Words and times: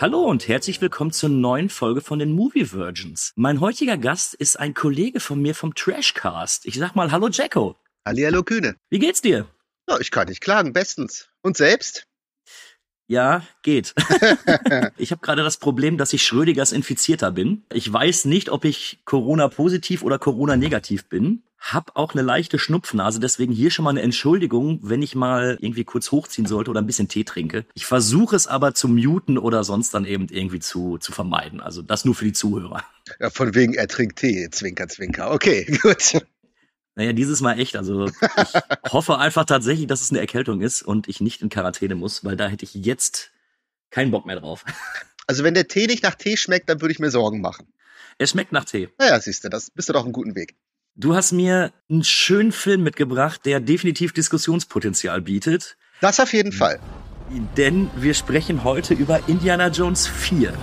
Hallo 0.00 0.24
und 0.24 0.48
herzlich 0.48 0.80
willkommen 0.80 1.12
zur 1.12 1.28
neuen 1.28 1.68
Folge 1.68 2.00
von 2.00 2.18
den 2.18 2.32
Movie 2.32 2.72
Virgins. 2.72 3.32
Mein 3.36 3.60
heutiger 3.60 3.96
Gast 3.96 4.34
ist 4.34 4.58
ein 4.58 4.74
Kollege 4.74 5.20
von 5.20 5.40
mir 5.40 5.54
vom 5.54 5.72
Trashcast. 5.76 6.66
Ich 6.66 6.74
sag 6.74 6.96
mal 6.96 7.12
Hallo 7.12 7.28
Jacko. 7.28 7.76
Hallihallo 8.04 8.42
Kühne. 8.42 8.74
Wie 8.90 8.98
geht's 8.98 9.22
dir? 9.22 9.46
Ja, 9.88 10.00
ich 10.00 10.10
kann 10.10 10.26
nicht 10.26 10.40
klagen, 10.40 10.72
bestens. 10.72 11.28
Und 11.42 11.56
selbst? 11.56 12.08
Ja, 13.06 13.46
geht. 13.62 13.94
ich 14.96 15.12
habe 15.12 15.20
gerade 15.20 15.44
das 15.44 15.58
Problem, 15.58 15.96
dass 15.96 16.12
ich 16.12 16.24
Schrödigers 16.24 16.72
Infizierter 16.72 17.30
bin. 17.30 17.64
Ich 17.72 17.90
weiß 17.90 18.24
nicht, 18.24 18.50
ob 18.50 18.64
ich 18.64 19.00
Corona 19.04 19.46
positiv 19.46 20.02
oder 20.02 20.18
Corona 20.18 20.56
negativ 20.56 21.08
bin. 21.08 21.44
Hab 21.72 21.96
auch 21.96 22.12
eine 22.12 22.20
leichte 22.20 22.58
Schnupfnase, 22.58 23.20
deswegen 23.20 23.54
hier 23.54 23.70
schon 23.70 23.84
mal 23.84 23.90
eine 23.90 24.02
Entschuldigung, 24.02 24.80
wenn 24.82 25.00
ich 25.00 25.14
mal 25.14 25.56
irgendwie 25.62 25.84
kurz 25.84 26.12
hochziehen 26.12 26.46
sollte 26.46 26.70
oder 26.70 26.82
ein 26.82 26.86
bisschen 26.86 27.08
Tee 27.08 27.24
trinke. 27.24 27.64
Ich 27.72 27.86
versuche 27.86 28.36
es 28.36 28.46
aber 28.46 28.74
zu 28.74 28.86
muten 28.86 29.38
oder 29.38 29.64
sonst 29.64 29.94
dann 29.94 30.04
eben 30.04 30.28
irgendwie 30.28 30.60
zu, 30.60 30.98
zu 30.98 31.10
vermeiden. 31.10 31.62
Also 31.62 31.80
das 31.80 32.04
nur 32.04 32.14
für 32.14 32.26
die 32.26 32.34
Zuhörer. 32.34 32.84
Ja, 33.18 33.30
von 33.30 33.54
wegen, 33.54 33.72
er 33.72 33.88
trinkt 33.88 34.18
Tee, 34.18 34.50
Zwinker, 34.50 34.88
Zwinker. 34.88 35.32
Okay, 35.32 35.64
gut. 35.82 36.22
Naja, 36.96 37.14
dieses 37.14 37.40
Mal 37.40 37.58
echt. 37.58 37.76
Also 37.76 38.08
ich 38.08 38.12
hoffe 38.92 39.16
einfach 39.16 39.46
tatsächlich, 39.46 39.86
dass 39.86 40.02
es 40.02 40.10
eine 40.10 40.20
Erkältung 40.20 40.60
ist 40.60 40.82
und 40.82 41.08
ich 41.08 41.22
nicht 41.22 41.40
in 41.40 41.48
Quarantäne 41.48 41.94
muss, 41.94 42.26
weil 42.26 42.36
da 42.36 42.46
hätte 42.46 42.66
ich 42.66 42.74
jetzt 42.74 43.32
keinen 43.90 44.10
Bock 44.10 44.26
mehr 44.26 44.38
drauf. 44.38 44.64
Also 45.26 45.42
wenn 45.42 45.54
der 45.54 45.68
Tee 45.68 45.86
nicht 45.86 46.02
nach 46.02 46.16
Tee 46.16 46.36
schmeckt, 46.36 46.68
dann 46.68 46.82
würde 46.82 46.92
ich 46.92 46.98
mir 46.98 47.10
Sorgen 47.10 47.40
machen. 47.40 47.72
Es 48.18 48.32
schmeckt 48.32 48.52
nach 48.52 48.66
Tee. 48.66 48.90
Naja, 48.98 49.18
siehst 49.18 49.42
du, 49.42 49.48
das 49.48 49.70
bist 49.70 49.88
du 49.88 49.94
doch 49.94 50.00
auf 50.00 50.04
einem 50.04 50.12
guten 50.12 50.34
Weg. 50.34 50.54
Du 50.96 51.16
hast 51.16 51.32
mir 51.32 51.72
einen 51.90 52.04
schönen 52.04 52.52
Film 52.52 52.84
mitgebracht, 52.84 53.40
der 53.46 53.58
definitiv 53.58 54.12
Diskussionspotenzial 54.12 55.20
bietet. 55.20 55.76
Das 56.00 56.20
auf 56.20 56.32
jeden 56.32 56.52
Fall. 56.52 56.78
Denn 57.56 57.90
wir 57.96 58.14
sprechen 58.14 58.62
heute 58.62 58.94
über 58.94 59.28
Indiana 59.28 59.68
Jones 59.68 60.06
4. 60.06 60.54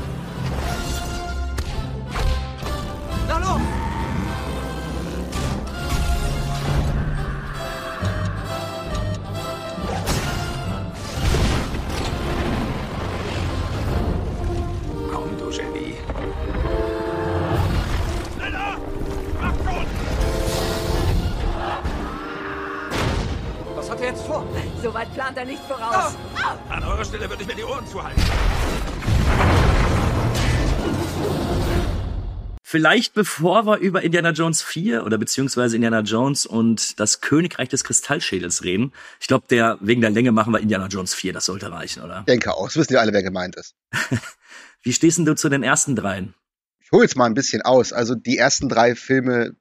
Vielleicht 32.72 33.14
bevor 33.14 33.66
wir 33.66 33.80
über 33.80 34.02
Indiana 34.02 34.30
Jones 34.30 34.62
4 34.62 35.06
oder 35.06 35.18
beziehungsweise 35.18 35.76
Indiana 35.76 36.00
Jones 36.00 36.46
und 36.46 37.02
das 37.02 37.20
Königreich 37.20 37.68
des 37.68 37.84
Kristallschädels 37.84 38.64
reden. 38.64 38.94
Ich 39.20 39.28
glaube, 39.28 39.46
der 39.50 39.78
wegen 39.82 40.00
der 40.00 40.10
Länge 40.10 40.32
machen 40.32 40.54
wir 40.54 40.62
Indiana 40.62 40.88
Jones 40.88 41.14
4, 41.14 41.34
das 41.34 41.48
sollte 41.48 41.70
reichen, 41.70 42.02
oder? 42.02 42.24
Denke 42.30 42.54
auch. 42.54 42.68
Das 42.68 42.78
wissen 42.78 42.94
ja 42.94 43.02
alle, 43.02 43.12
wer 43.12 43.24
gemeint 43.24 43.58
ist. 43.58 43.76
Wie 44.84 44.94
stehst 44.94 45.18
denn 45.18 45.26
du 45.26 45.36
zu 45.36 45.50
den 45.50 45.64
ersten 45.64 45.98
dreien? 45.98 46.34
Ich 46.80 46.94
hole 46.94 47.04
jetzt 47.04 47.18
mal 47.18 47.26
ein 47.26 47.34
bisschen 47.34 47.62
aus. 47.62 47.92
Also 47.92 48.16
die 48.16 48.38
ersten 48.38 48.70
drei 48.70 48.96
Filme 48.96 49.54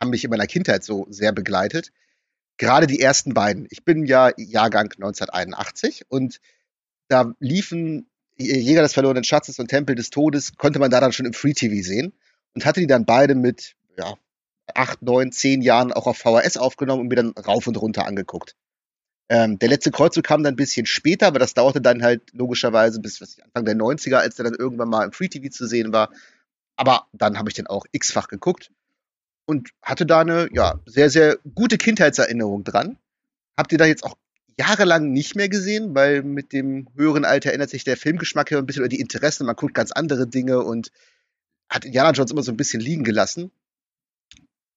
haben 0.00 0.10
mich 0.10 0.24
in 0.24 0.30
meiner 0.30 0.48
Kindheit 0.48 0.82
so 0.82 1.06
sehr 1.08 1.30
begleitet. 1.30 1.92
Gerade 2.56 2.88
die 2.88 2.98
ersten 2.98 3.32
beiden. 3.32 3.68
Ich 3.70 3.84
bin 3.84 4.06
ja 4.06 4.32
Jahrgang 4.36 4.90
1981 4.90 6.06
und 6.08 6.40
da 7.06 7.32
liefen 7.38 8.10
Jäger 8.36 8.82
des 8.82 8.92
verlorenen 8.92 9.22
Schatzes 9.22 9.60
und 9.60 9.68
Tempel 9.68 9.94
des 9.94 10.10
Todes, 10.10 10.56
konnte 10.56 10.80
man 10.80 10.90
da 10.90 10.98
dann 10.98 11.12
schon 11.12 11.26
im 11.26 11.32
Free 11.32 11.52
TV 11.52 11.86
sehen 11.86 12.12
und 12.56 12.64
hatte 12.64 12.80
die 12.80 12.86
dann 12.86 13.04
beide 13.04 13.34
mit 13.34 13.76
ja, 13.98 14.14
acht, 14.74 15.02
neun, 15.02 15.30
zehn 15.30 15.60
Jahren 15.60 15.92
auch 15.92 16.06
auf 16.06 16.16
VHS 16.16 16.56
aufgenommen 16.56 17.02
und 17.02 17.08
mir 17.08 17.16
dann 17.16 17.32
rauf 17.32 17.66
und 17.66 17.76
runter 17.76 18.06
angeguckt. 18.06 18.56
Ähm, 19.28 19.58
der 19.58 19.68
letzte 19.68 19.90
Kreuzzug 19.90 20.24
kam 20.24 20.42
dann 20.42 20.54
ein 20.54 20.56
bisschen 20.56 20.86
später, 20.86 21.26
aber 21.26 21.38
das 21.38 21.52
dauerte 21.52 21.82
dann 21.82 22.02
halt 22.02 22.32
logischerweise 22.32 23.00
bis 23.00 23.20
ich, 23.20 23.44
Anfang 23.44 23.66
der 23.66 23.76
90er, 23.76 24.16
als 24.16 24.36
der 24.36 24.44
dann 24.44 24.54
irgendwann 24.54 24.88
mal 24.88 25.04
im 25.04 25.12
Free 25.12 25.28
TV 25.28 25.50
zu 25.50 25.66
sehen 25.66 25.92
war. 25.92 26.10
Aber 26.76 27.06
dann 27.12 27.38
habe 27.38 27.50
ich 27.50 27.54
den 27.54 27.66
auch 27.66 27.84
x-fach 27.92 28.28
geguckt 28.28 28.70
und 29.44 29.70
hatte 29.82 30.06
da 30.06 30.20
eine 30.20 30.48
ja, 30.52 30.80
sehr, 30.86 31.10
sehr 31.10 31.38
gute 31.54 31.76
Kindheitserinnerung 31.76 32.64
dran. 32.64 32.96
Habt 33.56 33.72
ihr 33.72 33.78
da 33.78 33.84
jetzt 33.84 34.04
auch 34.04 34.16
jahrelang 34.58 35.12
nicht 35.12 35.36
mehr 35.36 35.50
gesehen, 35.50 35.94
weil 35.94 36.22
mit 36.22 36.54
dem 36.54 36.88
höheren 36.96 37.26
Alter 37.26 37.52
ändert 37.52 37.68
sich 37.68 37.84
der 37.84 37.98
Filmgeschmack 37.98 38.50
ja 38.50 38.58
ein 38.58 38.66
bisschen 38.66 38.82
oder 38.82 38.88
die 38.88 39.00
Interessen, 39.00 39.44
man 39.46 39.56
guckt 39.56 39.74
ganz 39.74 39.92
andere 39.92 40.26
Dinge 40.26 40.62
und 40.62 40.90
hat 41.68 41.84
Indiana 41.84 42.12
Jones 42.12 42.30
immer 42.30 42.42
so 42.42 42.52
ein 42.52 42.56
bisschen 42.56 42.80
liegen 42.80 43.04
gelassen. 43.04 43.50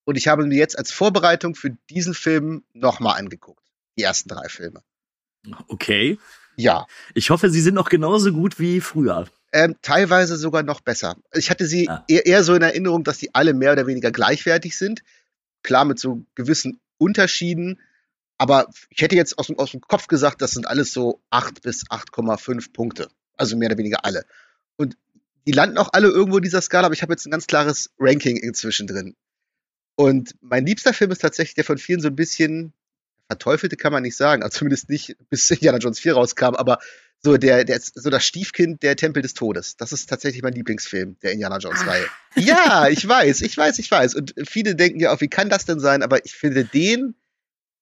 Und 0.06 0.16
ich 0.16 0.28
habe 0.28 0.46
mir 0.46 0.58
jetzt 0.58 0.78
als 0.78 0.92
Vorbereitung 0.92 1.56
für 1.56 1.72
diesen 1.90 2.14
Film 2.14 2.64
nochmal 2.74 3.18
angeguckt. 3.20 3.64
Die 3.98 4.04
ersten 4.04 4.30
drei 4.30 4.50
Filme. 4.50 4.82
Okay. 5.68 6.18
Ja. 6.56 6.88
Ich 7.14 7.30
hoffe, 7.30 7.50
sie 7.50 7.62
sind 7.62 7.76
noch 7.76 7.90
genauso 7.90 8.32
gut 8.34 8.60
wie 8.60 8.82
früher. 8.82 9.28
Ähm, 9.52 9.76
teilweise 9.82 10.36
sogar 10.38 10.64
noch 10.64 10.82
besser. 10.82 11.16
Ich 11.34 11.50
hatte 11.50 11.66
sie 11.66 11.88
Ah. 11.90 12.04
eher, 12.08 12.26
eher 12.26 12.44
so 12.44 12.54
in 12.56 12.62
Erinnerung, 12.62 13.04
dass 13.04 13.18
die 13.18 13.34
alle 13.34 13.54
mehr 13.54 13.74
oder 13.74 13.88
weniger 13.88 14.12
gleichwertig 14.12 14.78
sind. 14.78 15.02
Klar, 15.64 15.86
mit 15.86 16.00
so 16.00 16.24
gewissen 16.36 16.80
Unterschieden. 16.98 17.80
Aber 18.38 18.68
ich 18.90 19.02
hätte 19.02 19.16
jetzt 19.16 19.38
aus 19.38 19.48
dem, 19.48 19.58
aus 19.60 19.72
dem 19.72 19.82
Kopf 19.82 20.08
gesagt, 20.08 20.42
das 20.42 20.52
sind 20.52 20.68
alles 20.68 20.94
so 20.94 21.22
8 21.30 21.62
bis 21.62 21.86
8,5 21.90 22.72
Punkte. 22.74 23.10
Also 23.38 23.58
mehr 23.58 23.70
oder 23.70 23.78
weniger 23.78 24.06
alle. 24.06 24.26
Und 24.76 24.98
die 25.46 25.52
landen 25.52 25.78
auch 25.78 25.90
alle 25.94 26.08
irgendwo 26.08 26.38
in 26.38 26.44
dieser 26.44 26.62
Skala, 26.62 26.86
aber 26.86 26.94
ich 26.94 27.02
habe 27.02 27.14
jetzt 27.14 27.26
ein 27.26 27.32
ganz 27.32 27.48
klares 27.48 27.92
Ranking 28.00 28.38
inzwischen 28.38 28.88
drin. 28.88 29.16
Und 29.96 30.36
mein 30.42 30.66
liebster 30.66 30.94
Film 30.94 31.12
ist 31.12 31.22
tatsächlich 31.22 31.56
der 31.56 31.66
von 31.66 31.78
vielen 31.78 32.00
so 32.00 32.08
ein 32.08 32.16
bisschen 32.16 32.74
verteufelte 33.28 33.78
kann 33.78 33.94
man 33.94 34.02
nicht 34.02 34.18
sagen, 34.18 34.42
also 34.44 34.58
zumindest 34.58 34.90
nicht 34.90 35.16
bis 35.30 35.50
Indiana 35.52 35.78
Jones 35.78 36.00
4 36.00 36.14
rauskam, 36.14 36.56
aber 36.56 36.80
so 37.22 37.38
der, 37.38 37.64
der 37.64 37.80
so 37.82 38.10
das 38.10 38.26
Stiefkind 38.26 38.82
der 38.82 38.96
Tempel 38.96 39.22
des 39.22 39.34
Todes. 39.34 39.76
Das 39.76 39.92
ist 39.92 40.10
tatsächlich 40.10 40.42
mein 40.42 40.54
Lieblingsfilm 40.54 41.18
der 41.22 41.34
Indiana 41.34 41.58
Jones 41.58 41.86
Reihe. 41.86 42.06
Ja, 42.36 42.88
ich 42.90 43.08
weiß, 43.08 43.42
ich 43.42 43.56
weiß, 43.56 43.80
ich 43.80 43.92
weiß. 43.92 44.16
Und 44.16 44.34
viele 44.46 44.76
denken 44.76 45.00
ja 45.00 45.14
auch, 45.14 45.22
wie 45.22 45.28
kann 45.28 45.50
das 45.50 45.66
denn 45.66 45.80
sein? 45.80 46.02
Aber 46.02 46.26
ich 46.26 46.34
finde 46.34 46.66
den 46.66 47.16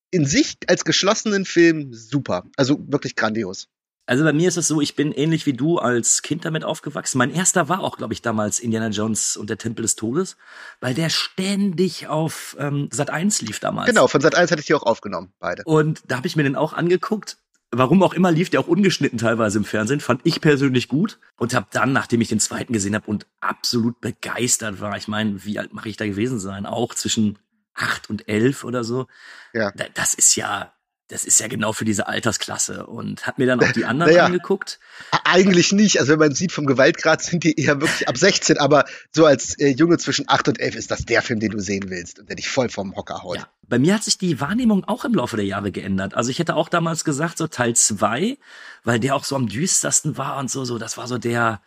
in 0.09 0.25
sich 0.25 0.57
als 0.67 0.85
geschlossenen 0.85 1.45
Film 1.45 1.93
super. 1.93 2.45
Also 2.55 2.79
wirklich 2.87 3.15
grandios. 3.15 3.67
Also 4.07 4.23
bei 4.23 4.33
mir 4.33 4.47
ist 4.47 4.57
es 4.57 4.67
so, 4.67 4.81
ich 4.81 4.95
bin 4.95 5.11
ähnlich 5.11 5.45
wie 5.45 5.53
du 5.53 5.77
als 5.79 6.21
Kind 6.21 6.45
damit 6.45 6.63
aufgewachsen. 6.63 7.17
Mein 7.17 7.29
erster 7.29 7.67
war 7.69 7.81
auch, 7.81 7.97
glaube 7.97 8.13
ich, 8.13 8.21
damals 8.21 8.59
Indiana 8.59 8.87
Jones 8.87 9.37
und 9.37 9.49
der 9.49 9.57
Tempel 9.57 9.83
des 9.83 9.95
Todes, 9.95 10.37
weil 10.79 10.93
der 10.93 11.09
ständig 11.09 12.07
auf 12.07 12.55
ähm, 12.59 12.89
Sat 12.91 13.09
1 13.09 13.41
lief 13.41 13.59
damals. 13.59 13.87
Genau, 13.87 14.07
von 14.07 14.21
Sat 14.21 14.35
1 14.35 14.49
hatte 14.51 14.61
ich 14.61 14.65
die 14.67 14.73
auch 14.73 14.83
aufgenommen, 14.83 15.33
beide. 15.39 15.63
Und 15.65 16.01
da 16.07 16.17
habe 16.17 16.27
ich 16.27 16.35
mir 16.35 16.43
den 16.43 16.55
auch 16.55 16.73
angeguckt. 16.73 17.37
Warum 17.71 18.01
auch 18.01 18.13
immer 18.13 18.31
lief 18.31 18.49
der 18.49 18.61
auch 18.61 18.67
ungeschnitten 18.67 19.17
teilweise 19.19 19.57
im 19.57 19.65
Fernsehen, 19.65 19.99
fand 19.99 20.21
ich 20.23 20.39
persönlich 20.39 20.87
gut 20.87 21.19
und 21.37 21.53
habe 21.53 21.67
dann, 21.71 21.91
nachdem 21.91 22.21
ich 22.21 22.29
den 22.29 22.39
zweiten 22.39 22.71
gesehen 22.71 22.95
habe 22.95 23.07
und 23.07 23.27
absolut 23.41 23.99
begeistert 23.99 24.79
war, 24.79 24.95
ich 24.95 25.09
meine, 25.09 25.43
wie 25.43 25.59
alt 25.59 25.73
mache 25.73 25.89
ich 25.89 25.97
da 25.97 26.05
gewesen 26.07 26.39
sein? 26.39 26.65
Auch 26.65 26.93
zwischen 26.95 27.39
acht 27.73 28.09
und 28.09 28.29
elf 28.29 28.63
oder 28.63 28.85
so. 28.85 29.07
Ja. 29.53 29.71
Da- 29.75 29.85
Das 29.93 30.13
ist 30.13 30.35
ja, 30.37 30.71
das 31.09 31.23
ist 31.23 31.39
ja 31.39 31.47
genau 31.47 31.71
für 31.71 31.85
diese 31.85 32.07
Altersklasse 32.07 32.85
und 32.85 33.25
hat 33.25 33.37
mir 33.37 33.47
dann 33.47 33.61
auch 33.63 33.71
die 33.71 33.85
anderen 33.85 34.11
Naja. 34.11 34.25
angeguckt. 34.25 34.79
Eigentlich 35.23 35.71
nicht. 35.71 35.99
Also 35.99 36.13
wenn 36.13 36.19
man 36.19 36.33
sieht, 36.33 36.51
vom 36.51 36.65
Gewaltgrad 36.65 37.23
sind 37.23 37.43
die 37.43 37.57
eher 37.59 37.79
wirklich 37.79 38.07
ab 38.07 38.17
16, 38.17 38.57
aber 38.57 38.85
so 39.11 39.25
als 39.25 39.57
äh, 39.59 39.69
Junge 39.69 39.97
zwischen 39.97 40.25
8 40.27 40.49
und 40.49 40.59
11 40.59 40.75
ist 40.75 40.91
das 40.91 41.05
der 41.05 41.21
Film, 41.21 41.39
den 41.39 41.51
du 41.51 41.59
sehen 41.59 41.89
willst 41.89 42.19
und 42.19 42.27
der 42.27 42.35
dich 42.35 42.49
voll 42.49 42.69
vom 42.69 42.95
Hocker 42.95 43.23
haut. 43.23 43.37
Ja, 43.37 43.47
bei 43.63 43.79
mir 43.79 43.93
hat 43.93 44.03
sich 44.03 44.17
die 44.17 44.41
Wahrnehmung 44.41 44.83
auch 44.83 45.05
im 45.05 45.13
Laufe 45.13 45.37
der 45.37 45.45
Jahre 45.45 45.71
geändert. 45.71 46.13
Also 46.13 46.29
ich 46.29 46.39
hätte 46.39 46.55
auch 46.55 46.67
damals 46.67 47.05
gesagt, 47.05 47.37
so 47.37 47.47
Teil 47.47 47.75
zwei, 47.75 48.37
weil 48.83 48.99
der 48.99 49.15
auch 49.15 49.23
so 49.23 49.35
am 49.35 49.47
düstersten 49.47 50.17
war 50.17 50.37
und 50.37 50.51
so, 50.51 50.65
so, 50.65 50.77
das 50.77 50.97
war 50.97 51.07
so 51.07 51.17
der, 51.17 51.61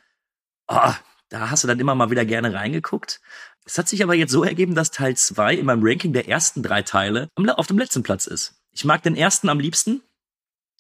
ah, 0.67 0.95
da 1.31 1.51
hast 1.51 1.65
du 1.65 1.69
dann 1.69 1.81
immer 1.81 1.95
mal 1.95 2.11
wieder 2.11 2.27
gerne 2.27 2.53
reingeguckt. 2.53 3.21
Es 3.65 3.79
hat 3.79 3.89
sich 3.89 4.03
aber 4.03 4.15
jetzt 4.15 4.33
so 4.33 4.43
ergeben, 4.45 4.75
dass 4.75 4.91
Teil 4.91 5.17
zwei 5.17 5.55
in 5.55 5.65
meinem 5.67 5.83
Ranking 5.83 6.13
der 6.13 6.29
ersten 6.29 6.63
drei 6.63 6.83
Teile 6.83 7.29
auf 7.57 7.67
dem 7.69 7.79
letzten 7.79 8.03
Platz 8.03 8.27
ist. 8.27 8.60
Ich 8.81 8.87
mag 8.87 9.03
den 9.03 9.15
ersten 9.15 9.51
am 9.51 9.61
liebsten, 9.61 10.01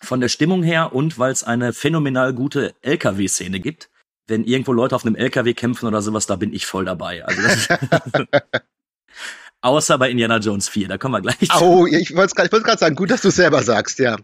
von 0.00 0.22
der 0.22 0.30
Stimmung 0.30 0.62
her 0.62 0.94
und 0.94 1.18
weil 1.18 1.32
es 1.32 1.44
eine 1.44 1.74
phänomenal 1.74 2.32
gute 2.32 2.74
LKW-Szene 2.80 3.60
gibt. 3.60 3.90
Wenn 4.26 4.44
irgendwo 4.44 4.72
Leute 4.72 4.96
auf 4.96 5.04
einem 5.04 5.16
LKW 5.16 5.52
kämpfen 5.52 5.84
oder 5.84 6.00
sowas, 6.00 6.24
da 6.24 6.36
bin 6.36 6.54
ich 6.54 6.64
voll 6.64 6.86
dabei. 6.86 7.22
Also 7.22 7.42
Außer 9.60 9.98
bei 9.98 10.08
Indiana 10.08 10.38
Jones 10.38 10.70
4, 10.70 10.88
da 10.88 10.96
kommen 10.96 11.12
wir 11.12 11.20
gleich. 11.20 11.50
Oh, 11.60 11.86
ich 11.86 12.16
wollte 12.16 12.34
gerade 12.34 12.50
wollt 12.50 12.78
sagen, 12.78 12.96
gut, 12.96 13.10
dass 13.10 13.20
du 13.20 13.28
es 13.28 13.36
selber 13.36 13.62
sagst, 13.62 13.98
ja. 13.98 14.16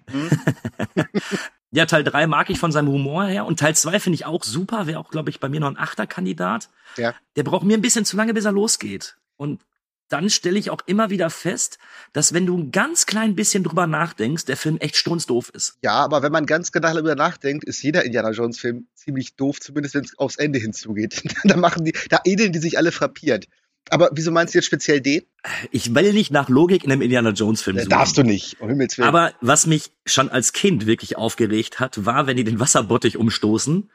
Ja, 1.70 1.84
Teil 1.84 2.02
3 2.02 2.28
mag 2.28 2.48
ich 2.48 2.58
von 2.58 2.72
seinem 2.72 2.88
Humor 2.88 3.26
her 3.26 3.44
und 3.44 3.58
Teil 3.58 3.76
2 3.76 4.00
finde 4.00 4.14
ich 4.14 4.24
auch 4.24 4.42
super, 4.42 4.86
wäre 4.86 4.98
auch, 4.98 5.10
glaube 5.10 5.28
ich, 5.28 5.38
bei 5.38 5.50
mir 5.50 5.60
noch 5.60 5.68
ein 5.68 5.76
Achterkandidat. 5.76 6.70
Ja. 6.96 7.14
Der 7.36 7.42
braucht 7.42 7.64
mir 7.66 7.76
ein 7.76 7.82
bisschen 7.82 8.06
zu 8.06 8.16
lange, 8.16 8.32
bis 8.32 8.46
er 8.46 8.52
losgeht. 8.52 9.18
Und 9.36 9.60
dann 10.08 10.30
stelle 10.30 10.58
ich 10.58 10.70
auch 10.70 10.80
immer 10.86 11.10
wieder 11.10 11.30
fest, 11.30 11.78
dass 12.12 12.32
wenn 12.32 12.46
du 12.46 12.56
ein 12.56 12.70
ganz 12.70 13.06
klein 13.06 13.34
bisschen 13.34 13.64
drüber 13.64 13.86
nachdenkst, 13.86 14.44
der 14.44 14.56
Film 14.56 14.76
echt 14.78 14.96
strunzdoof 14.96 15.50
ist. 15.50 15.78
Ja, 15.82 15.94
aber 15.94 16.22
wenn 16.22 16.32
man 16.32 16.46
ganz 16.46 16.72
genau 16.72 16.92
darüber 16.92 17.14
nachdenkt, 17.14 17.64
ist 17.64 17.82
jeder 17.82 18.04
Indiana 18.04 18.30
Jones 18.30 18.58
Film 18.58 18.86
ziemlich 18.94 19.36
doof, 19.36 19.60
zumindest 19.60 19.94
wenn 19.94 20.04
es 20.04 20.18
aufs 20.18 20.36
Ende 20.36 20.58
hinzugeht. 20.58 21.22
da 21.44 21.56
machen 21.56 21.84
die, 21.84 21.92
da 22.08 22.20
ähneln 22.24 22.52
die 22.52 22.60
sich 22.60 22.78
alle 22.78 22.92
frappiert. 22.92 23.46
Aber 23.88 24.10
wieso 24.12 24.32
meinst 24.32 24.54
du 24.54 24.58
jetzt 24.58 24.66
speziell 24.66 25.00
den? 25.00 25.22
Ich 25.70 25.94
will 25.94 26.12
nicht 26.12 26.32
nach 26.32 26.48
Logik 26.48 26.82
in 26.82 26.90
einem 26.90 27.02
Indiana 27.02 27.30
Jones 27.30 27.62
Film 27.62 27.76
Äh, 27.76 27.80
suchen. 27.82 27.90
Darfst 27.90 28.18
du 28.18 28.22
nicht, 28.24 28.60
um 28.60 28.68
Himmels 28.68 28.98
Willen. 28.98 29.08
Aber 29.08 29.32
was 29.40 29.66
mich 29.66 29.92
schon 30.04 30.28
als 30.28 30.52
Kind 30.52 30.86
wirklich 30.86 31.16
aufgeregt 31.16 31.78
hat, 31.78 32.04
war, 32.04 32.26
wenn 32.26 32.36
die 32.36 32.44
den 32.44 32.58
Wasserbottich 32.58 33.16
umstoßen 33.16 33.90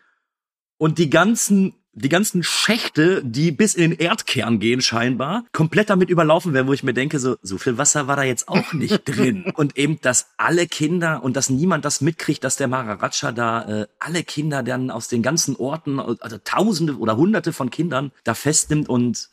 und 0.77 0.97
die 0.97 1.09
ganzen, 1.09 1.73
die 1.93 2.09
ganzen 2.09 2.41
Schächte, 2.41 3.21
die 3.23 3.51
bis 3.51 3.73
in 3.73 3.91
den 3.91 3.99
Erdkern 3.99 4.59
gehen 4.59 4.81
scheinbar, 4.81 5.43
komplett 5.51 5.89
damit 5.89 6.09
überlaufen 6.09 6.53
werden, 6.53 6.67
wo 6.67 6.73
ich 6.73 6.83
mir 6.83 6.93
denke, 6.93 7.19
so, 7.19 7.35
so 7.41 7.57
viel 7.57 7.77
Wasser 7.77 8.07
war 8.07 8.15
da 8.15 8.23
jetzt 8.23 8.47
auch 8.47 8.71
nicht 8.73 9.01
drin. 9.05 9.51
Und 9.55 9.77
eben, 9.77 9.99
dass 10.01 10.27
alle 10.37 10.67
Kinder 10.67 11.21
und 11.23 11.35
dass 11.35 11.49
niemand 11.49 11.83
das 11.83 11.99
mitkriegt, 11.99 12.43
dass 12.45 12.55
der 12.55 12.69
Maharaja 12.69 13.31
da 13.33 13.81
äh, 13.81 13.87
alle 13.99 14.23
Kinder 14.23 14.63
dann 14.63 14.89
aus 14.89 15.09
den 15.09 15.21
ganzen 15.21 15.55
Orten, 15.57 15.99
also 15.99 16.37
Tausende 16.43 16.97
oder 16.97 17.17
Hunderte 17.17 17.51
von 17.51 17.69
Kindern 17.69 18.11
da 18.23 18.33
festnimmt 18.35 18.87
und 18.87 19.29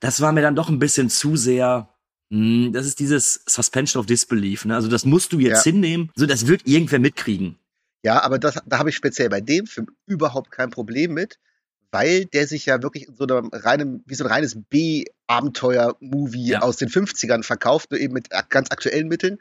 das 0.00 0.20
war 0.20 0.32
mir 0.32 0.42
dann 0.42 0.56
doch 0.56 0.68
ein 0.68 0.80
bisschen 0.80 1.08
zu 1.08 1.36
sehr. 1.36 1.88
hm, 2.32 2.72
Das 2.72 2.86
ist 2.86 2.98
dieses 2.98 3.44
Suspension 3.46 4.00
of 4.00 4.06
Disbelief. 4.06 4.64
Ne? 4.64 4.74
Also 4.74 4.88
das 4.88 5.04
musst 5.04 5.32
du 5.32 5.38
jetzt 5.38 5.64
Ja. 5.64 5.70
hinnehmen. 5.72 6.10
So, 6.16 6.26
das 6.26 6.48
wird 6.48 6.66
irgendwer 6.66 6.98
mitkriegen. 6.98 7.58
Ja, 8.02 8.20
aber 8.24 8.40
das, 8.40 8.60
da 8.66 8.78
habe 8.80 8.90
ich 8.90 8.96
speziell 8.96 9.28
bei 9.28 9.40
dem 9.40 9.66
Film 9.66 9.86
überhaupt 10.06 10.50
kein 10.50 10.70
Problem 10.70 11.14
mit, 11.14 11.38
weil 11.92 12.24
der 12.24 12.48
sich 12.48 12.66
ja 12.66 12.82
wirklich 12.82 13.06
in 13.06 13.14
so 13.16 13.24
einem 13.24 13.50
reinen, 13.52 14.02
wie 14.06 14.14
so 14.14 14.24
ein 14.24 14.30
reines 14.30 14.56
B-Abenteuer-Movie 15.32 16.48
Ja. 16.50 16.62
aus 16.62 16.76
den 16.76 16.88
50ern 16.88 17.42
verkauft, 17.42 17.90
nur 17.90 18.00
eben 18.00 18.14
mit 18.14 18.30
ganz 18.48 18.70
aktuellen 18.70 19.08
Mitteln 19.08 19.38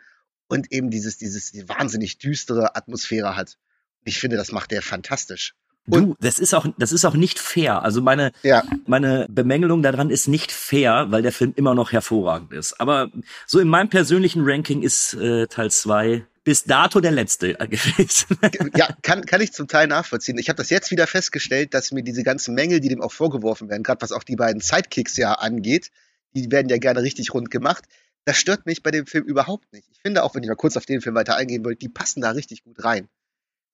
und 0.47 0.71
eben 0.71 0.89
dieses, 0.91 1.17
dieses 1.17 1.51
die 1.51 1.67
wahnsinnig 1.67 2.17
düstere 2.17 2.75
Atmosphäre 2.75 3.35
hat. 3.35 3.57
Und 4.01 4.09
ich 4.09 4.19
finde, 4.19 4.37
das 4.37 4.51
macht 4.51 4.71
der 4.71 4.81
fantastisch. 4.81 5.55
Du, 5.87 6.15
das 6.19 6.37
ist 6.37 6.53
auch, 6.53 6.67
das 6.77 6.91
ist 6.91 7.05
auch 7.05 7.15
nicht 7.15 7.39
fair. 7.39 7.81
Also 7.81 8.01
meine, 8.01 8.31
Ja, 8.43 8.63
meine 8.85 9.25
Bemängelung 9.29 9.81
daran 9.81 10.11
ist 10.11 10.27
nicht 10.27 10.51
fair, 10.51 11.07
weil 11.09 11.23
der 11.23 11.31
Film 11.31 11.53
immer 11.55 11.73
noch 11.73 11.91
hervorragend 11.91 12.53
ist. 12.53 12.79
Aber 12.79 13.09
so 13.47 13.59
in 13.59 13.67
meinem 13.67 13.89
persönlichen 13.89 14.43
Ranking 14.45 14.83
ist 14.83 15.15
äh, 15.15 15.47
Teil 15.47 15.71
2 15.71 16.23
bis 16.43 16.63
dato 16.63 16.99
der 17.01 17.11
letzte 17.11 17.59
äh, 17.59 17.67
gewesen. 17.69 18.37
ja 18.75 18.89
kann, 19.01 19.25
kann 19.25 19.41
ich 19.41 19.53
zum 19.53 19.67
Teil 19.67 19.87
nachvollziehen. 19.87 20.37
Ich 20.37 20.49
habe 20.49 20.57
das 20.57 20.69
jetzt 20.69 20.91
wieder 20.91 21.07
festgestellt, 21.07 21.73
dass 21.73 21.91
mir 21.91 22.03
diese 22.03 22.23
ganzen 22.23 22.55
Mängel, 22.55 22.79
die 22.79 22.89
dem 22.89 23.01
auch 23.01 23.11
vorgeworfen 23.11 23.69
werden, 23.69 23.83
gerade 23.83 24.01
was 24.01 24.11
auch 24.11 24.23
die 24.23 24.35
beiden 24.35 24.61
Sidekicks 24.61 25.17
ja 25.17 25.33
angeht, 25.33 25.91
die 26.33 26.51
werden 26.51 26.69
ja 26.69 26.77
gerne 26.77 27.01
richtig 27.01 27.33
rund 27.33 27.51
gemacht. 27.51 27.85
Das 28.25 28.37
stört 28.37 28.65
mich 28.65 28.83
bei 28.83 28.91
dem 28.91 29.07
Film 29.07 29.25
überhaupt 29.25 29.71
nicht. 29.73 29.87
Ich 29.91 29.99
finde 29.99 30.23
auch, 30.23 30.35
wenn 30.35 30.43
ich 30.43 30.49
mal 30.49 30.55
kurz 30.55 30.77
auf 30.77 30.85
den 30.85 31.01
Film 31.01 31.15
weiter 31.15 31.35
eingehen 31.35 31.65
wollte, 31.65 31.79
die 31.79 31.89
passen 31.89 32.21
da 32.21 32.31
richtig 32.31 32.63
gut 32.63 32.83
rein. 32.83 33.07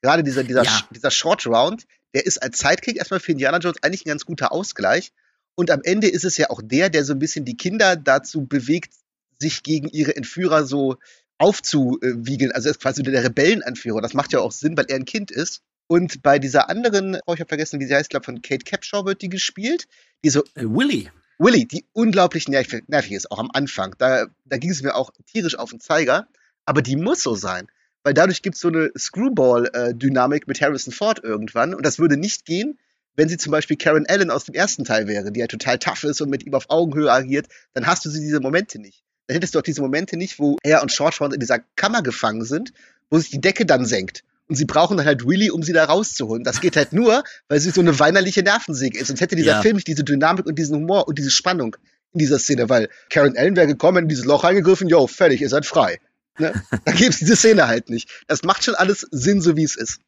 Gerade 0.02 0.24
dieser, 0.24 0.44
dieser, 0.44 0.64
Ja. 0.64 0.88
dieser 0.94 1.12
Short 1.12 1.46
Round, 1.48 1.86
der 2.14 2.26
ist 2.26 2.42
als 2.42 2.60
Sidekick 2.60 2.98
erstmal 2.98 3.20
für 3.20 3.32
Indiana 3.34 3.58
Jones 3.58 3.82
eigentlich 3.82 4.06
ein 4.06 4.10
ganz 4.10 4.26
guter 4.26 4.52
Ausgleich. 4.52 5.12
Und 5.56 5.72
am 5.72 5.82
Ende 5.84 6.08
ist 6.08 6.24
es 6.24 6.38
ja 6.38 6.50
auch 6.50 6.62
der, 6.64 6.90
der 6.90 7.04
so 7.04 7.14
ein 7.14 7.20
bisschen 7.20 7.44
die 7.46 7.58
Kinder 7.58 7.96
dazu 7.96 8.46
bewegt, 8.46 8.94
sich 9.40 9.64
gegen 9.64 9.90
ihre 9.90 10.16
Entführer 10.16 10.66
so 10.66 10.98
aufzuwiegeln. 11.38 12.52
Also 12.52 12.70
er 12.70 12.72
ist 12.72 12.82
quasi 12.82 13.04
der 13.04 13.24
Rebellenanführer. 13.24 14.02
Das 14.02 14.14
macht 14.14 14.34
ja 14.34 14.40
auch 14.40 14.52
Sinn, 14.52 14.78
weil 14.78 14.86
er 14.88 14.96
ein 14.96 15.06
Kind 15.06 15.32
ist. 15.32 15.62
Und 15.88 16.22
bei 16.22 16.40
dieser 16.40 16.70
anderen, 16.70 17.18
oh, 17.26 17.34
ich 17.34 17.40
habe 17.40 17.48
vergessen, 17.48 17.80
wie 17.80 17.86
sie 17.86 17.96
heißt, 17.96 18.10
glaube 18.10 18.26
von 18.26 18.42
Kate 18.42 18.66
Capshaw 18.66 19.06
wird 19.06 19.22
die 19.22 19.30
gespielt, 19.30 19.88
die 20.24 20.30
so 20.30 20.44
Äh, 20.56 20.64
Willy. 20.64 21.10
Willy, 21.40 21.66
die 21.66 21.86
unglaublich 21.94 22.48
nervig, 22.48 22.86
nervig 22.88 23.12
ist, 23.12 23.32
auch 23.32 23.40
am 23.40 23.52
Anfang. 23.54 23.96
Da, 24.00 24.26
da 24.46 24.58
ging 24.58 24.72
es 24.72 24.82
mir 24.82 24.96
auch 24.96 25.12
tierisch 25.28 25.56
auf 25.56 25.70
den 25.70 25.80
Zeiger. 25.80 26.28
Aber 26.66 26.82
die 26.82 26.96
muss 26.96 27.22
so 27.22 27.36
sein. 27.36 27.68
Weil 28.04 28.14
dadurch 28.14 28.42
gibt 28.42 28.56
es 28.56 28.62
so 28.62 28.70
eine 28.70 28.92
Screwball-Dynamik 28.98 30.48
mit 30.48 30.62
Harrison 30.62 30.94
Ford 30.94 31.24
irgendwann. 31.24 31.74
Und 31.74 31.86
das 31.86 32.00
würde 32.00 32.18
nicht 32.18 32.46
gehen, 32.46 32.80
wenn 33.16 33.30
sie 33.30 33.38
zum 33.38 33.52
Beispiel 33.52 33.78
Karen 33.78 34.06
Allen 34.08 34.32
aus 34.32 34.46
dem 34.46 34.56
ersten 34.56 34.84
Teil 34.84 35.08
wäre, 35.08 35.32
die 35.32 35.40
ja 35.40 35.48
total 35.48 35.80
tough 35.80 36.04
ist 36.04 36.22
und 36.22 36.30
mit 36.30 36.46
ihm 36.46 36.54
auf 36.54 36.70
Augenhöhe 36.70 37.12
agiert. 37.12 37.48
Dann 37.74 37.86
hast 37.86 38.06
du 38.06 38.10
diese 38.10 38.40
Momente 38.40 38.80
nicht. 38.80 39.04
Dann 39.28 39.36
hättest 39.36 39.56
du 39.56 39.60
auch 39.60 39.64
diese 39.64 39.82
Momente 39.82 40.18
nicht, 40.18 40.40
wo 40.40 40.58
er 40.64 40.82
und 40.82 40.92
Short 40.92 41.20
Round 41.22 41.34
in 41.34 41.40
dieser 41.40 41.60
Kammer 41.76 42.02
gefangen 42.02 42.44
sind, 42.46 42.74
wo 43.10 43.20
sich 43.20 43.30
die 43.30 43.42
Decke 43.42 43.66
dann 43.66 43.86
senkt. 43.86 44.24
Und 44.48 44.56
sie 44.56 44.66
brauchen 44.66 44.96
dann 44.96 45.06
halt 45.06 45.28
Willy, 45.28 45.52
um 45.52 45.62
sie 45.62 45.74
da 45.74 45.84
rauszuholen. 45.84 46.46
Das 46.46 46.62
geht 46.62 46.78
halt 46.78 46.94
nur, 46.94 47.24
weil 47.50 47.60
sie 47.60 47.72
so 47.72 47.82
eine 47.82 48.00
weinerliche 48.00 48.44
Nervensäge 48.44 48.98
ist. 48.98 49.08
Sonst 49.08 49.20
hätte 49.20 49.36
dieser 49.36 49.52
Ja. 49.52 49.62
Film 49.62 49.76
nicht 49.76 49.88
diese 49.88 50.06
Dynamik 50.06 50.46
und 50.46 50.58
diesen 50.58 50.78
Humor 50.78 51.08
und 51.08 51.18
diese 51.18 51.32
Spannung 51.32 51.76
in 52.14 52.20
dieser 52.20 52.40
Szene, 52.40 52.70
weil 52.70 52.88
Karen 53.10 53.38
Allen 53.38 53.58
wäre 53.58 53.68
gekommen, 53.68 54.04
in 54.04 54.08
dieses 54.08 54.24
Loch 54.24 54.46
reingegriffen, 54.46 54.88
yo, 54.88 55.06
fertig, 55.08 55.42
ihr 55.42 55.50
seid 55.50 55.66
frei. 55.66 56.00
Ne? 56.40 56.54
Da 56.86 56.92
gibt's 56.94 57.20
diese 57.20 57.36
Szene 57.36 57.68
halt 57.68 57.90
nicht. 57.90 58.10
Das 58.28 58.44
macht 58.44 58.64
schon 58.64 58.76
alles 58.76 59.06
Sinn, 59.12 59.42
so 59.42 59.58
wie 59.58 59.64
es 59.64 59.76
ist. 59.76 60.00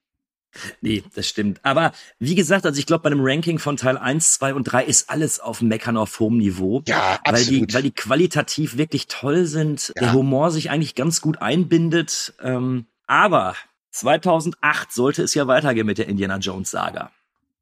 Nee, 0.81 1.03
das 1.15 1.27
stimmt. 1.27 1.59
Aber 1.63 1.91
wie 2.17 2.35
gesagt, 2.35 2.65
also 2.65 2.79
ich 2.79 2.85
glaube, 2.85 3.03
bei 3.03 3.11
einem 3.11 3.21
Ranking 3.23 3.59
von 3.59 3.77
Teil 3.77 3.97
1, 3.97 4.33
2 4.33 4.53
und 4.55 4.63
3 4.63 4.83
ist 4.85 5.09
alles 5.09 5.39
auf 5.39 5.61
Meckern 5.61 5.95
auf 5.97 6.19
hohem 6.19 6.37
Niveau. 6.37 6.81
Ja, 6.87 7.19
Weil 7.25 7.45
die, 7.45 7.61
absolut. 7.61 7.73
weil 7.73 7.83
die 7.83 7.91
qualitativ 7.91 8.77
wirklich 8.77 9.07
toll 9.07 9.45
sind, 9.45 9.89
Ja. 9.95 10.01
der 10.03 10.13
Humor 10.13 10.51
sich 10.51 10.69
eigentlich 10.71 10.95
ganz 10.95 11.21
gut 11.21 11.41
einbindet. 11.41 12.33
Ähm, 12.41 12.87
aber 13.05 13.55
2008 13.91 14.91
sollte 14.91 15.21
es 15.23 15.33
ja 15.33 15.47
weitergehen 15.47 15.85
mit 15.85 15.97
der 15.97 16.07
Indiana 16.07 16.37
Jones 16.37 16.71
Saga. 16.71 17.11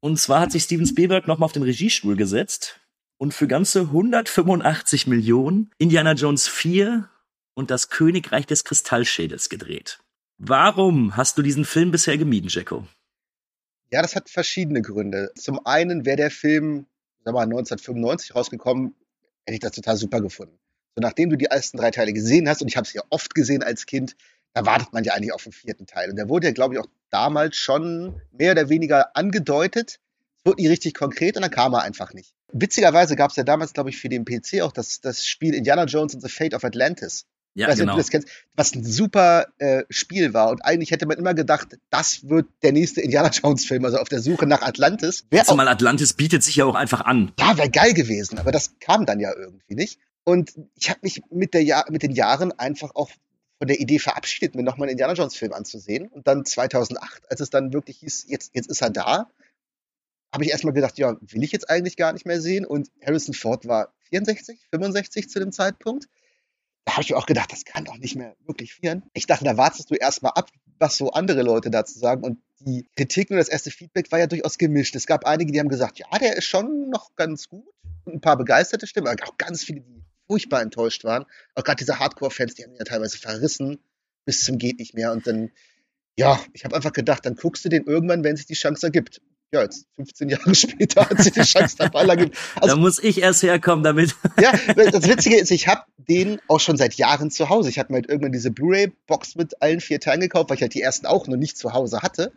Und 0.00 0.18
zwar 0.18 0.40
hat 0.40 0.52
sich 0.52 0.62
Steven 0.62 0.86
Spielberg 0.86 1.26
nochmal 1.26 1.46
auf 1.46 1.52
den 1.52 1.62
Regiestuhl 1.64 2.16
gesetzt 2.16 2.80
und 3.16 3.34
für 3.34 3.48
ganze 3.48 3.80
185 3.80 5.06
Millionen 5.06 5.70
Indiana 5.78 6.12
Jones 6.12 6.46
4 6.48 7.08
und 7.54 7.70
das 7.70 7.88
Königreich 7.90 8.46
des 8.46 8.64
Kristallschädels 8.64 9.48
gedreht. 9.48 9.98
Warum 10.38 11.16
hast 11.16 11.36
du 11.36 11.42
diesen 11.42 11.64
Film 11.64 11.90
bisher 11.90 12.16
gemieden, 12.16 12.48
Jacko? 12.48 12.86
Ja, 13.90 14.02
das 14.02 14.14
hat 14.14 14.30
verschiedene 14.30 14.82
Gründe. 14.82 15.32
Zum 15.34 15.64
einen 15.66 16.06
wäre 16.06 16.16
der 16.16 16.30
Film, 16.30 16.86
sag 17.24 17.34
mal, 17.34 17.42
1995 17.42 18.36
rausgekommen, 18.36 18.94
hätte 19.44 19.54
ich 19.54 19.60
das 19.60 19.72
total 19.72 19.96
super 19.96 20.20
gefunden. 20.20 20.56
So, 20.94 21.00
nachdem 21.00 21.30
du 21.30 21.36
die 21.36 21.46
ersten 21.46 21.78
drei 21.78 21.90
Teile 21.90 22.12
gesehen 22.12 22.48
hast, 22.48 22.62
und 22.62 22.68
ich 22.68 22.76
habe 22.76 22.86
es 22.86 22.92
ja 22.92 23.02
oft 23.10 23.34
gesehen 23.34 23.64
als 23.64 23.86
Kind, 23.86 24.14
da 24.54 24.64
wartet 24.64 24.92
man 24.92 25.02
ja 25.02 25.14
eigentlich 25.14 25.32
auf 25.32 25.42
den 25.42 25.52
vierten 25.52 25.86
Teil. 25.86 26.10
Und 26.10 26.16
der 26.16 26.28
wurde 26.28 26.46
ja, 26.46 26.52
glaube 26.52 26.74
ich, 26.74 26.80
auch 26.80 26.88
damals 27.10 27.56
schon 27.56 28.20
mehr 28.30 28.52
oder 28.52 28.68
weniger 28.68 29.16
angedeutet. 29.16 29.98
Es 30.38 30.44
wurde 30.44 30.62
nie 30.62 30.68
richtig 30.68 30.94
konkret 30.94 31.36
und 31.36 31.42
dann 31.42 31.50
kam 31.50 31.74
er 31.74 31.82
einfach 31.82 32.12
nicht. 32.12 32.34
Witzigerweise 32.52 33.16
gab 33.16 33.30
es 33.30 33.36
ja 33.36 33.42
damals, 33.42 33.72
glaube 33.72 33.90
ich, 33.90 33.98
für 33.98 34.08
den 34.08 34.24
PC 34.24 34.62
auch 34.62 34.72
das, 34.72 35.00
das 35.00 35.26
Spiel 35.26 35.54
Indiana 35.54 35.84
Jones 35.84 36.14
and 36.14 36.22
the 36.22 36.28
Fate 36.28 36.54
of 36.54 36.64
Atlantis. 36.64 37.26
Ja, 37.58 37.66
weiß 37.66 37.78
genau. 37.80 37.96
kennst, 37.96 38.28
was 38.54 38.72
ein 38.72 38.84
super 38.84 39.46
äh, 39.58 39.82
Spiel 39.90 40.32
war. 40.32 40.50
Und 40.50 40.64
eigentlich 40.64 40.92
hätte 40.92 41.06
man 41.06 41.18
immer 41.18 41.34
gedacht, 41.34 41.76
das 41.90 42.28
wird 42.28 42.46
der 42.62 42.70
nächste 42.70 43.00
Indiana 43.00 43.30
Jones-Film, 43.30 43.84
also 43.84 43.98
auf 43.98 44.08
der 44.08 44.20
Suche 44.20 44.46
nach 44.46 44.62
Atlantis. 44.62 45.24
Wäre 45.30 45.42
auch, 45.42 45.48
Zumal 45.48 45.66
Atlantis 45.66 46.12
bietet 46.12 46.44
sich 46.44 46.54
ja 46.54 46.66
auch 46.66 46.76
einfach 46.76 47.00
an. 47.00 47.32
ja, 47.36 47.58
wäre 47.58 47.68
geil 47.68 47.94
gewesen, 47.94 48.38
aber 48.38 48.52
das 48.52 48.78
kam 48.78 49.06
dann 49.06 49.18
ja 49.18 49.34
irgendwie 49.36 49.74
nicht. 49.74 49.98
Und 50.22 50.52
ich 50.76 50.88
habe 50.88 51.00
mich 51.02 51.20
mit, 51.30 51.52
der 51.52 51.64
Jahr, 51.64 51.86
mit 51.90 52.04
den 52.04 52.12
Jahren 52.12 52.52
einfach 52.52 52.94
auch 52.94 53.10
von 53.58 53.66
der 53.66 53.80
Idee 53.80 53.98
verabschiedet, 53.98 54.54
mir 54.54 54.62
nochmal 54.62 54.86
einen 54.86 54.92
Indiana 54.92 55.14
Jones-Film 55.14 55.52
anzusehen. 55.52 56.06
Und 56.06 56.28
dann 56.28 56.44
2008, 56.44 57.28
als 57.28 57.40
es 57.40 57.50
dann 57.50 57.72
wirklich 57.72 57.98
hieß, 57.98 58.26
jetzt, 58.28 58.52
jetzt 58.54 58.70
ist 58.70 58.82
er 58.82 58.90
da, 58.90 59.28
habe 60.32 60.44
ich 60.44 60.50
erstmal 60.50 60.74
gedacht, 60.74 60.96
ja, 60.96 61.16
will 61.20 61.42
ich 61.42 61.50
jetzt 61.50 61.68
eigentlich 61.68 61.96
gar 61.96 62.12
nicht 62.12 62.24
mehr 62.24 62.40
sehen. 62.40 62.64
Und 62.64 62.88
Harrison 63.04 63.34
Ford 63.34 63.66
war 63.66 63.92
64, 64.10 64.60
65 64.70 65.28
zu 65.28 65.40
dem 65.40 65.50
Zeitpunkt. 65.50 66.08
Da 66.88 66.92
habe 66.92 67.02
ich 67.02 67.10
mir 67.10 67.18
auch 67.18 67.26
gedacht, 67.26 67.52
das 67.52 67.66
kann 67.66 67.84
doch 67.84 67.98
nicht 67.98 68.16
mehr 68.16 68.34
wirklich 68.46 68.72
frieren. 68.72 69.02
Ich 69.12 69.26
dachte, 69.26 69.44
da 69.44 69.58
wartest 69.58 69.90
du 69.90 69.94
erstmal 69.94 70.32
ab, 70.32 70.48
was 70.78 70.96
so 70.96 71.10
andere 71.10 71.42
Leute 71.42 71.70
dazu 71.70 71.98
sagen. 71.98 72.24
Und 72.24 72.38
die 72.60 72.88
Kritik 72.96 73.30
und 73.30 73.36
das 73.36 73.50
erste 73.50 73.70
Feedback 73.70 74.10
war 74.10 74.18
ja 74.18 74.26
durchaus 74.26 74.56
gemischt. 74.56 74.96
Es 74.96 75.06
gab 75.06 75.26
einige, 75.26 75.52
die 75.52 75.60
haben 75.60 75.68
gesagt, 75.68 75.98
ja, 75.98 76.06
der 76.18 76.38
ist 76.38 76.46
schon 76.46 76.88
noch 76.88 77.14
ganz 77.14 77.50
gut. 77.50 77.66
Und 78.06 78.14
ein 78.14 78.20
paar 78.22 78.38
begeisterte 78.38 78.86
Stimmen, 78.86 79.06
aber 79.06 79.22
auch 79.28 79.36
ganz 79.36 79.64
viele, 79.64 79.82
die 79.82 80.02
furchtbar 80.28 80.62
enttäuscht 80.62 81.04
waren. 81.04 81.26
Auch 81.54 81.62
gerade 81.62 81.76
diese 81.76 81.98
Hardcore-Fans, 81.98 82.54
die 82.54 82.64
haben 82.64 82.74
ja 82.78 82.84
teilweise 82.84 83.18
verrissen 83.18 83.76
bis 84.24 84.44
zum 84.44 84.56
geht 84.56 84.78
nicht 84.78 84.94
mehr. 84.94 85.12
Und 85.12 85.26
dann, 85.26 85.50
ja, 86.16 86.40
ich 86.54 86.64
habe 86.64 86.74
einfach 86.74 86.94
gedacht, 86.94 87.26
dann 87.26 87.34
guckst 87.34 87.66
du 87.66 87.68
den 87.68 87.84
irgendwann, 87.84 88.24
wenn 88.24 88.36
sich 88.36 88.46
die 88.46 88.54
Chance 88.54 88.86
ergibt. 88.86 89.20
Ja, 89.52 89.62
jetzt 89.62 89.86
15 89.96 90.28
Jahre 90.30 90.54
später 90.54 91.08
hat 91.08 91.22
sich 91.22 91.32
die 91.32 91.40
Chance 91.40 91.76
dabei 91.78 92.04
ergibt. 92.04 92.36
da 92.56 92.62
Also, 92.62 92.76
muss 92.76 92.98
ich 92.98 93.22
erst 93.22 93.42
herkommen, 93.42 93.82
damit. 93.82 94.14
ja, 94.40 94.52
das 94.74 95.08
Witzige 95.08 95.38
ist, 95.38 95.50
ich 95.50 95.68
habe 95.68 95.82
den 95.96 96.40
auch 96.48 96.60
schon 96.60 96.76
seit 96.76 96.94
Jahren 96.94 97.30
zu 97.30 97.48
Hause. 97.48 97.70
Ich 97.70 97.78
habe 97.78 97.92
mir 97.92 97.98
halt 97.98 98.08
irgendwann 98.08 98.32
diese 98.32 98.50
Blu-ray-Box 98.50 99.36
mit 99.36 99.62
allen 99.62 99.80
vier 99.80 100.00
Teilen 100.00 100.20
gekauft, 100.20 100.50
weil 100.50 100.56
ich 100.56 100.62
halt 100.62 100.74
die 100.74 100.82
ersten 100.82 101.06
auch 101.06 101.26
noch 101.26 101.36
nicht 101.36 101.56
zu 101.56 101.72
Hause 101.72 102.02
hatte. 102.02 102.32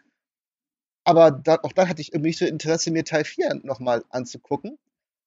Aber 1.03 1.31
da, 1.31 1.59
auch 1.63 1.73
dann 1.73 1.89
hatte 1.89 2.01
ich 2.01 2.13
irgendwie 2.13 2.29
nicht 2.29 2.39
so 2.39 2.45
Interesse, 2.45 2.91
mir 2.91 3.03
Teil 3.03 3.25
4 3.25 3.61
nochmal 3.63 4.03
anzugucken. 4.09 4.77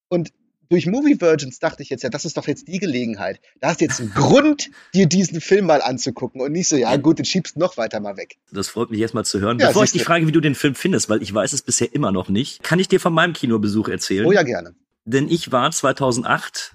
Und 0.08 0.32
durch 0.68 0.87
Movie 0.87 1.21
Virgins 1.21 1.59
dachte 1.59 1.83
ich 1.83 1.90
jetzt, 1.90 2.02
ja, 2.02 2.11
das 2.11 2.25
ist 2.25 2.37
doch 2.37 2.47
jetzt 2.47 2.68
die 2.68 2.78
Gelegenheit. 2.78 3.40
Da 3.61 3.68
hast 3.68 3.80
du 3.80 3.85
jetzt 3.85 4.00
einen 4.00 4.12
Grund, 4.14 4.71
dir 4.94 5.06
diesen 5.06 5.40
Film 5.40 5.66
mal 5.66 5.83
anzugucken 5.83 6.40
und 6.40 6.52
nicht 6.52 6.68
so, 6.68 6.76
ja 6.76 6.97
gut, 6.97 7.18
den 7.18 7.25
schiebst 7.25 7.56
du 7.56 7.61
noch 7.61 7.76
weiter 7.76 8.00
mal 8.00 8.16
weg. 8.16 8.37
Das 8.52 8.68
freut 8.68 8.90
mich 8.90 9.00
erstmal 9.00 9.25
zu 9.25 9.40
hören. 9.40 9.59
Ja, 9.59 9.68
Bevor 9.68 9.85
ich 9.85 9.92
dich 9.92 10.04
frage, 10.04 10.26
wie 10.26 10.33
du 10.33 10.40
den 10.40 10.54
Film 10.54 10.75
findest, 10.75 11.09
weil 11.09 11.23
ich 11.23 11.33
weiß 11.33 11.52
es 11.52 11.62
bisher 11.62 11.94
immer 11.94 12.12
noch 12.12 12.28
nicht, 12.28 12.62
kann 12.62 12.78
ich 12.78 12.88
dir 12.88 13.00
von 13.00 13.12
meinem 13.12 13.33
Kinobesuch 13.33 13.88
erzählen. 13.88 14.26
Oh 14.26 14.33
ja, 14.33 14.42
gerne. 14.42 14.75
Denn 15.04 15.28
ich 15.28 15.52
war 15.52 15.71
2008 15.71 16.75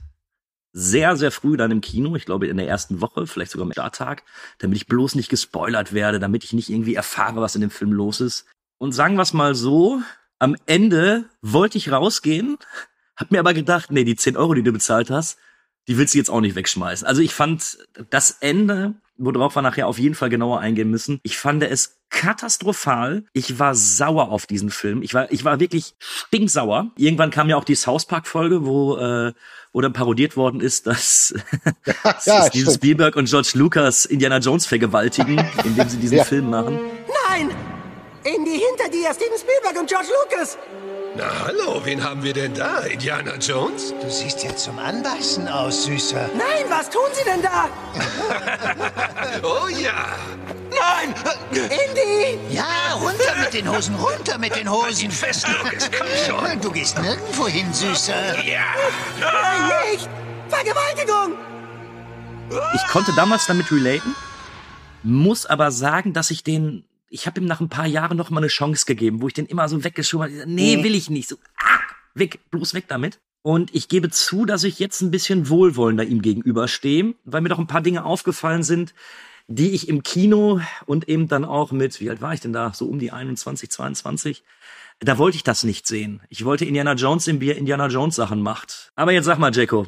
sehr, 0.72 1.17
sehr 1.17 1.31
früh 1.31 1.58
dann 1.58 1.72
im 1.72 1.81
Kino, 1.81 2.15
ich 2.15 2.25
glaube 2.25 2.48
in 2.48 2.58
der 2.58 2.67
ersten 2.67 3.01
Woche, 3.01 3.25
vielleicht 3.25 3.51
sogar 3.51 3.65
am 3.65 3.72
Starttag, 3.72 4.24
damit 4.60 4.77
ich 4.77 4.88
bloß 4.88 5.15
nicht 5.15 5.29
gespoilert 5.29 5.93
werde, 5.93 6.19
damit 6.19 6.43
ich 6.43 6.53
nicht 6.53 6.69
irgendwie 6.69 6.96
erfahre, 6.96 7.41
was 7.41 7.55
in 7.55 7.62
dem 7.62 7.72
Film 7.72 7.91
los 7.91 8.22
ist. 8.22 8.46
Und 8.77 8.91
sagen 8.93 9.15
wir 9.15 9.24
es 9.24 9.34
mal 9.34 9.55
so, 9.55 10.01
am 10.38 10.55
Ende 10.67 11.25
wollte 11.41 11.77
ich 11.77 11.91
rausgehen, 11.91 12.58
hab 13.19 13.31
mir 13.31 13.39
aber 13.39 13.53
gedacht, 13.53 13.91
nee, 13.91 14.03
die 14.03 14.15
10 14.15 14.38
Euro, 14.38 14.53
die 14.53 14.63
du 14.63 14.71
bezahlt 14.71 15.09
hast, 15.11 15.38
die 15.88 15.97
willst 15.97 16.13
du 16.13 16.17
jetzt 16.19 16.29
auch 16.29 16.41
nicht 16.41 16.55
wegschmeißen. 16.55 17.05
Also 17.07 17.21
ich 17.21 17.33
fand 17.33 17.77
das 18.09 18.38
Ende, 18.41 18.93
worauf 19.17 19.55
wir 19.55 19.61
nachher 19.61 19.88
auf 19.88 19.97
jeden 19.99 20.15
Fall 20.15 20.29
genauer 20.29 20.59
eingehen 20.59 20.89
müssen, 20.89 21.19
ich 21.23 21.38
fand 21.38 21.63
es 21.63 21.97
katastrophal. 22.09 23.23
Ich 23.33 23.59
war 23.59 23.75
sauer 23.75 24.29
auf 24.31 24.45
diesen 24.45 24.69
Film. 24.69 25.01
Ich 25.03 25.13
war, 25.13 25.31
ich 25.31 25.45
war 25.45 25.59
wirklich 25.59 25.93
stinksauer. 25.99 26.91
Irgendwann 26.97 27.29
kam 27.31 27.49
ja 27.49 27.55
auch 27.57 27.63
die 27.63 27.75
South 27.75 28.05
Park 28.05 28.27
Folge, 28.27 28.65
wo, 28.65 28.97
äh, 28.97 29.33
wo 29.73 29.81
dann 29.81 29.93
parodiert 29.93 30.35
worden 30.38 30.61
ist, 30.61 30.88
dass, 30.88 31.33
dass 32.03 32.25
Ja, 32.25 32.45
Steven. 32.47 32.73
Spielberg 32.73 33.15
und 33.15 33.29
George 33.29 33.51
Lucas 33.55 34.05
Indiana 34.05 34.38
Jones 34.38 34.65
vergewaltigen, 34.65 35.43
indem 35.65 35.89
sie 35.89 35.97
diesen 35.97 36.17
Ja. 36.17 36.23
Film 36.23 36.49
machen. 36.49 36.79
Nein! 37.29 37.49
Indy 38.23 38.59
hinter 38.59 38.89
dir, 38.91 39.13
Steven 39.13 39.38
Spielberg 39.39 39.79
und 39.79 39.88
George 39.89 40.07
Lucas! 40.29 40.57
Na 41.19 41.27
hallo, 41.43 41.81
wen 41.83 42.01
haben 42.01 42.23
wir 42.23 42.33
denn 42.33 42.53
da? 42.53 42.79
Indiana 42.79 43.35
Jones? 43.35 43.93
Du 44.01 44.09
siehst 44.09 44.41
ja 44.41 44.55
zum 44.55 44.79
Anbeißen 44.79 45.49
aus, 45.49 45.83
Süßer. 45.83 46.29
Nein, 46.33 46.63
was 46.69 46.89
tun 46.89 47.01
sie 47.11 47.25
denn 47.25 47.41
da? 47.41 47.67
Oh 49.43 49.67
ja. 49.67 50.15
Nein! 50.69 51.13
Indy! 51.51 52.39
Ja, 52.49 52.93
runter 52.93 53.35
mit 53.38 53.53
den 53.53 53.69
Hosen, 53.69 53.95
runter 53.95 54.38
mit 54.38 54.55
den 54.55 54.71
Hosen. 54.71 55.11
Fest, 55.11 55.45
Lucas, 55.45 55.89
komm 55.91 56.07
schon. 56.25 56.61
Du 56.61 56.71
gehst 56.71 56.97
nirgendwo 56.97 57.47
hin, 57.47 57.73
Süßer. 57.73 58.41
Ja. 58.45 58.63
Nein, 59.19 59.91
nicht! 59.91 60.09
Vergewaltigung! 60.47 61.38
Ich 62.75 62.88
konnte 62.88 63.11
damals 63.13 63.45
damit 63.45 63.69
relaten, 63.73 64.15
muss 65.03 65.45
aber 65.45 65.71
sagen, 65.71 66.13
dass 66.13 66.31
ich 66.31 66.45
den, 66.45 66.85
ich 67.09 67.27
habe 67.27 67.39
ihm 67.39 67.47
nach 67.47 67.59
ein 67.59 67.69
paar 67.69 67.87
Jahren 67.87 68.17
noch 68.17 68.29
mal 68.29 68.39
eine 68.39 68.47
Chance 68.47 68.85
gegeben, 68.85 69.21
wo 69.21 69.27
ich 69.27 69.33
den 69.33 69.45
immer 69.45 69.67
so 69.67 69.83
weggeschoben 69.83 70.39
habe. 70.39 70.49
Nee, 70.49 70.83
will 70.83 70.95
ich 70.95 71.09
nicht. 71.09 71.29
So, 71.29 71.37
ah, 71.57 71.79
weg, 72.13 72.39
bloß 72.51 72.73
weg 72.73 72.85
damit. 72.87 73.19
Und 73.41 73.73
ich 73.73 73.87
gebe 73.87 74.09
zu, 74.09 74.45
dass 74.45 74.63
ich 74.63 74.79
jetzt 74.79 75.01
ein 75.01 75.11
bisschen 75.11 75.49
wohlwollender 75.49 76.03
ihm 76.03 76.21
gegenüberstehe, 76.21 77.15
weil 77.23 77.41
mir 77.41 77.49
doch 77.49 77.59
ein 77.59 77.67
paar 77.67 77.81
Dinge 77.81 78.03
aufgefallen 78.03 78.63
sind, 78.63 78.93
die 79.47 79.71
ich 79.71 79.87
im 79.87 80.03
Kino 80.03 80.61
und 80.85 81.09
eben 81.09 81.27
dann 81.27 81.45
auch 81.45 81.71
mit, 81.71 81.99
wie 81.99 82.09
alt 82.09 82.21
war 82.21 82.33
ich 82.33 82.41
denn 82.41 82.53
da? 82.53 82.71
So 82.73 82.85
um 82.85 82.99
die 82.99 83.11
21, 83.11 83.71
22. 83.71 84.43
Da 84.99 85.17
wollte 85.17 85.37
ich 85.37 85.43
das 85.43 85.63
nicht 85.63 85.87
sehen. 85.87 86.21
Ich 86.29 86.43
wollte 86.43 86.65
Indiana 86.65 86.93
Jones 86.93 87.23
sehen, 87.23 87.39
wie 87.39 87.49
er 87.49 87.57
Indiana 87.57 87.87
Jones 87.87 88.15
Sachen 88.15 88.41
macht. 88.41 88.91
Aber 88.95 89.13
jetzt 89.13 89.25
sag 89.25 89.39
mal, 89.39 89.55
Jacko, 89.55 89.87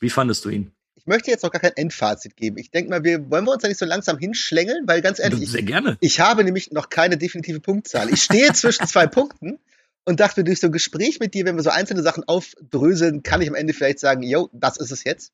wie 0.00 0.10
fandest 0.10 0.44
du 0.44 0.48
ihn? 0.48 0.72
Ich 1.06 1.08
möchte 1.08 1.30
jetzt 1.30 1.44
noch 1.44 1.52
gar 1.52 1.60
kein 1.60 1.76
Endfazit 1.76 2.36
geben. 2.36 2.58
Ich 2.58 2.72
denke 2.72 2.90
mal, 2.90 3.04
wir 3.04 3.30
wollen 3.30 3.44
wir 3.44 3.52
uns 3.52 3.62
da 3.62 3.68
nicht 3.68 3.78
so 3.78 3.86
langsam 3.86 4.18
hinschlängeln, 4.18 4.88
weil 4.88 5.02
ganz 5.02 5.20
ehrlich, 5.20 5.48
Sehr 5.48 5.60
ich, 5.60 5.66
gerne. 5.66 5.96
ich 6.00 6.18
habe 6.18 6.42
nämlich 6.42 6.72
noch 6.72 6.88
keine 6.88 7.16
definitive 7.16 7.60
Punktzahl. 7.60 8.12
Ich 8.12 8.24
stehe 8.24 8.52
zwischen 8.54 8.88
zwei 8.88 9.06
Punkten 9.06 9.60
und 10.04 10.18
dachte, 10.18 10.42
durch 10.42 10.58
so 10.58 10.66
ein 10.66 10.72
Gespräch 10.72 11.20
mit 11.20 11.32
dir, 11.34 11.44
wenn 11.44 11.54
wir 11.54 11.62
so 11.62 11.70
einzelne 11.70 12.02
Sachen 12.02 12.24
aufdröseln, 12.24 13.22
kann 13.22 13.40
ich 13.40 13.48
am 13.48 13.54
Ende 13.54 13.72
vielleicht 13.72 14.00
sagen, 14.00 14.24
yo, 14.24 14.50
das 14.52 14.78
ist 14.78 14.90
es 14.90 15.04
jetzt. 15.04 15.30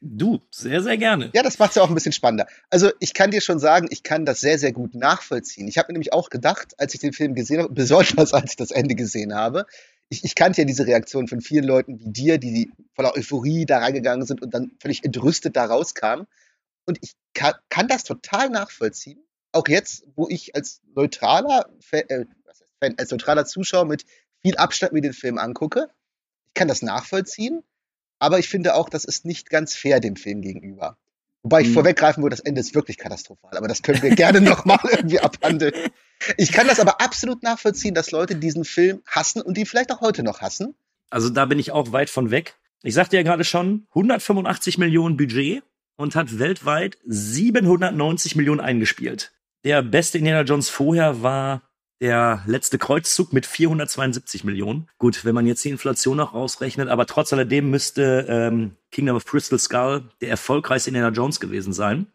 Du, 0.00 0.40
sehr, 0.50 0.82
sehr 0.82 0.98
gerne. 0.98 1.30
Ja, 1.34 1.44
das 1.44 1.60
macht's 1.60 1.76
ja 1.76 1.82
auch 1.82 1.88
ein 1.88 1.94
bisschen 1.94 2.10
spannender. 2.10 2.48
Also 2.68 2.90
ich 2.98 3.14
kann 3.14 3.30
dir 3.30 3.40
schon 3.40 3.60
sagen, 3.60 3.86
ich 3.90 4.02
kann 4.02 4.26
das 4.26 4.40
sehr, 4.40 4.58
sehr 4.58 4.72
gut 4.72 4.96
nachvollziehen. 4.96 5.68
Ich 5.68 5.78
habe 5.78 5.86
mir 5.88 5.92
nämlich 5.92 6.12
auch 6.12 6.30
gedacht, 6.30 6.74
als 6.78 6.94
ich 6.94 7.00
den 7.00 7.12
Film 7.12 7.36
gesehen 7.36 7.60
habe, 7.60 7.72
besonders 7.72 8.34
als 8.34 8.50
ich 8.50 8.56
das 8.56 8.72
Ende 8.72 8.96
gesehen 8.96 9.36
habe, 9.36 9.66
ich, 10.08 10.24
ich 10.24 10.34
kannte 10.34 10.62
ja 10.62 10.64
diese 10.66 10.86
Reaktion 10.86 11.28
von 11.28 11.40
vielen 11.40 11.64
Leuten 11.64 11.98
wie 11.98 12.12
dir, 12.12 12.38
die 12.38 12.70
voller 12.94 13.14
Euphorie 13.16 13.66
da 13.66 13.78
reingegangen 13.78 14.26
sind 14.26 14.42
und 14.42 14.52
dann 14.52 14.72
völlig 14.80 15.04
entrüstet 15.04 15.56
da 15.56 15.64
rauskamen. 15.64 16.26
Und 16.84 16.98
ich 17.02 17.14
kann, 17.34 17.54
kann 17.68 17.88
das 17.88 18.04
total 18.04 18.50
nachvollziehen. 18.50 19.24
Auch 19.52 19.68
jetzt, 19.68 20.04
wo 20.16 20.28
ich 20.28 20.54
als 20.54 20.80
neutraler 20.94 21.70
äh, 21.92 22.24
Fan, 22.80 22.94
als 22.98 23.10
neutraler 23.10 23.46
Zuschauer 23.46 23.84
mit 23.84 24.04
viel 24.42 24.56
Abstand 24.56 24.92
mir 24.92 25.02
den 25.02 25.12
Film 25.12 25.38
angucke. 25.38 25.88
Ich 26.48 26.54
kann 26.54 26.68
das 26.68 26.82
nachvollziehen. 26.82 27.62
Aber 28.18 28.38
ich 28.38 28.48
finde 28.48 28.74
auch, 28.74 28.88
das 28.88 29.04
ist 29.04 29.24
nicht 29.24 29.50
ganz 29.50 29.74
fair 29.74 30.00
dem 30.00 30.16
Film 30.16 30.42
gegenüber. 30.42 30.96
Wobei 31.42 31.62
ich 31.62 31.68
Mhm. 31.68 31.72
vorweggreifen 31.74 32.22
würde, 32.22 32.36
das 32.36 32.44
Ende 32.44 32.60
ist 32.60 32.74
wirklich 32.74 32.98
katastrophal. 32.98 33.56
Aber 33.56 33.68
das 33.68 33.82
können 33.82 34.02
wir 34.02 34.14
gerne 34.14 34.40
nochmal 34.40 34.78
irgendwie 34.90 35.20
abhandeln. 35.20 35.72
Ich 36.36 36.52
kann 36.52 36.68
das 36.68 36.78
aber 36.80 37.00
absolut 37.00 37.42
nachvollziehen, 37.42 37.94
dass 37.94 38.10
Leute 38.12 38.36
diesen 38.36 38.64
Film 38.64 39.02
hassen 39.06 39.42
und 39.42 39.58
ihn 39.58 39.66
vielleicht 39.66 39.90
auch 39.90 40.00
heute 40.00 40.22
noch 40.22 40.40
hassen. 40.40 40.74
Also 41.10 41.28
da 41.30 41.44
bin 41.46 41.58
ich 41.58 41.72
auch 41.72 41.92
weit 41.92 42.10
von 42.10 42.30
weg. 42.30 42.54
Ich 42.84 42.94
sagte 42.94 43.16
ja 43.16 43.22
gerade 43.22 43.44
schon, 43.44 43.86
185 43.94 44.78
Millionen 44.78 45.16
Budget 45.16 45.62
und 45.96 46.14
hat 46.16 46.38
weltweit 46.38 46.96
790 47.04 48.36
Millionen 48.36 48.60
eingespielt. 48.60 49.32
Der 49.64 49.82
beste 49.82 50.18
Indiana 50.18 50.42
Jones 50.42 50.68
vorher 50.68 51.22
war 51.22 51.62
der 52.02 52.42
letzte 52.46 52.78
Kreuzzug 52.78 53.32
mit 53.32 53.46
472 53.46 54.42
Millionen. 54.42 54.88
Gut, 54.98 55.24
wenn 55.24 55.36
man 55.36 55.46
jetzt 55.46 55.64
die 55.64 55.70
Inflation 55.70 56.16
noch 56.16 56.34
rausrechnet, 56.34 56.88
aber 56.88 57.06
trotz 57.06 57.32
alledem 57.32 57.70
müsste 57.70 58.26
ähm, 58.28 58.72
Kingdom 58.90 59.16
of 59.16 59.24
Crystal 59.24 59.58
Skull 59.58 60.02
der 60.20 60.30
erfolgreichste 60.30 60.90
Indiana 60.90 61.14
Jones 61.14 61.38
gewesen 61.38 61.72
sein. 61.72 62.08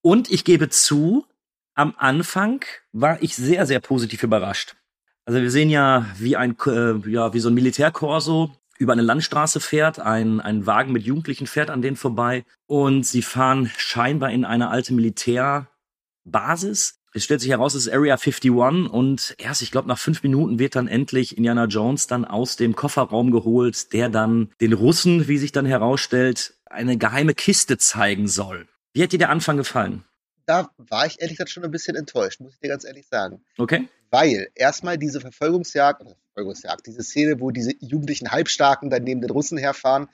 Und 0.00 0.30
ich 0.30 0.44
gebe 0.44 0.68
zu, 0.68 1.26
am 1.74 1.94
Anfang 1.98 2.64
war 2.92 3.20
ich 3.20 3.34
sehr, 3.34 3.66
sehr 3.66 3.80
positiv 3.80 4.22
überrascht. 4.22 4.76
Also 5.24 5.42
wir 5.42 5.50
sehen 5.50 5.70
ja, 5.70 6.06
wie 6.16 6.36
ein, 6.36 6.56
äh, 6.64 7.10
ja, 7.10 7.34
wie 7.34 7.40
so 7.40 7.48
ein 7.48 7.54
Militärkorso 7.54 8.52
über 8.78 8.92
eine 8.92 9.02
Landstraße 9.02 9.58
fährt, 9.58 9.98
ein, 9.98 10.40
ein 10.40 10.66
Wagen 10.66 10.92
mit 10.92 11.02
Jugendlichen 11.02 11.48
fährt 11.48 11.70
an 11.70 11.82
denen 11.82 11.96
vorbei 11.96 12.44
und 12.66 13.04
sie 13.04 13.22
fahren 13.22 13.72
scheinbar 13.76 14.30
in 14.30 14.44
eine 14.44 14.70
alte 14.70 14.94
Militärbasis. 14.94 16.95
Es 17.16 17.24
stellt 17.24 17.40
sich 17.40 17.48
heraus, 17.48 17.74
es 17.74 17.86
ist 17.86 17.94
Area 17.94 18.16
51 18.16 18.50
und 18.92 19.34
erst, 19.38 19.62
ich 19.62 19.70
glaube, 19.70 19.88
nach 19.88 19.98
fünf 19.98 20.22
Minuten 20.22 20.58
wird 20.58 20.76
dann 20.76 20.86
endlich 20.86 21.38
Indiana 21.38 21.64
Jones 21.64 22.06
dann 22.06 22.26
aus 22.26 22.56
dem 22.56 22.76
Kofferraum 22.76 23.30
geholt, 23.30 23.94
der 23.94 24.10
dann 24.10 24.52
den 24.60 24.74
Russen, 24.74 25.26
wie 25.26 25.38
sich 25.38 25.50
dann 25.50 25.64
herausstellt, 25.64 26.52
eine 26.66 26.98
geheime 26.98 27.32
Kiste 27.32 27.78
zeigen 27.78 28.28
soll. 28.28 28.68
Wie 28.92 29.02
hat 29.02 29.12
dir 29.12 29.18
der 29.18 29.30
Anfang 29.30 29.56
gefallen? 29.56 30.04
Da 30.44 30.68
war 30.76 31.06
ich 31.06 31.18
ehrlich 31.18 31.38
gesagt 31.38 31.48
schon 31.48 31.64
ein 31.64 31.70
bisschen 31.70 31.96
enttäuscht, 31.96 32.40
muss 32.40 32.52
ich 32.52 32.60
dir 32.60 32.68
ganz 32.68 32.84
ehrlich 32.84 33.06
sagen. 33.06 33.42
Okay? 33.56 33.88
Weil 34.10 34.50
erstmal 34.54 34.98
diese 34.98 35.22
Verfolgungsjagd, 35.22 36.02
Verfolgungsjagd, 36.34 36.86
diese 36.86 37.02
Szene, 37.02 37.40
wo 37.40 37.50
diese 37.50 37.72
jugendlichen 37.80 38.30
Halbstarken 38.30 38.90
dann 38.90 39.04
neben 39.04 39.22
den 39.22 39.30
Russen 39.30 39.56
herfahren, 39.56 40.08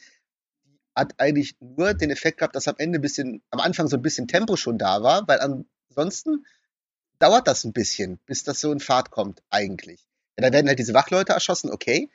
die 0.65 0.79
hat 0.95 1.15
eigentlich 1.19 1.57
nur 1.59 1.95
den 1.95 2.11
Effekt 2.11 2.39
gehabt, 2.39 2.55
dass 2.55 2.69
am 2.69 2.77
Ende 2.79 3.01
ein 3.01 3.03
bisschen, 3.03 3.43
am 3.51 3.59
Anfang 3.59 3.89
so 3.89 3.97
ein 3.97 4.03
bisschen 4.03 4.29
Tempo 4.29 4.55
schon 4.55 4.79
da 4.79 5.03
war, 5.03 5.27
weil 5.27 5.41
ansonsten 5.41 6.45
dauert 7.19 7.47
das 7.47 7.65
ein 7.65 7.73
bisschen, 7.73 8.19
bis 8.27 8.45
das 8.45 8.61
so 8.61 8.73
in 8.73 8.81
Fahrt 8.81 9.11
kommt, 9.11 9.43
eigentlich. 9.51 10.07
Ja, 10.39 10.49
da 10.49 10.53
werden 10.53 10.69
halt 10.69 10.79
diese 10.79 10.95
Wachleute 10.95 11.33
erschossen, 11.33 11.71
okay. 11.71 12.11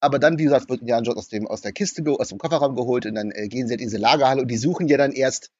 Aber 0.00 0.18
dann, 0.18 0.38
wie 0.38 0.44
gesagt, 0.44 0.68
wird 0.68 0.80
Indiana 0.80 1.02
Jones 1.02 1.18
aus, 1.18 1.28
dem, 1.28 1.46
aus 1.46 1.60
der 1.60 1.72
Kiste, 1.72 2.02
aus 2.08 2.28
dem 2.28 2.38
Kofferraum 2.38 2.76
geholt 2.76 3.04
und 3.06 3.14
dann 3.14 3.32
äh, 3.32 3.48
gehen 3.48 3.66
sie 3.66 3.74
in 3.74 3.78
diese 3.78 3.98
Lagerhalle 3.98 4.42
und 4.42 4.48
die 4.48 4.56
suchen 4.56 4.86
ja 4.86 4.96
dann 4.96 5.12
erst 5.12 5.50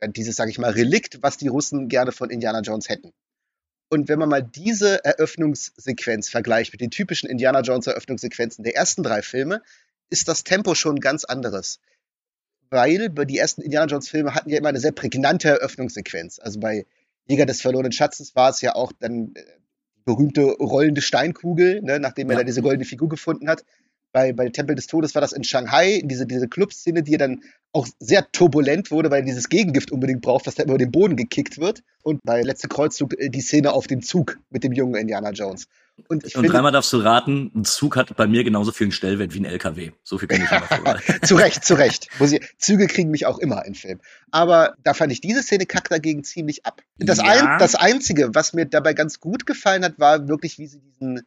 äh, 0.00 0.08
dieses, 0.08 0.36
sage 0.36 0.50
ich 0.50 0.58
mal, 0.58 0.72
Relikt, 0.72 1.22
was 1.22 1.36
die 1.36 1.48
Russen 1.48 1.88
gerne 1.88 2.12
von 2.12 2.30
Indiana 2.30 2.60
Jones 2.60 2.88
hätten. 2.88 3.12
Und 3.88 4.08
wenn 4.08 4.18
man 4.18 4.28
mal 4.28 4.42
diese 4.42 5.04
Eröffnungssequenz 5.04 6.28
vergleicht 6.28 6.72
mit 6.72 6.80
den 6.80 6.90
typischen 6.90 7.30
Indiana 7.30 7.60
Jones 7.60 7.86
Eröffnungssequenzen 7.86 8.64
der 8.64 8.76
ersten 8.76 9.02
drei 9.02 9.22
Filme, 9.22 9.62
ist 10.10 10.28
das 10.28 10.44
Tempo 10.44 10.74
schon 10.74 11.00
ganz 11.00 11.24
anderes. 11.24 11.80
Weil 12.70 13.08
die 13.08 13.38
ersten 13.38 13.62
Indiana 13.62 13.86
Jones 13.86 14.10
Filme 14.10 14.34
hatten 14.34 14.50
ja 14.50 14.58
immer 14.58 14.68
eine 14.68 14.80
sehr 14.80 14.92
prägnante 14.92 15.48
Eröffnungssequenz. 15.48 16.38
Also 16.38 16.60
bei 16.60 16.86
Jäger 17.28 17.46
des 17.46 17.60
verlorenen 17.60 17.92
Schatzes 17.92 18.34
war 18.34 18.50
es 18.50 18.60
ja 18.60 18.74
auch 18.74 18.92
dann 18.98 19.32
äh, 19.34 19.42
berühmte 20.04 20.42
rollende 20.42 21.02
Steinkugel, 21.02 21.82
ne, 21.82 22.00
nachdem 22.00 22.30
er 22.30 22.34
Ja. 22.34 22.38
da 22.40 22.44
diese 22.44 22.62
goldene 22.62 22.84
Figur 22.84 23.08
gefunden 23.08 23.48
hat. 23.48 23.64
Bei, 24.10 24.32
bei 24.32 24.48
Tempel 24.48 24.74
des 24.74 24.86
Todes 24.86 25.14
war 25.14 25.20
das 25.20 25.32
in 25.32 25.44
Shanghai, 25.44 26.00
diese, 26.02 26.26
diese 26.26 26.48
Clubszene, 26.48 27.02
die 27.02 27.12
ja 27.12 27.18
dann 27.18 27.42
auch 27.72 27.86
sehr 28.00 28.26
turbulent 28.32 28.90
wurde, 28.90 29.10
weil 29.10 29.20
er 29.20 29.26
dieses 29.26 29.50
Gegengift 29.50 29.92
unbedingt 29.92 30.22
braucht, 30.22 30.46
was 30.46 30.54
da 30.54 30.62
über 30.64 30.78
den 30.78 30.90
Boden 30.90 31.14
gekickt 31.14 31.58
wird. 31.58 31.82
Und 32.02 32.20
bei 32.24 32.40
Letzte 32.40 32.68
Kreuzzug 32.68 33.18
äh, 33.18 33.28
die 33.28 33.42
Szene 33.42 33.72
auf 33.72 33.86
dem 33.86 34.00
Zug 34.00 34.38
mit 34.48 34.64
dem 34.64 34.72
jungen 34.72 34.94
Indiana 34.94 35.30
Jones. 35.32 35.66
Und 36.08 36.24
ich 36.24 36.36
Und 36.36 36.42
finde, 36.42 36.54
dreimal 36.54 36.72
darfst 36.72 36.92
du 36.92 36.98
raten, 36.98 37.50
ein 37.54 37.64
Zug 37.64 37.96
hat 37.96 38.14
bei 38.16 38.26
mir 38.26 38.44
genauso 38.44 38.72
viel 38.72 38.86
einen 38.86 38.92
Stellwert 38.92 39.34
wie 39.34 39.40
ein 39.40 39.44
LKW. 39.44 39.90
So 40.02 40.18
viel 40.18 40.28
kann 40.28 40.42
ich 40.42 40.50
immer 40.50 40.98
zu 41.26 41.34
Recht, 41.34 41.64
zu 41.64 41.74
Recht. 41.74 42.08
Züge 42.58 42.86
kriegen 42.86 43.10
mich 43.10 43.26
auch 43.26 43.38
immer 43.38 43.64
in 43.64 43.74
Film. 43.74 44.00
Aber 44.30 44.74
da 44.82 44.94
fand 44.94 45.12
ich 45.12 45.20
diese 45.20 45.42
Szene 45.42 45.66
kackt 45.66 45.90
dagegen 45.90 46.24
ziemlich 46.24 46.64
ab. 46.66 46.82
Das, 46.98 47.18
Ja. 47.18 47.24
ein, 47.24 47.58
das 47.58 47.74
Einzige, 47.74 48.34
was 48.34 48.52
mir 48.52 48.66
dabei 48.66 48.94
ganz 48.94 49.20
gut 49.20 49.46
gefallen 49.46 49.84
hat, 49.84 49.98
war 49.98 50.28
wirklich, 50.28 50.58
wie 50.58 50.66
sie 50.66 50.80
diesen 50.80 51.22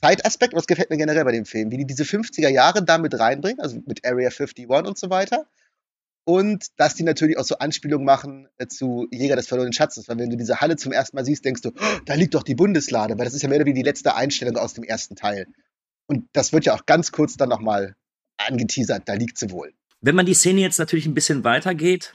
Zeitaspekt, 0.00 0.52
und 0.52 0.58
das 0.58 0.66
gefällt 0.66 0.90
mir 0.90 0.96
generell 0.96 1.24
bei 1.24 1.32
dem 1.32 1.46
Film, 1.46 1.70
wie 1.70 1.78
die 1.78 1.86
diese 1.86 2.04
50er 2.04 2.48
Jahre 2.48 2.84
da 2.84 2.98
mit 2.98 3.18
reinbringen, 3.18 3.60
also 3.60 3.80
mit 3.86 4.04
Area 4.04 4.28
51 4.28 4.68
und 4.68 4.98
so 4.98 5.10
weiter. 5.10 5.46
Und 6.24 6.68
dass 6.78 6.94
die 6.94 7.02
natürlich 7.02 7.38
auch 7.38 7.44
so 7.44 7.58
Anspielungen 7.58 8.06
machen 8.06 8.48
äh, 8.56 8.66
zu 8.66 9.06
Jäger 9.10 9.36
des 9.36 9.46
verlorenen 9.46 9.74
Schatzes. 9.74 10.08
Weil 10.08 10.18
wenn 10.18 10.30
du 10.30 10.36
diese 10.36 10.60
Halle 10.60 10.76
zum 10.76 10.90
ersten 10.90 11.16
Mal 11.16 11.24
siehst, 11.24 11.44
denkst 11.44 11.60
du, 11.60 11.70
oh, 11.70 11.98
da 12.06 12.14
liegt 12.14 12.34
doch 12.34 12.42
die 12.42 12.54
Bundeslade, 12.54 13.18
weil 13.18 13.26
das 13.26 13.34
ist 13.34 13.42
ja 13.42 13.48
mehr 13.48 13.58
oder 13.58 13.66
weniger 13.66 13.82
die 13.82 13.88
letzte 13.90 14.14
Einstellung 14.14 14.56
aus 14.56 14.72
dem 14.72 14.84
ersten 14.84 15.16
Teil. 15.16 15.46
Und 16.06 16.28
das 16.32 16.52
wird 16.52 16.64
ja 16.64 16.74
auch 16.74 16.86
ganz 16.86 17.12
kurz 17.12 17.36
dann 17.36 17.50
nochmal 17.50 17.94
angeteasert, 18.38 19.02
da 19.06 19.14
liegt 19.14 19.38
sie 19.38 19.50
wohl. 19.50 19.72
Wenn 20.00 20.14
man 20.14 20.26
die 20.26 20.34
Szene 20.34 20.60
jetzt 20.60 20.78
natürlich 20.78 21.06
ein 21.06 21.14
bisschen 21.14 21.44
weitergeht, 21.44 22.14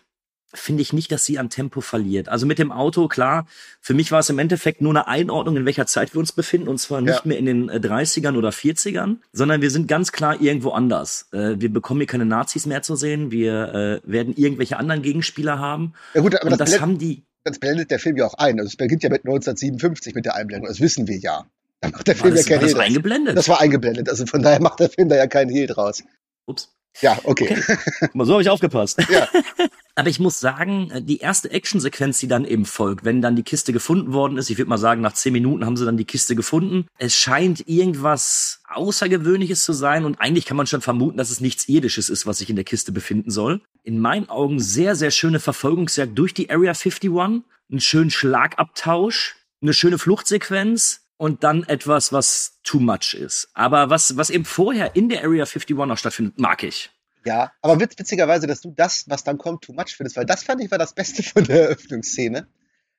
finde 0.53 0.81
ich 0.81 0.93
nicht, 0.93 1.11
dass 1.11 1.25
sie 1.25 1.37
an 1.39 1.49
Tempo 1.49 1.81
verliert. 1.81 2.29
Also 2.29 2.45
mit 2.45 2.57
dem 2.59 2.71
Auto, 2.71 3.07
klar, 3.07 3.45
für 3.81 3.93
mich 3.93 4.11
war 4.11 4.19
es 4.19 4.29
im 4.29 4.39
Endeffekt 4.39 4.81
nur 4.81 4.91
eine 4.91 5.07
Einordnung, 5.07 5.57
in 5.57 5.65
welcher 5.65 5.85
Zeit 5.85 6.13
wir 6.13 6.19
uns 6.19 6.31
befinden. 6.31 6.67
Und 6.67 6.79
zwar 6.79 7.01
nicht 7.01 7.13
Ja. 7.15 7.21
mehr 7.25 7.37
in 7.37 7.45
den 7.45 7.69
äh, 7.69 7.75
30ern 7.77 8.35
oder 8.37 8.49
40ern, 8.49 9.17
sondern 9.31 9.61
wir 9.61 9.69
sind 9.71 9.87
ganz 9.87 10.11
klar 10.11 10.41
irgendwo 10.41 10.71
anders. 10.71 11.27
Äh, 11.31 11.55
wir 11.59 11.71
bekommen 11.71 11.99
hier 11.99 12.07
keine 12.07 12.25
Nazis 12.25 12.65
mehr 12.65 12.81
zu 12.81 12.95
sehen. 12.95 13.31
Wir 13.31 14.01
äh, 14.05 14.11
werden 14.11 14.33
irgendwelche 14.35 14.77
anderen 14.77 15.01
Gegenspieler 15.01 15.59
haben. 15.59 15.93
Ja 16.13 16.21
gut, 16.21 16.39
aber 16.39 16.49
das, 16.49 16.57
das 16.57 16.65
blendet, 16.69 16.81
haben 16.81 16.97
die. 16.97 17.23
das 17.43 17.59
blendet 17.59 17.91
der 17.91 17.99
Film 17.99 18.17
ja 18.17 18.25
auch 18.25 18.33
ein. 18.35 18.57
Also 18.59 18.67
es 18.69 18.75
beginnt 18.75 19.03
ja 19.03 19.09
mit 19.09 19.25
1957 19.25 20.15
mit 20.15 20.25
der 20.25 20.35
Einblendung, 20.35 20.67
das 20.67 20.79
wissen 20.79 21.07
wir 21.07 21.17
ja. 21.17 21.45
Da 21.81 21.89
macht 21.89 22.07
der 22.07 22.15
Film 22.15 22.35
das, 22.35 22.45
ja 22.49 22.55
war 22.55 22.59
kein 22.59 22.61
das 22.61 22.69
Hehl 22.71 22.75
draus. 22.75 22.85
eingeblendet? 22.87 23.37
Das 23.37 23.47
war 23.49 23.61
eingeblendet, 23.61 24.09
also 24.09 24.25
von 24.25 24.41
daher 24.41 24.61
macht 24.61 24.79
der 24.79 24.89
Film 24.89 25.07
da 25.09 25.15
ja 25.15 25.27
keinen 25.27 25.49
Hehl 25.49 25.67
draus. 25.67 26.03
Ups. 26.45 26.69
Ja, 27.01 27.17
okay. 27.23 27.55
Guck 28.01 28.15
mal, 28.15 28.25
so 28.25 28.33
habe 28.33 28.41
ich 28.41 28.49
aufgepasst. 28.49 28.97
Ja. 29.09 29.27
Aber 29.99 30.07
ich 30.07 30.21
muss 30.21 30.39
sagen, 30.39 30.91
äh, 30.91 31.01
die 31.01 31.17
erste 31.17 31.51
Actionsequenz, 31.51 32.19
die 32.19 32.29
dann 32.29 32.45
eben 32.45 32.63
folgt, 32.63 33.03
wenn 33.03 33.21
dann 33.21 33.35
die 33.35 33.43
Kiste 33.43 33.73
gefunden 33.73 34.13
worden 34.13 34.37
ist, 34.37 34.49
ich 34.49 34.57
würde 34.57 34.69
mal 34.69 34.77
sagen, 34.77 35.01
nach 35.01 35.11
zehn 35.11 35.33
Minuten 35.33 35.65
haben 35.65 35.75
sie 35.75 35.83
dann 35.83 35.97
die 35.97 36.05
Kiste 36.05 36.37
gefunden. 36.37 36.87
Es 36.97 37.17
scheint 37.17 37.67
irgendwas 37.67 38.61
Außergewöhnliches 38.69 39.65
zu 39.65 39.73
sein 39.73 40.05
und 40.05 40.21
eigentlich 40.21 40.45
kann 40.45 40.55
man 40.55 40.67
schon 40.67 40.79
vermuten, 40.79 41.17
dass 41.17 41.31
es 41.31 41.41
nichts 41.41 41.67
Irdisches 41.67 42.07
ist, 42.07 42.25
was 42.25 42.37
sich 42.37 42.49
in 42.49 42.55
der 42.55 42.63
Kiste 42.63 42.93
befinden 42.93 43.29
soll. 43.29 43.59
In 43.83 43.99
meinen 43.99 44.29
Augen 44.29 44.61
sehr, 44.61 44.95
sehr 44.95 45.11
schöne 45.11 45.41
Verfolgungsjagd 45.41 46.17
durch 46.17 46.33
die 46.33 46.49
Area 46.49 46.71
51, 46.71 47.11
einen 47.11 47.81
schönen 47.81 48.09
Schlagabtausch, 48.09 49.35
eine 49.61 49.73
schöne 49.73 49.97
Fluchtsequenz 49.97 51.01
und 51.17 51.43
dann 51.43 51.63
etwas, 51.63 52.13
was 52.13 52.61
too 52.63 52.79
much 52.79 53.15
ist. 53.15 53.49
Aber 53.53 53.89
was, 53.89 54.15
was 54.15 54.29
eben 54.29 54.45
vorher 54.45 54.95
in 54.95 55.09
der 55.09 55.25
Area 55.25 55.43
51 55.43 55.75
noch 55.75 55.97
stattfindet, 55.97 56.39
mag 56.39 56.63
ich. 56.63 56.89
Ja, 57.25 57.51
aber 57.61 57.79
witz, 57.79 57.97
witzigerweise, 57.97 58.47
dass 58.47 58.61
du 58.61 58.71
das, 58.71 59.09
was 59.09 59.23
dann 59.23 59.37
kommt, 59.37 59.63
too 59.63 59.73
much 59.73 59.95
findest, 59.95 60.17
weil 60.17 60.25
das 60.25 60.43
fand 60.43 60.61
ich 60.61 60.71
war 60.71 60.77
das 60.77 60.93
Beste 60.93 61.23
von 61.23 61.43
der 61.43 61.63
Eröffnungsszene. 61.63 62.47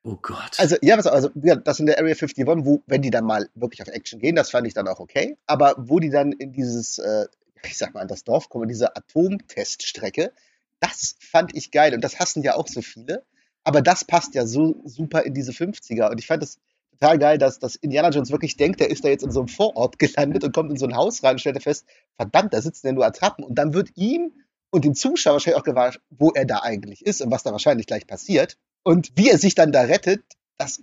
Oh 0.02 0.16
Gott. 0.20 0.58
Also, 0.58 0.76
ja, 0.80 0.96
was, 0.96 1.06
also, 1.06 1.30
ja, 1.42 1.56
das 1.56 1.78
in 1.78 1.86
der 1.86 1.98
Area 1.98 2.14
51, 2.14 2.46
wo, 2.46 2.82
wenn 2.86 3.02
die 3.02 3.10
dann 3.10 3.24
mal 3.24 3.50
wirklich 3.54 3.82
auf 3.82 3.88
Action 3.88 4.18
gehen, 4.18 4.34
das 4.34 4.50
fand 4.50 4.66
ich 4.66 4.74
dann 4.74 4.88
auch 4.88 4.98
okay. 4.98 5.36
Aber 5.46 5.74
wo 5.78 5.98
die 5.98 6.10
dann 6.10 6.32
in 6.32 6.52
dieses, 6.52 6.98
äh, 6.98 7.26
ich 7.64 7.76
sag 7.76 7.92
mal, 7.92 8.00
an 8.00 8.08
das 8.08 8.24
Dorf 8.24 8.48
kommen, 8.48 8.68
diese 8.68 8.96
Atomteststrecke, 8.96 10.32
das 10.80 11.16
fand 11.20 11.54
ich 11.54 11.70
geil. 11.70 11.94
Und 11.94 12.02
das 12.02 12.18
hassen 12.18 12.42
ja 12.42 12.54
auch 12.54 12.66
so 12.66 12.80
viele. 12.80 13.24
Aber 13.62 13.82
das 13.82 14.04
passt 14.04 14.34
ja 14.34 14.46
so 14.46 14.80
super 14.86 15.22
in 15.22 15.34
diese 15.34 15.52
50er. 15.52 16.10
Und 16.10 16.18
ich 16.18 16.26
fand 16.26 16.42
das 16.42 16.58
total 17.00 17.18
geil, 17.18 17.38
dass, 17.38 17.58
dass 17.58 17.76
Indiana 17.76 18.10
Jones 18.10 18.30
wirklich 18.30 18.56
denkt, 18.56 18.80
der 18.80 18.90
ist 18.90 19.04
da 19.04 19.08
jetzt 19.08 19.24
in 19.24 19.30
so 19.30 19.40
einem 19.40 19.48
Vorort 19.48 19.98
gelandet 19.98 20.44
und 20.44 20.54
kommt 20.54 20.70
in 20.70 20.76
so 20.76 20.86
ein 20.86 20.96
Haus 20.96 21.22
rein 21.22 21.32
und 21.32 21.38
stellt 21.38 21.62
fest, 21.62 21.86
verdammt, 22.16 22.52
da 22.52 22.60
sitzen 22.60 22.88
ja 22.88 22.92
nur 22.92 23.06
Attrappen. 23.06 23.44
Und 23.44 23.54
dann 23.56 23.72
wird 23.72 23.90
ihm 23.96 24.32
und 24.70 24.84
dem 24.84 24.94
Zuschauer 24.94 25.34
wahrscheinlich 25.34 25.60
auch 25.60 25.64
gewahr, 25.64 25.94
wo 26.10 26.30
er 26.30 26.44
da 26.44 26.60
eigentlich 26.62 27.04
ist 27.04 27.20
und 27.22 27.30
was 27.30 27.42
da 27.42 27.52
wahrscheinlich 27.52 27.86
gleich 27.86 28.06
passiert. 28.06 28.58
Und 28.82 29.12
wie 29.16 29.30
er 29.30 29.38
sich 29.38 29.54
dann 29.54 29.72
da 29.72 29.82
rettet, 29.82 30.22
das, 30.58 30.82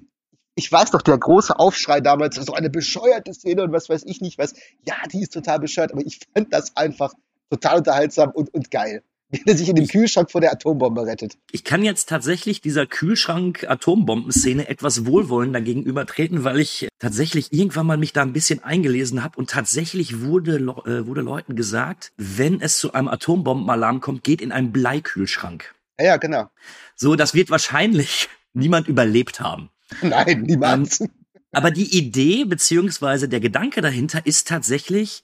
ich 0.55 0.71
weiß 0.71 0.91
doch, 0.91 1.01
der 1.03 1.17
große 1.17 1.57
Aufschrei 1.57 2.01
damals, 2.01 2.36
so 2.36 2.53
eine 2.53 2.69
bescheuerte 2.69 3.33
Szene 3.33 3.63
und 3.63 3.71
was 3.71 3.89
weiß 3.89 4.03
ich 4.05 4.21
nicht 4.21 4.38
was. 4.38 4.53
Ja, 4.86 4.95
die 5.12 5.21
ist 5.21 5.33
total 5.33 5.59
bescheuert, 5.59 5.91
aber 5.91 6.05
ich 6.05 6.19
fand 6.33 6.51
das 6.51 6.75
einfach 6.75 7.13
total 7.50 7.77
unterhaltsam 7.77 8.31
und, 8.31 8.53
und 8.53 8.71
geil. 8.71 9.03
Wie 9.29 9.41
er 9.46 9.57
sich 9.57 9.67
in 9.67 9.75
dem 9.75 9.88
Kühlschrank 9.88 10.31
vor 10.31 10.39
der 10.39 10.53
Atombombe 10.53 11.05
rettet. 11.05 11.38
Ich 11.51 11.65
kann 11.65 11.84
jetzt 11.84 12.07
tatsächlich 12.07 12.62
dieser 12.62 12.86
Kühlschrank-Atombomben-Szene 12.86 14.69
etwas 14.69 15.06
wohlwollender 15.06 15.60
gegenübertreten, 15.60 16.45
weil 16.45 16.62
ich 16.62 16.88
tatsächlich 16.97 17.52
irgendwann 17.52 17.88
mal 17.88 17.97
mich 17.97 18.13
da 18.13 18.21
ein 18.21 18.32
bisschen 18.32 18.63
eingelesen 18.63 19.23
habe 19.23 19.38
und 19.38 19.49
tatsächlich 19.49 20.21
wurde, 20.21 20.56
äh, 20.56 21.06
wurde 21.06 21.21
Leuten 21.21 21.58
gesagt, 21.58 22.13
wenn 22.15 22.62
es 22.62 22.78
zu 22.78 22.93
einem 22.93 23.10
Atombombenalarm 23.10 23.99
kommt, 23.99 24.23
geht 24.23 24.41
in 24.41 24.54
einen 24.54 24.71
Bleikühlschrank. 24.71 25.75
Ja, 25.99 26.06
ja, 26.06 26.17
genau. 26.17 26.49
So, 26.95 27.15
das 27.15 27.34
wird 27.34 27.49
wahrscheinlich 27.49 28.30
niemand 28.54 28.88
überlebt 28.88 29.41
haben. 29.41 29.69
Nein, 30.02 30.43
niemals. 30.43 31.04
Aber 31.52 31.71
die 31.71 31.97
Idee 31.97 32.45
beziehungsweise 32.45 33.28
der 33.28 33.39
Gedanke 33.39 33.82
dahinter 33.82 34.25
ist 34.25 34.47
tatsächlich, 34.47 35.23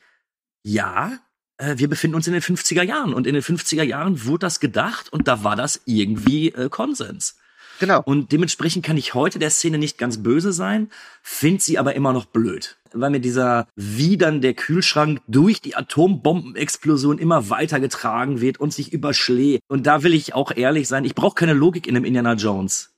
ja, 0.63 1.12
äh, 1.13 1.17
wir 1.60 1.89
befinden 1.89 2.16
uns 2.16 2.28
in 2.28 2.34
den 2.34 2.42
50er 2.42 2.84
Jahren 2.84 3.13
und 3.13 3.28
in 3.28 3.34
den 3.34 3.44
50er 3.44 3.84
Jahren 3.84 4.26
wurde 4.26 4.39
das 4.39 4.60
gedacht 4.60 5.12
und 5.12 5.28
da 5.28 5.44
war 5.44 5.56
das 5.56 5.82
irgendwie 5.86 6.50
äh, 6.50 6.70
Konsens. 6.70 7.38
Genau. 7.80 8.02
Und 8.06 8.32
dementsprechend 8.32 8.86
kann 8.86 8.98
ich 8.98 9.13
heute 9.13 9.39
der 9.39 9.50
Szene 9.50 9.78
nicht 9.78 9.98
ganz 9.98 10.22
böse 10.22 10.54
sein, 10.54 10.89
finde 11.22 11.62
sie 11.62 11.78
aber 11.78 11.96
immer 11.96 12.13
noch 12.13 12.26
blöd. 12.26 12.78
Weil 12.94 13.10
mir 13.10 13.20
dieser, 13.20 13.68
wie 13.76 14.18
dann 14.18 14.42
der 14.42 14.54
Kühlschrank 14.54 15.22
durch 15.28 15.62
die 15.62 15.76
Atombombenexplosion 15.76 17.18
immer 17.18 17.50
weiter 17.50 17.80
getragen 17.80 18.39
wird 18.39 18.60
und 18.60 18.72
sich 18.72 18.94
überschlägt. 18.94 19.63
Und 19.68 19.88
da 19.88 20.04
will 20.04 20.13
ich 20.13 20.36
auch 20.36 20.56
ehrlich 20.56 20.88
sein, 20.88 21.04
ich 21.04 21.16
brauche 21.16 21.36
keine 21.36 21.54
Logik 21.54 21.88
in 21.88 21.96
einem 21.96 22.06
Indiana 22.06 22.34
Jones. 22.34 22.92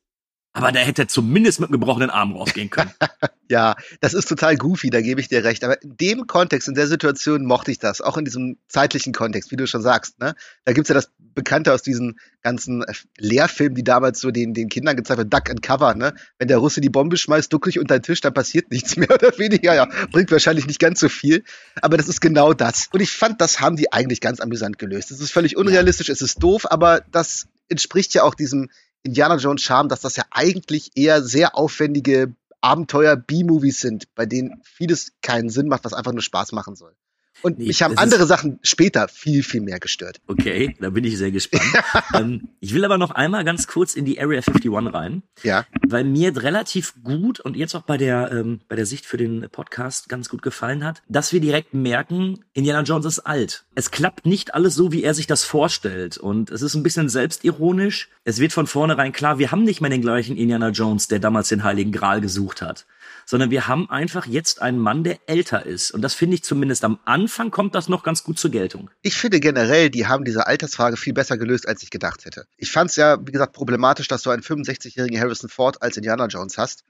Aber 0.55 0.71
der 0.71 0.85
hätte 0.85 1.05
zumindest 1.05 1.59
mit 1.59 1.67
einem 1.69 1.79
gebrochenen 1.79 2.09
Arm 2.09 2.31
rausgehen 2.31 2.69
können. 2.69 2.91
Ja, 3.47 3.75
das 3.99 4.15
ist 4.15 4.27
total 4.27 4.57
goofy, 4.57 4.89
da 4.89 5.01
gebe 5.01 5.21
ich 5.21 5.27
dir 5.27 5.43
recht. 5.43 5.63
Aber 5.63 5.79
in 5.83 5.97
dem 5.97 6.25
Kontext, 6.25 6.67
in 6.67 6.73
der 6.73 6.87
Situation 6.87 7.45
mochte 7.45 7.69
ich 7.69 7.77
das. 7.77 8.01
Auch 8.01 8.17
in 8.17 8.25
diesem 8.25 8.57
zeitlichen 8.67 9.13
Kontext, 9.13 9.51
wie 9.51 9.55
du 9.55 9.67
schon 9.67 9.83
sagst. 9.83 10.19
Ne? 10.19 10.33
Da 10.63 10.73
gibt's 10.73 10.89
ja 10.89 10.95
das 10.95 11.11
Bekannte 11.19 11.71
aus 11.71 11.83
diesen 11.83 12.19
ganzen 12.41 12.81
äh, 12.81 12.93
Lehrfilmen, 13.19 13.75
die 13.75 13.83
damals 13.83 14.19
so 14.19 14.31
den, 14.31 14.55
den 14.55 14.67
Kindern 14.67 14.95
gezeigt 14.95 15.19
werden, 15.19 15.29
Duck 15.29 15.47
and 15.51 15.61
Cover. 15.61 15.93
Ne? 15.93 16.15
Wenn 16.39 16.47
der 16.47 16.57
Russe 16.57 16.81
die 16.81 16.89
Bombe 16.89 17.17
schmeißt, 17.17 17.53
duck 17.53 17.65
dich 17.65 17.77
unter 17.77 17.99
den 17.99 18.01
Tisch, 18.01 18.21
dann 18.21 18.33
passiert 18.33 18.71
nichts 18.71 18.97
mehr 18.97 19.11
oder 19.11 19.37
weniger. 19.37 19.75
Ja, 19.75 19.87
bringt 20.11 20.31
wahrscheinlich 20.31 20.65
nicht 20.65 20.79
ganz 20.79 20.99
so 20.99 21.07
viel. 21.07 21.43
Aber 21.83 21.97
das 21.97 22.07
ist 22.07 22.21
genau 22.21 22.53
das. 22.53 22.89
Und 22.91 22.99
ich 22.99 23.11
fand, 23.11 23.41
das 23.41 23.59
haben 23.59 23.75
die 23.75 23.93
eigentlich 23.93 24.21
ganz 24.21 24.39
amüsant 24.39 24.79
gelöst. 24.79 25.11
Es 25.11 25.19
ist 25.19 25.31
völlig 25.31 25.55
unrealistisch, 25.55 26.09
es 26.09 26.23
ist 26.23 26.41
doof, 26.41 26.65
aber 26.71 27.03
das 27.11 27.47
entspricht 27.69 28.13
ja 28.15 28.23
auch 28.23 28.33
diesem 28.33 28.69
Indiana 29.05 29.37
Jones 29.37 29.61
Charme, 29.61 29.87
dass 29.87 30.01
das 30.01 30.15
ja 30.15 30.23
eigentlich 30.31 30.91
eher 30.95 31.21
sehr 31.21 31.55
aufwendige 31.55 32.35
Abenteuer-B-Movies 32.61 33.79
sind, 33.79 34.13
bei 34.15 34.25
denen 34.25 34.61
vieles 34.63 35.13
keinen 35.21 35.49
Sinn 35.49 35.67
macht, 35.67 35.85
was 35.85 35.93
einfach 35.93 36.11
nur 36.11 36.23
Spaß 36.23 36.51
machen 36.51 36.75
soll. 36.75 36.95
Und 37.41 37.59
Nee, 37.59 37.67
mich 37.67 37.81
haben 37.81 37.97
andere 37.97 38.25
Sachen 38.25 38.59
später 38.63 39.07
viel, 39.07 39.43
viel 39.43 39.61
mehr 39.61 39.79
gestört. 39.79 40.19
Okay, 40.27 40.75
da 40.79 40.89
bin 40.89 41.03
ich 41.03 41.17
sehr 41.17 41.31
gespannt. 41.31 41.63
ähm, 42.13 42.49
ich 42.59 42.73
will 42.73 42.85
aber 42.85 42.97
noch 42.97 43.11
einmal 43.11 43.43
ganz 43.43 43.67
kurz 43.67 43.95
in 43.95 44.05
die 44.05 44.19
Area 44.19 44.41
51 44.41 44.93
rein, 44.93 45.23
Ja, 45.43 45.65
weil 45.87 46.03
mir 46.03 46.35
relativ 46.41 46.95
gut 47.03 47.39
und 47.39 47.55
jetzt 47.55 47.75
auch 47.75 47.83
bei 47.83 47.97
der, 47.97 48.31
ähm, 48.31 48.61
bei 48.67 48.75
der 48.75 48.85
Sicht 48.85 49.05
für 49.05 49.17
den 49.17 49.47
Podcast 49.51 50.09
ganz 50.09 50.29
gut 50.29 50.41
gefallen 50.41 50.83
hat, 50.83 51.01
dass 51.07 51.33
wir 51.33 51.39
direkt 51.39 51.73
merken, 51.73 52.43
Indiana 52.53 52.81
Jones 52.81 53.05
ist 53.05 53.19
alt. 53.19 53.65
Es 53.75 53.91
klappt 53.91 54.25
nicht 54.25 54.53
alles 54.53 54.75
so, 54.75 54.91
wie 54.91 55.03
er 55.03 55.13
sich 55.13 55.27
das 55.27 55.43
vorstellt. 55.43 56.17
Und 56.17 56.49
es 56.49 56.61
ist 56.61 56.75
ein 56.75 56.83
bisschen 56.83 57.09
selbstironisch. 57.09 58.09
Es 58.23 58.39
wird 58.39 58.53
von 58.53 58.67
vornherein 58.67 59.11
klar, 59.11 59.39
wir 59.39 59.51
haben 59.51 59.63
nicht 59.63 59.81
mehr 59.81 59.89
den 59.89 60.01
gleichen 60.01 60.37
Indiana 60.37 60.69
Jones, 60.69 61.07
der 61.07 61.19
damals 61.19 61.49
den 61.49 61.63
Heiligen 61.63 61.91
Gral 61.91 62.21
gesucht 62.21 62.61
hat 62.61 62.85
sondern 63.25 63.51
wir 63.51 63.67
haben 63.67 63.89
einfach 63.89 64.25
jetzt 64.25 64.61
einen 64.61 64.79
Mann, 64.79 65.03
der 65.03 65.19
älter 65.27 65.65
ist. 65.65 65.91
Und 65.91 66.01
das 66.01 66.13
finde 66.13 66.35
ich 66.35 66.43
zumindest 66.43 66.83
am 66.83 66.99
Anfang 67.05 67.51
kommt 67.51 67.75
das 67.75 67.89
noch 67.89 68.03
ganz 68.03 68.23
gut 68.23 68.39
zur 68.39 68.51
Geltung. 68.51 68.89
ich 69.01 69.15
finde 69.15 69.39
generell, 69.39 69.89
die 69.89 70.07
haben 70.07 70.25
diese 70.25 70.47
Altersfrage 70.47 70.97
viel 70.97 71.13
besser 71.13 71.37
gelöst, 71.37 71.67
als 71.67 71.83
ich 71.83 71.89
gedacht 71.89 72.25
hätte. 72.25 72.45
Ich 72.57 72.71
fand 72.71 72.91
es 72.91 72.95
ja, 72.95 73.17
wie 73.25 73.31
gesagt, 73.31 73.53
problematisch, 73.53 74.07
dass 74.07 74.21
du 74.21 74.29
einen 74.29 74.43
65-jährigen 74.43 75.19
Harrison 75.19 75.49
Ford 75.49 75.81
als 75.81 75.97
Indiana 75.97 76.27
Jones 76.27 76.57
hast. 76.57 76.83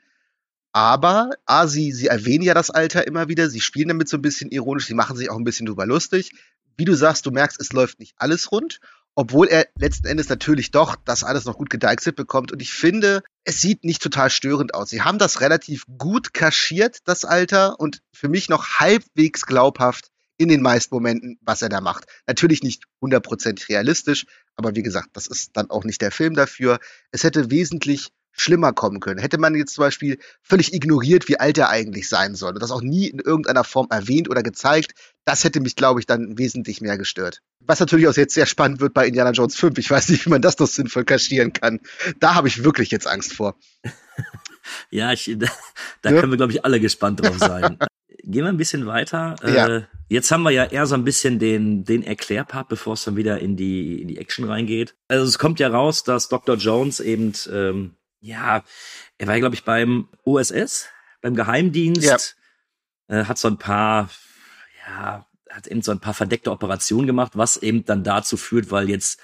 Aber, 0.73 1.29
A, 1.45 1.67
sie, 1.67 1.93
sie 1.93 2.07
erwähnen 2.07 2.43
ja 2.43 2.53
das 2.53 2.69
Alter 2.69 3.07
immer 3.07 3.29
wieder, 3.29 3.49
sie 3.49 3.61
spielen 3.61 3.87
damit 3.87 4.09
so 4.09 4.17
ein 4.17 4.21
bisschen 4.21 4.51
ironisch, 4.51 4.87
sie 4.87 4.93
machen 4.93 5.15
sich 5.15 5.29
auch 5.29 5.37
ein 5.37 5.45
bisschen 5.45 5.65
drüber 5.65 5.85
lustig. 5.85 6.31
Wie 6.75 6.83
du 6.83 6.95
sagst, 6.95 7.25
du 7.25 7.31
merkst, 7.31 7.61
es 7.61 7.71
läuft 7.71 7.99
nicht 7.99 8.13
alles 8.17 8.51
rund, 8.51 8.81
obwohl 9.15 9.47
er 9.47 9.67
letzten 9.79 10.07
Endes 10.07 10.29
natürlich 10.29 10.71
doch 10.71 10.95
das 10.97 11.23
alles 11.23 11.45
noch 11.45 11.57
gut 11.57 11.69
gedeichselt 11.69 12.17
bekommt. 12.17 12.51
Und 12.51 12.61
ich 12.61 12.73
finde, 12.73 13.23
es 13.45 13.61
sieht 13.61 13.83
nicht 13.83 14.01
total 14.01 14.29
störend 14.29 14.73
aus. 14.73 14.89
Sie 14.89 15.01
haben 15.01 15.17
das 15.17 15.41
relativ 15.41 15.85
gut 15.97 16.33
kaschiert, 16.33 16.99
das 17.05 17.23
Alter, 17.23 17.79
und 17.79 18.01
für 18.13 18.27
mich 18.27 18.49
noch 18.49 18.79
halbwegs 18.79 19.45
glaubhaft 19.45 20.11
in 20.37 20.49
den 20.49 20.61
meisten 20.61 20.93
Momenten, 20.93 21.39
was 21.41 21.61
er 21.61 21.69
da 21.69 21.79
macht. 21.79 22.05
Natürlich 22.27 22.61
nicht 22.61 22.83
hundertprozentig 23.01 23.69
realistisch, 23.69 24.25
aber 24.57 24.75
wie 24.75 24.83
gesagt, 24.83 25.09
das 25.13 25.27
ist 25.27 25.51
dann 25.53 25.69
auch 25.69 25.85
nicht 25.85 26.01
der 26.01 26.11
Film 26.11 26.35
dafür. 26.35 26.79
Es 27.11 27.23
hätte 27.23 27.49
wesentlich 27.51 28.09
schlimmer 28.35 28.73
kommen 28.73 28.99
können. 28.99 29.19
Hätte 29.19 29.37
man 29.37 29.55
jetzt 29.55 29.73
zum 29.75 29.83
Beispiel 29.83 30.19
völlig 30.41 30.73
ignoriert, 30.73 31.27
wie 31.27 31.39
alt 31.39 31.57
er 31.57 31.69
eigentlich 31.69 32.09
sein 32.09 32.35
soll 32.35 32.53
und 32.53 32.61
das 32.61 32.71
auch 32.71 32.81
nie 32.81 33.07
in 33.07 33.19
irgendeiner 33.19 33.63
Form 33.63 33.87
erwähnt 33.89 34.29
oder 34.29 34.43
gezeigt, 34.43 34.93
das 35.25 35.43
hätte 35.43 35.59
mich, 35.59 35.75
glaube 35.75 35.99
ich, 35.99 36.05
dann 36.05 36.37
wesentlich 36.37 36.81
mehr 36.81 36.97
gestört. 36.97 37.39
Was 37.59 37.79
natürlich 37.79 38.07
auch 38.07 38.15
jetzt 38.15 38.33
sehr 38.33 38.45
spannend 38.45 38.79
wird 38.79 38.93
bei 38.93 39.07
Indiana 39.07 39.31
Jones 39.31 39.55
5. 39.55 39.77
Ich 39.79 39.89
weiß 39.89 40.09
nicht, 40.09 40.25
wie 40.25 40.29
man 40.29 40.41
das 40.41 40.59
noch 40.59 40.67
sinnvoll 40.67 41.03
kaschieren 41.05 41.51
kann. 41.53 41.79
Da 42.19 42.35
habe 42.35 42.47
ich 42.47 42.63
wirklich 42.63 42.91
jetzt 42.91 43.07
Angst 43.07 43.33
vor. 43.33 43.55
Ja, 44.89 45.11
ich, 45.13 45.31
da, 45.37 45.47
da 46.01 46.11
Ja. 46.11 46.19
können 46.19 46.31
wir, 46.31 46.37
glaube 46.37 46.51
ich, 46.51 46.65
alle 46.65 46.79
gespannt 46.79 47.19
drauf 47.21 47.37
sein. 47.37 47.77
gehen 48.23 48.43
wir 48.43 48.47
ein 48.49 48.57
bisschen 48.57 48.85
weiter. 48.87 49.35
Ja. 49.43 49.67
Äh, 49.77 49.83
jetzt 50.09 50.31
haben 50.31 50.43
wir 50.43 50.51
ja 50.51 50.65
eher 50.65 50.87
so 50.87 50.95
ein 50.95 51.03
bisschen 51.03 51.37
den, 51.39 51.83
den 51.85 52.01
Erklärpart, 52.03 52.67
bevor 52.69 52.93
es 52.93 53.03
dann 53.03 53.15
wieder 53.15 53.39
in 53.39 53.55
die, 53.55 54.01
in 54.01 54.07
die 54.07 54.17
Action 54.17 54.45
reingeht. 54.45 54.95
Also 55.07 55.25
es 55.25 55.37
kommt 55.37 55.59
ja 55.59 55.67
raus, 55.67 56.03
dass 56.03 56.29
Dr. 56.29 56.55
Jones 56.55 56.99
eben, 56.99 57.33
ähm, 57.51 57.91
ja, 58.25 58.63
er 59.17 59.27
war, 59.27 59.39
glaube 59.39 59.55
ich, 59.55 59.63
beim 59.63 60.09
OSS, 60.23 60.87
beim 61.21 61.35
Geheimdienst, 61.35 62.35
äh, 63.07 63.25
hat 63.25 63.37
so 63.37 63.47
ein 63.47 63.57
paar, 63.57 64.09
ja, 64.85 65.25
hat 65.49 65.67
eben 65.67 65.81
so 65.81 65.91
ein 65.91 65.99
paar 65.99 66.13
verdeckte 66.13 66.51
Operationen 66.51 67.07
gemacht, 67.07 67.33
was 67.35 67.57
eben 67.57 67.85
dann 67.85 68.03
dazu 68.03 68.35
führt, 68.35 68.71
weil 68.71 68.89
jetzt 68.89 69.21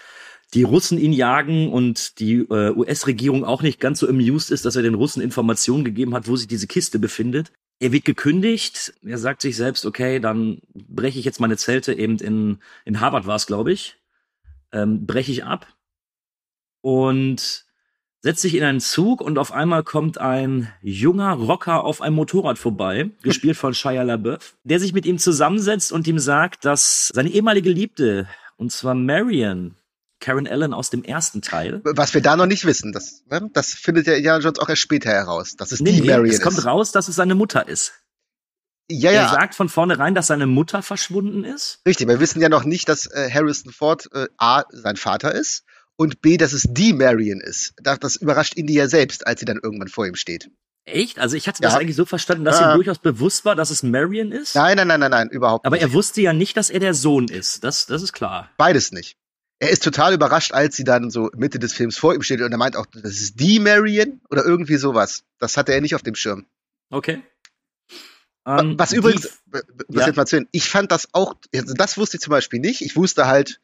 die 0.53 0.63
Russen 0.63 0.97
ihn 0.97 1.13
jagen 1.13 1.71
und 1.71 2.19
die 2.19 2.39
äh, 2.39 2.71
US-Regierung 2.71 3.45
auch 3.45 3.61
nicht 3.61 3.79
ganz 3.79 3.99
so 3.99 4.07
amused 4.07 4.51
ist, 4.51 4.65
dass 4.65 4.75
er 4.75 4.83
den 4.83 4.95
Russen 4.95 5.21
Informationen 5.21 5.83
gegeben 5.85 6.13
hat, 6.13 6.27
wo 6.27 6.35
sich 6.35 6.47
diese 6.47 6.67
Kiste 6.67 6.99
befindet. 6.99 7.51
Er 7.79 7.91
wird 7.91 8.05
gekündigt. 8.05 8.93
Er 9.03 9.17
sagt 9.17 9.41
sich 9.41 9.55
selbst, 9.55 9.85
okay, 9.85 10.19
dann 10.19 10.61
breche 10.73 11.17
ich 11.17 11.25
jetzt 11.25 11.39
meine 11.39 11.57
Zelte 11.57 11.93
eben 11.93 12.17
in, 12.19 12.59
in 12.85 12.99
Harvard 12.99 13.25
war 13.25 13.37
es, 13.37 13.47
glaube 13.47 13.71
ich. 13.71 13.97
Ähm, 14.73 15.05
breche 15.05 15.31
ich 15.31 15.43
ab 15.43 15.67
und 16.81 17.65
setzt 18.21 18.41
sich 18.41 18.55
in 18.55 18.63
einen 18.63 18.79
Zug 18.79 19.19
und 19.21 19.37
auf 19.39 19.51
einmal 19.51 19.83
kommt 19.83 20.19
ein 20.19 20.71
junger 20.81 21.33
Rocker 21.33 21.83
auf 21.83 22.01
einem 22.01 22.15
Motorrad 22.15 22.57
vorbei, 22.59 23.09
gespielt 23.23 23.57
von 23.57 23.73
Shia 23.73 24.03
LaBeouf, 24.03 24.55
der 24.63 24.79
sich 24.79 24.93
mit 24.93 25.05
ihm 25.05 25.17
zusammensetzt 25.17 25.91
und 25.91 26.07
ihm 26.07 26.19
sagt, 26.19 26.65
dass 26.65 27.09
seine 27.13 27.29
ehemalige 27.29 27.69
Liebte, 27.71 28.27
und 28.57 28.71
zwar 28.71 28.93
Marion, 28.93 29.75
Karen 30.19 30.47
Allen 30.47 30.71
aus 30.73 30.91
dem 30.91 31.03
ersten 31.03 31.41
Teil. 31.41 31.81
Was 31.83 32.13
wir 32.13 32.21
da 32.21 32.35
noch 32.35 32.45
nicht 32.45 32.63
wissen, 32.65 32.91
das, 32.93 33.23
ne, 33.29 33.49
das 33.53 33.73
findet 33.73 34.05
ja 34.05 34.13
Indiana 34.13 34.43
Jones 34.43 34.59
auch 34.59 34.69
erst 34.69 34.83
später 34.83 35.09
heraus, 35.09 35.55
dass 35.55 35.71
es 35.71 35.79
Nee, 35.79 35.93
die 35.93 36.01
nee, 36.01 36.07
Marion 36.11 36.27
es 36.29 36.41
kommt 36.41 36.59
ist. 36.59 36.65
raus, 36.65 36.91
dass 36.91 37.07
es 37.07 37.15
seine 37.15 37.33
Mutter 37.33 37.67
ist. 37.67 37.93
Ja, 38.87 39.09
Er 39.09 39.21
ja, 39.21 39.29
sagt 39.29 39.55
von 39.55 39.67
vornherein, 39.69 40.13
dass 40.13 40.27
seine 40.27 40.45
Mutter 40.45 40.83
verschwunden 40.83 41.43
ist. 41.43 41.79
richtig. 41.87 42.07
Wir 42.07 42.19
wissen 42.19 42.39
ja 42.41 42.49
noch 42.49 42.65
nicht, 42.65 42.87
dass 42.87 43.07
äh, 43.07 43.31
Harrison 43.33 43.71
Ford 43.71 44.09
äh, 44.13 44.27
A, 44.37 44.63
sein 44.69 44.95
Vater 44.97 45.33
ist 45.33 45.63
und 45.97 46.21
B, 46.21 46.37
dass 46.37 46.53
es 46.53 46.65
die 46.69 46.93
Marion 46.93 47.41
ist. 47.41 47.73
Das, 47.81 47.99
das 47.99 48.15
überrascht 48.15 48.55
Indy 48.55 48.73
ja 48.73 48.87
selbst, 48.87 49.27
als 49.27 49.39
sie 49.39 49.45
dann 49.45 49.59
irgendwann 49.61 49.87
vor 49.87 50.05
ihm 50.07 50.15
steht. 50.15 50.49
Echt? 50.85 51.19
Also 51.19 51.35
ich 51.37 51.47
hatte 51.47 51.61
Ja. 51.61 51.69
das 51.69 51.79
eigentlich 51.79 51.95
so 51.95 52.05
verstanden, 52.05 52.43
dass 52.43 52.59
Ja. 52.59 52.71
ihm 52.73 52.75
durchaus 52.75 52.97
bewusst 52.99 53.45
war, 53.45 53.55
dass 53.55 53.69
es 53.69 53.83
Marion 53.83 54.31
ist. 54.31 54.55
Nein, 54.55 54.77
nein, 54.77 54.87
nein, 54.87 54.99
nein, 54.99 55.11
nein, 55.11 55.29
überhaupt 55.29 55.65
Aber 55.65 55.75
nicht. 55.75 55.83
er 55.83 55.93
wusste 55.93 56.21
ja 56.21 56.33
nicht, 56.33 56.57
dass 56.57 56.69
er 56.71 56.79
der 56.79 56.93
Sohn 56.95 57.27
ist. 57.27 57.63
Das, 57.63 57.85
das 57.85 58.01
ist 58.01 58.13
klar. 58.13 58.49
Beides 58.57 58.91
nicht. 58.91 59.15
Er 59.59 59.69
ist 59.69 59.83
total 59.83 60.15
überrascht, 60.15 60.53
als 60.53 60.75
sie 60.75 60.83
dann 60.83 61.11
so 61.11 61.29
Mitte 61.35 61.59
des 61.59 61.73
Films 61.73 61.95
vor 61.97 62.15
ihm 62.15 62.23
steht 62.23 62.41
und 62.41 62.51
er 62.51 62.57
meint 62.57 62.75
auch, 62.75 62.87
das 62.87 63.21
ist 63.21 63.39
die 63.39 63.59
Marion 63.59 64.19
oder 64.31 64.43
irgendwie 64.43 64.77
sowas. 64.77 65.23
Das 65.37 65.55
hatte 65.55 65.71
er 65.71 65.81
nicht 65.81 65.93
auf 65.93 66.01
dem 66.01 66.15
Schirm. 66.15 66.47
Okay. 66.89 67.21
Wa- 68.43 68.59
Ähm, 68.59 68.73
Was 68.79 68.89
die- 68.89 68.95
übrigens, 68.95 69.29
was 69.45 69.61
ja. 69.89 70.07
jetzt 70.07 70.15
mal 70.15 70.25
zu 70.25 70.47
ich 70.51 70.67
fand 70.67 70.91
das 70.91 71.09
auch, 71.11 71.35
also 71.53 71.75
das 71.75 71.95
wusste 71.99 72.17
ich 72.17 72.21
zum 72.21 72.31
Beispiel 72.31 72.59
nicht. 72.59 72.81
Ich 72.81 72.95
wusste 72.95 73.27
halt 73.27 73.61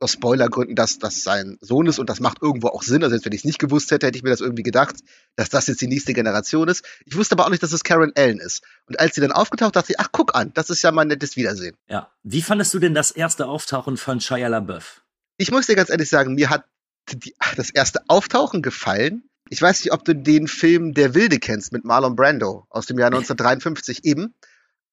aus 0.00 0.12
Spoilergründen, 0.12 0.74
dass 0.74 0.98
das 0.98 1.22
sein 1.22 1.58
Sohn 1.60 1.86
ist 1.86 1.98
und 1.98 2.08
das 2.08 2.20
macht 2.20 2.38
irgendwo 2.42 2.68
auch 2.68 2.82
Sinn. 2.82 3.02
Also 3.04 3.14
jetzt, 3.14 3.24
wenn 3.24 3.32
ich 3.32 3.40
es 3.40 3.44
nicht 3.44 3.58
gewusst 3.58 3.90
hätte, 3.90 4.06
hätte 4.06 4.16
ich 4.16 4.22
mir 4.22 4.30
das 4.30 4.40
irgendwie 4.40 4.62
gedacht, 4.62 4.96
dass 5.36 5.50
das 5.50 5.66
jetzt 5.66 5.80
die 5.80 5.86
nächste 5.86 6.14
Generation 6.14 6.68
ist. 6.68 6.84
Ich 7.04 7.16
wusste 7.16 7.34
aber 7.34 7.46
auch 7.46 7.50
nicht, 7.50 7.62
dass 7.62 7.72
es 7.72 7.84
Karen 7.84 8.12
Allen 8.16 8.38
ist. 8.38 8.62
Und 8.86 8.98
als 8.98 9.14
sie 9.14 9.20
dann 9.20 9.32
aufgetaucht, 9.32 9.76
dachte 9.76 9.92
ich, 9.92 10.00
ach 10.00 10.08
guck 10.10 10.34
an, 10.34 10.52
das 10.54 10.70
ist 10.70 10.82
ja 10.82 10.90
mal 10.90 11.02
ein 11.02 11.08
nettes 11.08 11.36
Wiedersehen. 11.36 11.76
Ja. 11.88 12.10
Wie 12.22 12.42
fandest 12.42 12.72
du 12.74 12.78
denn 12.78 12.94
das 12.94 13.10
erste 13.10 13.46
Auftauchen 13.46 13.96
von 13.96 14.20
Shia 14.20 14.48
LaBeouf? 14.48 15.02
Ich 15.36 15.50
muss 15.50 15.66
dir 15.66 15.76
ganz 15.76 15.90
ehrlich 15.90 16.08
sagen, 16.08 16.34
mir 16.34 16.50
hat 16.50 16.64
die, 17.12 17.34
das 17.56 17.70
erste 17.70 18.00
Auftauchen 18.08 18.62
gefallen. 18.62 19.24
Ich 19.48 19.60
weiß 19.60 19.84
nicht, 19.84 19.92
ob 19.92 20.04
du 20.04 20.14
den 20.14 20.48
Film 20.48 20.94
Der 20.94 21.14
Wilde 21.14 21.38
kennst 21.38 21.72
mit 21.72 21.84
Marlon 21.84 22.16
Brando 22.16 22.66
aus 22.70 22.86
dem 22.86 22.98
Jahr 22.98 23.06
1953 23.12 24.04
eben. 24.04 24.34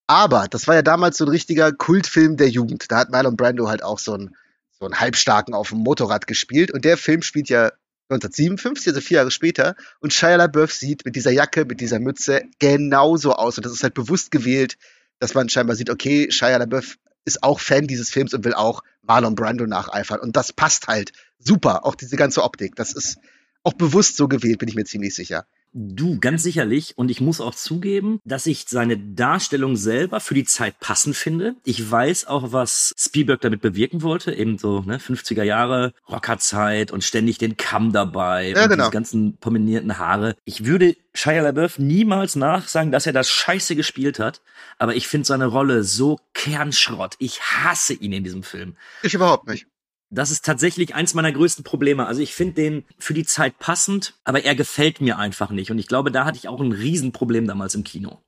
Aber 0.08 0.48
das 0.50 0.68
war 0.68 0.76
ja 0.76 0.82
damals 0.82 1.18
so 1.18 1.26
ein 1.26 1.30
richtiger 1.30 1.72
Kultfilm 1.74 2.38
der 2.38 2.50
Jugend. 2.50 2.90
Da 2.90 3.00
hat 3.00 3.10
Marlon 3.10 3.36
Brando 3.36 3.68
halt 3.68 3.84
auch 3.84 4.00
so 4.00 4.14
einen, 4.14 4.36
so 4.80 4.86
einen 4.86 5.00
Halbstarken 5.00 5.54
auf 5.54 5.70
dem 5.70 5.80
Motorrad 5.80 6.28
gespielt. 6.28 6.72
Und 6.72 6.86
der 6.86 6.98
Film 6.98 7.22
spielt 7.22 7.50
ja 7.50 7.72
1957, 8.10 8.88
also 8.88 9.02
vier 9.02 9.18
Jahre 9.18 9.32
später. 9.32 9.76
Und 10.00 10.14
Shia 10.14 10.36
LaBeouf 10.36 10.72
sieht 10.72 11.06
mit 11.06 11.16
dieser 11.16 11.32
Jacke, 11.32 11.66
mit 11.66 11.82
dieser 11.82 12.00
Mütze 12.00 12.44
genauso 12.60 13.34
aus. 13.34 13.58
Und 13.58 13.66
das 13.66 13.74
ist 13.74 13.84
halt 13.84 13.94
bewusst 13.94 14.32
gewählt, 14.32 14.78
dass 15.20 15.34
man 15.34 15.50
scheinbar 15.50 15.76
sieht, 15.76 15.90
okay, 15.90 16.32
Shia 16.32 16.58
LaBeouf 16.58 16.98
ist 17.26 17.44
auch 17.44 17.60
Fan 17.60 17.88
dieses 17.88 18.10
Films 18.10 18.34
und 18.34 18.46
will 18.46 18.54
auch 18.54 18.84
Marlon 19.02 19.36
Brando 19.36 19.66
nacheifern. 19.66 20.20
Und 20.22 20.38
das 20.38 20.54
passt 20.54 20.88
halt 20.88 21.12
super. 21.40 21.86
Auch 21.86 21.96
diese 21.96 22.16
ganze 22.16 22.44
Optik. 22.44 22.76
Das 22.76 22.94
ist 22.94 23.18
auch 23.64 23.74
bewusst 23.74 24.16
so 24.16 24.30
gewählt, 24.30 24.60
bin 24.60 24.70
ich 24.70 24.76
mir 24.76 24.86
ziemlich 24.86 25.14
sicher. 25.14 25.46
Du, 25.80 26.20
ganz 26.20 26.42
sicherlich. 26.42 26.98
Und 26.98 27.12
ich 27.12 27.22
muss 27.22 27.40
auch 27.40 27.54
zugeben, 27.54 28.20
dass 28.26 28.48
ich 28.48 28.66
seine 28.68 28.98
Darstellung 28.98 29.76
selber 29.76 30.20
für 30.20 30.34
die 30.34 30.44
Zeit 30.44 30.80
passend 30.80 31.16
finde. 31.16 31.56
Ich 31.66 31.92
weiß 31.92 32.26
auch, 32.26 32.52
was 32.52 32.96
Spielberg 32.98 33.42
damit 33.42 33.62
bewirken 33.62 34.02
wollte. 34.02 34.34
Eben 34.34 34.58
so, 34.58 34.82
ne, 34.82 34.98
50er 34.98 35.44
Jahre, 35.44 35.94
Rockerzeit 36.10 36.92
und 36.92 37.04
ständig 37.04 37.38
den 37.38 37.58
Kamm 37.58 37.92
dabei. 37.92 38.50
Ja, 38.50 38.64
und 38.64 38.70
genau. 38.70 38.86
diese 38.86 38.92
ganzen 38.92 39.38
prominierten 39.38 40.00
Haare. 40.00 40.36
Ich 40.46 40.66
würde 40.66 40.96
Shia 41.14 41.44
LaBeouf 41.44 41.78
niemals 41.78 42.36
nachsagen, 42.36 42.92
dass 42.92 43.06
er 43.06 43.14
das 43.14 43.30
scheiße 43.30 43.76
gespielt 43.76 44.18
hat. 44.18 44.42
Aber 44.80 44.96
ich 44.96 45.08
finde 45.08 45.28
seine 45.28 45.46
Rolle 45.46 45.84
so 45.84 46.20
Kernschrott. 46.34 47.16
Ich 47.20 47.40
hasse 47.40 47.94
ihn 47.94 48.14
in 48.14 48.24
diesem 48.24 48.42
Film. 48.42 48.78
Ich 49.04 49.14
überhaupt 49.14 49.48
nicht. 49.48 49.68
Das 50.10 50.32
ist 50.32 50.46
tatsächlich 50.46 50.96
eins 50.96 51.14
meiner 51.14 51.32
größten 51.32 51.66
Probleme. 51.66 52.06
Also 52.06 52.22
ich 52.22 52.34
finde 52.34 52.54
den 52.54 52.86
für 52.98 53.14
die 53.14 53.26
Zeit 53.26 53.60
passend, 53.60 54.14
aber 54.24 54.44
er 54.44 54.56
gefällt 54.56 55.02
mir 55.02 55.18
einfach 55.18 55.50
nicht. 55.50 55.70
Und 55.70 55.80
ich 55.80 55.88
glaube, 55.88 56.12
da 56.12 56.24
hatte 56.24 56.38
ich 56.38 56.48
auch 56.48 56.62
ein 56.62 56.72
Riesenproblem 56.72 57.46
damals 57.46 57.76
im 57.76 57.84
Kino. 57.84 58.22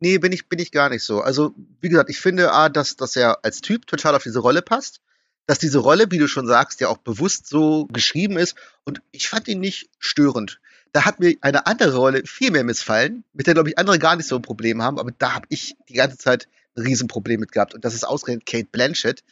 Nee, 0.00 0.18
bin 0.18 0.32
ich, 0.32 0.48
bin 0.48 0.58
ich 0.58 0.72
gar 0.72 0.90
nicht 0.90 1.04
so. 1.04 1.20
Also, 1.20 1.54
wie 1.80 1.88
gesagt, 1.88 2.10
ich 2.10 2.18
finde, 2.18 2.52
A, 2.52 2.68
dass, 2.68 2.96
dass 2.96 3.16
er 3.16 3.44
als 3.44 3.60
Typ 3.60 3.86
total 3.86 4.14
auf 4.14 4.24
diese 4.24 4.40
Rolle 4.40 4.60
passt. 4.60 5.00
Dass 5.46 5.58
diese 5.60 5.78
Rolle, 5.78 6.10
wie 6.10 6.18
du 6.18 6.26
schon 6.26 6.48
sagst, 6.48 6.80
ja 6.80 6.88
auch 6.88 6.98
bewusst 6.98 7.46
so 7.46 7.86
geschrieben 7.86 8.36
ist. 8.36 8.56
Und 8.84 9.00
ich 9.12 9.28
fand 9.28 9.46
ihn 9.46 9.60
nicht 9.60 9.88
störend. 10.00 10.60
Da 10.92 11.04
hat 11.04 11.20
mir 11.20 11.36
eine 11.40 11.66
andere 11.66 11.96
Rolle 11.96 12.22
viel 12.26 12.50
mehr 12.50 12.64
missfallen, 12.64 13.24
mit 13.32 13.46
der, 13.46 13.54
glaube 13.54 13.68
ich, 13.68 13.78
andere 13.78 13.98
gar 13.98 14.16
nicht 14.16 14.26
so 14.26 14.36
ein 14.36 14.42
Problem 14.42 14.82
haben. 14.82 14.98
Aber 14.98 15.12
da 15.12 15.34
habe 15.34 15.46
ich 15.48 15.76
die 15.88 15.94
ganze 15.94 16.18
Zeit 16.18 16.48
ein 16.76 16.82
Riesenproblem 16.82 17.40
mit 17.40 17.52
gehabt. 17.52 17.74
Und 17.74 17.84
das 17.84 17.94
ist 17.94 18.04
ausgerechnet 18.04 18.46
Kate 18.46 18.68
Blanchett, 18.70 19.22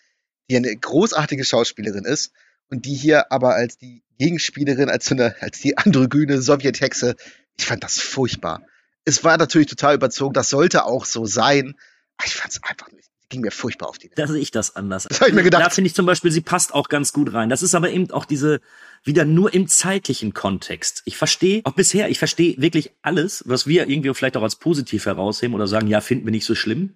die 0.50 0.56
eine 0.56 0.74
großartige 0.74 1.44
Schauspielerin 1.44 2.04
ist. 2.04 2.32
Und 2.70 2.86
die 2.86 2.94
hier 2.94 3.30
aber 3.30 3.54
als 3.54 3.76
die 3.78 4.02
Gegenspielerin, 4.18 4.88
als 4.88 5.06
so 5.06 5.14
eine, 5.14 5.36
als 5.40 5.60
die 5.60 5.76
androgyne 5.78 6.40
Sowjethexe, 6.40 7.16
ich 7.56 7.66
fand 7.66 7.84
das 7.84 7.98
furchtbar 7.98 8.62
es 9.04 9.24
war 9.24 9.36
natürlich 9.36 9.68
total 9.68 9.94
überzogen, 9.94 10.34
das 10.34 10.48
sollte 10.48 10.84
auch 10.84 11.04
so 11.04 11.26
sein. 11.26 11.74
Aber 12.16 12.26
Ich 12.26 12.34
fand 12.34 12.52
es 12.52 12.62
einfach 12.62 12.90
nicht. 12.92 13.08
Ging 13.30 13.40
mir 13.40 13.50
furchtbar 13.50 13.88
auf 13.88 13.98
die. 13.98 14.10
Da 14.14 14.26
sehe 14.26 14.40
ich 14.40 14.50
das 14.50 14.76
anders. 14.76 15.06
Das 15.08 15.20
hab 15.20 15.28
ich 15.28 15.34
mir 15.34 15.42
gedacht. 15.42 15.64
Da 15.64 15.70
finde 15.70 15.88
ich 15.88 15.94
zum 15.94 16.06
Beispiel, 16.06 16.30
sie 16.30 16.42
passt 16.42 16.74
auch 16.74 16.88
ganz 16.88 17.12
gut 17.12 17.32
rein. 17.32 17.48
Das 17.48 17.62
ist 17.62 17.74
aber 17.74 17.90
eben 17.90 18.10
auch 18.10 18.26
diese, 18.26 18.60
wieder 19.02 19.24
nur 19.24 19.52
im 19.54 19.66
zeitlichen 19.66 20.34
Kontext. 20.34 21.02
Ich 21.04 21.16
verstehe, 21.16 21.62
auch 21.64 21.72
bisher, 21.72 22.10
ich 22.10 22.18
verstehe 22.18 22.54
wirklich 22.58 22.92
alles, 23.02 23.42
was 23.46 23.66
wir 23.66 23.88
irgendwie 23.88 24.12
vielleicht 24.14 24.36
auch 24.36 24.42
als 24.42 24.56
positiv 24.56 25.06
herausheben 25.06 25.54
oder 25.54 25.66
sagen, 25.66 25.88
ja, 25.88 26.00
finden 26.00 26.26
wir 26.26 26.32
nicht 26.32 26.44
so 26.44 26.54
schlimm. 26.54 26.94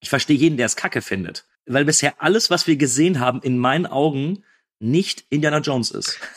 Ich 0.00 0.10
verstehe 0.10 0.36
jeden, 0.36 0.56
der 0.56 0.66
es 0.66 0.76
kacke 0.76 1.02
findet. 1.02 1.46
Weil 1.66 1.84
bisher 1.84 2.22
alles, 2.22 2.50
was 2.50 2.66
wir 2.66 2.76
gesehen 2.76 3.20
haben, 3.20 3.42
in 3.42 3.58
meinen 3.58 3.86
Augen 3.86 4.44
nicht 4.78 5.24
Indiana 5.30 5.58
Jones 5.58 5.90
ist. 5.90 6.18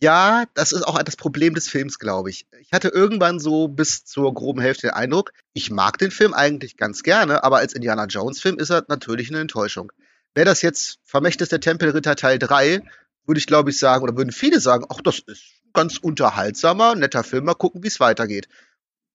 Ja, 0.00 0.44
das 0.54 0.70
ist 0.70 0.82
auch 0.84 1.02
das 1.02 1.16
Problem 1.16 1.54
des 1.54 1.68
Films, 1.68 1.98
glaube 1.98 2.30
ich. 2.30 2.46
Ich 2.60 2.72
hatte 2.72 2.86
irgendwann 2.86 3.40
so 3.40 3.66
bis 3.66 4.04
zur 4.04 4.32
groben 4.32 4.60
Hälfte 4.60 4.82
den 4.82 4.90
Eindruck, 4.92 5.32
ich 5.54 5.72
mag 5.72 5.98
den 5.98 6.12
Film 6.12 6.34
eigentlich 6.34 6.76
ganz 6.76 7.02
gerne, 7.02 7.42
aber 7.42 7.56
als 7.56 7.72
Indiana 7.72 8.04
Jones 8.04 8.40
Film 8.40 8.60
ist 8.60 8.70
er 8.70 8.84
natürlich 8.86 9.28
eine 9.28 9.40
Enttäuschung. 9.40 9.90
Wäre 10.36 10.44
das 10.44 10.62
jetzt 10.62 11.00
Vermächtnis 11.02 11.48
der 11.48 11.58
Tempelritter 11.58 12.14
Teil 12.14 12.38
3, 12.38 12.80
würde 13.26 13.38
ich 13.40 13.48
glaube 13.48 13.70
ich 13.70 13.78
sagen, 13.78 14.04
oder 14.04 14.16
würden 14.16 14.30
viele 14.30 14.60
sagen, 14.60 14.84
ach, 14.88 15.00
das 15.02 15.18
ist 15.18 15.42
ein 15.64 15.72
ganz 15.72 15.98
unterhaltsamer, 15.98 16.94
netter 16.94 17.24
Film, 17.24 17.46
mal 17.46 17.54
gucken, 17.54 17.82
wie 17.82 17.88
es 17.88 17.98
weitergeht. 17.98 18.48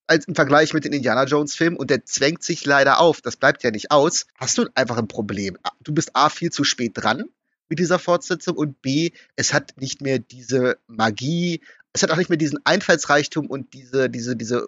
Als 0.08 0.26
im 0.26 0.36
Vergleich 0.36 0.74
mit 0.74 0.84
den 0.84 0.94
Indiana 0.94 1.24
Jones 1.26 1.56
Filmen 1.56 1.78
und 1.78 1.90
der 1.90 2.06
zwängt 2.06 2.44
sich 2.44 2.66
leider 2.66 3.00
auf, 3.00 3.22
das 3.22 3.38
bleibt 3.38 3.64
ja 3.64 3.72
nicht 3.72 3.92
aus, 3.92 4.26
hast 4.36 4.58
du 4.58 4.66
einfach 4.76 4.98
ein 4.98 5.08
Problem. 5.08 5.58
Du 5.82 5.94
bist 5.94 6.16
A 6.16 6.30
viel 6.30 6.52
zu 6.52 6.64
spät 6.64 6.92
dran 6.96 7.26
mit 7.70 7.80
dieser 7.80 8.00
Fortsetzung 8.00 8.58
und 8.58 8.82
B, 8.82 9.12
es 9.36 9.54
hat 9.54 9.74
nicht 9.78 10.02
mehr 10.02 10.20
diese 10.20 10.78
Magie, 10.88 11.62
es 11.94 12.04
hat 12.04 12.12
auch 12.12 12.18
nicht 12.18 12.30
mehr 12.30 12.38
diesen 12.38 12.60
Einfallsreichtum 12.66 13.48
und 13.48 13.74
diese, 13.74 14.10
diese, 14.10 14.36
diese 14.36 14.68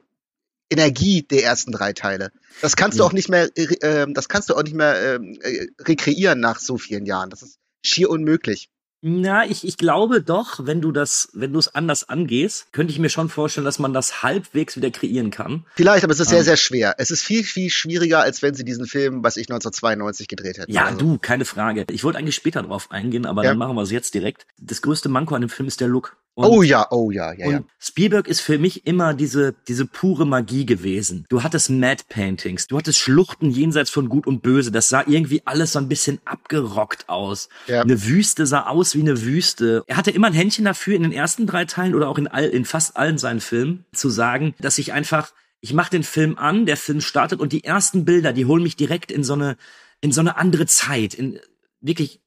Energie 0.70 1.22
der 1.22 1.44
ersten 1.44 1.72
drei 1.72 1.94
Teile. 1.94 2.32
Das 2.62 2.76
kannst 2.76 2.98
du 2.98 3.04
Ja. 3.04 3.08
auch 3.10 3.14
nicht 3.14 3.30
mehr, 3.30 3.50
äh, 3.56 3.76
ähm, 3.82 4.14
das 4.14 4.30
kannst 4.30 4.50
du 4.50 4.56
auch 4.56 4.64
nicht 4.64 4.76
mehr 4.76 5.16
ähm, 5.16 5.38
äh, 5.42 5.68
rekreieren 5.82 6.40
nach 6.40 6.60
so 6.60 6.78
vielen 6.78 7.06
Jahren. 7.06 7.30
Das 7.30 7.44
ist 7.44 7.60
schier 7.84 8.10
unmöglich. 8.10 8.70
Na, 9.08 9.46
ich, 9.46 9.68
ich 9.68 9.78
glaube 9.78 10.20
doch, 10.24 10.66
wenn 10.66 10.82
du 10.82 10.92
das, 10.92 11.30
wenn 11.34 11.54
du 11.54 11.60
es 11.60 11.76
anders 11.76 12.10
angehst, 12.10 12.66
könnte 12.72 12.92
ich 12.92 12.98
mir 12.98 13.10
schon 13.10 13.30
vorstellen, 13.30 13.64
dass 13.66 13.78
man 13.78 13.94
das 13.94 14.24
halbwegs 14.24 14.76
wieder 14.78 14.90
kreieren 14.90 15.30
kann. 15.30 15.64
Vielleicht, 15.76 16.04
aber 16.04 16.12
es 16.12 16.20
ist 16.20 16.30
sehr, 16.30 16.40
Ah. 16.40 16.44
sehr 16.44 16.58
schwer. 16.58 16.96
Es 16.98 17.12
ist 17.12 17.22
viel, 17.22 17.44
viel 17.44 17.70
schwieriger, 17.70 18.22
als 18.22 18.42
wenn 18.42 18.56
sie 18.56 18.66
diesen 18.66 18.88
Film, 18.88 19.24
was 19.24 19.38
ich 19.38 19.48
1992 19.48 20.28
gedreht 20.28 20.58
hätten. 20.58 20.72
Ja, 20.72 20.86
Also, 20.86 20.98
du, 20.98 21.18
keine 21.20 21.46
Frage. 21.46 21.86
Ich 21.92 22.04
wollte 22.04 22.18
eigentlich 22.18 22.34
später 22.34 22.64
drauf 22.64 22.90
eingehen, 22.90 23.28
aber 23.28 23.44
Ja. 23.44 23.52
dann 23.52 23.60
machen 23.60 23.76
wir 23.76 23.84
es 23.84 23.92
jetzt 23.92 24.16
direkt. 24.16 24.48
Das 24.60 24.82
größte 24.82 25.08
Manko 25.08 25.36
an 25.36 25.42
dem 25.42 25.50
Film 25.52 25.68
ist 25.68 25.82
der 25.82 25.88
Look. 25.88 26.18
Und, 26.38 26.48
oh 26.48 26.62
ja, 26.64 26.88
oh 26.92 27.12
ja, 27.12 27.32
ja, 27.32 27.50
ja. 27.50 27.58
und 27.58 27.66
Spielberg 27.80 28.28
ist 28.28 28.42
für 28.42 28.58
mich 28.58 28.86
immer 28.86 29.14
diese, 29.14 29.56
diese 29.70 29.86
pure 29.86 30.28
Magie 30.28 30.66
gewesen. 30.66 31.26
Du 31.30 31.44
hattest 31.44 31.70
Mad 31.70 32.04
Paintings, 32.10 32.68
du 32.68 32.78
hattest 32.78 33.00
Schluchten 33.00 33.52
jenseits 33.52 33.90
von 33.90 34.10
Gut 34.10 34.28
und 34.28 34.42
Böse. 34.42 34.70
Das 34.70 34.90
sah 34.90 35.06
irgendwie 35.08 35.42
alles 35.46 35.72
so 35.72 35.80
ein 35.80 35.88
bisschen 35.88 36.20
abgerockt 36.26 37.08
aus. 37.08 37.48
Ja. 37.68 37.82
Eine 37.82 38.04
Wüste 38.04 38.46
sah 38.46 38.68
aus 38.68 38.96
wie 38.96 39.02
eine 39.02 39.22
Wüste. 39.22 39.84
Er 39.88 39.96
hatte 39.96 40.12
immer 40.12 40.28
ein 40.28 40.34
Händchen 40.34 40.66
dafür, 40.66 40.98
in 40.98 41.04
den 41.04 41.14
ersten 41.14 41.48
drei 41.48 41.64
Teilen 41.64 41.96
oder 41.96 42.10
auch 42.10 42.18
in, 42.18 42.28
all, 42.28 42.44
in 42.44 42.66
fast 42.66 42.98
allen 42.98 43.18
seinen 43.18 43.40
Filmen 43.40 43.86
zu 43.94 44.10
sagen, 44.10 44.56
dass 44.60 44.78
ich 44.78 44.92
einfach, 44.92 45.32
ich 45.62 45.74
mache 45.74 45.92
den 45.92 46.04
Film 46.04 46.38
an, 46.38 46.66
der 46.66 46.76
Film 46.76 47.00
startet 47.00 47.40
und 47.40 47.54
die 47.54 47.64
ersten 47.64 48.04
Bilder, 48.04 48.34
die 48.34 48.46
holen 48.46 48.64
mich 48.64 48.76
direkt 48.76 49.10
in 49.10 49.24
so 49.24 49.34
eine, 49.34 49.56
in 50.02 50.12
so 50.12 50.20
eine 50.20 50.36
andere 50.36 50.66
Zeit, 50.66 51.14
in 51.14 51.40
wirklich 51.80 52.20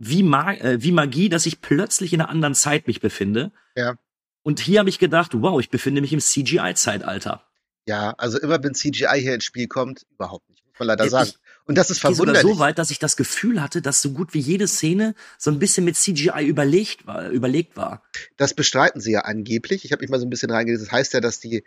wie, 0.00 0.22
Ma 0.24 0.52
äh, 0.54 0.82
wie 0.82 0.90
Magie, 0.92 1.28
dass 1.28 1.46
ich 1.46 1.60
plötzlich 1.60 2.12
in 2.12 2.20
einer 2.20 2.30
anderen 2.30 2.54
Zeit 2.56 2.86
mich 2.88 3.00
befinde. 3.00 3.52
Ja. 3.76 3.94
Und 4.42 4.58
hier 4.58 4.80
habe 4.80 4.88
ich 4.88 4.98
gedacht, 4.98 5.30
wow, 5.34 5.60
ich 5.60 5.68
befinde 5.70 6.00
mich 6.00 6.12
im 6.12 6.20
CGI-Zeitalter. 6.20 7.44
Ja, 7.86 8.14
also 8.18 8.38
immer 8.40 8.62
wenn 8.62 8.74
CGI 8.74 9.20
hier 9.20 9.34
ins 9.34 9.44
Spiel 9.44 9.66
kommt, 9.68 10.06
überhaupt 10.10 10.48
nicht, 10.48 10.64
muss 10.66 10.78
man 10.78 10.88
leider 10.88 11.04
Ich- 11.04 11.10
sagen. 11.10 11.30
Und 11.66 11.76
das 11.78 11.90
ist 11.90 11.98
Ich 11.98 12.02
gehe 12.02 12.14
sogar 12.14 12.34
verwunderlich. 12.34 12.56
so 12.56 12.58
weit, 12.58 12.78
dass 12.78 12.90
ich 12.90 12.98
das 12.98 13.16
Gefühl 13.16 13.62
hatte, 13.62 13.80
dass 13.80 14.02
so 14.02 14.10
gut 14.10 14.34
wie 14.34 14.40
jede 14.40 14.66
Szene 14.66 15.14
so 15.38 15.50
ein 15.52 15.58
bisschen 15.60 15.84
mit 15.84 15.96
CGI 15.96 16.44
überlegt 16.46 17.06
war. 17.06 17.28
Überlegt 17.28 17.76
war. 17.76 18.02
Das 18.36 18.54
bestreiten 18.54 19.00
sie 19.00 19.12
ja 19.12 19.20
angeblich. 19.20 19.84
Ich 19.84 19.92
habe 19.92 20.02
mich 20.02 20.10
mal 20.10 20.18
so 20.18 20.26
ein 20.26 20.30
bisschen 20.30 20.50
reingelesen. 20.50 20.86
Das 20.86 20.92
heißt 20.92 21.12
ja, 21.14 21.20
dass 21.20 21.38
die, 21.38 21.62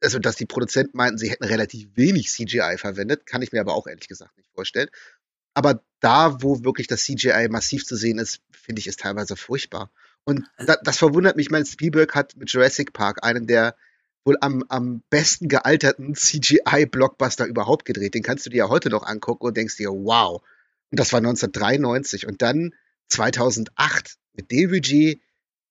also 0.00 0.18
dass 0.20 0.36
die 0.36 0.46
Produzenten 0.46 0.96
meinten, 0.96 1.18
sie 1.18 1.30
hätten 1.30 1.44
relativ 1.44 1.88
wenig 1.96 2.28
CGI 2.30 2.76
verwendet. 2.78 3.26
Kann 3.26 3.42
ich 3.42 3.50
mir 3.50 3.60
aber 3.60 3.74
auch 3.74 3.86
ehrlich 3.88 4.06
gesagt 4.06 4.36
nicht 4.36 4.50
vorstellen. 4.54 4.88
Aber 5.54 5.82
da, 6.00 6.42
wo 6.42 6.64
wirklich 6.64 6.86
das 6.86 7.04
CGI 7.04 7.48
massiv 7.50 7.84
zu 7.84 7.96
sehen 7.96 8.18
ist, 8.18 8.40
finde 8.50 8.80
ich 8.80 8.86
es 8.86 8.96
teilweise 8.96 9.36
furchtbar. 9.36 9.90
Und 10.24 10.44
da, 10.58 10.76
das 10.82 10.98
verwundert 10.98 11.36
mich. 11.36 11.46
Ich 11.46 11.50
meine, 11.50 11.66
Spielberg 11.66 12.14
hat 12.14 12.36
mit 12.36 12.50
Jurassic 12.52 12.92
Park 12.92 13.24
einen 13.24 13.46
der 13.46 13.74
wohl 14.24 14.36
am, 14.42 14.62
am 14.68 15.02
besten 15.08 15.48
gealterten 15.48 16.14
CGI-Blockbuster 16.14 17.46
überhaupt 17.46 17.84
gedreht. 17.84 18.14
Den 18.14 18.22
kannst 18.22 18.44
du 18.46 18.50
dir 18.50 18.58
ja 18.58 18.68
heute 18.68 18.90
noch 18.90 19.02
angucken 19.04 19.46
und 19.46 19.56
denkst 19.56 19.76
dir, 19.76 19.88
wow. 19.90 20.42
Und 20.90 21.00
das 21.00 21.12
war 21.12 21.18
1993. 21.18 22.26
Und 22.26 22.42
dann 22.42 22.74
2008 23.08 24.16
mit 24.34 24.50
dem 24.50 24.70
Budget 24.70 25.20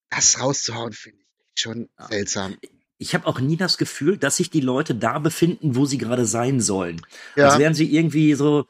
das 0.09 0.39
rauszuhauen, 0.41 0.93
finde 0.93 1.19
ich 1.19 1.61
schon 1.61 1.89
Ja. 1.99 2.07
seltsam. 2.07 2.57
Ich 2.97 3.13
habe 3.13 3.27
auch 3.27 3.39
nie 3.39 3.55
das 3.55 3.77
Gefühl, 3.77 4.17
dass 4.17 4.37
sich 4.37 4.49
die 4.49 4.59
Leute 4.59 4.93
da 4.93 5.19
befinden, 5.19 5.75
wo 5.75 5.85
sie 5.85 5.97
gerade 5.97 6.25
sein 6.25 6.59
sollen. 6.59 7.01
Ja. 7.35 7.49
Als 7.49 7.59
wären 7.59 7.73
sie 7.73 7.93
irgendwie 7.95 8.33
so, 8.33 8.65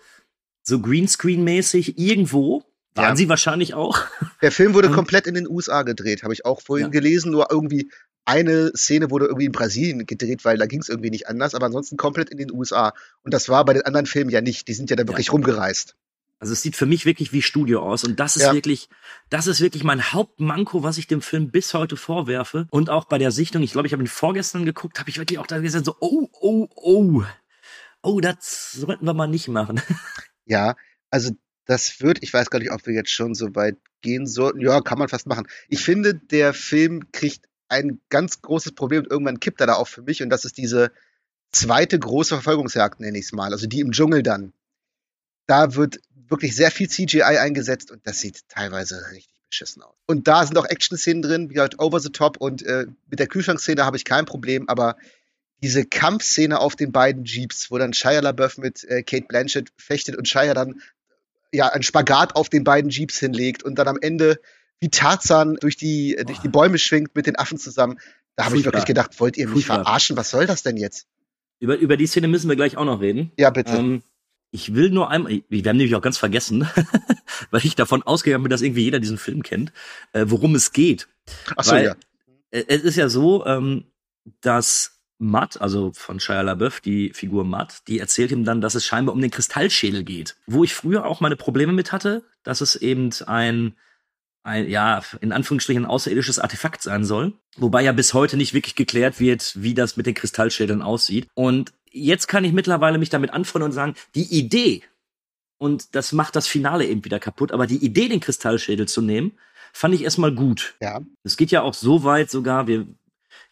so 0.69 0.77
Greenscreen-mäßig 0.79 1.97
irgendwo. 1.97 2.63
Waren 2.95 3.09
Ja. 3.09 3.15
sie 3.15 3.29
wahrscheinlich 3.29 3.73
auch. 3.75 3.99
Der 4.41 4.51
Film 4.51 4.73
wurde 4.73 4.89
komplett 4.89 5.27
in 5.27 5.35
den 5.35 5.47
USA 5.47 5.83
gedreht, 5.83 6.23
habe 6.23 6.33
ich 6.33 6.45
auch 6.45 6.61
vorhin 6.61 6.87
Ja. 6.87 6.91
gelesen. 6.91 7.31
Nur 7.31 7.47
irgendwie 7.51 7.91
eine 8.25 8.71
Szene 8.75 9.09
wurde 9.11 9.25
irgendwie 9.25 9.45
in 9.45 9.51
Brasilien 9.51 10.05
gedreht, 10.05 10.43
weil 10.45 10.57
da 10.57 10.65
ging 10.65 10.81
es 10.81 10.89
irgendwie 10.89 11.09
nicht 11.09 11.27
anders. 11.27 11.55
Aber 11.55 11.65
ansonsten 11.67 11.97
komplett 11.97 12.29
in 12.29 12.37
den 12.37 12.51
USA. 12.51 12.93
Und 13.23 13.33
das 13.33 13.49
war 13.49 13.63
bei 13.65 13.73
den 13.73 13.83
anderen 13.83 14.05
Filmen 14.05 14.29
ja 14.31 14.41
nicht. 14.41 14.67
Die 14.67 14.73
sind 14.73 14.89
ja 14.89 14.95
da 14.95 15.07
wirklich 15.07 15.31
rumgereist. 15.31 15.95
Also 16.41 16.53
es 16.53 16.61
sieht 16.61 16.75
für 16.77 16.85
mich 16.85 17.05
wirklich 17.05 17.33
wie 17.33 17.41
Studio 17.41 17.81
aus 17.81 18.05
und 18.05 18.17
das 18.19 18.37
ist 18.37 18.43
Ja. 18.43 18.53
wirklich, 18.53 18.87
das 19.29 19.45
ist 19.47 19.59
wirklich 19.59 19.83
mein 19.83 20.13
Hauptmanko, 20.13 20.83
was 20.83 20.97
ich 20.97 21.05
dem 21.05 21.21
Film 21.21 21.51
bis 21.51 21.73
heute 21.73 21.97
vorwerfe. 21.97 22.65
Und 22.71 22.89
auch 22.89 23.03
bei 23.05 23.17
der 23.17 23.31
Sichtung, 23.31 23.61
ich 23.61 23.73
glaube, 23.73 23.87
ich 23.87 23.93
habe 23.93 24.01
ihn 24.03 24.07
vorgestern 24.07 24.63
geguckt, 24.63 24.99
habe 25.01 25.09
ich 25.09 25.17
wirklich 25.17 25.37
auch 25.39 25.47
da 25.47 25.59
gesagt 25.59 25.83
so, 25.83 25.97
oh, 25.99 26.29
oh, 26.39 26.67
oh, 26.75 27.23
oh, 28.03 28.19
das 28.21 28.71
sollten 28.71 29.05
wir 29.05 29.13
mal 29.13 29.27
nicht 29.27 29.49
machen. 29.49 29.81
Ja, 30.49 30.75
also 31.11 31.31
das 31.65 32.01
wird, 32.01 32.23
ich 32.23 32.33
weiß 32.33 32.49
gar 32.49 32.59
nicht, 32.59 32.71
ob 32.71 32.85
wir 32.87 32.93
jetzt 32.93 33.11
schon 33.11 33.35
so 33.35 33.55
weit 33.55 33.77
gehen 34.01 34.25
sollten. 34.25 34.59
Ja, 34.59 34.81
kann 34.81 34.97
man 34.97 35.07
fast 35.07 35.27
machen. 35.27 35.47
Ich 35.67 35.83
finde, 35.83 36.15
der 36.15 36.53
Film 36.53 37.11
kriegt 37.11 37.45
ein 37.69 38.01
ganz 38.09 38.41
großes 38.41 38.73
Problem 38.73 39.03
und 39.03 39.11
irgendwann 39.11 39.39
kippt 39.39 39.61
er 39.61 39.67
da 39.67 39.75
auch 39.75 39.87
für 39.87 40.01
mich 40.01 40.23
und 40.23 40.31
das 40.31 40.43
ist 40.45 40.57
diese 40.57 40.91
zweite 41.51 41.99
große 41.99 42.33
Verfolgungsjagd, 42.33 42.99
nenne 42.99 43.19
ich 43.19 43.25
es 43.25 43.31
mal, 43.31 43.53
also 43.53 43.67
die 43.67 43.79
im 43.79 43.91
Dschungel 43.91 44.23
dann. 44.23 44.53
Da 45.45 45.75
wird 45.75 45.99
wirklich 46.27 46.55
sehr 46.55 46.71
viel 46.71 46.89
CGI 46.89 47.21
eingesetzt 47.21 47.91
und 47.91 48.05
das 48.07 48.19
sieht 48.19 48.47
teilweise 48.49 49.11
richtig 49.11 49.33
beschissen 49.49 49.83
aus. 49.83 49.95
Und 50.07 50.27
da 50.27 50.45
sind 50.45 50.57
auch 50.57 50.65
Action-Szenen 50.65 51.21
drin, 51.21 51.49
wie 51.49 51.53
gesagt, 51.53 51.79
over 51.79 51.99
the 51.99 52.09
top 52.09 52.37
und 52.37 52.63
äh, 52.63 52.87
mit 53.07 53.19
der 53.19 53.27
Kühlschrankszene 53.27 53.85
habe 53.85 53.97
ich 53.97 54.05
kein 54.05 54.25
Problem, 54.25 54.67
aber 54.67 54.97
diese 55.61 55.85
Kampfszene 55.85 56.59
auf 56.59 56.75
den 56.75 56.91
beiden 56.91 57.25
Jeeps, 57.25 57.69
wo 57.71 57.77
dann 57.77 57.93
Shia 57.93 58.19
LaBeouf 58.21 58.57
mit 58.57 58.83
äh, 58.85 59.03
Kate 59.03 59.25
Blanchett 59.27 59.69
fechtet 59.77 60.15
und 60.15 60.27
Shia 60.27 60.53
dann 60.53 60.81
ja 61.51 61.67
einen 61.69 61.83
Spagat 61.83 62.35
auf 62.35 62.49
den 62.49 62.63
beiden 62.63 62.89
Jeeps 62.91 63.19
hinlegt 63.19 63.63
und 63.63 63.75
dann 63.75 63.87
am 63.87 63.97
Ende 64.01 64.39
wie 64.79 64.89
Tarzan 64.89 65.55
durch 65.59 65.75
die 65.77 66.15
äh, 66.15 66.23
durch 66.25 66.39
die 66.39 66.47
Bäume 66.47 66.77
schwingt 66.77 67.15
mit 67.15 67.25
den 67.27 67.37
Affen 67.37 67.57
zusammen. 67.57 67.99
Da 68.35 68.45
habe 68.45 68.57
ich 68.57 68.63
wirklich 68.65 68.85
gedacht, 68.85 69.19
wollt 69.19 69.35
ihr 69.37 69.47
mich 69.47 69.65
Furchtbar. 69.65 69.83
verarschen? 69.83 70.15
Was 70.15 70.29
soll 70.29 70.45
das 70.45 70.63
denn 70.63 70.77
jetzt? 70.77 71.07
Über, 71.59 71.75
über 71.77 71.97
die 71.97 72.07
Szene 72.07 72.29
müssen 72.29 72.47
wir 72.47 72.55
gleich 72.55 72.77
auch 72.77 72.85
noch 72.85 73.01
reden. 73.01 73.33
Ja, 73.37 73.49
bitte. 73.49 73.73
Ähm, 73.73 74.01
ich 74.51 74.73
will 74.73 74.91
nur 74.91 75.09
einmal, 75.11 75.41
wir 75.49 75.59
haben 75.69 75.75
nämlich 75.77 75.93
auch 75.95 76.01
ganz 76.01 76.17
vergessen, 76.17 76.67
weil 77.51 77.65
ich 77.65 77.75
davon 77.75 78.01
ausgegangen 78.01 78.43
bin, 78.43 78.49
dass 78.49 78.61
irgendwie 78.61 78.83
jeder 78.83 78.99
diesen 79.01 79.17
Film 79.17 79.43
kennt, 79.43 79.73
äh, 80.13 80.23
worum 80.27 80.55
es 80.55 80.71
geht. 80.71 81.09
Ach 81.57 81.65
so, 81.65 81.71
weil- 81.73 81.85
ja. 81.85 81.95
Äh, 82.51 82.63
Es 82.67 82.83
ist 82.83 82.95
ja 82.95 83.09
so, 83.09 83.45
ähm, 83.45 83.83
dass 84.41 84.98
Matt, 85.19 85.59
also 85.61 85.91
von 85.93 86.19
Shia 86.19 86.41
LaBeouf, 86.41 86.79
die 86.79 87.11
Figur 87.13 87.43
Matt, 87.43 87.87
die 87.87 87.99
erzählt 87.99 88.31
ihm 88.31 88.45
dann, 88.45 88.61
dass 88.61 88.73
es 88.73 88.85
scheinbar 88.85 89.13
um 89.13 89.21
den 89.21 89.31
Kristallschädel 89.31 90.03
geht. 90.03 90.37
Wo 90.47 90.63
ich 90.63 90.73
früher 90.73 91.05
auch 91.05 91.19
meine 91.19 91.35
Probleme 91.35 91.73
mit 91.73 91.91
hatte, 91.91 92.23
dass 92.43 92.61
es 92.61 92.77
eben 92.77 93.09
ein, 93.27 93.75
ein, 94.43 94.69
ja, 94.69 95.03
in 95.19 95.33
Anführungsstrichen 95.33 95.83
ein 95.83 95.89
außerirdisches 95.89 96.39
Artefakt 96.39 96.81
sein 96.81 97.03
soll. 97.03 97.33
Wobei 97.57 97.83
ja 97.83 97.91
bis 97.91 98.13
heute 98.13 98.37
nicht 98.37 98.53
wirklich 98.53 98.75
geklärt 98.75 99.19
wird, 99.19 99.61
wie 99.61 99.73
das 99.73 99.97
mit 99.97 100.05
den 100.05 100.15
Kristallschädeln 100.15 100.81
aussieht. 100.81 101.27
Und 101.33 101.73
jetzt 101.91 102.27
kann 102.27 102.45
ich 102.45 102.53
mittlerweile 102.53 102.97
mich 102.97 103.09
damit 103.09 103.31
anfreunden 103.31 103.69
und 103.69 103.75
sagen, 103.75 103.95
die 104.15 104.33
Idee, 104.33 104.83
und 105.57 105.95
das 105.95 106.13
macht 106.13 106.37
das 106.37 106.47
Finale 106.47 106.85
eben 106.85 107.03
wieder 107.03 107.19
kaputt, 107.19 107.51
aber 107.51 107.67
die 107.67 107.83
Idee, 107.83 108.07
den 108.07 108.21
Kristallschädel 108.21 108.87
zu 108.87 109.01
nehmen, 109.01 109.33
fand 109.73 109.93
ich 109.93 110.03
erstmal 110.03 110.33
gut. 110.33 110.75
Ja. 110.81 111.01
Es 111.23 111.35
geht 111.35 111.51
ja 111.51 111.61
auch 111.61 111.73
so 111.73 112.05
weit 112.05 112.31
sogar, 112.31 112.67
wir, 112.67 112.87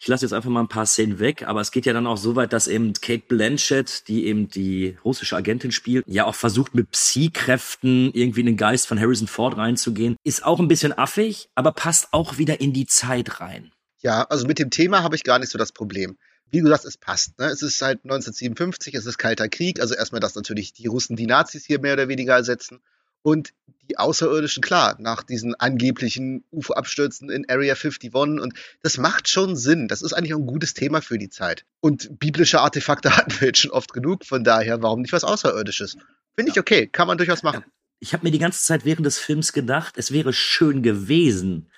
ich 0.00 0.08
lasse 0.08 0.24
jetzt 0.24 0.32
einfach 0.32 0.50
mal 0.50 0.60
ein 0.60 0.68
paar 0.68 0.86
Szenen 0.86 1.18
weg, 1.18 1.44
aber 1.46 1.60
es 1.60 1.70
geht 1.70 1.86
ja 1.86 1.92
dann 1.92 2.06
auch 2.06 2.16
so 2.16 2.36
weit, 2.36 2.52
dass 2.52 2.68
eben 2.68 2.92
Kate 2.92 3.24
Blanchett, 3.28 4.08
die 4.08 4.26
eben 4.26 4.48
die 4.48 4.96
russische 5.04 5.36
Agentin 5.36 5.72
spielt, 5.72 6.04
ja 6.06 6.24
auch 6.24 6.34
versucht 6.34 6.74
mit 6.74 6.90
Psi-Kräften 6.90 8.12
irgendwie 8.12 8.40
in 8.40 8.46
den 8.46 8.56
Geist 8.56 8.86
von 8.86 9.00
Harrison 9.00 9.28
Ford 9.28 9.56
reinzugehen. 9.56 10.16
Ist 10.24 10.44
auch 10.44 10.60
ein 10.60 10.68
bisschen 10.68 10.96
affig, 10.96 11.48
aber 11.54 11.72
passt 11.72 12.08
auch 12.12 12.38
wieder 12.38 12.60
in 12.60 12.72
die 12.72 12.86
Zeit 12.86 13.40
rein. 13.40 13.72
Ja, 14.00 14.22
also 14.24 14.46
mit 14.46 14.58
dem 14.58 14.70
Thema 14.70 15.02
habe 15.02 15.16
ich 15.16 15.24
gar 15.24 15.38
nicht 15.38 15.50
so 15.50 15.58
das 15.58 15.72
Problem. 15.72 16.16
Wie 16.50 16.60
du 16.60 16.68
sagst, 16.68 16.86
es 16.86 16.96
passt. 16.96 17.38
Ne? 17.38 17.46
Es 17.46 17.62
ist 17.62 17.82
halt 17.82 17.98
1957, 18.04 18.94
es 18.94 19.06
ist 19.06 19.18
Kalter 19.18 19.48
Krieg. 19.48 19.80
Also 19.80 19.94
erstmal, 19.94 20.20
dass 20.20 20.34
natürlich 20.34 20.72
die 20.72 20.86
Russen 20.86 21.16
die 21.16 21.26
Nazis 21.26 21.66
hier 21.66 21.80
mehr 21.80 21.92
oder 21.94 22.08
weniger 22.08 22.34
ersetzen. 22.34 22.80
Und 23.22 23.52
die 23.88 23.98
Außerirdischen, 23.98 24.62
klar, 24.62 24.96
nach 24.98 25.22
diesen 25.22 25.54
angeblichen 25.54 26.44
UFO-Abstürzen 26.50 27.30
in 27.30 27.48
Area 27.48 27.74
51. 27.74 28.14
Und 28.14 28.52
das 28.82 28.98
macht 28.98 29.28
schon 29.28 29.56
Sinn. 29.56 29.88
Das 29.88 30.02
ist 30.02 30.12
eigentlich 30.12 30.34
auch 30.34 30.38
ein 30.38 30.46
gutes 30.46 30.74
Thema 30.74 31.00
für 31.00 31.18
die 31.18 31.30
Zeit. 31.30 31.64
Und 31.80 32.18
biblische 32.18 32.60
Artefakte 32.60 33.10
hatten 33.16 33.32
wir 33.40 33.48
jetzt 33.48 33.60
schon 33.60 33.70
oft 33.70 33.92
genug. 33.92 34.24
Von 34.26 34.44
daher, 34.44 34.82
warum 34.82 35.00
nicht 35.02 35.12
was 35.12 35.24
Außerirdisches? 35.24 35.96
Finde 36.36 36.52
ich 36.52 36.60
okay. 36.60 36.86
Kann 36.86 37.06
man 37.08 37.18
durchaus 37.18 37.42
machen. 37.42 37.64
Ich 38.00 38.12
habe 38.12 38.24
mir 38.24 38.30
die 38.30 38.38
ganze 38.38 38.62
Zeit 38.62 38.84
während 38.84 39.06
des 39.06 39.18
Films 39.18 39.52
gedacht, 39.52 39.94
es 39.96 40.12
wäre 40.12 40.32
schön 40.32 40.82
gewesen, 40.82 41.70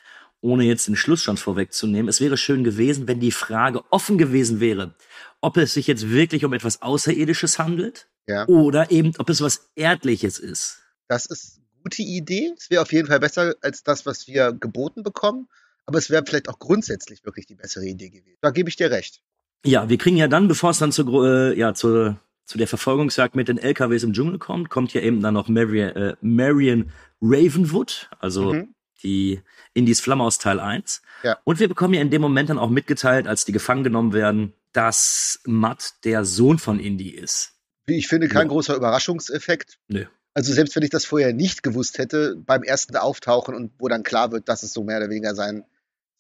ohne 0.43 0.65
jetzt 0.65 0.87
den 0.87 0.97
Schluss 0.97 1.23
schon 1.23 1.37
vorwegzunehmen, 1.39 2.09
es 2.09 2.21
wäre 2.21 2.37
schön 2.37 2.65
gewesen, 2.65 3.09
wenn 3.09 3.21
die 3.21 3.31
Frage 3.31 3.83
offen 3.91 4.19
gewesen 4.19 4.61
wäre, 4.61 4.95
ob 5.41 5.57
es 5.57 5.73
sich 5.75 5.87
jetzt 5.87 6.11
wirklich 6.11 6.45
um 6.45 6.53
etwas 6.53 6.83
Außerirdisches 6.83 7.59
handelt 7.59 8.09
Ja. 8.27 8.47
oder 8.49 8.91
eben, 8.91 9.13
ob 9.19 9.31
es 9.31 9.41
was 9.41 9.71
Erdliches 9.77 10.39
ist. 10.39 10.83
Das 11.11 11.27
ist 11.27 11.57
eine 11.59 11.83
gute 11.83 12.03
Idee. 12.03 12.53
Es 12.57 12.71
wäre 12.71 12.83
auf 12.83 12.93
jeden 12.93 13.09
Fall 13.09 13.19
besser 13.19 13.57
als 13.63 13.83
das, 13.83 14.07
was 14.07 14.29
wir 14.29 14.53
geboten 14.53 15.03
bekommen. 15.03 15.49
Aber 15.87 15.99
es 15.99 16.09
wäre 16.09 16.23
vielleicht 16.25 16.49
auch 16.49 16.61
grundsätzlich 16.61 17.25
wirklich 17.25 17.47
die 17.47 17.57
bessere 17.57 17.85
Idee 17.85 18.11
gewesen. 18.11 18.37
Da 18.41 18.51
gebe 18.51 18.69
ich 18.69 18.77
dir 18.77 18.93
recht. 18.93 19.21
Ja, 19.67 19.89
wir 19.89 19.99
kriegen 19.99 20.17
ja 20.17 20.29
dann, 20.29 20.47
bevor 20.47 20.71
es 20.71 20.79
dann 20.79 20.91
Gro- 20.93 21.27
äh, 21.27 21.59
ja, 21.59 21.75
zur, 21.75 22.21
zu 22.45 22.59
der 22.59 22.69
Verfolgungsjagd 22.69 23.35
mit 23.35 23.49
den 23.49 23.59
LKWs 23.59 24.05
im 24.05 24.13
Dschungel 24.13 24.39
kommt, 24.39 24.71
kommt 24.71 24.95
ja 24.95 25.01
eben 25.01 25.21
dann 25.21 25.35
noch 25.35 25.49
Marion, 25.49 25.89
äh, 25.97 26.15
Marion 26.21 26.93
Ravenwood, 27.21 28.09
also 28.21 28.55
Mhm. 28.55 28.75
die 29.03 29.41
Indies 29.75 30.01
Flamme 30.01 30.23
aus 30.23 30.39
Teil 30.39 30.61
1. 30.61 31.03
Ja. 31.25 31.39
Und 31.43 31.59
wir 31.59 31.67
bekommen 31.69 31.95
ja 31.95 32.01
in 32.03 32.11
dem 32.11 32.23
Moment 32.23 32.51
dann 32.51 32.59
auch 32.59 32.71
mitgeteilt, 32.71 33.27
als 33.27 33.45
die 33.45 33.53
gefangen 33.53 33.83
genommen 33.83 34.13
werden, 34.13 34.53
dass 34.73 35.41
Matt 35.45 35.95
der 36.05 36.25
Sohn 36.25 36.59
von 36.61 36.79
Indy 36.79 37.09
ist. 37.11 37.55
Wie 37.87 37.97
ich 37.97 38.07
finde, 38.07 38.29
kein 38.29 38.47
Ja. 38.47 38.53
großer 38.53 38.77
Überraschungseffekt. 38.77 39.79
Nö. 39.89 40.05
Also 40.35 40.53
selbst 40.53 40.77
wenn 40.77 40.83
ich 40.83 40.91
das 40.91 41.05
vorher 41.05 41.33
nicht 41.33 41.63
gewusst 41.63 41.99
hätte, 41.99 42.37
beim 42.37 42.63
ersten 42.63 42.97
Auftauchen 42.97 43.55
und 43.55 43.73
wo 43.79 43.89
dann 43.89 44.03
klar 44.05 44.31
wird, 44.33 44.49
dass 44.49 44.63
es 44.63 44.73
so 44.73 44.85
mehr 44.85 44.99
oder 44.99 45.11
weniger 45.11 45.35
sein, 45.35 45.65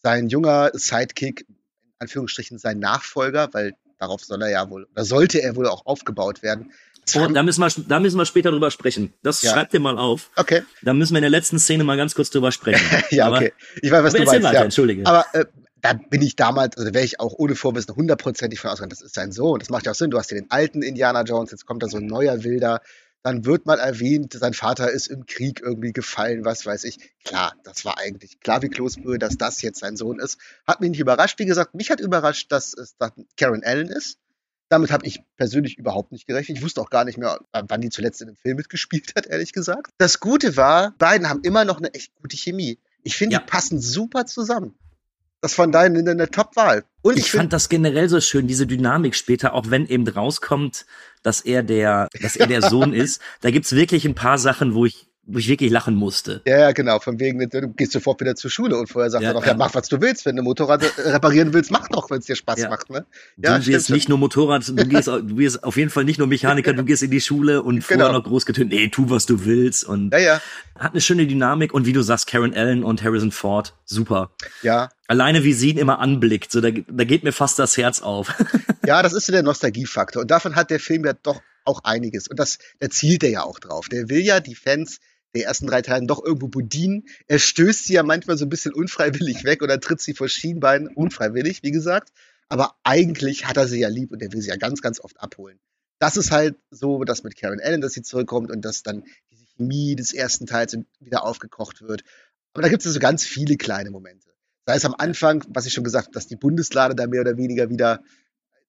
sein 0.02 0.28
junger 0.28 0.70
Sidekick, 0.74 1.46
in 1.48 1.56
Anführungsstrichen 2.00 2.58
sein 2.58 2.78
Nachfolger, 2.80 3.48
weil 3.52 3.74
darauf 3.98 4.24
soll 4.24 4.42
er 4.42 4.50
ja 4.50 4.68
wohl, 4.70 4.86
oder 4.92 5.04
sollte 5.04 5.40
er 5.42 5.54
wohl 5.56 5.66
auch 5.68 5.86
aufgebaut 5.86 6.42
werden. 6.42 6.72
Oh, 7.16 7.26
da 7.26 7.42
müssen 7.42 7.60
wir, 7.60 7.84
da 7.88 7.98
müssen 8.00 8.18
wir 8.18 8.26
später 8.26 8.50
drüber 8.50 8.70
sprechen. 8.70 9.12
Das 9.22 9.42
Ja. 9.42 9.52
schreibt 9.52 9.72
dir 9.72 9.80
mal 9.80 9.98
auf. 9.98 10.30
Okay. 10.36 10.62
Da 10.82 10.92
müssen 10.92 11.14
wir 11.14 11.18
in 11.18 11.22
der 11.22 11.30
letzten 11.30 11.58
Szene 11.58 11.82
mal 11.84 11.96
ganz 11.96 12.14
kurz 12.14 12.30
drüber 12.30 12.52
sprechen. 12.52 12.84
ja, 13.10 13.26
Aber- 13.26 13.36
okay. 13.38 13.52
Ich 13.82 13.90
weiß, 13.90 14.02
was 14.04 14.12
du 14.12 14.24
meinst. 14.24 14.42
weiter, 14.44 14.54
ja. 14.54 14.64
entschuldige. 14.64 15.06
Aber 15.06 15.24
äh, 15.32 15.44
da 15.82 15.94
bin 15.94 16.22
ich 16.22 16.36
damals, 16.36 16.76
also 16.76 16.92
wäre 16.94 17.04
ich 17.04 17.18
auch 17.20 17.32
ohne 17.38 17.54
Vorwissen 17.56 17.94
hundertprozentig 17.96 18.60
von 18.60 18.70
ausgegangen, 18.70 18.90
das 18.90 19.00
ist 19.02 19.14
sein 19.14 19.32
Sohn. 19.32 19.58
Das 19.60 19.70
macht 19.70 19.86
ja 19.86 19.92
auch 19.92 19.96
Sinn. 19.96 20.10
Du 20.10 20.18
hast 20.18 20.30
ja 20.30 20.36
den 20.38 20.50
alten 20.50 20.82
Indiana 20.82 21.22
Jones, 21.22 21.50
jetzt 21.52 21.66
kommt 21.66 21.82
da 21.82 21.88
so 21.88 21.96
ein 21.98 22.06
neuer 22.06 22.44
Wilder. 22.44 22.80
Dann 23.22 23.44
wird 23.44 23.66
mal 23.66 23.78
erwähnt, 23.78 24.32
sein 24.32 24.54
Vater 24.54 24.90
ist 24.90 25.08
im 25.08 25.26
Krieg 25.26 25.60
irgendwie 25.60 25.92
gefallen, 25.92 26.44
was 26.44 26.64
weiß 26.64 26.84
ich. 26.84 26.98
Klar, 27.24 27.54
das 27.64 27.84
war 27.84 27.98
eigentlich 27.98 28.40
klar 28.40 28.62
wie 28.62 28.68
Kloßbrühe, 28.68 29.18
dass 29.18 29.36
das 29.36 29.60
jetzt 29.60 29.80
sein 29.80 29.96
Sohn 29.96 30.18
ist. 30.18 30.38
Hat 30.66 30.80
mich 30.80 30.90
nicht 30.90 31.00
überrascht. 31.00 31.38
Wie 31.38 31.44
gesagt, 31.44 31.74
mich 31.74 31.90
hat 31.90 32.00
überrascht, 32.00 32.50
dass 32.50 32.72
es 32.72 32.96
dann 32.96 33.12
Karen 33.36 33.62
Allen 33.62 33.88
ist. 33.88 34.18
Damit 34.70 34.90
habe 34.92 35.04
ich 35.04 35.20
persönlich 35.36 35.76
überhaupt 35.78 36.12
nicht 36.12 36.26
gerechnet. 36.26 36.58
Ich 36.58 36.64
wusste 36.64 36.80
auch 36.80 36.90
gar 36.90 37.04
nicht 37.04 37.18
mehr, 37.18 37.40
wann 37.52 37.80
die 37.80 37.90
zuletzt 37.90 38.22
in 38.22 38.28
einem 38.28 38.36
Film 38.36 38.56
mitgespielt 38.56 39.12
hat, 39.16 39.26
ehrlich 39.26 39.52
gesagt. 39.52 39.90
Das 39.98 40.20
Gute 40.20 40.56
war, 40.56 40.94
beiden 40.96 41.28
haben 41.28 41.42
immer 41.42 41.64
noch 41.64 41.78
eine 41.78 41.92
echt 41.92 42.14
gute 42.22 42.36
Chemie. 42.36 42.78
Ich 43.02 43.16
finde, 43.16 43.34
Ja. 43.34 43.40
die 43.40 43.46
passen 43.46 43.80
super 43.80 44.26
zusammen. 44.26 44.78
Das 45.40 45.54
von 45.54 45.72
deinen 45.72 46.06
eine 46.06 46.30
Top-Wahl. 46.30 46.84
Und 47.02 47.16
Ich 47.16 47.24
ich, 47.26 47.32
fand 47.32 47.52
das 47.52 47.68
generell 47.68 48.08
so 48.08 48.20
schön, 48.20 48.46
diese 48.46 48.66
Dynamik 48.66 49.14
später, 49.14 49.54
auch 49.54 49.70
wenn 49.70 49.86
eben 49.86 50.06
rauskommt, 50.06 50.84
dass 51.22 51.40
er 51.40 51.62
der, 51.62 52.08
dass 52.20 52.36
er 52.36 52.46
der 52.46 52.62
Sohn 52.68 52.92
ist. 52.92 53.22
Da 53.40 53.50
gibt's 53.50 53.72
wirklich 53.72 54.04
ein 54.04 54.14
paar 54.14 54.38
Sachen, 54.38 54.74
wo 54.74 54.84
ich, 54.84 55.09
wo 55.26 55.38
ich 55.38 55.48
wirklich 55.48 55.70
lachen 55.70 55.94
musste. 55.94 56.42
ja, 56.46 56.72
genau, 56.72 56.98
von 56.98 57.20
wegen, 57.20 57.38
du 57.48 57.68
gehst 57.74 57.92
sofort 57.92 58.20
wieder 58.20 58.34
zur 58.34 58.50
Schule 58.50 58.76
und 58.76 58.88
vorher 58.88 59.10
sagt 59.10 59.22
Ja, 59.22 59.30
er 59.30 59.34
doch, 59.34 59.42
ja. 59.44 59.52
ja, 59.52 59.56
mach, 59.56 59.74
was 59.74 59.88
du 59.88 60.00
willst. 60.00 60.26
Wenn 60.26 60.34
du 60.34 60.42
Motorrad 60.42 60.82
reparieren 60.98 61.52
willst, 61.52 61.70
mach 61.70 61.86
doch, 61.88 62.10
wenn 62.10 62.18
es 62.18 62.26
dir 62.26 62.34
Spaß 62.36 62.60
Ja. 62.60 62.68
macht, 62.68 62.90
ne? 62.90 63.06
Du 63.36 63.48
Ja, 63.48 63.56
wirst 63.64 63.84
stimmt 63.84 63.90
nicht 63.90 64.08
nur 64.08 64.18
Motorrad, 64.18 64.66
du 64.66 64.74
gehst, 64.88 65.06
du 65.08 65.36
wirst 65.38 65.62
auf 65.62 65.76
jeden 65.76 65.90
Fall 65.90 66.04
nicht 66.04 66.18
nur 66.18 66.26
Mechaniker, 66.26 66.72
du 66.72 66.84
gehst 66.84 67.02
in 67.02 67.10
die 67.10 67.20
Schule 67.20 67.62
und 67.62 67.82
vorher 67.82 68.06
Genau. 68.08 68.18
noch 68.18 68.24
groß 68.24 68.44
getönt, 68.46 68.70
nee, 68.72 68.88
tu, 68.88 69.08
was 69.10 69.26
du 69.26 69.44
willst. 69.44 69.84
Und 69.84 70.12
Ja, 70.12 70.18
ja, 70.18 70.42
hat 70.78 70.92
eine 70.92 71.00
schöne 71.00 71.26
Dynamik 71.26 71.72
und 71.74 71.86
wie 71.86 71.92
du 71.92 72.02
sagst, 72.02 72.26
Karen 72.26 72.54
Allen 72.54 72.82
und 72.82 73.02
Harrison 73.04 73.30
Ford, 73.30 73.74
super. 73.84 74.32
ja. 74.62 74.88
Alleine 75.06 75.42
wie 75.44 75.52
sie 75.52 75.70
ihn 75.70 75.78
immer 75.78 75.98
anblickt, 75.98 76.52
so 76.52 76.60
da, 76.60 76.70
da 76.70 77.04
geht 77.04 77.24
mir 77.24 77.32
fast 77.32 77.58
das 77.58 77.76
Herz 77.76 78.00
auf. 78.00 78.32
Ja, 78.86 79.02
das 79.02 79.12
ist 79.12 79.26
so 79.26 79.32
der 79.32 79.42
Nostalgiefaktor. 79.42 80.22
Und 80.22 80.30
davon 80.30 80.56
hat 80.56 80.70
der 80.70 80.80
Film 80.80 81.04
ja 81.04 81.12
doch 81.12 81.40
auch 81.66 81.84
einiges. 81.84 82.26
Und 82.28 82.38
das, 82.40 82.58
da 82.80 82.88
zielt 82.88 83.22
er 83.22 83.28
ja 83.30 83.42
auch 83.42 83.58
drauf. 83.60 83.88
Der 83.90 84.08
will 84.08 84.20
ja 84.20 84.40
die 84.40 84.54
Fans 84.54 84.98
der 85.34 85.44
ersten 85.44 85.66
drei 85.66 85.82
Teilen 85.82 86.06
doch 86.06 86.24
irgendwo 86.24 86.48
bedienen. 86.48 87.04
Er 87.26 87.38
stößt 87.38 87.86
sie 87.86 87.94
ja 87.94 88.02
manchmal 88.02 88.36
so 88.36 88.44
ein 88.44 88.48
bisschen 88.48 88.72
unfreiwillig 88.72 89.44
weg 89.44 89.62
oder 89.62 89.80
tritt 89.80 90.00
sie 90.00 90.14
vor 90.14 90.28
Schienbein, 90.28 90.88
unfreiwillig, 90.88 91.62
wie 91.62 91.70
gesagt. 91.70 92.10
Aber 92.48 92.74
eigentlich 92.82 93.46
hat 93.46 93.56
er 93.56 93.68
sie 93.68 93.80
ja 93.80 93.88
lieb 93.88 94.10
und 94.10 94.22
er 94.22 94.32
will 94.32 94.40
sie 94.40 94.48
ja 94.48 94.56
ganz, 94.56 94.82
ganz 94.82 95.00
oft 95.00 95.20
abholen. 95.20 95.60
Das 96.00 96.16
ist 96.16 96.30
halt 96.30 96.56
so, 96.70 97.04
dass 97.04 97.22
mit 97.22 97.36
Karen 97.36 97.60
Allen, 97.60 97.80
dass 97.80 97.92
sie 97.92 98.02
zurückkommt 98.02 98.50
und 98.50 98.64
dass 98.64 98.82
dann 98.82 99.04
diese 99.30 99.44
Chemie 99.56 99.94
des 99.94 100.12
ersten 100.12 100.46
Teils 100.46 100.76
wieder 100.98 101.24
aufgekocht 101.24 101.82
wird. 101.82 102.02
Aber 102.54 102.62
da 102.62 102.68
gibt 102.68 102.84
es 102.84 102.92
so 102.92 102.98
ganz 102.98 103.24
viele 103.24 103.56
kleine 103.56 103.90
Momente. 103.90 104.30
Sei 104.66 104.74
es 104.74 104.84
am 104.84 104.94
Anfang, 104.98 105.44
was 105.48 105.66
ich 105.66 105.72
schon 105.72 105.84
gesagt 105.84 106.06
habe, 106.06 106.14
dass 106.14 106.26
die 106.26 106.36
Bundeslade 106.36 106.94
da 106.94 107.06
mehr 107.06 107.20
oder 107.20 107.36
weniger 107.36 107.70
wieder 107.70 108.02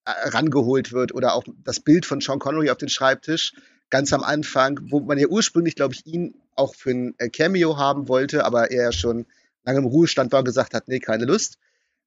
äh, 0.06 0.12
rangeholt 0.30 0.92
wird 0.92 1.14
oder 1.14 1.34
auch 1.34 1.44
das 1.64 1.80
Bild 1.80 2.06
von 2.06 2.22
Sean 2.22 2.40
Connery 2.40 2.70
auf 2.70 2.78
den 2.78 2.90
Schreibtisch 2.90 3.54
ganz 3.92 4.12
am 4.14 4.24
Anfang, 4.24 4.80
wo 4.90 5.00
man 5.02 5.20
ja 5.20 5.28
ursprünglich, 5.28 5.76
glaube 5.76 5.94
ich, 5.94 6.06
ihn 6.08 6.34
auch 6.56 6.74
für 6.74 6.92
ein 6.92 7.16
äh, 7.20 7.30
Cameo 7.30 7.78
haben 7.78 8.08
wollte, 8.08 8.46
aber 8.46 8.72
er 8.72 8.86
ja 8.86 8.92
schon 8.92 9.28
lange 9.64 9.80
im 9.80 9.86
Ruhestand 9.86 10.32
war 10.32 10.40
und 10.40 10.46
gesagt 10.46 10.74
hat, 10.74 10.88
nee, 10.88 11.00
keine 11.00 11.26
Lust. 11.26 11.60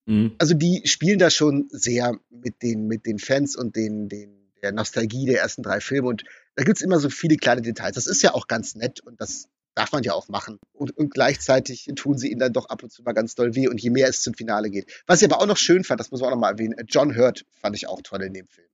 Mhm. 0.06 0.34
Also 0.38 0.54
die 0.54 0.82
spielen 0.86 1.18
da 1.18 1.30
schon 1.30 1.68
sehr 1.70 2.18
mit 2.30 2.62
den, 2.62 2.88
mit 2.88 3.06
den 3.06 3.18
Fans 3.18 3.54
und 3.54 3.76
den, 3.76 4.08
den, 4.08 4.50
der 4.62 4.72
Nostalgie 4.72 5.26
der 5.26 5.40
ersten 5.40 5.62
drei 5.62 5.80
Filme 5.80 6.08
und 6.08 6.24
da 6.56 6.64
gibt's 6.64 6.82
immer 6.82 6.98
so 6.98 7.10
viele 7.10 7.36
kleine 7.36 7.62
Details. 7.62 7.94
Das 7.94 8.06
ist 8.06 8.22
ja 8.22 8.34
auch 8.34 8.46
ganz 8.46 8.74
nett 8.74 9.00
und 9.00 9.20
das 9.20 9.48
darf 9.74 9.92
man 9.92 10.04
ja 10.04 10.14
auch 10.14 10.28
machen. 10.28 10.58
Und, 10.72 10.96
und 10.96 11.12
gleichzeitig 11.12 11.90
tun 11.96 12.16
sie 12.16 12.30
ihnen 12.30 12.38
dann 12.38 12.52
doch 12.52 12.66
ab 12.66 12.82
und 12.82 12.90
zu 12.90 13.02
mal 13.02 13.12
ganz 13.12 13.34
doll 13.34 13.54
weh 13.54 13.68
und 13.68 13.80
je 13.80 13.90
mehr 13.90 14.08
es 14.08 14.22
zum 14.22 14.34
Finale 14.34 14.70
geht. 14.70 15.02
Was 15.06 15.20
ich 15.20 15.30
aber 15.30 15.40
auch 15.40 15.46
noch 15.46 15.56
schön 15.56 15.84
fand, 15.84 16.00
das 16.00 16.10
muss 16.10 16.20
man 16.20 16.28
auch 16.28 16.34
noch 16.34 16.40
mal 16.40 16.52
erwähnen, 16.52 16.78
äh, 16.78 16.84
John 16.86 17.16
Hurt 17.16 17.44
fand 17.60 17.76
ich 17.76 17.88
auch 17.88 18.00
toll 18.02 18.22
in 18.22 18.32
dem 18.32 18.46
Film. 18.46 18.68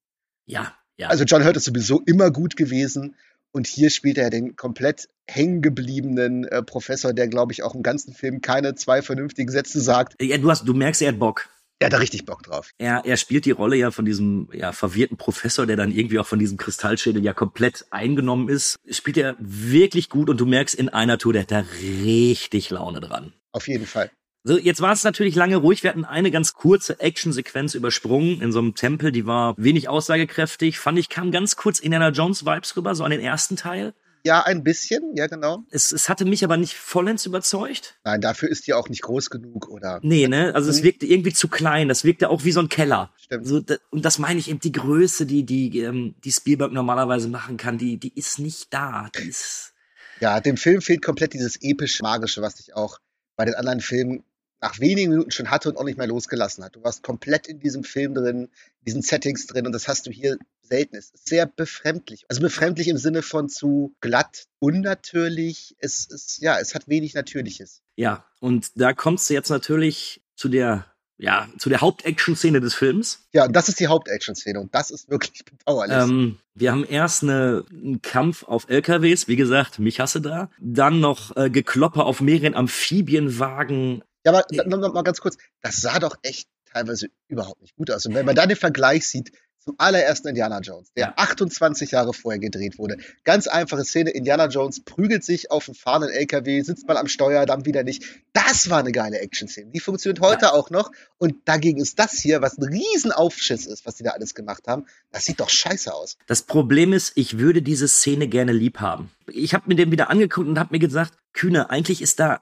Ja, 0.47 0.75
ja. 1.01 1.09
Also 1.09 1.25
John 1.25 1.45
Hurt 1.45 1.57
ist 1.57 1.65
sowieso 1.65 2.03
immer 2.07 2.31
gut 2.31 2.57
gewesen 2.57 3.17
und 3.53 3.67
hier 3.67 3.91
spielt 3.91 4.19
er 4.19 4.31
den 4.31 4.55
komplett 4.55 5.09
hängen 5.27 5.63
gebliebenen 5.63 6.45
äh, 6.45 6.63
Professor, 6.63 7.13
der 7.13 7.27
glaube 7.29 7.53
ich 7.53 7.63
auch 7.63 7.75
im 7.75 7.83
ganzen 7.83 8.13
Film 8.13 8.41
keine 8.43 8.75
zwei 8.75 9.03
vernünftigen 9.03 9.51
Sätze 9.51 9.81
sagt. 9.81 10.21
ja, 10.21 10.37
du 10.39 10.51
hast, 10.51 10.69
du 10.69 10.75
merkst, 10.75 11.03
er 11.03 11.09
hat 11.09 11.19
Bock. 11.19 11.49
Er 11.79 11.87
hat 11.87 11.95
da 11.95 11.97
richtig 11.97 12.27
Bock 12.27 12.43
drauf. 12.43 12.73
Er, 12.77 13.07
er 13.07 13.17
spielt 13.17 13.47
die 13.47 13.53
Rolle 13.53 13.75
ja 13.75 13.91
von 13.91 14.05
diesem 14.05 14.51
ja, 14.53 14.73
verwirrten 14.73 15.17
Professor, 15.17 15.67
der 15.67 15.77
dann 15.77 15.91
irgendwie 15.91 16.19
auch 16.19 16.27
von 16.27 16.39
diesem 16.39 16.59
Kristallschädel 16.59 17.25
ja 17.25 17.33
komplett 17.33 17.87
eingenommen 17.91 18.51
ist. 18.51 18.79
Spielt 18.91 19.17
er 19.17 19.35
wirklich 19.39 20.11
gut 20.11 20.29
und 20.29 20.39
du 20.39 20.45
merkst 20.45 20.75
in 20.75 20.91
einer 20.91 21.17
Tour, 21.17 21.33
der 21.33 21.43
hat 21.43 21.51
da 21.51 21.65
richtig 22.05 22.69
Laune 22.69 23.01
dran. 23.01 23.33
Auf 23.53 23.67
jeden 23.67 23.87
Fall. 23.87 24.11
So, 24.43 24.57
jetzt 24.59 24.81
war 24.81 24.93
es 24.93 25.05
natürlich 25.05 25.35
lange 25.35 25.57
ruhig. 25.57 25.83
Wir 25.83 25.91
hatten 25.91 26.05
eine 26.07 26.31
ganz 26.31 26.55
kurze 26.55 26.99
Actionsequenz 26.99 27.75
übersprungen 27.75 28.41
in 28.41 28.53
so 28.53 28.59
einem 28.59 28.75
Tempel, 28.75 29.13
die 29.13 29.27
war 29.27 29.55
wenig 29.59 29.89
aussagekräftig. 29.89 30.79
Fand 30.79 30.99
ich, 30.99 31.11
kam 31.11 31.31
ganz 31.31 31.57
kurz 31.57 31.79
Indiana 31.79 32.09
Jones 32.09 32.47
Vibes 32.47 32.75
rüber, 32.77 32.95
so 32.95 33.05
an 33.05 33.11
den 33.11 33.21
ersten 33.21 33.57
Teil. 33.57 33.93
Ja, 34.25 34.43
ein 34.43 34.63
bisschen, 34.65 35.15
ja 35.15 35.27
genau. 35.27 35.65
Es, 35.71 35.93
es 35.93 36.09
hatte 36.11 36.25
mich 36.27 36.45
aber 36.45 36.57
nicht 36.59 36.75
vollends 36.75 37.25
überzeugt. 37.25 37.99
Nein, 38.05 38.21
dafür 38.21 38.51
ist 38.51 38.67
die 38.67 38.75
auch 38.75 38.89
nicht 38.91 39.01
groß 39.03 39.31
genug 39.31 39.69
oder 39.69 39.99
Nee, 40.03 40.29
ne? 40.29 40.55
Also 40.55 40.69
es 40.71 40.81
Mhm. 40.81 40.85
wirkte 40.85 41.07
irgendwie 41.07 41.33
zu 41.33 41.49
klein. 41.49 41.89
Das 41.89 42.05
wirkte 42.05 42.29
auch 42.29 42.45
wie 42.45 42.53
so 42.53 42.61
ein 42.61 42.69
Keller. 42.69 43.13
Stimmt. 43.19 43.47
So, 43.47 43.61
da, 43.61 43.77
und 43.91 44.05
das 44.05 44.19
meine 44.19 44.39
ich 44.39 44.49
eben, 44.51 44.61
die 44.61 44.73
Größe, 44.73 45.25
die, 45.25 45.45
die, 45.45 45.81
ähm, 45.81 46.15
die 46.25 46.33
Spielberg 46.33 46.73
normalerweise 46.73 47.29
machen 47.29 47.57
kann, 47.57 47.79
die, 47.79 47.97
die 47.99 48.13
ist 48.15 48.39
nicht 48.39 48.73
da. 48.75 49.09
Die 49.19 49.29
ist. 49.29 49.73
Ja, 50.21 50.41
dem 50.41 50.59
Film 50.59 50.83
fehlt 50.83 51.03
komplett 51.03 51.33
dieses 51.33 51.57
episch-magische, 51.63 52.43
was 52.43 52.57
dich 52.57 52.75
auch 52.75 52.99
bei 53.37 53.47
den 53.47 53.55
anderen 53.55 53.81
Filmen 53.81 54.23
nach 54.61 54.79
wenigen 54.79 55.11
Minuten 55.11 55.31
schon 55.31 55.51
hatte 55.51 55.71
und 55.71 55.77
auch 55.77 55.85
nicht 55.85 55.99
mehr 55.99 56.07
losgelassen 56.07 56.65
hat. 56.65 56.77
Du 56.77 56.83
warst 56.83 57.03
komplett 57.03 57.47
in 57.47 57.61
diesem 57.61 57.85
Film 57.85 58.15
drin, 58.15 58.45
in 58.45 58.85
diesen 58.87 59.03
Settings 59.03 59.47
drin 59.47 59.67
und 59.67 59.73
das 59.73 59.89
hast 59.89 60.07
du 60.07 60.11
hier 60.11 60.39
selten. 60.63 60.97
Es 60.97 61.11
ist 61.11 61.29
sehr 61.29 61.47
befremdlich. 61.47 62.25
Also 62.29 62.41
befremdlich 62.41 62.89
im 62.89 62.97
Sinne 62.97 63.23
von 63.23 63.49
zu 63.49 63.95
glatt, 64.01 64.47
unnatürlich. 64.59 65.77
Es 65.79 66.07
ist, 66.07 66.39
ja, 66.41 66.59
es 66.59 66.75
hat 66.75 66.89
wenig 66.89 67.15
Natürliches. 67.15 67.83
Ja, 67.97 68.25
und 68.39 68.71
da 68.77 68.93
kommst 68.93 69.29
du 69.29 69.35
jetzt 69.35 69.51
natürlich 69.51 70.23
zu 70.37 70.49
der, 70.49 70.87
ja, 71.19 71.49
zu 71.59 71.69
der 71.69 71.81
Hauptaction-Szene 71.81 72.61
des 72.61 72.75
Films. 72.75 73.27
Ja, 73.33 73.45
und 73.45 73.55
das 73.55 73.69
ist 73.69 73.81
die 73.81 73.89
Hauptaction-Szene 73.89 74.61
und 74.61 74.75
das 74.75 74.91
ist 74.91 75.11
wirklich 75.11 75.45
bedauerlich. 75.45 75.97
Ähm, 75.97 76.39
wir 76.55 76.73
haben 76.73 76.85
erst 76.85 77.23
eine, 77.23 77.65
einen 77.71 78.01
Kampf 78.01 78.45
auf 78.45 78.69
LKWs, 78.69 79.29
wie 79.29 79.37
gesagt, 79.37 79.79
mich 79.79 80.01
hasse 80.01 80.21
da. 80.21 80.51
Dann 80.61 81.01
noch 81.01 81.37
äh, 81.37 81.51
Gekloppe 81.51 82.05
auf 82.05 82.21
mehreren 82.21 82.55
Amphibienwagen. 82.55 84.03
Ja, 84.25 84.33
aber 84.33 84.45
noch, 84.67 84.79
noch 84.79 84.93
mal 84.95 85.03
ganz 85.03 85.21
kurz, 85.21 85.37
das 85.63 85.81
sah 85.81 85.99
doch 85.99 86.17
echt 86.23 86.49
teilweise 86.73 87.09
überhaupt 87.29 87.61
nicht 87.63 87.77
gut 87.77 87.91
aus. 87.91 88.07
Und 88.07 88.15
wenn 88.15 88.27
man 88.27 88.37
da 88.37 88.47
den 88.47 88.57
Vergleich 88.57 89.09
sieht 89.09 89.33
zum 89.63 89.75
allerersten 89.77 90.29
Indiana 90.29 90.61
Jones, 90.61 90.91
der 90.95 91.09
Ja. 91.09 91.15
28 91.17 91.91
Jahre 91.91 92.15
vorher 92.15 92.39
gedreht 92.39 92.79
wurde, 92.79 92.97
ganz 93.25 93.47
einfache 93.47 93.85
Szene, 93.85 94.09
Indiana 94.11 94.47
Jones 94.47 94.83
prügelt 94.83 95.23
sich 95.23 95.51
auf 95.51 95.67
dem 95.67 95.75
fahrenden 95.75 96.11
LKW, 96.11 96.63
sitzt 96.63 96.89
mal 96.89 96.97
am 96.97 97.09
Steuer, 97.09 97.45
dann 97.45 97.67
wieder 97.67 97.83
nicht. 97.83 98.05
Das 98.33 98.71
war 98.71 98.79
eine 98.79 98.91
geile 98.91 99.19
Action-Szene. 99.19 99.71
Die 99.71 99.81
funktioniert 99.81 100.21
heute 100.21 100.55
auch 100.55 100.71
noch. 100.71 100.91
Und 101.19 101.47
dagegen 101.47 101.79
ist 101.79 101.99
das 101.99 102.13
hier, 102.13 102.41
was 102.41 102.57
ein 102.57 102.65
riesen 102.65 103.13
Aufschiss 103.13 103.67
ist, 103.67 103.85
was 103.85 103.97
die 103.97 104.03
da 104.03 104.13
alles 104.13 104.35
gemacht 104.35 104.67
haben, 104.67 104.87
das 105.13 105.27
sieht 105.27 105.41
doch 105.41 105.51
scheiße 105.51 105.93
aus. 105.93 106.17
Das 106.27 106.43
Problem 106.43 106.95
ist, 106.95 107.13
ich 107.17 107.39
würde 107.39 107.61
diese 107.61 107.89
Szene 107.89 108.29
gerne 108.29 108.53
lieb 108.53 108.81
haben. 108.81 109.11
Ich 109.31 109.53
habe 109.53 109.65
mir 109.69 109.75
den 109.75 109.93
wieder 109.93 110.09
angeguckt 110.09 110.49
und 110.49 110.59
habe 110.59 110.73
mir 110.73 110.79
gesagt, 110.81 111.13
Kühne, 111.35 111.69
eigentlich 111.69 112.01
ist 112.01 112.19
da 112.19 112.41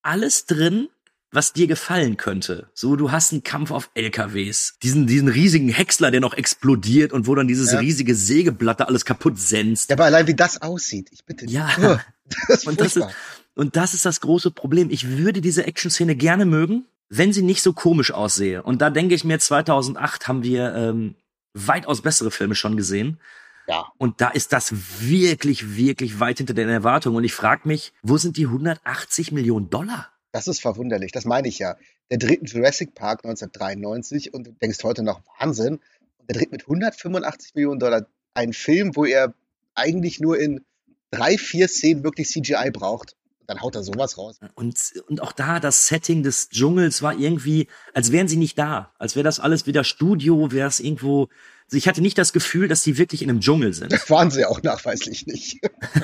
alles 0.00 0.46
drin, 0.46 0.88
was 1.32 1.52
dir 1.52 1.66
gefallen 1.66 2.16
könnte. 2.16 2.68
So, 2.72 2.96
du 2.96 3.10
hast 3.12 3.32
einen 3.32 3.42
Kampf 3.42 3.70
auf 3.70 3.90
LKWs, 3.94 4.76
diesen, 4.82 5.06
diesen 5.06 5.28
riesigen 5.28 5.68
Häcksler, 5.68 6.10
der 6.10 6.20
noch 6.20 6.34
explodiert 6.34 7.12
und 7.12 7.26
wo 7.26 7.34
dann 7.34 7.48
dieses 7.48 7.72
Ja. 7.72 7.80
riesige 7.80 8.14
Sägeblatt 8.14 8.80
da 8.80 8.84
alles 8.84 9.04
kaputt 9.04 9.38
senzt. 9.38 9.90
Ja, 9.90 9.96
aber 9.96 10.04
allein 10.06 10.26
wie 10.26 10.34
das 10.34 10.62
aussieht, 10.62 11.08
ich 11.12 11.24
bitte. 11.24 11.46
dich. 11.46 11.54
Ja. 11.54 11.68
Uah, 11.78 12.00
Das 12.48 12.58
ist 12.60 12.66
Und 12.66 12.80
das, 12.80 12.96
ist, 12.96 13.06
und 13.54 13.76
das 13.76 13.94
ist 13.94 14.04
das 14.04 14.20
große 14.20 14.50
Problem. 14.50 14.90
Ich 14.90 15.08
würde 15.16 15.40
diese 15.40 15.64
Action-Szene 15.66 16.16
gerne 16.16 16.44
mögen, 16.44 16.86
wenn 17.08 17.32
sie 17.32 17.42
nicht 17.42 17.62
so 17.62 17.72
komisch 17.72 18.10
aussehe. 18.10 18.62
Und 18.64 18.82
da 18.82 18.90
denke 18.90 19.14
ich 19.14 19.22
mir, 19.24 19.38
2008 19.38 20.26
haben 20.26 20.42
wir 20.42 20.74
ähm, 20.74 21.14
weitaus 21.54 22.02
bessere 22.02 22.30
Filme 22.32 22.54
schon 22.56 22.76
gesehen. 22.76 23.20
Ja. 23.68 23.86
Und 23.98 24.20
da 24.20 24.28
ist 24.28 24.52
das 24.52 24.72
wirklich, 25.00 25.76
wirklich 25.76 26.18
weit 26.20 26.38
hinter 26.38 26.54
den 26.54 26.68
Erwartungen. 26.68 27.16
Und 27.16 27.24
ich 27.24 27.34
frage 27.34 27.66
mich, 27.68 27.92
wo 28.02 28.16
sind 28.16 28.36
die 28.36 28.46
180 28.46 29.32
Millionen 29.32 29.70
Dollar? 29.70 30.08
Das 30.36 30.48
ist 30.48 30.60
verwunderlich, 30.60 31.12
das 31.12 31.24
meine 31.24 31.48
ich 31.48 31.58
ja. 31.60 31.78
Der 32.10 32.18
dreht 32.18 32.40
in 32.40 32.46
Jurassic 32.46 32.94
Park 32.94 33.24
1993 33.24 34.34
und 34.34 34.46
du 34.46 34.52
denkst 34.52 34.84
heute 34.84 35.02
noch 35.02 35.22
Wahnsinn. 35.40 35.76
Und 36.18 36.28
der 36.28 36.36
dreht 36.36 36.52
mit 36.52 36.64
185 36.64 37.54
Millionen 37.54 37.80
Dollar 37.80 38.06
einen 38.34 38.52
Film, 38.52 38.94
wo 38.96 39.06
er 39.06 39.32
eigentlich 39.74 40.20
nur 40.20 40.38
in 40.38 40.62
drei, 41.10 41.38
vier 41.38 41.68
Szenen 41.68 42.04
wirklich 42.04 42.28
CGI 42.28 42.70
braucht. 42.70 43.16
Dann 43.46 43.62
haut 43.62 43.76
er 43.76 43.82
sowas 43.82 44.18
raus. 44.18 44.38
Und, 44.56 44.78
und 45.08 45.22
auch 45.22 45.32
da, 45.32 45.58
das 45.58 45.86
Setting 45.86 46.22
des 46.22 46.50
Dschungels 46.50 47.00
war 47.00 47.18
irgendwie, 47.18 47.68
als 47.94 48.12
wären 48.12 48.28
sie 48.28 48.36
nicht 48.36 48.58
da. 48.58 48.92
Als 48.98 49.16
wäre 49.16 49.24
das 49.24 49.40
alles 49.40 49.66
wieder 49.66 49.84
Studio, 49.84 50.52
wäre 50.52 50.68
es 50.68 50.80
irgendwo 50.80 51.30
Also 51.66 51.78
ich 51.78 51.88
hatte 51.88 52.00
nicht 52.00 52.16
das 52.16 52.32
Gefühl, 52.32 52.68
dass 52.68 52.84
sie 52.84 52.96
wirklich 52.96 53.22
in 53.22 53.30
einem 53.30 53.40
Dschungel 53.40 53.72
sind. 53.72 53.92
Das 53.92 54.08
waren 54.10 54.30
sie 54.30 54.44
auch 54.44 54.62
nachweislich 54.62 55.26
nicht. 55.26 55.60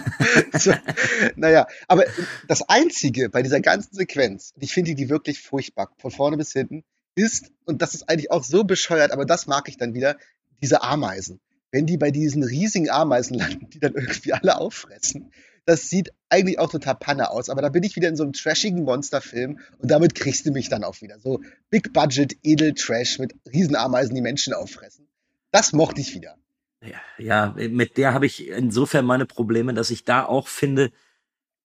so, 0.58 0.72
naja, 1.36 1.68
aber 1.86 2.04
das 2.48 2.68
Einzige 2.68 3.28
bei 3.28 3.42
dieser 3.42 3.60
ganzen 3.60 3.94
Sequenz, 3.94 4.52
ich 4.58 4.72
finde 4.72 4.94
die 4.94 5.08
wirklich 5.08 5.40
furchtbar, 5.40 5.92
von 5.98 6.10
vorne 6.10 6.36
bis 6.36 6.52
hinten, 6.52 6.82
ist, 7.14 7.52
und 7.64 7.80
das 7.80 7.94
ist 7.94 8.08
eigentlich 8.08 8.30
auch 8.30 8.42
so 8.42 8.64
bescheuert, 8.64 9.12
aber 9.12 9.24
das 9.24 9.46
mag 9.46 9.68
ich 9.68 9.76
dann 9.76 9.94
wieder, 9.94 10.16
diese 10.62 10.82
Ameisen. 10.82 11.40
Wenn 11.70 11.86
die 11.86 11.96
bei 11.96 12.10
diesen 12.10 12.42
riesigen 12.42 12.90
Ameisen 12.90 13.38
landen, 13.38 13.70
die 13.70 13.78
dann 13.78 13.94
irgendwie 13.94 14.32
alle 14.32 14.58
auffressen, 14.58 15.30
das 15.64 15.88
sieht 15.88 16.12
eigentlich 16.28 16.58
auch 16.58 16.70
total 16.70 16.96
Panne 16.96 17.30
aus. 17.30 17.48
Aber 17.48 17.62
da 17.62 17.68
bin 17.68 17.84
ich 17.84 17.94
wieder 17.94 18.08
in 18.08 18.16
so 18.16 18.24
einem 18.24 18.32
trashigen 18.32 18.82
Monsterfilm 18.82 19.60
und 19.78 19.90
damit 19.90 20.14
kriegst 20.14 20.44
du 20.44 20.50
mich 20.50 20.68
dann 20.68 20.82
auch 20.84 21.00
wieder. 21.00 21.20
So 21.20 21.40
Big 21.70 21.92
Budget, 21.92 22.36
Edel 22.42 22.74
Trash 22.74 23.18
mit 23.18 23.34
Riesenameisen, 23.52 24.14
die 24.14 24.22
Menschen 24.22 24.54
auffressen. 24.54 25.06
Das 25.53 25.72
mochte 25.72 26.00
ich 26.00 26.14
wieder. 26.14 26.36
Ja, 26.84 27.00
ja 27.18 27.55
mit 27.57 27.96
der 27.96 28.12
habe 28.12 28.26
ich 28.26 28.48
insofern 28.48 29.05
meine 29.05 29.26
Probleme, 29.26 29.72
dass 29.74 29.90
ich 29.90 30.05
da 30.05 30.24
auch 30.24 30.48
finde, 30.48 30.90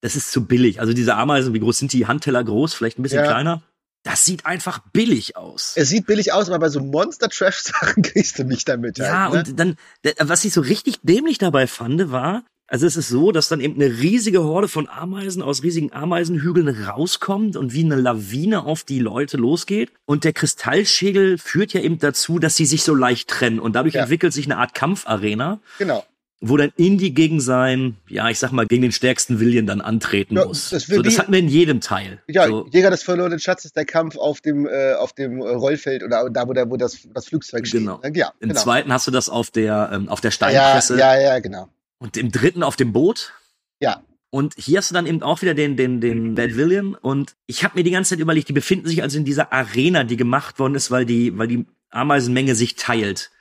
das 0.02 0.16
ist 0.16 0.32
zu 0.32 0.46
billig. 0.46 0.80
Also 0.80 0.94
diese 0.94 1.16
Ameisen, 1.16 1.54
wie 1.54 1.60
groß 1.60 1.78
sind 1.80 1.94
die? 1.94 2.06
Handteller 2.06 2.44
groß, 2.44 2.76
vielleicht 2.76 3.00
ein 3.00 3.04
bisschen 3.04 3.24
Ja. 3.24 3.28
kleiner. 3.28 3.64
Das 4.04 4.24
sieht 4.24 4.46
einfach 4.46 4.80
billig 4.94 5.36
aus. 5.36 5.74
Es 5.76 5.90
sieht 5.90 6.06
billig 6.06 6.32
aus, 6.32 6.48
aber 6.48 6.60
bei 6.60 6.70
so 6.70 6.80
Monster-Trash-Sachen 6.80 8.04
kriegst 8.04 8.38
du 8.40 8.46
mich 8.46 8.64
damit. 8.64 9.00
Ja, 9.00 9.30
halt, 9.32 9.34
ne? 9.34 9.40
und 9.52 9.60
dann, 9.60 10.30
was 10.30 10.46
ich 10.46 10.54
so 10.54 10.62
richtig 10.62 11.00
dämlich 11.02 11.40
dabei 11.40 11.68
fand, 11.68 12.12
war, 12.12 12.44
also 12.68 12.86
es 12.86 12.96
ist 12.98 13.10
so, 13.10 13.32
dass 13.32 13.48
dann 13.50 13.62
eben 13.62 13.76
eine 13.82 14.00
riesige 14.00 14.44
Horde 14.44 14.68
von 14.68 14.88
Ameisen 14.90 15.42
aus 15.42 15.64
riesigen 15.64 15.94
Ameisenhügeln 15.94 16.68
rauskommt 16.86 17.56
und 17.56 17.74
wie 17.74 17.84
eine 17.86 17.96
Lawine 17.96 18.66
auf 18.66 18.84
die 18.84 19.00
Leute 19.00 19.38
losgeht. 19.38 19.92
Und 20.06 20.24
der 20.24 20.34
Kristallschädel 20.34 21.38
führt 21.38 21.74
ja 21.74 21.82
eben 21.82 21.98
dazu, 22.00 22.40
dass 22.40 22.56
sie 22.56 22.66
sich 22.66 22.84
so 22.84 22.94
leicht 22.94 23.30
trennen. 23.30 23.60
Und 23.60 23.76
dadurch 23.76 23.96
Ja. 23.96 24.02
entwickelt 24.04 24.34
sich 24.34 24.46
eine 24.46 24.58
Art 24.58 24.74
Kampfarena, 24.76 25.60
Genau. 25.80 26.04
wo 26.42 26.58
dann 26.58 26.72
Indy 26.76 27.12
gegen 27.12 27.40
sein, 27.40 27.96
ja, 28.08 28.30
ich 28.30 28.38
sag 28.38 28.52
mal, 28.52 28.68
gegen 28.68 28.82
den 28.84 28.92
stärksten 28.92 29.40
Villian 29.40 29.66
dann 29.66 29.82
antreten 29.82 30.36
Ja, 30.36 30.46
muss. 30.46 30.70
das 30.70 30.84
so, 30.88 31.02
das 31.02 31.18
hatten 31.18 31.32
wir 31.32 31.40
in 31.40 31.48
jedem 31.48 31.82
Teil. 31.82 32.22
Ja, 32.28 32.48
so, 32.48 32.68
Jäger 32.72 32.92
des 32.92 33.02
verlorenen 33.02 33.40
Schatzes, 33.40 33.72
der 33.74 33.86
Kampf 33.86 34.18
auf 34.18 34.42
dem, 34.42 34.68
äh, 34.68 34.94
auf 34.94 35.14
dem 35.14 35.40
äh, 35.42 35.48
Rollfeld 35.50 36.04
oder 36.04 36.30
da, 36.30 36.48
wo, 36.48 36.54
der, 36.54 36.70
wo 36.70 36.78
das, 36.78 37.00
das 37.14 37.28
Flugzeug 37.28 37.66
steht. 37.66 37.80
Genau. 37.82 38.00
ne? 38.04 38.12
Ja, 38.14 38.34
Im 38.40 38.50
genau. 38.50 38.62
zweiten 38.62 38.92
hast 38.94 39.08
du 39.08 39.12
das 39.12 39.30
auf 39.30 39.50
der, 39.52 39.90
ähm, 39.94 40.10
auf 40.10 40.22
der 40.22 40.30
ja, 40.30 40.34
Steinpresse. 40.34 41.00
ja, 41.00 41.20
ja, 41.20 41.40
genau. 41.40 41.70
Und 42.00 42.18
im 42.18 42.32
dritten 42.32 42.64
auf 42.64 42.76
dem 42.76 42.94
Boot. 42.94 43.34
Ja. 43.80 44.04
Und 44.30 44.56
hier 44.58 44.80
hast 44.80 44.92
du 44.92 44.94
dann 44.94 45.06
eben 45.06 45.24
auch 45.24 45.42
wieder 45.42 45.54
den, 45.54 45.78
den, 45.78 46.02
den 46.02 46.36
Bad 46.36 46.56
William. 46.56 46.98
Und 47.02 47.36
ich 47.46 47.64
habe 47.64 47.78
mir 47.78 47.84
die 47.84 47.92
ganze 47.92 48.12
Zeit 48.12 48.20
überlegt, 48.20 48.50
die 48.50 48.54
befinden 48.54 48.88
sich 48.88 49.02
also 49.02 49.18
in 49.18 49.26
dieser 49.26 49.54
Arena, 49.54 50.04
die 50.04 50.18
gemacht 50.18 50.60
worden 50.60 50.76
ist, 50.76 50.92
weil 50.92 51.06
die, 51.06 51.38
weil 51.38 51.48
die 51.48 51.66
Ameisenmenge 51.90 52.56
sich 52.56 52.76
teilt. 52.76 53.32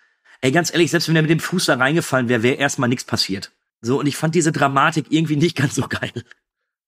Ey, 0.40 0.52
ganz 0.52 0.72
ehrlich, 0.72 0.90
selbst 0.90 1.09
wenn 1.09 1.16
er 1.16 1.22
mit 1.22 1.30
dem 1.30 1.40
Fuß 1.40 1.66
da 1.66 1.74
reingefallen 1.74 2.28
wäre, 2.28 2.42
wäre 2.42 2.57
erstmal 2.57 2.88
nichts 2.88 3.04
passiert. 3.04 3.52
So, 3.80 3.98
und 4.00 4.07
ich 4.07 4.16
fand 4.16 4.34
diese 4.34 4.52
Dramatik 4.52 5.07
irgendwie 5.11 5.36
nicht 5.36 5.57
ganz 5.57 5.74
so 5.74 5.86
geil. 5.88 6.12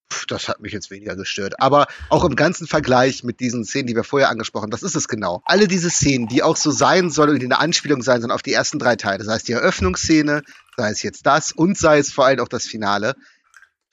Puh, 0.08 0.24
das 0.28 0.48
hat 0.48 0.60
mich 0.60 0.72
jetzt 0.72 0.90
weniger 0.90 1.16
gestört. 1.16 1.60
Aber 1.60 1.86
auch 2.08 2.24
im 2.24 2.34
ganzen 2.34 2.66
Vergleich 2.66 3.24
mit 3.24 3.40
diesen 3.40 3.64
Szenen, 3.64 3.88
die 3.88 3.96
wir 3.96 4.04
vorher 4.04 4.30
angesprochen 4.30 4.64
haben, 4.64 4.70
das 4.70 4.82
ist 4.82 4.96
es 4.96 5.08
genau. 5.08 5.42
Alle 5.44 5.68
diese 5.68 5.90
Szenen, 5.90 6.28
die 6.28 6.42
auch 6.42 6.56
so 6.56 6.70
sein 6.70 7.10
sollen 7.10 7.30
und 7.30 7.40
die 7.40 7.46
eine 7.46 7.58
Anspielung 7.58 8.02
sein 8.02 8.20
sollen 8.20 8.30
auf 8.30 8.42
die 8.42 8.52
ersten 8.52 8.78
drei 8.78 8.96
Teile, 8.96 9.24
sei 9.24 9.36
es 9.36 9.44
die 9.44 9.52
Eröffnungsszene, 9.52 10.42
sei 10.79 10.91
es 10.91 11.03
jetzt 11.03 11.26
das 11.26 11.53
und 11.53 11.76
sei 11.76 11.99
es 11.99 12.12
vor 12.12 12.26
allem 12.26 12.41
auch 12.41 12.49
das 12.49 12.66
Finale, 12.66 13.14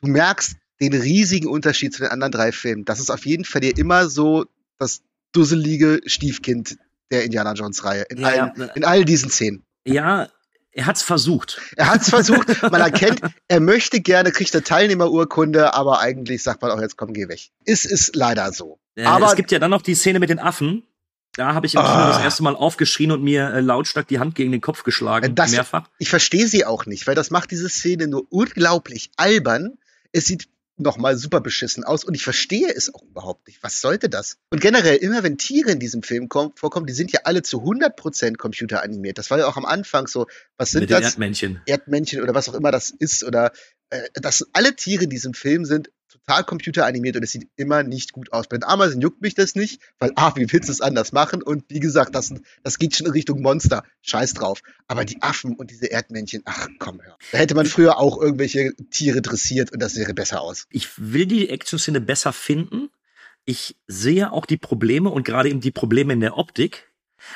du 0.01 0.07
merkst 0.07 0.55
den 0.79 0.93
riesigen 0.93 1.47
Unterschied 1.47 1.93
zu 1.93 2.03
den 2.03 2.11
anderen 2.11 2.31
drei 2.31 2.51
Filmen. 2.51 2.85
Das 2.85 2.99
ist 2.99 3.09
auf 3.09 3.25
jeden 3.25 3.43
Fall 3.43 3.61
dir 3.61 3.77
immer 3.77 4.07
so 4.07 4.45
das 4.77 5.01
dusselige 5.31 6.01
Stiefkind 6.05 6.77
der 7.11 7.23
Indiana 7.23 7.53
Jones 7.53 7.83
Reihe 7.83 8.03
in, 8.09 8.19
Ja, 8.19 8.27
allen, 8.27 8.51
ja. 8.57 8.65
in 8.75 8.83
all 8.83 9.03
diesen 9.03 9.29
Szenen. 9.29 9.63
Ja, 9.85 10.29
er 10.71 10.85
hat's 10.85 11.01
versucht. 11.01 11.61
Er 11.77 11.89
hat 11.89 12.01
es 12.01 12.09
versucht, 12.09 12.61
man 12.61 12.81
erkennt, 12.81 13.21
er 13.47 13.61
möchte 13.61 14.01
gerne, 14.01 14.31
kriegt 14.31 14.53
eine 14.53 14.63
Teilnehmerurkunde, 14.63 15.73
aber 15.73 16.01
eigentlich 16.01 16.43
sagt 16.43 16.61
man 16.61 16.71
auch 16.71 16.81
jetzt 16.81 16.97
komm, 16.97 17.13
geh 17.13 17.27
weg. 17.29 17.49
Ist 17.63 17.85
ist 17.85 18.15
leider 18.15 18.51
so. 18.51 18.79
Äh, 18.95 19.05
aber 19.05 19.27
es 19.27 19.35
gibt 19.35 19.51
ja 19.51 19.59
dann 19.59 19.71
noch 19.71 19.81
die 19.81 19.95
Szene 19.95 20.19
mit 20.19 20.29
den 20.29 20.39
Affen. 20.39 20.83
Da 21.37 21.53
habe 21.53 21.67
ich 21.67 21.73
im 21.75 21.81
Kino 21.81 21.91
Ah. 21.93 22.09
das 22.13 22.21
erste 22.23 22.43
Mal 22.43 22.55
aufgeschrien 22.55 23.11
und 23.11 23.23
mir 23.23 23.49
äh, 23.53 23.59
lautstark 23.61 24.07
die 24.07 24.19
Hand 24.19 24.35
gegen 24.35 24.51
den 24.51 24.61
Kopf 24.61 24.83
geschlagen. 24.83 25.35
Das- 25.35 25.51
mehrfach. 25.51 25.89
ich 25.99 26.09
verstehe 26.09 26.47
sie 26.47 26.65
auch 26.65 26.85
nicht, 26.85 27.07
weil 27.07 27.15
das 27.15 27.29
macht 27.31 27.51
diese 27.51 27.69
Szene 27.69 28.07
nur 28.07 28.25
unglaublich 28.29 29.11
albern. 29.17 29.77
Es 30.11 30.25
sieht 30.25 30.47
nochmal 30.77 31.15
super 31.17 31.39
beschissen 31.39 31.85
aus 31.85 32.03
und 32.03 32.15
ich 32.15 32.23
verstehe 32.23 32.67
es 32.73 32.93
auch 32.93 33.01
überhaupt 33.03 33.47
nicht. 33.47 33.63
Was 33.63 33.79
sollte 33.79 34.09
das? 34.09 34.37
Und 34.49 34.59
generell, 34.59 34.97
immer 34.97 35.23
wenn 35.23 35.37
Tiere 35.37 35.71
in 35.71 35.79
diesem 35.79 36.03
Film 36.03 36.27
kommen, 36.27 36.51
vorkommen, 36.55 36.85
die 36.85 36.91
sind 36.91 37.13
ja 37.13 37.21
alle 37.23 37.43
zu 37.43 37.61
100% 37.63 38.35
computeranimiert. 38.37 39.17
Das 39.17 39.31
war 39.31 39.37
ja 39.39 39.47
auch 39.47 39.55
am 39.55 39.63
Anfang 39.65 40.07
so, 40.07 40.27
was 40.57 40.71
sind 40.71 40.81
Mit 40.81 40.91
das? 40.91 41.01
Erdmännchen. 41.03 41.61
Erdmännchen 41.65 42.21
oder 42.21 42.33
was 42.33 42.49
auch 42.49 42.55
immer 42.55 42.71
das 42.71 42.89
ist 42.89 43.23
oder 43.23 43.51
äh, 43.89 44.09
dass 44.15 44.47
alle 44.53 44.75
Tiere 44.75 45.05
in 45.05 45.09
diesem 45.09 45.33
Film 45.33 45.65
sind 45.65 45.89
total 46.25 46.43
computeranimiert 46.43 47.15
und 47.15 47.23
es 47.23 47.31
sieht 47.31 47.49
immer 47.55 47.83
nicht 47.83 48.13
gut 48.13 48.31
aus. 48.31 48.47
Bei 48.47 48.57
den 48.57 48.63
Ameisen 48.63 49.01
juckt 49.01 49.21
mich 49.21 49.35
das 49.35 49.55
nicht, 49.55 49.81
weil 49.99 50.11
ah, 50.15 50.33
wie 50.35 50.51
willst 50.51 50.69
du 50.69 50.71
es 50.73 50.81
anders 50.81 51.11
machen? 51.11 51.43
Und 51.43 51.65
wie 51.69 51.79
gesagt, 51.79 52.15
das, 52.15 52.33
das 52.63 52.79
geht 52.79 52.95
schon 52.95 53.07
in 53.07 53.13
Richtung 53.13 53.41
Monster. 53.41 53.83
Scheiß 54.01 54.33
drauf. 54.33 54.61
Aber 54.87 55.05
die 55.05 55.21
Affen 55.21 55.55
und 55.55 55.71
diese 55.71 55.87
Erdmännchen, 55.87 56.41
ach 56.45 56.67
komm, 56.79 57.01
hör. 57.01 57.17
Da 57.31 57.37
hätte 57.37 57.55
man 57.55 57.65
früher 57.65 57.97
auch 57.97 58.19
irgendwelche 58.19 58.73
Tiere 58.91 59.21
dressiert 59.21 59.71
und 59.71 59.81
das 59.81 59.93
sähe 59.93 60.13
besser 60.13 60.41
aus. 60.41 60.67
Ich 60.69 60.89
will 60.97 61.25
die 61.25 61.49
Action-Szene 61.49 62.01
besser 62.01 62.33
finden. 62.33 62.89
Ich 63.45 63.75
sehe 63.87 64.31
auch 64.31 64.45
die 64.45 64.57
Probleme 64.57 65.09
und 65.09 65.23
gerade 65.23 65.49
eben 65.49 65.61
die 65.61 65.71
Probleme 65.71 66.13
in 66.13 66.19
der 66.19 66.37
Optik. 66.37 66.91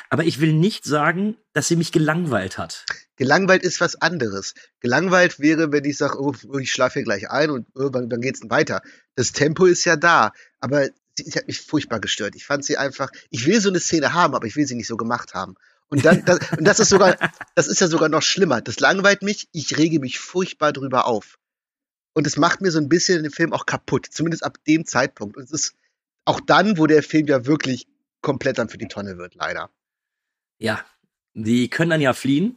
Aber 0.08 0.24
ich 0.24 0.40
will 0.40 0.52
nicht 0.52 0.84
sagen, 0.84 1.36
dass 1.52 1.68
sie 1.68 1.76
mich 1.76 1.92
gelangweilt 1.92 2.58
hat. 2.58 2.84
Gelangweilt 3.20 3.62
ist 3.62 3.82
was 3.82 4.00
anderes. 4.00 4.54
Gelangweilt 4.80 5.40
wäre, 5.40 5.70
wenn 5.72 5.84
ich 5.84 5.98
sage, 5.98 6.18
oh, 6.18 6.34
ich 6.58 6.72
schlafe 6.72 6.94
hier 6.94 7.02
gleich 7.02 7.28
ein 7.28 7.50
und 7.50 7.66
oh, 7.74 7.90
dann, 7.90 8.08
dann 8.08 8.22
geht's 8.22 8.40
dann 8.40 8.48
weiter. 8.48 8.80
Das 9.14 9.32
Tempo 9.32 9.66
ist 9.66 9.84
ja 9.84 9.96
da, 9.96 10.32
aber 10.58 10.86
sie, 11.18 11.24
sie 11.24 11.38
hat 11.38 11.46
mich 11.46 11.60
furchtbar 11.60 12.00
gestört. 12.00 12.34
Ich 12.34 12.46
fand 12.46 12.64
sie 12.64 12.78
einfach, 12.78 13.10
ich 13.28 13.44
will 13.44 13.60
so 13.60 13.68
eine 13.68 13.78
Szene 13.78 14.14
haben, 14.14 14.34
aber 14.34 14.46
ich 14.46 14.56
will 14.56 14.66
sie 14.66 14.74
nicht 14.74 14.86
so 14.86 14.96
gemacht 14.96 15.34
haben. 15.34 15.56
Und 15.88 16.06
dann, 16.06 16.24
das, 16.24 16.38
und 16.56 16.64
das 16.64 16.80
ist 16.80 16.88
sogar, 16.88 17.18
das 17.54 17.66
ist 17.66 17.82
ja 17.82 17.88
sogar 17.88 18.08
noch 18.08 18.22
schlimmer. 18.22 18.62
Das 18.62 18.80
langweilt 18.80 19.20
mich, 19.20 19.48
ich 19.52 19.76
rege 19.76 20.00
mich 20.00 20.18
furchtbar 20.18 20.72
drüber 20.72 21.04
auf. 21.06 21.36
Und 22.14 22.26
es 22.26 22.38
macht 22.38 22.62
mir 22.62 22.70
so 22.70 22.78
ein 22.78 22.88
bisschen 22.88 23.22
den 23.22 23.32
Film 23.32 23.52
auch 23.52 23.66
kaputt, 23.66 24.06
zumindest 24.10 24.44
ab 24.44 24.56
dem 24.66 24.86
Zeitpunkt. 24.86 25.36
Und 25.36 25.42
es 25.42 25.50
ist 25.50 25.74
auch 26.24 26.40
dann, 26.40 26.78
wo 26.78 26.86
der 26.86 27.02
Film 27.02 27.26
ja 27.26 27.44
wirklich 27.44 27.86
komplett 28.22 28.56
dann 28.56 28.70
für 28.70 28.78
die 28.78 28.88
Tonne 28.88 29.18
wird, 29.18 29.34
leider. 29.34 29.68
Ja, 30.56 30.82
die 31.34 31.68
können 31.68 31.90
dann 31.90 32.00
ja 32.00 32.14
fliehen. 32.14 32.56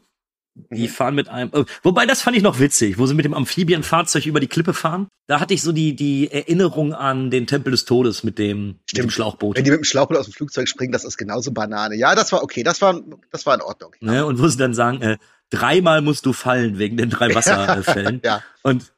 Die 0.56 0.88
fahren 0.88 1.16
mit 1.16 1.30
einem, 1.30 1.52
äh, 1.54 1.66
wobei 1.82 2.06
das 2.06 2.22
fand 2.22 2.38
ich 2.38 2.44
noch 2.44 2.60
witzig, 2.60 3.00
wo 3.00 3.08
sie 3.08 3.16
mit 3.16 3.26
dem 3.26 3.34
Amphibienfahrzeug 3.34 4.28
über 4.28 4.40
die 4.40 4.48
Klippe 4.48 4.74
fahren. 4.74 5.08
Da 5.26 5.40
hatte 5.40 5.54
ich 5.56 5.64
so 5.64 5.72
die, 5.72 5.96
die 5.96 6.32
Erinnerung 6.32 6.94
an 6.94 7.32
den 7.32 7.48
Tempel 7.48 7.72
des 7.72 7.86
Todes 7.86 8.24
mit 8.24 8.38
dem, 8.38 8.80
mit 8.92 8.98
dem. 8.98 9.10
Schlauchboot. 9.10 9.58
Wenn 9.58 9.64
die 9.64 9.72
mit 9.72 9.80
dem 9.80 9.84
Schlauchboot 9.84 10.18
aus 10.18 10.26
dem 10.26 10.34
Flugzeug 10.34 10.68
springen, 10.68 10.92
das 10.92 11.06
ist 11.06 11.18
genauso 11.18 11.52
Banane. 11.52 11.96
Ja, 11.96 12.14
das 12.14 12.32
war 12.32 12.44
okay, 12.44 12.62
das 12.62 12.82
war, 12.82 13.02
das 13.32 13.48
war 13.48 13.56
in 13.56 13.62
Ordnung. 13.62 13.96
Ne? 14.00 14.26
Und 14.26 14.40
wo 14.40 14.48
sie 14.48 14.58
dann 14.58 14.76
sagen, 14.76 15.02
äh, 15.02 15.18
dreimal 15.50 16.02
musst 16.02 16.26
du 16.28 16.34
fallen 16.34 16.78
wegen 16.78 16.98
den 16.98 17.10
drei 17.10 17.34
Wasserfällen. 17.36 18.22
Ja. 18.24 18.44
Und 18.62 18.94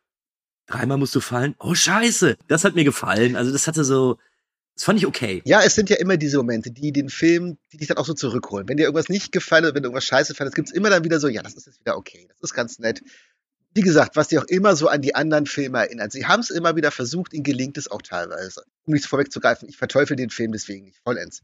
dreimal 0.67 0.97
musst 0.97 1.15
du 1.15 1.21
fallen. 1.21 1.55
Oh 1.59 1.73
Scheiße, 1.73 2.35
das 2.47 2.65
hat 2.65 2.75
mir 2.75 2.83
gefallen. 2.83 3.37
Also 3.37 3.53
das 3.53 3.67
hatte 3.67 3.85
so, 3.85 4.17
das 4.75 4.83
fand 4.83 4.99
ich 4.99 5.05
okay. 5.05 5.41
Ja, 5.45 5.61
es 5.61 5.73
sind 5.73 5.89
ja 5.89 5.95
immer 5.95 6.17
diese 6.17 6.37
Momente, 6.37 6.69
die 6.69 6.91
den 6.91 7.09
Film, 7.09 7.57
die 7.71 7.77
dich 7.77 7.87
dann 7.87 7.97
auch 7.97 8.05
so 8.05 8.13
zurückholen. 8.13 8.67
Wenn 8.67 8.75
dir 8.75 8.83
irgendwas 8.83 9.07
nicht 9.07 9.31
gefallen 9.31 9.65
hat, 9.65 9.73
wenn 9.73 9.83
du 9.83 9.87
irgendwas 9.87 10.05
scheiße 10.05 10.35
fandest, 10.35 10.55
gibt's 10.55 10.71
immer 10.71 10.89
dann 10.89 11.05
wieder 11.05 11.19
so, 11.21 11.29
ja, 11.29 11.41
das 11.41 11.53
ist 11.53 11.65
jetzt 11.65 11.79
wieder 11.79 11.97
okay, 11.97 12.27
das 12.27 12.41
ist 12.41 12.53
ganz 12.53 12.77
nett. 12.77 13.01
Wie 13.73 13.81
gesagt, 13.81 14.17
was 14.17 14.27
die 14.27 14.37
auch 14.37 14.45
immer 14.45 14.75
so 14.75 14.89
an 14.89 15.01
die 15.01 15.15
anderen 15.15 15.45
Filme 15.45 15.79
erinnert. 15.79 16.11
Sie 16.11 16.25
haben 16.25 16.41
es 16.41 16.49
immer 16.49 16.75
wieder 16.75 16.91
versucht, 16.91 17.33
ihnen 17.33 17.43
gelingt 17.43 17.77
es 17.77 17.89
auch 17.89 18.01
teilweise. 18.01 18.63
Um 18.85 18.93
nichts 18.93 19.07
vorwegzugreifen, 19.07 19.69
ich 19.69 19.77
verteufel 19.77 20.17
den 20.17 20.29
Film 20.29 20.51
deswegen 20.51 20.85
nicht 20.85 20.99
vollends. 21.03 21.41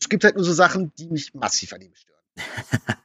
Es 0.00 0.08
gibt 0.08 0.24
halt 0.24 0.36
nur 0.36 0.44
so 0.44 0.52
Sachen, 0.52 0.92
die 0.98 1.08
mich 1.08 1.34
massiv 1.34 1.72
an 1.72 1.80
ihm 1.80 1.94
stören. 1.94 2.18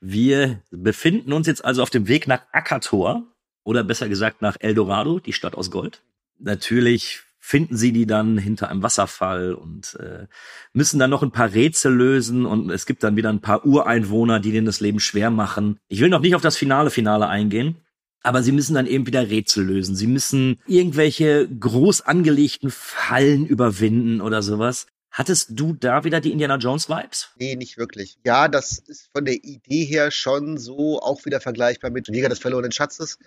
Wir 0.00 0.62
befinden 0.70 1.32
uns 1.32 1.46
jetzt 1.46 1.64
also 1.64 1.82
auf 1.82 1.90
dem 1.90 2.08
Weg 2.08 2.28
nach 2.28 2.42
Akator 2.52 3.26
oder 3.64 3.84
besser 3.84 4.08
gesagt 4.08 4.42
nach 4.42 4.56
Eldorado, 4.60 5.18
die 5.18 5.32
Stadt 5.32 5.54
aus 5.54 5.70
Gold. 5.70 6.02
Natürlich 6.38 7.22
finden 7.40 7.76
sie 7.76 7.92
die 7.92 8.06
dann 8.06 8.38
hinter 8.38 8.68
einem 8.68 8.82
Wasserfall 8.82 9.54
und 9.54 9.94
äh, 10.00 10.26
müssen 10.72 10.98
dann 10.98 11.10
noch 11.10 11.22
ein 11.22 11.30
paar 11.30 11.52
Rätsel 11.52 11.94
lösen 11.94 12.46
und 12.46 12.70
es 12.70 12.86
gibt 12.86 13.02
dann 13.02 13.16
wieder 13.16 13.30
ein 13.30 13.40
paar 13.40 13.64
Ureinwohner, 13.64 14.40
die 14.40 14.52
denen 14.52 14.66
das 14.66 14.80
Leben 14.80 15.00
schwer 15.00 15.30
machen. 15.30 15.78
Ich 15.88 16.00
will 16.00 16.08
noch 16.08 16.20
nicht 16.20 16.34
auf 16.34 16.42
das 16.42 16.56
Finale 16.56 16.90
Finale 16.90 17.28
eingehen, 17.28 17.76
aber 18.22 18.42
sie 18.42 18.52
müssen 18.52 18.74
dann 18.74 18.86
eben 18.86 19.06
wieder 19.06 19.30
Rätsel 19.30 19.64
lösen. 19.64 19.96
Sie 19.96 20.06
müssen 20.06 20.60
irgendwelche 20.66 21.48
groß 21.48 22.02
angelegten 22.02 22.70
Fallen 22.70 23.46
überwinden 23.46 24.20
oder 24.20 24.42
sowas. 24.42 24.86
Hattest 25.10 25.50
du 25.52 25.72
da 25.72 26.04
wieder 26.04 26.20
die 26.20 26.32
Indiana 26.32 26.56
Jones 26.56 26.88
Vibes? 26.88 27.30
Nee, 27.38 27.56
nicht 27.56 27.78
wirklich. 27.78 28.18
Ja, 28.24 28.48
das 28.48 28.78
ist 28.78 29.08
von 29.12 29.24
der 29.24 29.42
Idee 29.42 29.84
her 29.84 30.10
schon 30.10 30.58
so 30.58 31.00
auch 31.00 31.24
wieder 31.24 31.40
vergleichbar 31.40 31.90
mit 31.90 32.08
Jäger 32.08 32.28
des 32.28 32.38
verlorenen 32.38 32.72
Schatzes. 32.72 33.18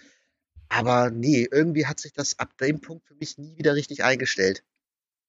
Aber 0.73 1.09
nee, 1.11 1.47
irgendwie 1.51 1.85
hat 1.85 1.99
sich 1.99 2.13
das 2.13 2.39
ab 2.39 2.57
dem 2.57 2.79
Punkt 2.79 3.05
für 3.05 3.15
mich 3.15 3.37
nie 3.37 3.57
wieder 3.57 3.75
richtig 3.75 4.05
eingestellt. 4.05 4.63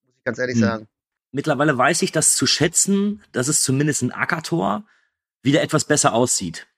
Muss 0.07 0.15
ich 0.17 0.25
ganz 0.25 0.39
ehrlich 0.39 0.55
Hm. 0.55 0.63
sagen. 0.63 0.89
Mittlerweile 1.33 1.77
weiß 1.77 2.03
ich 2.03 2.13
das 2.13 2.37
zu 2.37 2.47
schätzen, 2.47 3.23
dass 3.33 3.49
es 3.49 3.63
zumindest 3.63 4.03
in 4.03 4.13
Akator 4.13 4.85
wieder 5.43 5.63
etwas 5.63 5.85
besser 5.85 6.13
aussieht. 6.13 6.69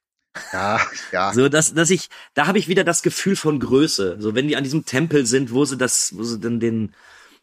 Ja, 0.53 0.81
ja. 1.13 1.33
So, 1.35 1.49
dass, 1.51 1.75
dass 1.75 1.91
ich, 1.91 2.09
da 2.33 2.47
habe 2.47 2.59
ich 2.59 2.67
wieder 2.67 2.85
das 2.85 3.03
Gefühl 3.03 3.37
von 3.37 3.61
Größe. 3.61 4.17
So, 4.19 4.35
wenn 4.35 4.49
die 4.49 4.57
an 4.57 4.65
diesem 4.65 4.87
Tempel 4.87 5.27
sind, 5.27 5.53
wo 5.53 5.67
sie 5.67 5.77
das, 5.77 6.17
wo 6.17 6.23
sie 6.23 6.41
dann 6.41 6.59
den, 6.59 6.95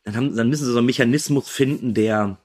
dann 0.03 0.15
haben, 0.15 0.35
dann 0.35 0.49
müssen 0.49 0.65
sie 0.65 0.71
so 0.71 0.79
einen 0.79 0.87
Mechanismus 0.87 1.47
finden, 1.47 1.93
der, 1.93 2.39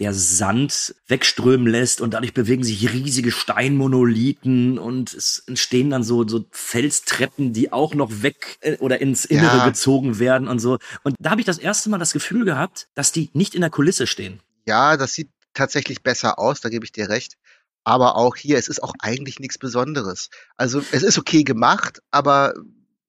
der 0.00 0.14
Sand 0.14 0.94
wegströmen 1.06 1.66
lässt 1.68 2.00
und 2.00 2.14
dadurch 2.14 2.34
bewegen 2.34 2.64
sich 2.64 2.92
riesige 2.92 3.30
Steinmonolithen 3.30 4.78
und 4.78 5.12
es 5.14 5.44
entstehen 5.46 5.90
dann 5.90 6.02
so, 6.02 6.26
so 6.26 6.46
Felstreppen, 6.50 7.52
die 7.52 7.72
auch 7.72 7.94
noch 7.94 8.22
weg 8.22 8.56
äh, 8.62 8.76
oder 8.78 9.00
ins 9.00 9.24
Innere 9.24 9.58
Ja. 9.58 9.64
gezogen 9.66 10.18
werden 10.18 10.48
und 10.48 10.58
so. 10.58 10.78
Und 11.04 11.14
da 11.20 11.30
habe 11.30 11.40
ich 11.40 11.46
das 11.46 11.58
erste 11.58 11.90
Mal 11.90 11.98
das 11.98 12.12
Gefühl 12.12 12.44
gehabt, 12.44 12.88
dass 12.94 13.12
die 13.12 13.30
nicht 13.34 13.54
in 13.54 13.60
der 13.60 13.70
Kulisse 13.70 14.06
stehen. 14.06 14.40
Ja, 14.66 14.96
das 14.96 15.12
sieht 15.12 15.30
tatsächlich 15.54 16.02
besser 16.02 16.38
aus, 16.38 16.60
da 16.60 16.68
gebe 16.70 16.84
ich 16.84 16.92
dir 16.92 17.08
recht. 17.08 17.36
Aber 17.84 18.16
auch 18.16 18.36
hier, 18.36 18.58
es 18.58 18.68
ist 18.68 18.82
auch 18.82 18.94
eigentlich 19.00 19.38
nichts 19.38 19.58
Besonderes. 19.58 20.30
Also 20.56 20.82
es 20.92 21.02
ist 21.02 21.18
okay 21.18 21.44
gemacht, 21.44 22.00
aber 22.10 22.54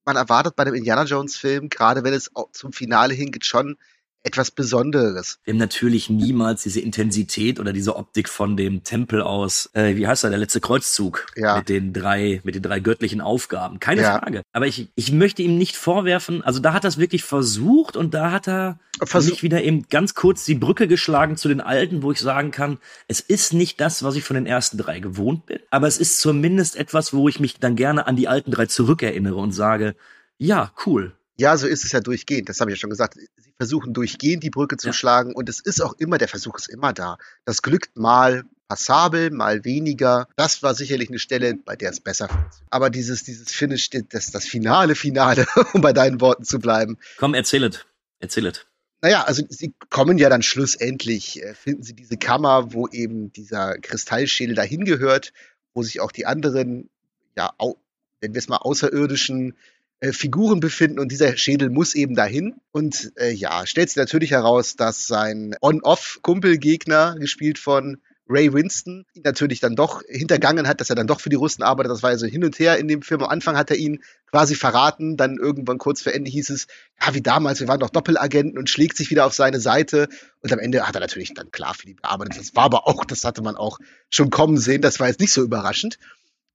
man 0.04 0.16
erwartet 0.16 0.56
bei 0.56 0.64
einem 0.64 0.74
Indiana 0.74 1.04
Jones 1.04 1.36
Film, 1.36 1.68
gerade 1.68 2.04
wenn 2.04 2.14
es 2.14 2.30
zum 2.52 2.72
Finale 2.72 3.14
hingeht, 3.14 3.44
schon 3.46 3.76
etwas 4.24 4.50
Besonderes. 4.50 5.38
Wir 5.44 5.52
haben 5.52 5.58
natürlich 5.58 6.08
niemals 6.08 6.62
diese 6.62 6.80
Intensität 6.80 7.58
oder 7.58 7.72
diese 7.72 7.96
Optik 7.96 8.28
von 8.28 8.56
dem 8.56 8.84
Tempel 8.84 9.20
aus, 9.20 9.68
äh, 9.74 9.96
wie 9.96 10.06
heißt 10.06 10.24
er, 10.24 10.30
der 10.30 10.38
letzte 10.38 10.60
Kreuzzug 10.60 11.26
Ja. 11.36 11.56
mit 11.58 11.68
den 11.68 11.92
drei, 11.92 12.40
mit 12.44 12.54
den 12.54 12.62
drei 12.62 12.78
göttlichen 12.80 13.20
Aufgaben. 13.20 13.80
Keine 13.80 14.02
Ja. 14.02 14.18
Frage. 14.18 14.42
Aber 14.52 14.66
ich, 14.66 14.88
ich 14.94 15.10
möchte 15.12 15.42
ihm 15.42 15.58
nicht 15.58 15.76
vorwerfen, 15.76 16.42
also 16.42 16.60
da 16.60 16.72
hat 16.72 16.84
er 16.84 16.88
es 16.88 16.98
wirklich 16.98 17.24
versucht 17.24 17.96
und 17.96 18.14
da 18.14 18.30
hat 18.30 18.48
er 18.48 18.78
Versuch- 19.02 19.30
mich 19.30 19.42
wieder 19.42 19.62
eben 19.64 19.88
ganz 19.88 20.14
kurz 20.14 20.44
die 20.44 20.54
Brücke 20.54 20.86
geschlagen 20.86 21.36
zu 21.36 21.48
den 21.48 21.60
alten, 21.60 22.02
wo 22.02 22.12
ich 22.12 22.20
sagen 22.20 22.52
kann, 22.52 22.78
es 23.08 23.18
ist 23.20 23.52
nicht 23.52 23.80
das, 23.80 24.02
was 24.04 24.14
ich 24.14 24.22
von 24.22 24.34
den 24.34 24.46
ersten 24.46 24.78
drei 24.78 25.00
gewohnt 25.00 25.46
bin, 25.46 25.58
aber 25.70 25.88
es 25.88 25.98
ist 25.98 26.20
zumindest 26.20 26.76
etwas, 26.76 27.12
wo 27.12 27.28
ich 27.28 27.40
mich 27.40 27.58
dann 27.58 27.74
gerne 27.74 28.06
an 28.06 28.16
die 28.16 28.28
alten 28.28 28.50
drei 28.52 28.66
zurückerinnere 28.66 29.36
und 29.36 29.52
sage, 29.52 29.96
ja, 30.38 30.72
cool. 30.86 31.12
Ja, 31.42 31.56
so 31.56 31.66
ist 31.66 31.84
es 31.84 31.90
ja 31.90 31.98
durchgehend. 31.98 32.48
Das 32.48 32.60
habe 32.60 32.70
ich 32.70 32.76
ja 32.76 32.80
schon 32.80 32.90
gesagt. 32.90 33.14
Sie 33.36 33.52
versuchen 33.56 33.92
durchgehend 33.92 34.44
die 34.44 34.50
Brücke 34.50 34.76
zu 34.76 34.88
Ja. 34.88 34.92
schlagen 34.92 35.34
und 35.34 35.48
es 35.48 35.58
ist 35.58 35.80
auch 35.82 35.94
immer, 35.94 36.16
der 36.16 36.28
Versuch 36.28 36.56
ist 36.56 36.68
immer 36.68 36.92
da. 36.92 37.18
Das 37.44 37.62
glückt 37.62 37.96
mal 37.98 38.44
passabel, 38.68 39.32
mal 39.32 39.64
weniger. 39.64 40.28
Das 40.36 40.62
war 40.62 40.76
sicherlich 40.76 41.08
eine 41.08 41.18
Stelle, 41.18 41.54
bei 41.56 41.74
der 41.74 41.90
es 41.90 41.98
besser 41.98 42.28
funktioniert. 42.28 42.68
Aber 42.70 42.90
dieses, 42.90 43.24
dieses 43.24 43.50
Finish, 43.50 43.90
das, 43.90 44.30
das 44.30 44.44
finale 44.46 44.94
Finale, 44.94 45.44
um 45.72 45.80
bei 45.80 45.92
deinen 45.92 46.20
Worten 46.20 46.44
zu 46.44 46.60
bleiben. 46.60 46.96
Komm, 47.18 47.34
erzähl 47.34 47.64
es. 47.64 47.84
Erzähl 48.20 48.46
es. 48.46 48.64
Naja, 49.00 49.24
also 49.24 49.42
sie 49.48 49.74
kommen 49.90 50.18
ja 50.18 50.28
dann 50.28 50.42
schlussendlich, 50.42 51.42
äh, 51.42 51.54
finden 51.54 51.82
sie 51.82 51.94
diese 51.94 52.18
Kammer, 52.18 52.72
wo 52.72 52.86
eben 52.86 53.32
dieser 53.32 53.78
Kristallschädel 53.80 54.54
dahin 54.54 54.84
gehört, 54.84 55.32
wo 55.74 55.82
sich 55.82 55.98
auch 56.00 56.12
die 56.12 56.24
anderen, 56.24 56.88
ja, 57.36 57.52
au, 57.58 57.78
nennen 58.20 58.32
wir 58.34 58.38
es 58.38 58.46
mal, 58.48 58.58
außerirdischen 58.58 59.56
äh, 60.02 60.12
Figuren 60.12 60.58
befinden 60.58 60.98
und 60.98 61.12
dieser 61.12 61.36
Schädel 61.36 61.70
muss 61.70 61.94
eben 61.94 62.16
dahin. 62.16 62.56
Und 62.72 63.12
äh, 63.16 63.30
ja, 63.30 63.64
stellt 63.66 63.88
sich 63.88 63.96
natürlich 63.96 64.32
heraus, 64.32 64.74
dass 64.74 65.06
sein 65.06 65.54
On-Off-Kumpelgegner, 65.60 67.14
gespielt 67.20 67.56
von 67.56 67.98
Ray 68.28 68.52
Winston, 68.52 69.04
ihn 69.14 69.22
natürlich 69.24 69.60
dann 69.60 69.76
doch 69.76 70.02
hintergangen 70.08 70.66
hat, 70.66 70.80
dass 70.80 70.90
er 70.90 70.96
dann 70.96 71.06
doch 71.06 71.20
für 71.20 71.28
die 71.28 71.36
Russen 71.36 71.62
arbeitet. 71.62 71.92
Das 71.92 72.02
war 72.02 72.10
ja 72.10 72.18
so 72.18 72.26
hin 72.26 72.42
und 72.44 72.58
her 72.58 72.78
in 72.78 72.88
dem 72.88 73.02
Film. 73.02 73.22
Am 73.22 73.28
Anfang 73.30 73.56
hat 73.56 73.70
er 73.70 73.76
ihn 73.76 74.02
quasi 74.28 74.56
verraten, 74.56 75.16
dann 75.16 75.36
irgendwann 75.36 75.78
kurz 75.78 76.02
vor 76.02 76.12
Ende 76.12 76.32
hieß 76.32 76.50
es, 76.50 76.66
ja, 77.00 77.14
wie 77.14 77.22
damals, 77.22 77.60
wir 77.60 77.68
waren 77.68 77.78
doch 77.78 77.90
Doppelagenten 77.90 78.58
und 78.58 78.68
schlägt 78.68 78.96
sich 78.96 79.08
wieder 79.10 79.24
auf 79.24 79.34
seine 79.34 79.60
Seite. 79.60 80.08
Und 80.40 80.52
am 80.52 80.58
Ende 80.58 80.84
hat 80.84 80.96
er 80.96 81.00
natürlich 81.00 81.32
dann 81.34 81.52
klar 81.52 81.74
für 81.74 81.86
die 81.86 81.94
gearbeitet. 81.94 82.40
Das 82.40 82.56
war 82.56 82.64
aber 82.64 82.88
auch, 82.88 83.04
das 83.04 83.22
hatte 83.22 83.42
man 83.42 83.54
auch 83.54 83.78
schon 84.10 84.30
kommen 84.30 84.58
sehen. 84.58 84.82
Das 84.82 84.98
war 84.98 85.06
jetzt 85.06 85.20
nicht 85.20 85.32
so 85.32 85.42
überraschend. 85.44 85.98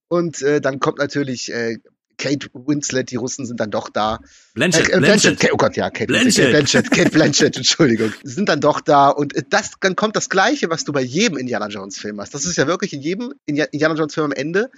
Und 0.10 0.42
äh, 0.42 0.60
dann 0.60 0.82
kommt 0.82 0.98
natürlich 0.98 1.50
äh, 1.54 1.78
Kate 2.18 2.48
Winslet, 2.54 3.12
die 3.12 3.16
Russen 3.16 3.46
sind 3.46 3.60
dann 3.60 3.72
doch 3.72 3.90
da. 3.90 4.20
Blanchett, 4.54 4.90
Äh, 4.90 4.98
äh, 4.98 5.00
Blanchett. 5.00 5.40
Kate- 5.40 5.54
oh 5.54 5.58
Gott, 5.58 5.76
ja, 5.78 5.90
Kate 5.90 6.08
Blanchett. 6.08 6.36
Kate 6.36 6.50
Blanchett, 6.52 6.92
Kate 6.92 7.10
Blanchett, 7.12 7.58
Entschuldigung, 7.58 8.12
sind 8.24 8.50
dann 8.50 8.60
doch 8.62 8.82
da 8.82 9.10
und 9.10 9.36
äh, 9.36 9.44
das, 9.50 9.72
dann 9.80 9.96
kommt 9.96 10.16
das 10.16 10.30
Gleiche, 10.30 10.70
was 10.70 10.84
du 10.84 10.92
bei 10.94 11.02
jedem 11.02 11.38
Indiana 11.38 11.68
Jones 11.68 11.98
Film 12.00 12.20
hast. 12.20 12.34
Das 12.34 12.46
ist 12.46 12.58
ja 12.58 12.68
wirklich 12.68 12.94
in 12.94 13.02
jedem 13.02 13.34
Indi- 13.48 13.68
Indiana 13.72 13.96
Jones 13.96 14.14
Film 14.14 14.26
am 14.28 14.32
Ende. 14.34 14.70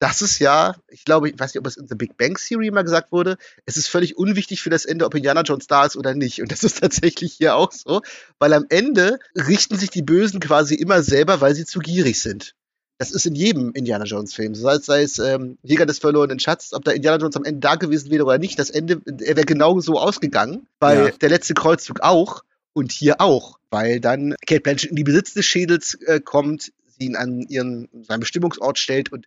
Das 0.00 0.22
ist 0.22 0.38
ja, 0.38 0.76
ich 0.86 1.04
glaube, 1.04 1.28
ich 1.28 1.36
weiß 1.36 1.52
nicht, 1.54 1.58
ob 1.58 1.66
es 1.66 1.76
in 1.76 1.88
The 1.88 1.96
Big 1.96 2.16
Bang 2.16 2.36
Theory 2.38 2.70
mal 2.70 2.82
gesagt 2.84 3.10
wurde, 3.10 3.36
es 3.66 3.76
ist 3.76 3.88
völlig 3.88 4.16
unwichtig 4.16 4.62
für 4.62 4.70
das 4.70 4.84
Ende, 4.84 5.04
ob 5.04 5.12
Indiana 5.16 5.42
Jones 5.42 5.66
da 5.66 5.84
ist 5.86 5.96
oder 5.96 6.14
nicht. 6.14 6.40
Und 6.40 6.52
das 6.52 6.62
ist 6.62 6.78
tatsächlich 6.80 7.32
hier 7.34 7.56
auch 7.56 7.72
so, 7.72 8.02
weil 8.38 8.52
am 8.52 8.64
Ende 8.68 9.18
richten 9.34 9.76
sich 9.76 9.90
die 9.90 10.02
Bösen 10.02 10.38
quasi 10.38 10.76
immer 10.76 11.02
selber, 11.02 11.40
weil 11.40 11.56
sie 11.56 11.64
zu 11.64 11.80
gierig 11.80 12.20
sind. 12.20 12.54
Das 12.98 13.12
ist 13.12 13.26
in 13.26 13.36
jedem 13.36 13.72
Indiana 13.72 14.04
Jones 14.04 14.34
Film. 14.34 14.56
Sei 14.56 14.74
es, 14.74 14.86
sei 14.86 15.02
es 15.02 15.18
ähm, 15.20 15.56
Jäger 15.62 15.86
des 15.86 16.00
verlorenen 16.00 16.40
Schatzes, 16.40 16.72
ob 16.72 16.84
da 16.84 16.90
Indiana 16.90 17.18
Jones 17.18 17.36
am 17.36 17.44
Ende 17.44 17.60
da 17.60 17.76
gewesen 17.76 18.10
wäre 18.10 18.24
oder 18.24 18.38
nicht. 18.38 18.58
Das 18.58 18.70
Ende, 18.70 19.00
er 19.06 19.36
wäre 19.36 19.46
genau 19.46 19.78
so 19.80 19.98
ausgegangen, 20.00 20.66
weil 20.80 21.06
Ja. 21.06 21.10
der 21.12 21.28
letzte 21.28 21.54
Kreuzzug 21.54 22.00
auch 22.00 22.42
und 22.72 22.90
hier 22.90 23.20
auch, 23.20 23.58
weil 23.70 24.00
dann 24.00 24.34
Kate 24.46 24.60
Blanchett 24.60 24.90
in 24.90 24.96
die 24.96 25.04
Besitz 25.04 25.32
des 25.32 25.46
Schädels 25.46 25.94
äh, 26.06 26.20
kommt, 26.20 26.72
sie 26.98 27.06
ihn 27.06 27.14
an 27.16 27.42
ihren 27.42 27.88
seinen 28.02 28.20
Bestimmungsort 28.20 28.78
stellt 28.80 29.12
und 29.12 29.26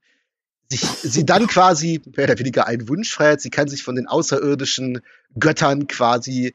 sich, 0.69 0.81
sie 0.81 1.25
dann 1.25 1.47
quasi 1.47 2.01
mehr 2.15 2.25
oder 2.25 2.39
weniger 2.39 2.67
einen 2.67 2.89
Wunsch 2.89 3.13
feiert. 3.13 3.39
Sie 3.39 3.49
kann 3.49 3.69
sich 3.69 3.83
von 3.83 3.95
den 3.95 4.07
außerirdischen 4.07 4.99
Göttern 5.39 5.87
quasi 5.87 6.53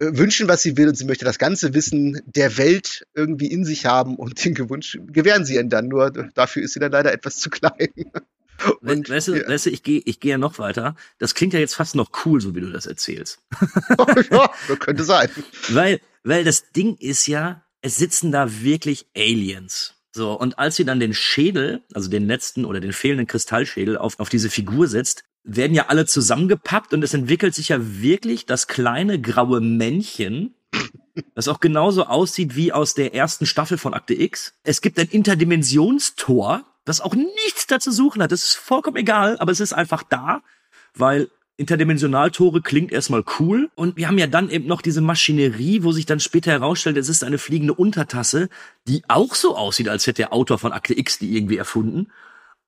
wünschen, 0.00 0.48
was 0.48 0.62
sie 0.62 0.76
will 0.76 0.88
und 0.88 0.96
sie 0.96 1.04
möchte 1.04 1.24
das 1.24 1.38
ganze 1.38 1.74
Wissen 1.74 2.20
der 2.24 2.56
Welt 2.56 3.06
irgendwie 3.14 3.46
in 3.46 3.64
sich 3.64 3.86
haben 3.86 4.16
und 4.16 4.44
den 4.44 4.54
Gewunsch 4.54 4.98
gewähren 5.06 5.44
sie 5.44 5.54
ihr 5.54 5.64
dann. 5.64 5.88
Nur 5.88 6.10
dafür 6.10 6.62
ist 6.62 6.72
sie 6.72 6.80
dann 6.80 6.92
leider 6.92 7.12
etwas 7.12 7.36
zu 7.36 7.50
klein. 7.50 7.88
We 8.82 9.02
weißt 9.08 9.28
du, 9.28 9.36
ja. 9.36 9.48
weißt 9.48 9.66
du, 9.66 9.70
ich 9.70 9.82
gehe 9.82 10.02
ich 10.04 10.20
gehe 10.20 10.32
ja 10.32 10.38
noch 10.38 10.58
weiter. 10.58 10.94
Das 11.18 11.34
klingt 11.34 11.54
ja 11.54 11.60
jetzt 11.60 11.74
fast 11.74 11.94
noch 11.94 12.10
cool, 12.24 12.40
so 12.40 12.54
wie 12.54 12.60
du 12.60 12.70
das 12.70 12.86
erzählst. 12.86 13.38
ja, 14.30 14.50
das 14.68 14.78
könnte 14.78 15.04
sein. 15.04 15.30
Weil, 15.68 16.00
weil 16.24 16.44
das 16.44 16.70
Ding 16.72 16.96
ist 16.96 17.26
ja, 17.26 17.64
es 17.80 17.96
sitzen 17.96 18.32
da 18.32 18.60
wirklich 18.62 19.06
Aliens. 19.16 19.94
So, 20.12 20.32
und 20.32 20.58
als 20.58 20.76
sie 20.76 20.84
dann 20.84 21.00
den 21.00 21.14
Schädel, 21.14 21.84
also 21.94 22.10
den 22.10 22.26
letzten 22.26 22.64
oder 22.64 22.80
den 22.80 22.92
fehlenden 22.92 23.26
Kristallschädel 23.26 23.96
auf, 23.96 24.18
auf 24.18 24.28
diese 24.28 24.50
Figur 24.50 24.88
setzt, 24.88 25.24
werden 25.56 25.74
ja 25.74 25.86
alle 25.88 26.06
zusammengepappt 26.06 26.94
und 26.94 27.02
es 27.02 27.14
entwickelt 27.14 27.54
sich 27.54 27.68
ja 27.68 27.78
wirklich 27.80 28.46
das 28.46 28.66
kleine 28.66 29.20
graue 29.20 29.60
Männchen, 29.60 30.54
das 31.34 31.48
auch 31.48 31.60
genauso 31.60 32.06
aussieht 32.06 32.56
wie 32.56 32.72
aus 32.72 32.94
der 32.94 33.14
ersten 33.14 33.46
Staffel 33.46 33.78
von 33.78 33.94
Akte 33.94 34.14
X. 34.14 34.54
Es 34.62 34.80
gibt 34.80 34.98
ein 34.98 35.08
Interdimensionstor, 35.08 36.64
das 36.84 37.00
auch 37.00 37.14
nichts 37.14 37.66
dazu 37.66 37.90
suchen 37.90 38.22
hat. 38.22 38.32
Das 38.32 38.42
ist 38.42 38.54
vollkommen 38.54 38.96
egal, 38.96 39.38
aber 39.38 39.52
es 39.52 39.60
ist 39.60 39.72
einfach 39.72 40.02
da, 40.02 40.42
weil 40.94 41.28
Interdimensionaltore 41.56 42.62
klingt 42.62 42.90
erstmal 42.90 43.22
cool. 43.38 43.70
Und 43.74 43.96
wir 43.96 44.08
haben 44.08 44.18
ja 44.18 44.26
dann 44.26 44.48
eben 44.48 44.66
noch 44.66 44.80
diese 44.80 45.02
Maschinerie, 45.02 45.82
wo 45.82 45.92
sich 45.92 46.06
dann 46.06 46.20
später 46.20 46.52
herausstellt, 46.52 46.96
es 46.96 47.08
ist 47.08 47.22
eine 47.22 47.38
fliegende 47.38 47.74
Untertasse, 47.74 48.48
die 48.88 49.02
auch 49.08 49.34
so 49.34 49.56
aussieht, 49.56 49.88
als 49.88 50.06
hätte 50.06 50.22
der 50.22 50.32
Autor 50.32 50.58
von 50.58 50.72
Akte 50.72 50.98
X 50.98 51.18
die 51.18 51.36
irgendwie 51.36 51.58
erfunden. 51.58 52.10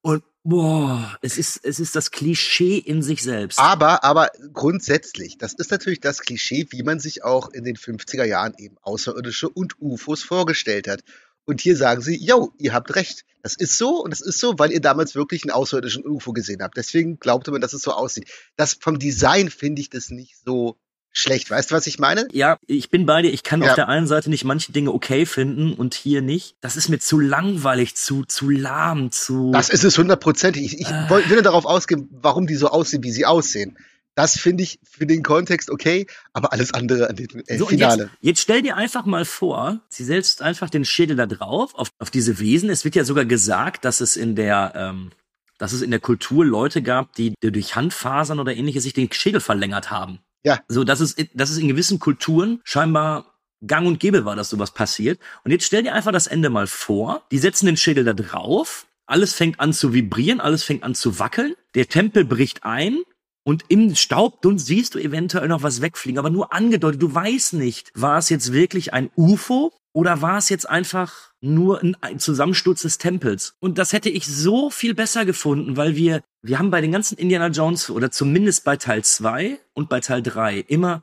Und 0.02 0.24
boah, 0.42 1.16
es 1.22 1.38
ist, 1.38 1.60
es 1.64 1.80
ist 1.80 1.94
das 1.96 2.10
Klischee 2.10 2.78
in 2.78 3.02
sich 3.02 3.22
selbst. 3.22 3.58
Aber, 3.58 4.04
aber 4.04 4.30
grundsätzlich, 4.52 5.38
das 5.38 5.54
ist 5.54 5.70
natürlich 5.70 6.00
das 6.00 6.20
Klischee, 6.20 6.66
wie 6.70 6.82
man 6.82 6.98
sich 6.98 7.24
auch 7.24 7.50
in 7.50 7.64
den 7.64 7.76
50er 7.76 8.24
Jahren 8.24 8.54
eben 8.58 8.76
Außerirdische 8.82 9.48
und 9.48 9.80
UFOs 9.80 10.22
vorgestellt 10.22 10.88
hat. 10.88 11.02
Und 11.44 11.60
hier 11.60 11.76
sagen 11.76 12.02
sie, 12.02 12.16
yo, 12.16 12.52
ihr 12.58 12.72
habt 12.72 12.94
recht. 12.94 13.24
Das 13.42 13.56
ist 13.56 13.76
so 13.76 14.02
und 14.02 14.10
das 14.10 14.20
ist 14.20 14.38
so, 14.38 14.58
weil 14.58 14.70
ihr 14.70 14.80
damals 14.80 15.16
wirklich 15.16 15.42
einen 15.42 15.50
außerirdischen 15.50 16.06
UFO 16.06 16.32
gesehen 16.32 16.62
habt. 16.62 16.76
Deswegen 16.76 17.18
glaubte 17.18 17.50
man, 17.50 17.60
dass 17.60 17.72
es 17.72 17.82
so 17.82 17.92
aussieht. 17.92 18.28
Das 18.56 18.74
vom 18.74 18.98
Design 19.00 19.50
finde 19.50 19.82
ich 19.82 19.90
das 19.90 20.10
nicht 20.10 20.36
so 20.44 20.76
schlecht. 21.12 21.50
Weißt 21.50 21.70
du, 21.70 21.74
was 21.74 21.86
ich 21.86 21.98
meine? 21.98 22.26
Ja, 22.32 22.56
ich 22.66 22.90
bin 22.90 23.06
bei 23.06 23.22
dir. 23.22 23.32
Ich 23.32 23.42
kann 23.42 23.62
Ja. 23.62 23.70
auf 23.70 23.74
der 23.74 23.88
einen 23.88 24.06
Seite 24.06 24.30
nicht 24.30 24.44
manche 24.44 24.72
Dinge 24.72 24.92
okay 24.92 25.26
finden 25.26 25.74
und 25.74 25.94
hier 25.94 26.22
nicht. 26.22 26.56
Das 26.60 26.76
ist 26.76 26.88
mir 26.88 26.98
zu 26.98 27.18
langweilig, 27.20 27.94
zu, 27.96 28.24
zu 28.24 28.48
lahm, 28.48 29.10
zu. 29.12 29.50
Das 29.52 29.68
ist 29.68 29.84
es 29.84 29.98
hundertprozentig. 29.98 30.64
Ich, 30.64 30.80
ich 30.80 30.86
Ah. 30.88 31.08
woll- 31.08 31.28
will 31.28 31.42
darauf 31.42 31.64
ausgehen, 31.66 32.08
warum 32.12 32.46
die 32.46 32.56
so 32.56 32.68
aussehen, 32.68 33.02
wie 33.02 33.10
sie 33.12 33.26
aussehen. 33.26 33.76
Das 34.14 34.38
finde 34.38 34.62
ich 34.62 34.78
für 34.82 35.06
den 35.06 35.22
Kontext 35.22 35.70
okay, 35.70 36.06
aber 36.34 36.52
alles 36.52 36.74
andere 36.74 37.08
an 37.08 37.16
dem 37.16 37.28
äh, 37.46 37.56
So, 37.56 37.64
Finale. 37.66 38.02
Jetzt, 38.04 38.12
jetzt 38.20 38.40
stell 38.42 38.60
dir 38.60 38.76
einfach 38.76 39.06
mal 39.06 39.24
vor, 39.24 39.80
sie 39.88 40.04
setzt 40.04 40.42
einfach 40.42 40.68
den 40.68 40.84
Schädel 40.84 41.16
da 41.16 41.24
drauf, 41.26 41.74
auf, 41.74 41.88
auf 41.98 42.10
diese 42.10 42.38
Wesen. 42.38 42.68
Es 42.68 42.84
wird 42.84 42.94
ja 42.94 43.04
sogar 43.04 43.24
gesagt, 43.24 43.86
dass 43.86 44.02
es 44.02 44.16
in 44.18 44.34
der, 44.36 44.72
ähm, 44.76 45.12
dass 45.56 45.72
es 45.72 45.80
in 45.80 45.90
der 45.90 46.00
Kultur 46.00 46.44
Leute 46.44 46.82
gab, 46.82 47.14
die, 47.14 47.32
die 47.42 47.52
durch 47.52 47.74
Handfasern 47.74 48.38
oder 48.38 48.54
ähnliches 48.54 48.82
sich 48.82 48.92
den 48.92 49.10
Schädel 49.10 49.40
verlängert 49.40 49.90
haben. 49.90 50.18
Ja. 50.44 50.60
So, 50.68 50.84
dass 50.84 51.00
es, 51.00 51.16
dass 51.34 51.50
es 51.50 51.58
in 51.58 51.68
gewissen 51.68 51.98
Kulturen 51.98 52.60
scheinbar 52.64 53.32
gang 53.66 53.86
und 53.86 54.00
gäbe 54.00 54.24
war, 54.24 54.36
dass 54.36 54.50
sowas 54.50 54.72
passiert. 54.72 55.20
Und 55.44 55.52
jetzt 55.52 55.64
stell 55.64 55.82
dir 55.82 55.94
einfach 55.94 56.12
das 56.12 56.26
Ende 56.26 56.50
mal 56.50 56.66
vor. 56.66 57.22
Die 57.30 57.38
setzen 57.38 57.66
den 57.66 57.76
Schädel 57.76 58.04
da 58.04 58.12
drauf. 58.12 58.86
Alles 59.06 59.34
fängt 59.34 59.60
an 59.60 59.72
zu 59.72 59.92
vibrieren, 59.92 60.40
alles 60.40 60.64
fängt 60.64 60.82
an 60.82 60.94
zu 60.94 61.18
wackeln. 61.18 61.54
Der 61.74 61.88
Tempel 61.88 62.24
bricht 62.24 62.64
ein. 62.64 63.02
Und 63.44 63.64
im 63.68 63.94
Staubdunst 63.96 64.66
siehst 64.66 64.94
du 64.94 65.00
eventuell 65.00 65.48
noch 65.48 65.64
was 65.64 65.80
wegfliegen, 65.80 66.18
aber 66.18 66.30
nur 66.30 66.52
angedeutet. 66.52 67.02
Du 67.02 67.12
weißt 67.12 67.54
nicht, 67.54 67.90
war 67.94 68.18
es 68.18 68.28
jetzt 68.28 68.52
wirklich 68.52 68.92
ein 68.92 69.10
UFO 69.16 69.72
Oder 69.94 70.22
war 70.22 70.38
es 70.38 70.48
jetzt 70.48 70.68
einfach 70.68 71.32
nur 71.40 71.82
ein- 72.00 72.18
Zusammensturz 72.18 72.82
des 72.82 72.98
Tempels? 72.98 73.54
Und 73.60 73.76
das 73.78 73.92
hätte 73.92 74.08
ich 74.08 74.26
so 74.26 74.70
viel 74.70 74.94
besser 74.94 75.24
gefunden, 75.26 75.76
weil 75.76 75.96
wir, 75.96 76.22
wir 76.40 76.58
haben 76.58 76.70
bei 76.70 76.80
den 76.80 76.92
ganzen 76.92 77.18
Indiana 77.18 77.48
Jones 77.48 77.90
oder 77.90 78.10
zumindest 78.10 78.64
bei 78.64 78.76
Teil 78.76 79.04
2 79.04 79.58
und 79.74 79.88
bei 79.90 80.00
Teil 80.00 80.22
3 80.22 80.58
immer, 80.60 81.02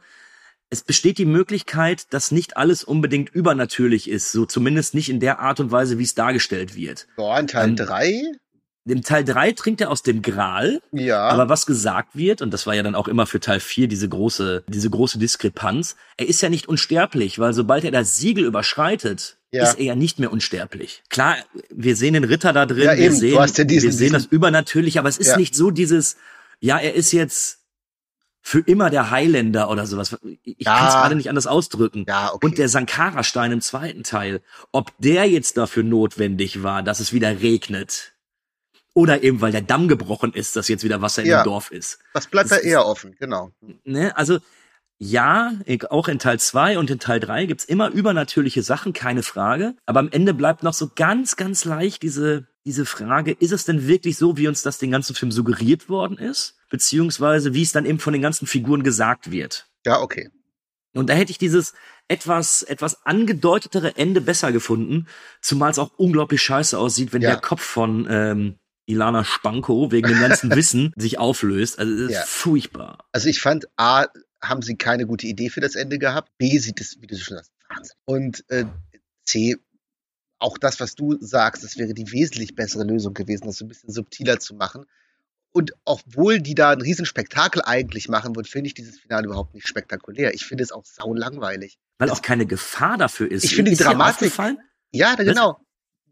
es 0.72 0.82
besteht 0.84 1.18
die 1.18 1.26
Möglichkeit, 1.26 2.14
dass 2.14 2.32
nicht 2.32 2.58
alles 2.58 2.84
unbedingt 2.84 3.30
übernatürlich 3.30 4.10
ist, 4.10 4.32
so 4.32 4.46
zumindest 4.46 4.94
nicht 4.96 5.10
in 5.10 5.20
der 5.20 5.40
Art 5.40 5.60
und 5.60 5.72
Weise, 5.72 5.98
wie 6.00 6.04
es 6.04 6.16
dargestellt 6.16 6.76
wird. 6.76 7.08
Boah, 7.16 7.40
in 7.40 7.48
Teil 7.48 7.70
Ähm, 7.70 7.76
3? 7.76 8.22
Im 8.90 9.02
Teil 9.04 9.24
3 9.24 9.52
trinkt 9.54 9.82
er 9.82 9.92
aus 9.92 10.04
dem 10.04 10.22
Gral, 10.22 10.82
Ja. 10.92 11.28
aber 11.30 11.48
was 11.50 11.66
gesagt 11.66 12.16
wird, 12.16 12.42
und 12.42 12.52
das 12.52 12.66
war 12.68 12.74
ja 12.76 12.84
dann 12.84 12.96
auch 12.96 13.08
immer 13.08 13.26
für 13.26 13.40
Teil 13.40 13.60
4 13.60 13.88
diese 13.88 14.10
große, 14.10 14.64
diese 14.68 14.90
große 14.90 15.20
Diskrepanz, 15.20 15.96
er 16.18 16.28
ist 16.28 16.42
ja 16.42 16.50
nicht 16.50 16.68
unsterblich, 16.68 17.40
weil 17.40 17.54
sobald 17.54 17.84
er 17.84 17.92
das 17.92 18.18
Siegel 18.18 18.46
überschreitet, 18.46 19.38
Ja. 19.52 19.64
ist 19.64 19.80
er 19.80 19.86
ja 19.86 19.96
nicht 19.96 20.20
mehr 20.20 20.32
unsterblich. 20.32 21.04
Klar, 21.10 21.36
wir 21.70 21.96
sehen 21.96 22.14
den 22.14 22.24
Ritter 22.24 22.54
da 22.54 22.66
drin, 22.66 22.84
Ja, 22.84 22.98
wir 22.98 23.12
sehen, 23.12 23.34
ja 23.36 23.46
diesen- 23.66 23.84
wir 23.84 23.94
sehen 23.94 24.14
das 24.14 24.26
übernatürlich, 24.26 25.00
aber 25.00 25.10
es 25.10 25.18
ist 25.18 25.38
nicht 25.38 25.56
so 25.56 25.72
dieses, 25.72 26.18
ja, 26.60 26.78
er 26.78 26.94
ist 26.94 27.12
jetzt 27.12 27.58
für 28.42 28.60
immer 28.60 28.90
der 28.90 29.12
Highlander 29.12 29.70
oder 29.70 29.86
sowas. 29.86 30.18
Ich 30.44 30.56
Ja. 30.66 30.78
kann 30.78 30.88
es 30.88 30.94
gerade 30.94 31.16
nicht 31.16 31.30
anders 31.30 31.46
ausdrücken. 31.46 32.06
Ja, 32.08 32.34
okay. 32.34 32.46
Und 32.46 32.58
der 32.58 32.70
Sankara-Stein 32.70 33.52
im 33.52 33.62
zweiten 33.62 34.04
Teil, 34.04 34.42
ob 34.72 34.92
der 34.98 35.26
jetzt 35.30 35.58
dafür 35.58 35.84
notwendig 35.84 36.64
war, 36.64 36.82
dass 36.82 37.00
es 37.00 37.12
wieder 37.14 37.42
regnet. 37.42 38.14
Oder 38.94 39.24
eben, 39.24 39.40
weil 39.42 39.52
der 39.52 39.62
Damm 39.62 39.88
gebrochen 39.88 40.34
ist, 40.34 40.56
dass 40.56 40.68
jetzt 40.68 40.84
wieder 40.84 41.02
Wasser 41.02 41.24
Ja. 41.24 41.42
dem 41.42 41.46
Dorf 41.46 41.72
ist. 41.72 42.00
das 42.14 42.28
bleibt 42.28 42.52
da 42.52 42.56
ist- 42.58 42.64
eher 42.66 42.86
offen, 42.86 43.16
genau. 43.20 43.52
Ne? 43.84 44.16
Also, 44.18 44.40
ja, 45.02 45.54
auch 45.90 46.10
in 46.10 46.20
Teil 46.20 46.40
2 46.40 46.78
und 46.78 46.90
in 46.90 47.00
Teil 47.00 47.22
3 47.22 47.46
gibt's 47.46 47.64
immer 47.64 47.90
übernatürliche 47.90 48.64
Sachen, 48.64 48.92
keine 48.92 49.24
Frage. 49.24 49.76
Aber 49.86 50.00
am 50.02 50.10
Ende 50.12 50.34
bleibt 50.34 50.62
noch 50.64 50.74
so 50.74 50.92
ganz, 50.94 51.38
ganz 51.38 51.64
leicht 51.64 52.04
diese, 52.04 52.48
diese 52.66 52.86
Frage, 52.86 53.32
ist 53.32 53.54
es 53.54 53.64
denn 53.64 53.88
wirklich 53.88 54.18
so, 54.18 54.36
wie 54.36 54.48
uns 54.50 54.62
das 54.62 54.78
den 54.78 54.92
ganzen 54.92 55.16
Film 55.16 55.32
suggeriert 55.32 55.88
worden 55.88 56.18
ist? 56.18 56.58
Beziehungsweise, 56.70 57.54
wie 57.54 57.62
es 57.62 57.72
dann 57.72 57.86
eben 57.86 58.00
von 58.00 58.12
den 58.14 58.22
ganzen 58.22 58.46
Figuren 58.46 58.84
gesagt 58.84 59.32
wird. 59.32 59.68
Ja, 59.86 60.02
okay. 60.02 60.30
Und 60.94 61.10
da 61.10 61.14
hätte 61.14 61.32
ich 61.32 61.38
dieses 61.38 61.74
etwas, 62.10 62.64
etwas 62.64 63.06
angedeutetere 63.06 63.96
Ende 63.96 64.20
besser 64.20 64.52
gefunden, 64.52 65.08
zumal 65.42 65.72
es 65.72 65.80
auch 65.80 65.92
unglaublich 65.98 66.42
scheiße 66.42 66.78
aussieht, 66.78 67.14
wenn 67.14 67.22
Ja. 67.22 67.30
der 67.30 67.40
Kopf 67.40 67.62
von 67.62 68.06
ähm, 68.10 68.59
Ilana 68.90 69.24
Spanko 69.24 69.92
wegen 69.92 70.08
dem 70.08 70.20
ganzen 70.20 70.50
Wissen 70.56 70.94
sich 70.96 71.18
auflöst. 71.20 71.80
Also 71.80 71.94
das 71.94 72.02
ist 72.12 72.12
Ja. 72.16 72.24
furchtbar. 72.26 73.06
Also 73.12 73.30
ich 73.30 73.42
fand, 73.42 73.68
A, 73.78 74.08
haben 74.42 74.62
sie 74.62 74.76
keine 74.76 75.06
gute 75.06 75.28
Idee 75.28 75.50
für 75.50 75.62
das 75.62 75.76
Ende 75.76 76.00
gehabt. 76.00 76.32
B, 76.38 76.58
sieht 76.60 76.80
es, 76.82 76.98
wie 77.02 77.08
du 77.08 77.18
schon 77.18 77.38
sagst, 77.38 77.52
Wahnsinn. 77.70 77.96
Und 78.06 78.50
äh, 78.50 78.66
C, 79.26 79.58
auch 80.40 80.58
das, 80.58 80.80
was 80.80 80.96
du 80.96 81.18
sagst, 81.20 81.64
das 81.64 81.78
wäre 81.78 81.94
die 81.94 82.12
wesentlich 82.12 82.56
bessere 82.56 82.84
Lösung 82.86 83.14
gewesen, 83.14 83.46
das 83.46 83.58
so 83.58 83.66
ein 83.66 83.68
bisschen 83.68 83.92
subtiler 83.92 84.40
zu 84.40 84.56
machen. 84.56 84.86
Und 85.52 85.74
obwohl 85.84 86.40
die 86.40 86.56
da 86.56 86.72
ein 86.72 86.82
Riesenspektakel 86.82 87.62
eigentlich 87.64 88.08
machen 88.08 88.36
würden, 88.36 88.46
finde 88.48 88.68
ich 88.68 88.76
dieses 88.76 89.00
Finale 89.00 89.26
überhaupt 89.26 89.54
nicht 89.56 89.68
spektakulär. 89.68 90.34
Ich 90.34 90.46
finde 90.46 90.64
es 90.64 90.72
auch 90.72 90.86
sau 90.86 91.14
langweilig. 91.14 91.78
Weil 91.98 92.12
auch 92.12 92.22
keine 92.22 92.46
Gefahr 92.46 92.98
dafür 92.98 93.30
ist. 93.30 93.44
Ich 93.44 93.56
finde 93.56 93.72
die 93.72 93.78
Dramatik-? 93.78 94.32
Ja, 94.92 95.16
da, 95.16 95.24
genau. 95.24 95.60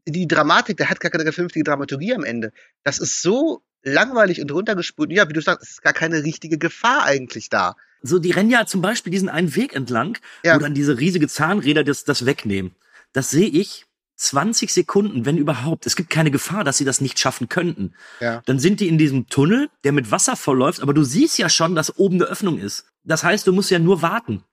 Die 0.07 0.27
Dramatik, 0.27 0.77
der 0.77 0.89
hat 0.89 0.99
gar 0.99 1.11
keine 1.11 1.31
vernünftige 1.31 1.63
Dramaturgie 1.65 2.13
am 2.15 2.23
Ende. 2.23 2.51
Das 2.83 2.97
ist 2.97 3.21
so 3.21 3.61
langweilig 3.83 4.41
und 4.41 4.51
runtergespult. 4.51 5.11
Ja, 5.11 5.27
wie 5.29 5.33
du 5.33 5.41
sagst, 5.41 5.63
es 5.63 5.69
ist 5.71 5.81
gar 5.83 5.93
keine 5.93 6.23
richtige 6.23 6.57
Gefahr 6.57 7.03
eigentlich 7.03 7.49
da. 7.49 7.75
So, 8.01 8.17
die 8.19 8.31
rennen 8.31 8.49
ja 8.49 8.65
zum 8.65 8.81
Beispiel 8.81 9.11
diesen 9.11 9.29
einen 9.29 9.55
Weg 9.55 9.75
entlang, 9.75 10.17
Ja. 10.43 10.55
wo 10.55 10.59
dann 10.59 10.73
diese 10.73 10.97
riesige 10.99 11.27
Zahnräder 11.27 11.83
das, 11.83 12.03
das 12.03 12.25
wegnehmen. 12.25 12.75
Das 13.11 13.29
sehe 13.31 13.47
ich 13.47 13.85
20 14.15 14.73
Sekunden, 14.73 15.25
wenn 15.25 15.37
überhaupt. 15.37 15.85
Es 15.85 15.95
gibt 15.95 16.09
keine 16.09 16.31
Gefahr, 16.31 16.63
dass 16.63 16.77
sie 16.77 16.85
das 16.85 17.01
nicht 17.01 17.19
schaffen 17.19 17.49
könnten. 17.49 17.93
Ja. 18.19 18.41
Dann 18.45 18.59
sind 18.59 18.79
die 18.79 18.87
in 18.87 18.97
diesem 18.97 19.27
Tunnel, 19.27 19.69
der 19.83 19.91
mit 19.91 20.09
Wasser 20.11 20.35
vollläuft, 20.35 20.81
aber 20.81 20.93
du 20.93 21.03
siehst 21.03 21.37
ja 21.37 21.49
schon, 21.49 21.75
dass 21.75 21.97
oben 21.97 22.15
eine 22.15 22.25
Öffnung 22.25 22.57
ist. 22.59 22.85
Das 23.03 23.23
heißt, 23.23 23.45
du 23.45 23.53
musst 23.53 23.69
ja 23.71 23.79
nur 23.79 24.01
warten. 24.01 24.43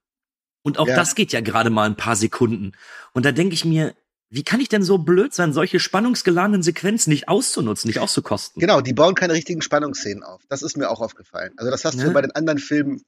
Und 0.62 0.78
auch 0.78 0.88
Ja. 0.88 0.96
das 0.96 1.14
geht 1.14 1.32
ja 1.32 1.40
gerade 1.40 1.70
mal 1.70 1.84
ein 1.84 1.96
paar 1.96 2.16
Sekunden. 2.16 2.72
Und 3.12 3.24
da 3.24 3.32
denke 3.32 3.54
ich 3.54 3.64
mir, 3.64 3.94
wie 4.34 4.42
kann 4.42 4.60
ich 4.60 4.68
denn 4.68 4.82
so 4.82 4.98
blöd 4.98 5.32
sein, 5.32 5.52
solche 5.52 5.78
spannungsgeladenen 5.78 6.62
Sequenzen 6.62 7.10
nicht 7.10 7.28
auszunutzen, 7.28 7.88
nicht 7.88 8.00
auszukosten? 8.00 8.60
Genau, 8.60 8.80
die 8.80 8.92
bauen 8.92 9.14
keine 9.14 9.32
richtigen 9.32 9.62
Spannungsszenen 9.62 10.24
auf. 10.24 10.42
Das 10.48 10.62
ist 10.62 10.76
mir 10.76 10.90
auch 10.90 11.00
aufgefallen. 11.00 11.52
Also 11.56 11.70
das 11.70 11.84
hast 11.84 11.96
Ne? 11.96 12.04
du 12.04 12.12
bei 12.12 12.20
den 12.22 12.32
anderen 12.32 12.58
Filmen 12.58 13.02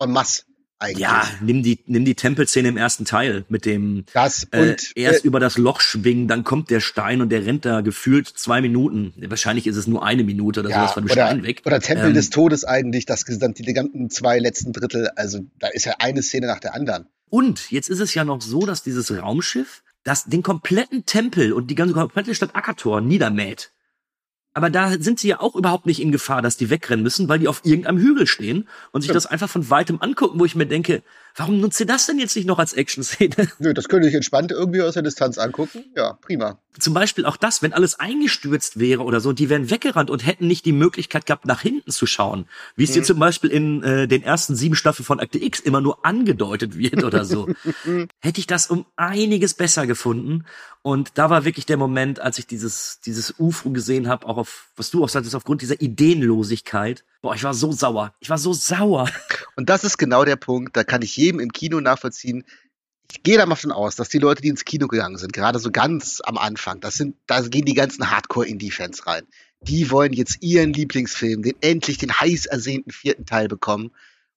en 0.00 0.10
masse 0.10 0.42
eigentlich. 0.80 0.98
Ja, 0.98 1.24
nimm 1.40 1.62
die, 1.62 1.78
nimm 1.86 2.04
die 2.04 2.16
Tempelszene 2.16 2.68
im 2.68 2.76
ersten 2.76 3.04
Teil 3.04 3.44
mit 3.48 3.64
dem 3.64 4.04
Das 4.12 4.48
äh, 4.50 4.70
und 4.72 4.90
erst 4.96 5.24
äh, 5.24 5.28
über 5.28 5.38
das 5.38 5.56
Loch 5.56 5.80
schwingen, 5.80 6.26
dann 6.26 6.42
kommt 6.42 6.70
der 6.70 6.80
Stein 6.80 7.20
und 7.22 7.28
der 7.30 7.46
rennt 7.46 7.64
da 7.64 7.80
gefühlt 7.82 8.26
zwei 8.26 8.60
Minuten. 8.60 9.14
Wahrscheinlich 9.16 9.68
ist 9.68 9.76
es 9.76 9.86
nur 9.86 10.04
eine 10.04 10.24
Minute 10.24 10.60
oder 10.60 10.70
ja, 10.70 10.80
sowas 10.80 10.92
von 10.94 11.04
dem 11.04 11.12
oder, 11.12 11.26
Stein 11.26 11.42
weg. 11.44 11.62
oder 11.64 11.78
Tempel 11.78 12.08
Ähm, 12.08 12.14
des 12.14 12.30
Todes 12.30 12.64
eigentlich, 12.64 13.06
das 13.06 13.24
gesamte, 13.24 13.62
die 13.62 13.72
ganzen 13.72 14.10
zwei 14.10 14.40
letzten 14.40 14.72
Drittel. 14.72 15.08
Also 15.14 15.38
da 15.60 15.68
ist 15.68 15.84
ja 15.84 15.94
eine 16.00 16.22
Szene 16.24 16.48
nach 16.48 16.58
der 16.58 16.74
anderen. 16.74 17.06
Und 17.30 17.70
jetzt 17.70 17.88
ist 17.88 18.00
es 18.00 18.12
ja 18.14 18.24
noch 18.24 18.42
so, 18.42 18.66
dass 18.66 18.82
dieses 18.82 19.16
Raumschiff 19.16 19.81
das 20.04 20.24
den 20.24 20.42
kompletten 20.42 21.06
Tempel 21.06 21.52
und 21.52 21.68
die 21.68 21.74
ganze 21.74 21.94
komplette 21.94 22.34
Stadt 22.34 22.54
Akator 22.54 23.00
niedermäht. 23.00 23.72
Aber 24.54 24.68
da 24.68 24.90
sind 24.98 25.18
sie 25.18 25.28
ja 25.28 25.40
auch 25.40 25.54
überhaupt 25.54 25.86
nicht 25.86 26.02
in 26.02 26.12
Gefahr, 26.12 26.42
dass 26.42 26.58
die 26.58 26.68
wegrennen 26.68 27.02
müssen, 27.02 27.28
weil 27.28 27.38
die 27.38 27.48
auf 27.48 27.64
irgendeinem 27.64 27.98
Hügel 27.98 28.26
stehen 28.26 28.68
und 28.90 29.00
sich 29.00 29.10
das 29.10 29.26
einfach 29.26 29.48
von 29.48 29.70
weitem 29.70 30.02
angucken, 30.02 30.38
wo 30.38 30.44
ich 30.44 30.54
mir 30.54 30.66
denke, 30.66 31.02
warum 31.36 31.60
nutzt 31.60 31.80
ihr 31.80 31.86
das 31.86 32.06
denn 32.06 32.18
jetzt 32.18 32.36
nicht 32.36 32.46
noch 32.46 32.58
als 32.58 32.72
Action-Szene? 32.72 33.48
Nö, 33.58 33.74
das 33.74 33.88
könnte 33.88 34.08
ich 34.08 34.14
entspannt 34.14 34.50
irgendwie 34.50 34.82
aus 34.82 34.94
der 34.94 35.02
Distanz 35.02 35.38
angucken. 35.38 35.84
Ja, 35.96 36.14
prima. 36.14 36.58
Zum 36.78 36.94
Beispiel 36.94 37.26
auch 37.26 37.36
das, 37.36 37.62
wenn 37.62 37.72
alles 37.72 38.00
eingestürzt 38.00 38.78
wäre 38.78 39.02
oder 39.02 39.20
so, 39.20 39.30
und 39.30 39.38
die 39.38 39.50
wären 39.50 39.70
weggerannt 39.70 40.10
und 40.10 40.26
hätten 40.26 40.46
nicht 40.46 40.64
die 40.64 40.72
Möglichkeit 40.72 41.26
gehabt, 41.26 41.44
nach 41.44 41.60
hinten 41.60 41.90
zu 41.90 42.06
schauen. 42.06 42.46
Wie 42.76 42.84
es 42.84 42.92
dir 42.92 43.02
zum 43.02 43.18
Beispiel 43.18 43.50
in 43.50 43.82
äh, 43.82 44.08
den 44.08 44.22
ersten 44.22 44.56
sieben 44.56 44.74
Staffeln 44.74 45.04
von 45.04 45.20
Akte 45.20 45.42
X 45.42 45.60
immer 45.60 45.80
nur 45.80 46.04
angedeutet 46.04 46.78
wird 46.78 47.04
oder 47.04 47.24
so. 47.24 47.48
Hätte 48.20 48.40
ich 48.40 48.46
das 48.46 48.68
um 48.68 48.86
einiges 48.96 49.54
besser 49.54 49.86
gefunden. 49.86 50.44
Und 50.82 51.12
da 51.14 51.30
war 51.30 51.44
wirklich 51.44 51.66
der 51.66 51.76
Moment, 51.76 52.20
als 52.20 52.38
ich 52.38 52.46
dieses, 52.46 53.00
dieses 53.04 53.34
UFO 53.38 53.70
gesehen 53.70 54.08
habe, 54.08 54.26
auch 54.26 54.36
auf, 54.36 54.70
was 54.76 54.90
du 54.90 55.04
auch 55.04 55.08
sagtest, 55.08 55.34
aufgrund 55.34 55.62
dieser 55.62 55.80
Ideenlosigkeit. 55.80 57.04
Boah, 57.22 57.36
ich 57.36 57.44
war 57.44 57.54
so 57.54 57.70
sauer. 57.70 58.12
Ich 58.18 58.28
war 58.30 58.38
so 58.38 58.52
sauer. 58.52 59.08
Und 59.56 59.68
das 59.68 59.84
ist 59.84 59.96
genau 59.96 60.24
der 60.24 60.34
Punkt, 60.34 60.76
da 60.76 60.82
kann 60.82 61.02
ich 61.02 61.16
jedem 61.16 61.38
im 61.38 61.52
Kino 61.52 61.80
nachvollziehen. 61.80 62.44
Ich 63.12 63.22
gehe 63.22 63.38
da 63.38 63.46
mal 63.46 63.54
von 63.54 63.70
aus, 63.70 63.94
dass 63.94 64.08
die 64.08 64.18
Leute, 64.18 64.42
die 64.42 64.48
ins 64.48 64.64
Kino 64.64 64.88
gegangen 64.88 65.18
sind, 65.18 65.32
gerade 65.32 65.60
so 65.60 65.70
ganz 65.70 66.20
am 66.24 66.36
Anfang, 66.36 66.80
das 66.80 66.94
sind, 66.94 67.16
da 67.26 67.40
gehen 67.42 67.64
die 67.64 67.74
ganzen 67.74 68.10
Hardcore-Indie-Fans 68.10 69.06
rein. 69.06 69.22
Die 69.60 69.90
wollen 69.90 70.12
jetzt 70.12 70.42
ihren 70.42 70.72
Lieblingsfilm, 70.72 71.42
den 71.42 71.54
endlich 71.60 71.98
den 71.98 72.12
heiß 72.12 72.46
ersehnten 72.46 72.90
vierten 72.90 73.24
Teil 73.24 73.46
bekommen. 73.46 73.92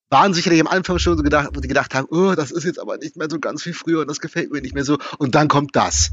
Waren 0.10 0.36
sicherlich 0.36 0.62
am 0.62 0.68
Anfang 0.68 1.00
schon 1.00 1.18
so 1.18 1.24
gedacht, 1.24 1.50
wo 1.54 1.62
die 1.62 1.68
gedacht 1.68 1.96
haben, 1.96 2.08
oh, 2.12 2.36
das 2.36 2.52
ist 2.52 2.66
jetzt 2.66 2.80
aber 2.80 2.98
nicht 2.98 3.16
mehr 3.16 3.30
so 3.32 3.40
ganz 3.40 3.66
wie 3.66 3.74
früher 3.74 4.02
und 4.02 4.08
das 4.08 4.20
gefällt 4.20 4.52
mir 4.52 4.62
nicht 4.62 4.76
mehr 4.76 4.86
so. 4.86 5.00
Und 5.18 5.34
dann 5.34 5.48
kommt 5.48 5.76
das. 5.76 6.12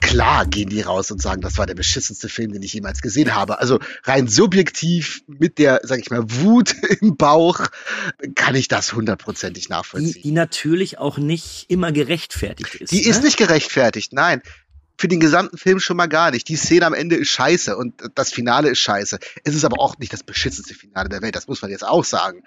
Klar 0.00 0.46
gehen 0.46 0.70
die 0.70 0.80
raus 0.80 1.10
und 1.10 1.20
sagen, 1.20 1.40
das 1.42 1.58
war 1.58 1.66
der 1.66 1.74
beschissenste 1.74 2.28
Film, 2.28 2.52
den 2.52 2.62
ich 2.62 2.72
jemals 2.72 3.02
gesehen 3.02 3.34
habe. 3.34 3.58
Also 3.60 3.78
rein 4.04 4.28
subjektiv 4.28 5.22
mit 5.26 5.58
der, 5.58 5.80
sag 5.84 6.00
ich 6.00 6.10
mal, 6.10 6.22
Wut 6.24 6.74
im 7.00 7.16
Bauch 7.16 7.66
kann 8.34 8.54
ich 8.54 8.68
das 8.68 8.92
hundertprozentig 8.92 9.66
Die, 9.66 9.72
nachvollziehen. 9.72 10.22
die 10.22 10.32
natürlich 10.32 10.98
auch 10.98 11.18
nicht 11.18 11.66
immer 11.68 11.92
gerechtfertigt 11.92 12.74
ist. 12.76 12.92
Die 12.92 13.04
ist 13.04 13.18
ne? 13.18 13.26
nicht 13.26 13.36
gerechtfertigt, 13.36 14.12
nein. 14.12 14.42
Für 14.98 15.08
den 15.08 15.20
gesamten 15.20 15.56
Film 15.56 15.80
schon 15.80 15.96
mal 15.96 16.08
gar 16.08 16.30
nicht. 16.30 16.48
Die 16.48 16.56
Szene 16.56 16.84
am 16.84 16.92
Ende 16.92 17.16
ist 17.16 17.28
scheiße 17.30 17.74
und 17.76 18.02
das 18.14 18.32
Finale 18.32 18.68
ist 18.68 18.80
scheiße. 18.80 19.18
Es 19.44 19.54
ist 19.54 19.64
aber 19.64 19.80
auch 19.80 19.96
nicht 19.98 20.12
das 20.12 20.22
beschissenste 20.22 20.74
Finale 20.74 21.08
der 21.08 21.22
Welt, 21.22 21.36
das 21.36 21.46
muss 21.46 21.62
man 21.62 21.70
jetzt 21.70 21.86
auch 21.86 22.04
sagen. 22.04 22.42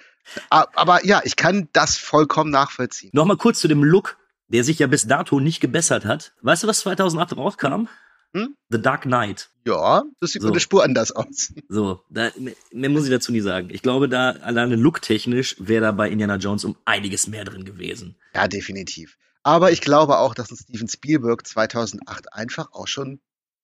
Aber 0.49 1.03
ja, 1.05 1.21
ich 1.23 1.35
kann 1.35 1.69
das 1.73 1.97
vollkommen 1.97 2.51
nachvollziehen. 2.51 3.09
Nochmal 3.13 3.37
kurz 3.37 3.59
zu 3.59 3.67
dem 3.67 3.83
Look, 3.83 4.17
der 4.47 4.63
sich 4.63 4.79
ja 4.79 4.87
bis 4.87 5.07
dato 5.07 5.39
nicht 5.39 5.59
gebessert 5.59 6.05
hat. 6.05 6.33
Weißt 6.41 6.63
du, 6.63 6.67
was 6.67 6.79
2008 6.79 7.35
rauskam? 7.37 7.87
Hm? 8.35 8.55
The 8.69 8.81
Dark 8.81 9.03
Knight. 9.03 9.49
Ja, 9.65 10.03
das 10.19 10.31
sieht 10.31 10.41
So. 10.41 10.49
eine 10.49 10.59
Spur 10.59 10.83
anders 10.83 11.11
aus. 11.11 11.53
So, 11.69 12.01
da, 12.09 12.31
mehr 12.71 12.89
muss 12.89 13.05
ich 13.05 13.11
dazu 13.11 13.31
nie 13.31 13.41
sagen. 13.41 13.69
Ich 13.71 13.81
glaube, 13.83 14.09
da 14.09 14.31
alleine 14.31 14.75
looktechnisch 14.75 15.55
wäre 15.59 15.81
da 15.83 15.91
bei 15.91 16.09
Indiana 16.09 16.37
Jones 16.37 16.65
um 16.65 16.75
einiges 16.85 17.27
mehr 17.27 17.45
drin 17.45 17.63
gewesen. 17.63 18.15
Ja, 18.33 18.47
definitiv. 18.47 19.17
Aber 19.43 19.71
ich 19.71 19.81
glaube 19.81 20.17
auch, 20.17 20.33
dass 20.33 20.49
ein 20.51 20.57
Steven 20.57 20.87
Spielberg 20.87 21.45
2008 21.45 22.33
einfach 22.33 22.71
auch 22.71 22.87
schon 22.87 23.19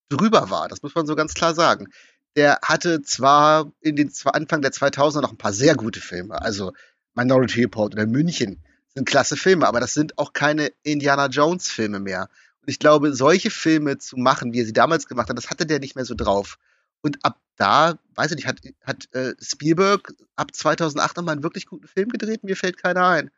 drüber 0.09 0.49
war. 0.49 0.67
Das 0.67 0.83
muss 0.83 0.93
man 0.93 1.07
so 1.07 1.15
ganz 1.15 1.33
klar 1.33 1.55
sagen. 1.55 1.87
Der 2.35 2.59
hatte 2.63 3.01
zwar 3.01 3.71
in 3.81 3.95
den 3.95 4.11
zwar 4.11 4.35
Anfang 4.35 4.61
der 4.61 4.71
2000er 4.71 5.21
noch 5.21 5.31
ein 5.31 5.37
paar 5.37 5.53
sehr 5.53 5.75
gute 5.75 5.99
Filme, 5.99 6.39
also 6.41 6.73
Minority 7.15 7.61
Report 7.61 7.93
oder 7.95 8.05
München 8.05 8.63
sind 8.95 9.07
klasse 9.07 9.37
Filme, 9.37 9.67
aber 9.67 9.79
das 9.79 9.93
sind 9.93 10.17
auch 10.17 10.33
keine 10.33 10.71
Indiana 10.83 11.27
Jones 11.27 11.69
Filme 11.69 11.99
mehr. 11.99 12.29
Und 12.61 12.69
ich 12.69 12.79
glaube, 12.79 13.13
solche 13.13 13.49
Filme 13.51 13.97
zu 13.97 14.17
machen, 14.17 14.53
wie 14.53 14.61
er 14.61 14.65
sie 14.65 14.73
damals 14.73 15.07
gemacht 15.07 15.29
hat, 15.29 15.37
das 15.37 15.49
hatte 15.49 15.65
der 15.65 15.79
nicht 15.79 15.95
mehr 15.95 16.05
so 16.05 16.15
drauf. 16.15 16.57
Und 17.01 17.17
ab 17.23 17.39
da, 17.55 17.97
weiß 18.15 18.31
ich 18.31 18.35
nicht, 18.37 18.47
hat, 18.47 18.59
hat 18.83 19.13
äh, 19.13 19.33
Spielberg 19.41 20.13
ab 20.35 20.53
2008 20.53 21.17
nochmal 21.17 21.33
einen 21.33 21.43
wirklich 21.43 21.65
guten 21.65 21.87
Film 21.87 22.09
gedreht? 22.09 22.43
Mir 22.43 22.55
fällt 22.57 22.77
keiner 22.77 23.07
ein. 23.07 23.31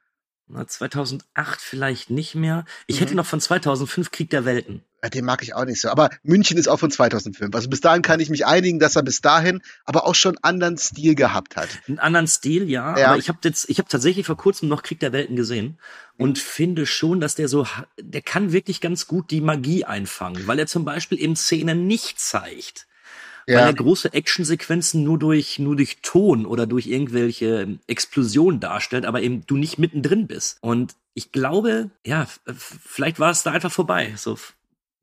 Na, 0.47 0.65
2008 0.67 1.61
vielleicht 1.61 2.09
nicht 2.09 2.35
mehr. 2.35 2.65
Ich 2.87 2.95
Mhm. 2.97 2.99
hätte 3.05 3.15
noch 3.15 3.25
von 3.25 3.39
2005 3.39 4.11
Krieg 4.11 4.29
der 4.31 4.45
Welten. 4.45 4.83
Ja, 5.03 5.09
Den 5.09 5.25
mag 5.25 5.41
ich 5.41 5.55
auch 5.55 5.65
nicht 5.65 5.81
so. 5.81 5.89
Aber 5.89 6.09
München 6.23 6.57
ist 6.57 6.67
auch 6.67 6.77
von 6.79 6.91
2005. 6.91 7.55
Also 7.55 7.69
bis 7.69 7.81
dahin 7.81 8.01
kann 8.03 8.19
ich 8.19 8.29
mich 8.29 8.45
einigen, 8.45 8.79
dass 8.79 8.95
er 8.95 9.03
bis 9.03 9.21
dahin 9.21 9.61
aber 9.85 10.05
auch 10.05 10.13
schon 10.15 10.37
anderen 10.43 10.77
Stil 10.77 11.15
gehabt 11.15 11.55
hat. 11.55 11.69
Einen 11.87 11.97
anderen 11.99 12.27
Stil, 12.27 12.69
ja. 12.69 12.97
Ja. 12.97 13.07
Aber 13.09 13.17
ich 13.17 13.27
habe 13.27 13.39
jetzt, 13.43 13.67
ich 13.69 13.79
habe 13.79 13.89
tatsächlich 13.89 14.25
vor 14.27 14.37
kurzem 14.37 14.69
noch 14.69 14.83
Krieg 14.83 14.99
der 14.99 15.11
Welten 15.11 15.35
gesehen 15.35 15.79
und 16.17 16.37
finde 16.37 16.85
schon, 16.85 17.19
dass 17.19 17.33
der 17.33 17.47
so, 17.47 17.65
der 17.99 18.21
kann 18.21 18.51
wirklich 18.51 18.79
ganz 18.79 19.07
gut 19.07 19.31
die 19.31 19.41
Magie 19.41 19.85
einfangen, 19.85 20.45
weil 20.45 20.59
er 20.59 20.67
zum 20.67 20.85
Beispiel 20.85 21.19
eben 21.19 21.35
Szenen 21.35 21.87
nicht 21.87 22.19
zeigt. 22.19 22.85
Weil 23.47 23.55
Ja. 23.55 23.65
er 23.65 23.73
große 23.73 24.13
Actionsequenzen 24.13 25.03
nur 25.03 25.17
durch, 25.17 25.57
nur 25.57 25.75
durch 25.75 25.97
Ton 26.03 26.45
oder 26.45 26.67
durch 26.67 26.85
irgendwelche 26.85 27.79
Explosionen 27.87 28.59
darstellt, 28.59 29.05
aber 29.05 29.23
eben 29.23 29.47
du 29.47 29.57
nicht 29.57 29.79
mittendrin 29.79 30.27
bist. 30.27 30.59
Und 30.61 30.93
ich 31.15 31.31
glaube, 31.31 31.89
ja, 32.05 32.27
vielleicht 32.55 33.19
war 33.19 33.31
es 33.31 33.41
da 33.41 33.51
einfach 33.51 33.71
vorbei. 33.71 34.13
So, 34.15 34.37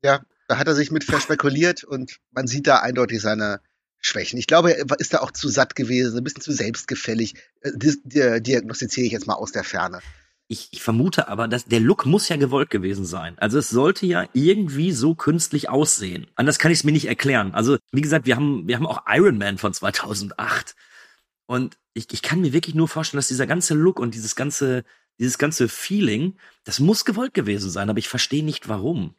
Ja, 0.03 0.21
da 0.47 0.57
hat 0.57 0.67
er 0.67 0.75
sich 0.75 0.91
mit 0.91 1.03
verspekuliert 1.03 1.83
und 1.83 2.17
man 2.31 2.47
sieht 2.47 2.67
da 2.67 2.77
eindeutig 2.79 3.21
seine 3.21 3.61
Schwächen. 3.99 4.39
Ich 4.39 4.47
glaube, 4.47 4.77
er 4.77 4.85
ist 4.99 5.13
da 5.13 5.19
auch 5.19 5.31
zu 5.31 5.49
satt 5.49 5.75
gewesen, 5.75 6.17
ein 6.17 6.23
bisschen 6.23 6.41
zu 6.41 6.53
selbstgefällig. 6.53 7.35
Äh, 7.61 7.71
dis- 7.75 7.99
di- 8.03 8.41
Diagnostiziere 8.41 9.05
ich 9.05 9.11
jetzt 9.11 9.27
mal 9.27 9.33
aus 9.35 9.51
der 9.51 9.63
Ferne. 9.63 9.99
Ich, 10.47 10.69
ich 10.71 10.81
vermute 10.81 11.27
aber, 11.27 11.47
dass 11.47 11.65
der 11.65 11.79
Look 11.79 12.05
muss 12.07 12.27
ja 12.29 12.37
gewollt 12.37 12.71
gewesen 12.71 13.05
sein. 13.05 13.37
Also 13.37 13.59
es 13.59 13.69
sollte 13.69 14.05
ja 14.07 14.27
irgendwie 14.33 14.91
so 14.93 15.13
künstlich 15.13 15.69
aussehen. 15.69 16.25
Anders 16.35 16.57
kann 16.57 16.71
ich 16.71 16.79
es 16.79 16.83
mir 16.83 16.91
nicht 16.91 17.05
erklären. 17.07 17.53
Also 17.53 17.77
wie 17.91 18.01
gesagt, 18.01 18.25
wir 18.25 18.35
haben 18.35 18.67
wir 18.67 18.75
haben 18.77 18.87
auch 18.87 19.03
Iron 19.07 19.37
Man 19.37 19.59
von 19.59 19.73
2008 19.73 20.75
und 21.45 21.77
ich, 21.93 22.07
ich 22.11 22.21
kann 22.23 22.41
mir 22.41 22.53
wirklich 22.53 22.73
nur 22.73 22.87
vorstellen, 22.87 23.19
dass 23.19 23.27
dieser 23.27 23.45
ganze 23.47 23.73
Look 23.75 23.99
und 23.99 24.15
dieses 24.15 24.35
ganze 24.35 24.85
dieses 25.19 25.37
ganze 25.37 25.67
Feeling, 25.67 26.37
das 26.63 26.79
muss 26.79 27.05
gewollt 27.05 27.33
gewesen 27.33 27.69
sein. 27.69 27.89
Aber 27.89 27.99
ich 27.99 28.07
verstehe 28.09 28.43
nicht 28.43 28.69
warum. 28.69 29.13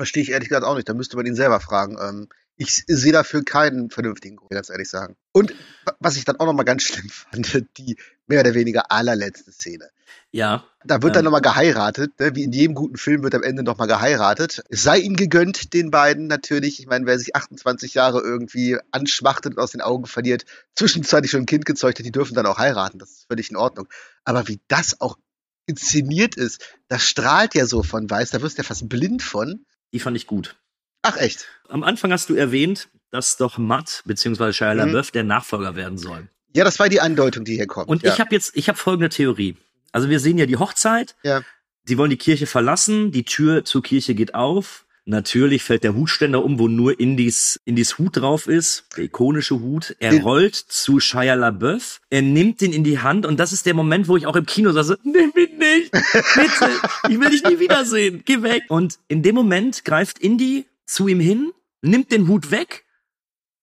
Verstehe 0.00 0.22
ich 0.22 0.30
ehrlich 0.30 0.48
gesagt 0.48 0.64
auch 0.64 0.76
nicht. 0.76 0.88
Da 0.88 0.94
müsste 0.94 1.16
man 1.16 1.26
ihn 1.26 1.34
selber 1.36 1.60
fragen. 1.60 1.98
Ähm, 2.00 2.28
ich 2.56 2.84
sehe 2.86 3.12
dafür 3.12 3.44
keinen 3.44 3.90
vernünftigen 3.90 4.36
Grund, 4.36 4.50
ganz 4.50 4.70
ehrlich 4.70 4.88
sagen. 4.88 5.16
Und 5.32 5.52
wa- 5.84 5.94
was 6.00 6.16
ich 6.16 6.24
dann 6.24 6.36
auch 6.40 6.46
nochmal 6.46 6.64
ganz 6.64 6.82
schlimm 6.84 7.08
fand, 7.10 7.66
die 7.78 7.96
mehr 8.26 8.40
oder 8.40 8.54
weniger 8.54 8.90
allerletzte 8.90 9.52
Szene. 9.52 9.88
Ja, 10.32 10.64
Da 10.84 11.02
wird 11.02 11.14
dann 11.16 11.20
Ähm. 11.20 11.24
nochmal 11.26 11.40
geheiratet, 11.42 12.18
ne? 12.18 12.34
wie 12.34 12.44
in 12.44 12.52
jedem 12.52 12.74
guten 12.74 12.96
Film 12.96 13.22
wird 13.22 13.34
am 13.34 13.42
Ende 13.42 13.62
nochmal 13.62 13.88
geheiratet. 13.88 14.62
Es 14.70 14.82
sei 14.82 14.98
ihnen 14.98 15.16
gegönnt, 15.16 15.74
den 15.74 15.90
beiden 15.90 16.26
natürlich. 16.28 16.80
Ich 16.80 16.86
meine, 16.86 17.04
wer 17.06 17.18
sich 17.18 17.34
28 17.36 17.94
Jahre 17.94 18.20
irgendwie 18.20 18.78
anschmachtet 18.92 19.54
und 19.56 19.58
aus 19.62 19.72
den 19.72 19.80
Augen 19.82 20.06
verliert, 20.06 20.44
zwischenzeitlich 20.76 21.30
schon 21.30 21.42
ein 21.42 21.46
Kind 21.46 21.66
gezeugt 21.66 21.98
hat, 21.98 22.06
die 22.06 22.12
dürfen 22.12 22.34
dann 22.34 22.46
auch 22.46 22.58
heiraten. 22.58 22.98
Das 22.98 23.10
ist 23.10 23.26
völlig 23.28 23.50
in 23.50 23.56
Ordnung. 23.56 23.86
Aber 24.24 24.48
wie 24.48 24.60
das 24.68 25.00
auch 25.00 25.18
inszeniert 25.66 26.36
ist, 26.36 26.74
das 26.88 27.02
strahlt 27.06 27.54
ja 27.54 27.66
so 27.66 27.82
von 27.82 28.08
weiß, 28.08 28.30
da 28.30 28.42
wirst 28.42 28.58
du 28.58 28.62
ja 28.62 28.66
fast 28.66 28.88
blind 28.88 29.22
von. 29.22 29.64
Die 29.92 30.00
fand 30.00 30.16
ich 30.16 30.26
gut. 30.26 30.56
Ach 31.02 31.16
echt? 31.16 31.46
Am 31.68 31.82
Anfang 31.82 32.12
hast 32.12 32.28
du 32.28 32.34
erwähnt, 32.34 32.88
dass 33.10 33.36
doch 33.36 33.58
Matt 33.58 34.02
bzw. 34.04 34.52
Shia 34.52 34.72
Mhm. 34.74 34.78
LaBeouf 34.78 35.10
der 35.10 35.24
Nachfolger 35.24 35.76
werden 35.76 35.98
soll. 35.98 36.28
Ja, 36.54 36.64
das 36.64 36.78
war 36.78 36.88
die 36.88 37.00
Andeutung, 37.00 37.44
die 37.44 37.54
hier 37.54 37.66
kommt. 37.66 37.88
Und 37.88 38.02
ja. 38.02 38.12
ich 38.12 38.20
habe 38.20 38.34
jetzt, 38.34 38.56
ich 38.56 38.68
habe 38.68 38.78
folgende 38.78 39.08
Theorie. 39.08 39.56
Also 39.92 40.08
wir 40.08 40.20
sehen 40.20 40.38
ja 40.38 40.46
die 40.46 40.56
Hochzeit. 40.56 41.16
Ja. 41.22 41.42
Die 41.88 41.96
wollen 41.96 42.10
die 42.10 42.16
Kirche 42.16 42.46
verlassen. 42.46 43.12
Die 43.12 43.24
Tür 43.24 43.64
zur 43.64 43.82
Kirche 43.82 44.14
geht 44.14 44.34
auf. 44.34 44.84
Natürlich 45.10 45.64
fällt 45.64 45.82
der 45.82 45.96
Hutständer 45.96 46.44
um, 46.44 46.60
wo 46.60 46.68
nur 46.68 47.00
Indies, 47.00 47.60
Indies 47.64 47.98
Hut 47.98 48.16
drauf 48.16 48.46
ist. 48.46 48.84
Der 48.96 49.04
ikonische 49.04 49.58
Hut. 49.58 49.96
Er 49.98 50.22
rollt 50.22 50.54
zu 50.54 51.00
Shia 51.00 51.34
LaBeouf. 51.34 52.00
Er 52.10 52.22
nimmt 52.22 52.60
den 52.60 52.72
in 52.72 52.84
die 52.84 53.00
Hand 53.00 53.26
und 53.26 53.40
das 53.40 53.52
ist 53.52 53.66
der 53.66 53.74
Moment, 53.74 54.06
wo 54.06 54.16
ich 54.16 54.26
auch 54.26 54.36
im 54.36 54.46
Kino 54.46 54.70
sage, 54.70 54.98
nimm 55.02 55.32
ihn 55.36 55.58
nicht. 55.58 55.90
Bitte. 55.90 56.70
Ich 57.08 57.18
will 57.18 57.30
dich 57.30 57.42
nie 57.42 57.58
wiedersehen. 57.58 58.22
Geh 58.24 58.42
weg. 58.42 58.62
Und 58.68 59.00
in 59.08 59.24
dem 59.24 59.34
Moment 59.34 59.84
greift 59.84 60.20
Indy 60.20 60.66
zu 60.86 61.08
ihm 61.08 61.18
hin, 61.18 61.50
nimmt 61.82 62.12
den 62.12 62.28
Hut 62.28 62.52
weg 62.52 62.84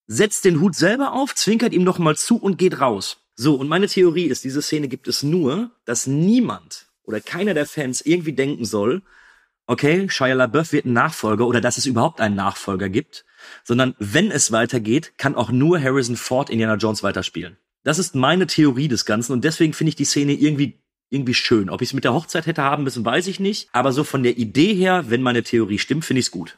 setzt 0.07 0.45
den 0.45 0.61
Hut 0.61 0.73
selber 0.73 1.11
auf, 1.13 1.35
zwinkert 1.35 1.73
ihm 1.73 1.83
noch 1.83 1.99
mal 1.99 2.15
zu 2.15 2.37
und 2.37 2.57
geht 2.57 2.79
raus. 2.79 3.17
So, 3.35 3.55
und 3.55 3.67
meine 3.67 3.87
Theorie 3.87 4.25
ist, 4.25 4.43
diese 4.43 4.61
Szene 4.61 4.87
gibt 4.87 5.07
es 5.07 5.21
nur, 5.21 5.71
dass 5.85 6.07
niemand 6.07 6.87
oder 7.03 7.21
keiner 7.21 7.53
der 7.53 7.65
Fans 7.65 8.01
irgendwie 8.01 8.33
denken 8.33 8.65
soll, 8.65 9.01
okay, 9.67 10.09
Shia 10.09 10.33
LaBeouf 10.33 10.71
wird 10.71 10.85
ein 10.85 10.93
Nachfolger 10.93 11.45
oder 11.45 11.61
dass 11.61 11.77
es 11.77 11.85
überhaupt 11.85 12.19
einen 12.19 12.35
Nachfolger 12.35 12.89
gibt, 12.89 13.25
sondern 13.63 13.95
wenn 13.99 14.31
es 14.31 14.51
weitergeht, 14.51 15.13
kann 15.17 15.35
auch 15.35 15.51
nur 15.51 15.79
Harrison 15.79 16.15
Ford 16.15 16.49
Indiana 16.49 16.75
Jones 16.75 17.03
weiterspielen. 17.03 17.57
Das 17.83 17.99
ist 17.99 18.15
meine 18.15 18.47
Theorie 18.47 18.87
des 18.87 19.05
Ganzen 19.05 19.33
und 19.33 19.43
deswegen 19.43 19.73
finde 19.73 19.89
ich 19.89 19.95
die 19.95 20.05
Szene 20.05 20.33
irgendwie 20.33 20.81
irgendwie 21.09 21.33
schön. 21.33 21.69
Ob 21.69 21.81
ich 21.81 21.89
es 21.89 21.93
mit 21.93 22.03
der 22.03 22.13
Hochzeit 22.13 22.45
hätte 22.45 22.63
haben 22.63 22.83
müssen, 22.83 23.05
weiß 23.05 23.27
ich 23.27 23.39
nicht. 23.39 23.69
Aber 23.71 23.91
so 23.91 24.03
von 24.03 24.23
der 24.23 24.37
Idee 24.37 24.73
her, 24.73 25.05
wenn 25.07 25.21
meine 25.21 25.43
Theorie 25.43 25.79
stimmt, 25.79 26.05
finde 26.05 26.19
ich 26.19 26.27
es 26.27 26.31
gut. 26.31 26.57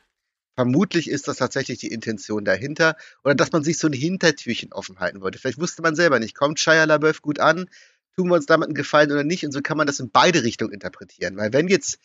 Vermutlich 0.56 1.10
ist 1.10 1.28
das 1.28 1.38
tatsächlich 1.38 1.80
die 1.80 1.92
Intention 1.92 2.46
dahinter. 2.46 2.96
Oder 3.24 3.36
dass 3.36 3.52
man 3.52 3.64
sich 3.64 3.78
so 3.78 3.88
ein 3.88 3.94
Hintertürchen 3.94 4.74
offen 4.74 5.00
halten 5.00 5.22
wollte. 5.22 5.40
Vielleicht 5.40 5.60
wusste 5.60 5.82
man 5.82 5.96
selber 5.96 6.20
nicht, 6.20 6.36
kommt 6.36 6.60
Shia 6.60 6.86
LaBeouf 6.86 7.22
gut 7.22 7.40
an, 7.40 7.70
tun 8.16 8.30
wir 8.30 8.36
uns 8.36 8.46
damit 8.46 8.68
einen 8.68 8.76
Gefallen 8.76 9.12
oder 9.12 9.24
nicht. 9.24 9.46
Und 9.46 9.52
so 9.52 9.62
kann 9.62 9.78
man 9.78 9.88
das 9.88 10.00
in 10.00 10.10
beide 10.10 10.44
Richtungen 10.44 10.74
interpretieren. 10.74 11.38
Weil 11.38 11.54
wenn 11.54 11.68
jetzt 11.68 12.00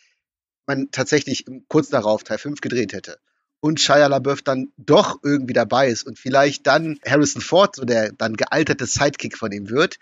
man 0.67 0.89
tatsächlich 0.91 1.45
kurz 1.67 1.89
darauf 1.89 2.23
Teil 2.23 2.37
5 2.37 2.61
gedreht 2.61 2.93
hätte 2.93 3.17
und 3.59 3.81
Shia 3.81 4.07
LaBeouf 4.07 4.41
dann 4.41 4.71
doch 4.77 5.19
irgendwie 5.23 5.53
dabei 5.53 5.87
ist 5.87 6.03
und 6.03 6.19
vielleicht 6.19 6.67
dann 6.67 6.99
Harrison 7.05 7.41
Ford, 7.41 7.75
so 7.75 7.85
der 7.85 8.11
dann 8.11 8.35
gealterte 8.35 8.85
Sidekick 8.85 9.37
von 9.37 9.51
ihm 9.51 9.69
wird, 9.69 9.97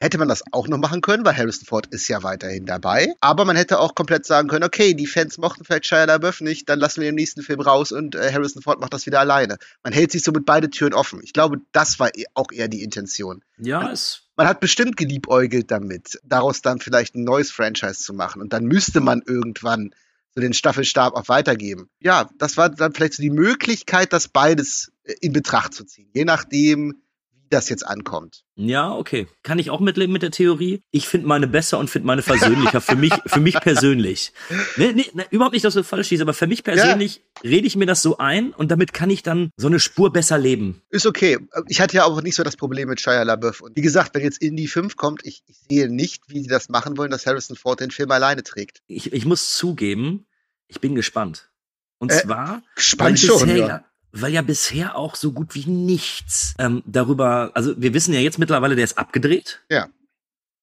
hätte 0.00 0.18
man 0.18 0.28
das 0.28 0.42
auch 0.52 0.68
noch 0.68 0.78
machen 0.78 1.00
können, 1.00 1.24
weil 1.24 1.36
Harrison 1.36 1.66
Ford 1.66 1.86
ist 1.86 2.08
ja 2.08 2.22
weiterhin 2.22 2.66
dabei. 2.66 3.14
Aber 3.20 3.44
man 3.44 3.56
hätte 3.56 3.78
auch 3.78 3.94
komplett 3.94 4.26
sagen 4.26 4.48
können, 4.48 4.64
okay, 4.64 4.92
die 4.94 5.06
Fans 5.06 5.38
mochten 5.38 5.64
vielleicht 5.64 5.86
Shia 5.86 6.04
LaBeouf 6.04 6.40
nicht, 6.40 6.68
dann 6.68 6.78
lassen 6.80 7.00
wir 7.00 7.08
im 7.08 7.14
nächsten 7.14 7.42
Film 7.42 7.60
raus 7.60 7.92
und 7.92 8.14
äh, 8.14 8.32
Harrison 8.32 8.60
Ford 8.62 8.80
macht 8.80 8.92
das 8.92 9.06
wieder 9.06 9.20
alleine. 9.20 9.56
Man 9.82 9.92
hält 9.92 10.12
sich 10.12 10.22
somit 10.22 10.44
beide 10.44 10.68
Türen 10.68 10.92
offen. 10.92 11.20
Ich 11.22 11.32
glaube, 11.32 11.58
das 11.72 11.98
war 11.98 12.14
eh- 12.14 12.26
auch 12.34 12.52
eher 12.52 12.68
die 12.68 12.82
Intention. 12.82 13.42
Ja, 13.56 13.90
es 13.90 14.25
Man 14.36 14.46
hat 14.46 14.60
bestimmt 14.60 14.96
geliebäugelt 14.96 15.70
damit, 15.70 16.20
daraus 16.22 16.60
dann 16.60 16.78
vielleicht 16.78 17.14
ein 17.14 17.24
neues 17.24 17.50
Franchise 17.50 18.00
zu 18.02 18.12
machen. 18.12 18.42
Und 18.42 18.52
dann 18.52 18.66
müsste 18.66 19.00
man 19.00 19.22
irgendwann 19.26 19.94
so 20.34 20.42
den 20.42 20.52
Staffelstab 20.52 21.14
auch 21.14 21.28
weitergeben. 21.28 21.88
Ja, 21.98 22.28
das 22.36 22.58
war 22.58 22.68
dann 22.68 22.92
vielleicht 22.92 23.14
so 23.14 23.22
die 23.22 23.30
Möglichkeit, 23.30 24.12
das 24.12 24.28
beides 24.28 24.92
äh, 25.04 25.14
in 25.20 25.32
Betracht 25.32 25.72
zu 25.72 25.84
ziehen. 25.84 26.10
Je 26.12 26.26
nachdem, 26.26 27.00
wie 27.46 27.54
das 27.54 27.68
jetzt 27.68 27.86
ankommt. 27.86 28.44
Ja, 28.56 28.92
okay. 28.94 29.26
Kann 29.42 29.58
ich 29.58 29.70
auch 29.70 29.80
mitleben 29.80 30.12
mit 30.12 30.22
der 30.22 30.30
Theorie. 30.30 30.82
Ich 30.90 31.06
finde 31.08 31.26
meine 31.26 31.46
besser 31.46 31.78
und 31.78 31.88
finde 31.88 32.06
meine 32.06 32.22
versöhnlicher. 32.22 32.80
für 32.80 32.96
mich, 32.96 33.12
für 33.26 33.40
mich 33.40 33.54
persönlich. 33.60 34.32
Nee, 34.76 34.92
nee, 34.92 35.06
nee, 35.12 35.24
überhaupt 35.30 35.52
nicht, 35.52 35.64
dass 35.64 35.74
du 35.74 35.84
falsch 35.84 36.08
schießt, 36.08 36.22
aber 36.22 36.34
für 36.34 36.46
mich 36.46 36.64
persönlich 36.64 37.22
rede 37.44 37.66
ich 37.66 37.76
mir 37.76 37.86
das 37.86 38.02
so 38.02 38.18
ein 38.18 38.52
und 38.52 38.70
damit 38.70 38.92
kann 38.92 39.10
ich 39.10 39.22
dann 39.22 39.50
so 39.56 39.66
eine 39.68 39.78
Spur 39.80 40.12
besser 40.12 40.38
leben. 40.38 40.82
Ist 40.90 41.06
okay. 41.06 41.38
Ich 41.68 41.80
hatte 41.80 41.96
ja 41.96 42.04
auch 42.04 42.20
nicht 42.22 42.34
so 42.34 42.42
das 42.42 42.56
Problem 42.56 42.88
mit 42.88 43.00
Shia 43.00 43.22
LaBeouf. 43.22 43.60
Und 43.60 43.76
wie 43.76 43.82
gesagt, 43.82 44.14
wenn 44.14 44.22
jetzt 44.22 44.42
Indie 44.42 44.68
5 44.68 44.96
kommt, 44.96 45.24
ich, 45.24 45.42
ich 45.46 45.56
sehe 45.68 45.88
nicht, 45.88 46.24
wie 46.28 46.40
sie 46.42 46.48
das 46.48 46.68
machen 46.68 46.96
wollen, 46.96 47.10
dass 47.10 47.26
Harrison 47.26 47.56
Ford 47.56 47.80
den 47.80 47.90
Film 47.90 48.10
alleine 48.10 48.42
trägt. 48.42 48.82
Ich, 48.86 49.12
ich 49.12 49.24
muss 49.26 49.56
zugeben, 49.56 50.26
ich 50.68 50.80
bin 50.80 50.94
gespannt. 50.94 51.50
Und 51.98 52.12
Äh, 52.12 52.22
zwar, 52.22 52.62
weil 52.98 53.16
schon, 53.16 53.40
bisher, 53.40 53.56
ja. 53.56 53.68
ja. 53.68 53.84
Weil 54.12 54.32
ja 54.32 54.42
bisher 54.42 54.96
auch 54.96 55.14
so 55.14 55.32
gut 55.32 55.54
wie 55.54 55.66
nichts 55.66 56.54
ähm, 56.58 56.82
darüber, 56.86 57.50
also 57.54 57.80
wir 57.80 57.94
wissen 57.94 58.14
ja 58.14 58.20
jetzt 58.20 58.38
mittlerweile, 58.38 58.76
der 58.76 58.84
ist 58.84 58.98
abgedreht. 58.98 59.62
Ja. 59.70 59.88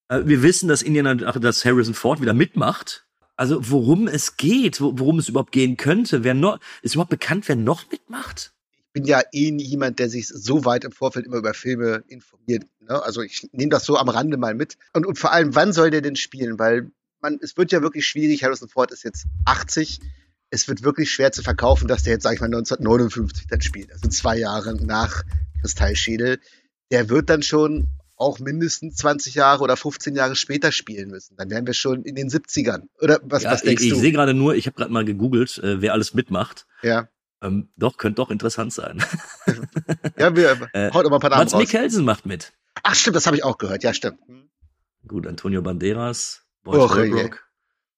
Äh, 0.10 0.22
wir 0.26 0.42
wissen, 0.44 0.68
dass 0.68 0.82
Indiana, 0.82 1.16
dass 1.16 1.66
Harrison 1.66 1.94
Ford 1.94 2.22
wieder 2.22 2.34
mitmacht. 2.34 3.06
Also 3.36 3.70
worum 3.70 4.08
es 4.08 4.38
geht, 4.38 4.80
wo, 4.80 4.98
worum 4.98 5.20
es 5.20 5.30
überhaupt 5.30 5.52
gehen 5.52 5.78
könnte, 5.78 6.24
wer 6.24 6.34
noch, 6.34 6.60
ist 6.82 6.96
überhaupt 6.96 7.10
bekannt, 7.10 7.48
wer 7.48 7.56
noch 7.56 7.90
mitmacht? 7.92 8.54
Ich 8.78 8.94
bin 8.94 9.06
ja 9.06 9.22
eh 9.32 9.52
jemand, 9.52 9.98
der 9.98 10.08
sich 10.08 10.28
so 10.28 10.66
weit 10.66 10.84
im 10.84 10.92
Vorfeld 10.92 11.26
immer 11.26 11.38
über 11.38 11.56
Filme 11.56 12.04
informiert. 12.08 12.66
Ne? 12.82 13.02
Also 13.02 13.22
ich 13.22 13.50
nehme 13.52 13.70
das 13.70 13.86
so 13.86 13.98
am 13.98 14.08
Rande 14.08 14.38
mal 14.38 14.54
mit. 14.54 14.78
Und, 14.94 15.08
und 15.08 15.18
vor 15.18 15.32
allem, 15.32 15.56
wann 15.56 15.74
soll 15.74 15.90
der 15.90 16.02
denn 16.02 16.16
spielen? 16.16 16.60
Weil 16.60 16.92
man, 17.20 17.40
es 17.42 17.58
wird 17.58 17.72
ja 17.72 17.82
wirklich 17.82 18.06
schwierig. 18.06 18.44
Harrison 18.44 18.70
Ford 18.70 18.92
ist 18.92 19.04
jetzt 19.04 19.26
80. 19.46 20.00
Es 20.54 20.68
wird 20.68 20.84
wirklich 20.84 21.12
schwer 21.12 21.32
zu 21.32 21.42
verkaufen, 21.42 21.88
dass 21.88 22.04
der 22.04 22.14
jetzt, 22.14 22.24
sag 22.24 22.34
ich 22.36 22.40
mal, 22.40 22.46
1959 22.46 23.48
dann 23.48 23.62
spielt. 23.62 23.92
Also 23.92 24.08
zwei 24.10 24.38
Jahre 24.38 24.76
nach 24.76 25.24
Kristallschädel. 25.62 26.40
Der 26.92 27.10
wird 27.10 27.30
dann 27.32 27.42
schon 27.42 27.88
auch 28.16 28.38
mindestens 28.40 28.96
20 28.98 29.34
Jahre 29.34 29.64
oder 29.64 29.76
15 29.76 30.16
Jahre 30.16 30.36
später 30.36 30.72
spielen 30.72 31.10
müssen. 31.10 31.36
Dann 31.38 31.50
wären 31.50 31.66
wir 31.66 31.74
schon 31.74 32.04
in 32.04 32.14
den 32.16 32.30
70ern. 32.30 32.84
Oder 33.02 33.20
was, 33.24 33.44
ja, 33.44 33.52
was 33.52 33.64
denkst 33.64 33.82
ich, 33.82 33.88
ich 33.90 33.94
du? 33.96 34.00
sehe 34.00 34.12
gerade 34.12 34.36
nur, 34.36 34.54
ich 34.54 34.68
habe 34.68 34.76
gerade 34.76 34.92
mal 34.94 35.04
gegoogelt, 35.04 35.58
äh, 35.58 35.82
wer 35.82 35.94
alles 35.94 36.14
mitmacht. 36.14 36.68
ja. 36.84 37.08
Ähm, 37.42 37.68
doch, 37.76 37.98
könnte 37.98 38.18
doch 38.22 38.30
interessant 38.32 38.72
sein. 38.72 39.04
ja, 40.18 40.34
wir 40.34 40.70
Äh, 40.72 40.92
haut 40.94 41.06
aber 41.06 41.18
ein 41.18 41.20
paar 41.20 41.30
Namen 41.30 41.42
Mats 41.42 41.54
raus. 41.54 41.60
Mikkelsen 41.60 42.06
macht 42.06 42.26
mit. 42.26 42.54
Ach 42.84 42.96
stimmt, 42.96 43.18
das 43.18 43.26
habe 43.26 43.36
ich 43.36 43.44
auch 43.44 43.58
gehört. 43.58 43.84
Ja, 43.84 43.94
stimmt. 43.94 44.20
Hm. 44.28 44.50
Gut, 45.06 45.28
Antonio 45.28 45.62
Banderas, 45.62 46.44
je. 46.66 46.72
Holbrook, 46.72 47.44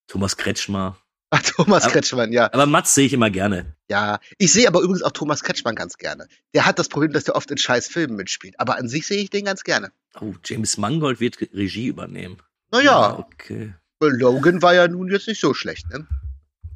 Thomas 0.08 0.38
Kretschmer. 0.38 0.98
Ach, 1.38 1.42
Thomas 1.42 1.84
Aber- 1.84 1.94
Kretschmann, 1.94 2.32
ja. 2.32 2.52
Aber 2.54 2.66
Mats 2.66 2.96
sehe 2.96 3.06
ich 3.06 3.14
immer 3.14 3.30
gerne. 3.30 3.76
Ja, 3.90 4.20
ich 4.38 4.52
sehe 4.54 4.68
aber 4.68 4.80
übrigens 4.82 5.04
auch 5.04 5.12
Thomas 5.12 5.44
Kretschmann 5.44 5.76
ganz 5.76 5.98
gerne. 5.98 6.28
Der 6.54 6.66
hat 6.66 6.80
das 6.80 6.88
Problem, 6.88 7.12
dass 7.12 7.26
der 7.26 7.36
oft 7.36 7.52
in 7.52 7.58
scheiß 7.58 7.88
Filmen 7.88 8.16
mitspielt. 8.16 8.60
Aber 8.60 8.78
an 8.78 8.88
sich 8.88 9.06
sehe 9.06 9.22
ich 9.22 9.30
den 9.30 9.46
ganz 9.46 9.64
gerne. 9.64 9.92
Oh, 10.22 10.34
James 10.44 10.78
Mangold 10.78 11.20
wird 11.20 11.38
Regie 11.54 11.88
übernehmen. 11.88 12.38
Naja, 12.72 13.20
okay. 13.20 13.74
Logan 14.00 14.62
war 14.62 14.74
ja 14.74 14.88
nun 14.88 15.10
jetzt 15.12 15.28
nicht 15.28 15.42
so 15.42 15.54
schlecht, 15.54 15.90
ne? 15.90 16.08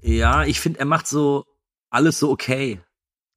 Ja, 0.02 0.46
ich 0.46 0.60
finde, 0.60 0.80
er 0.80 0.86
macht 0.86 1.08
so 1.08 1.46
alles 1.90 2.20
so 2.20 2.30
okay. 2.30 2.80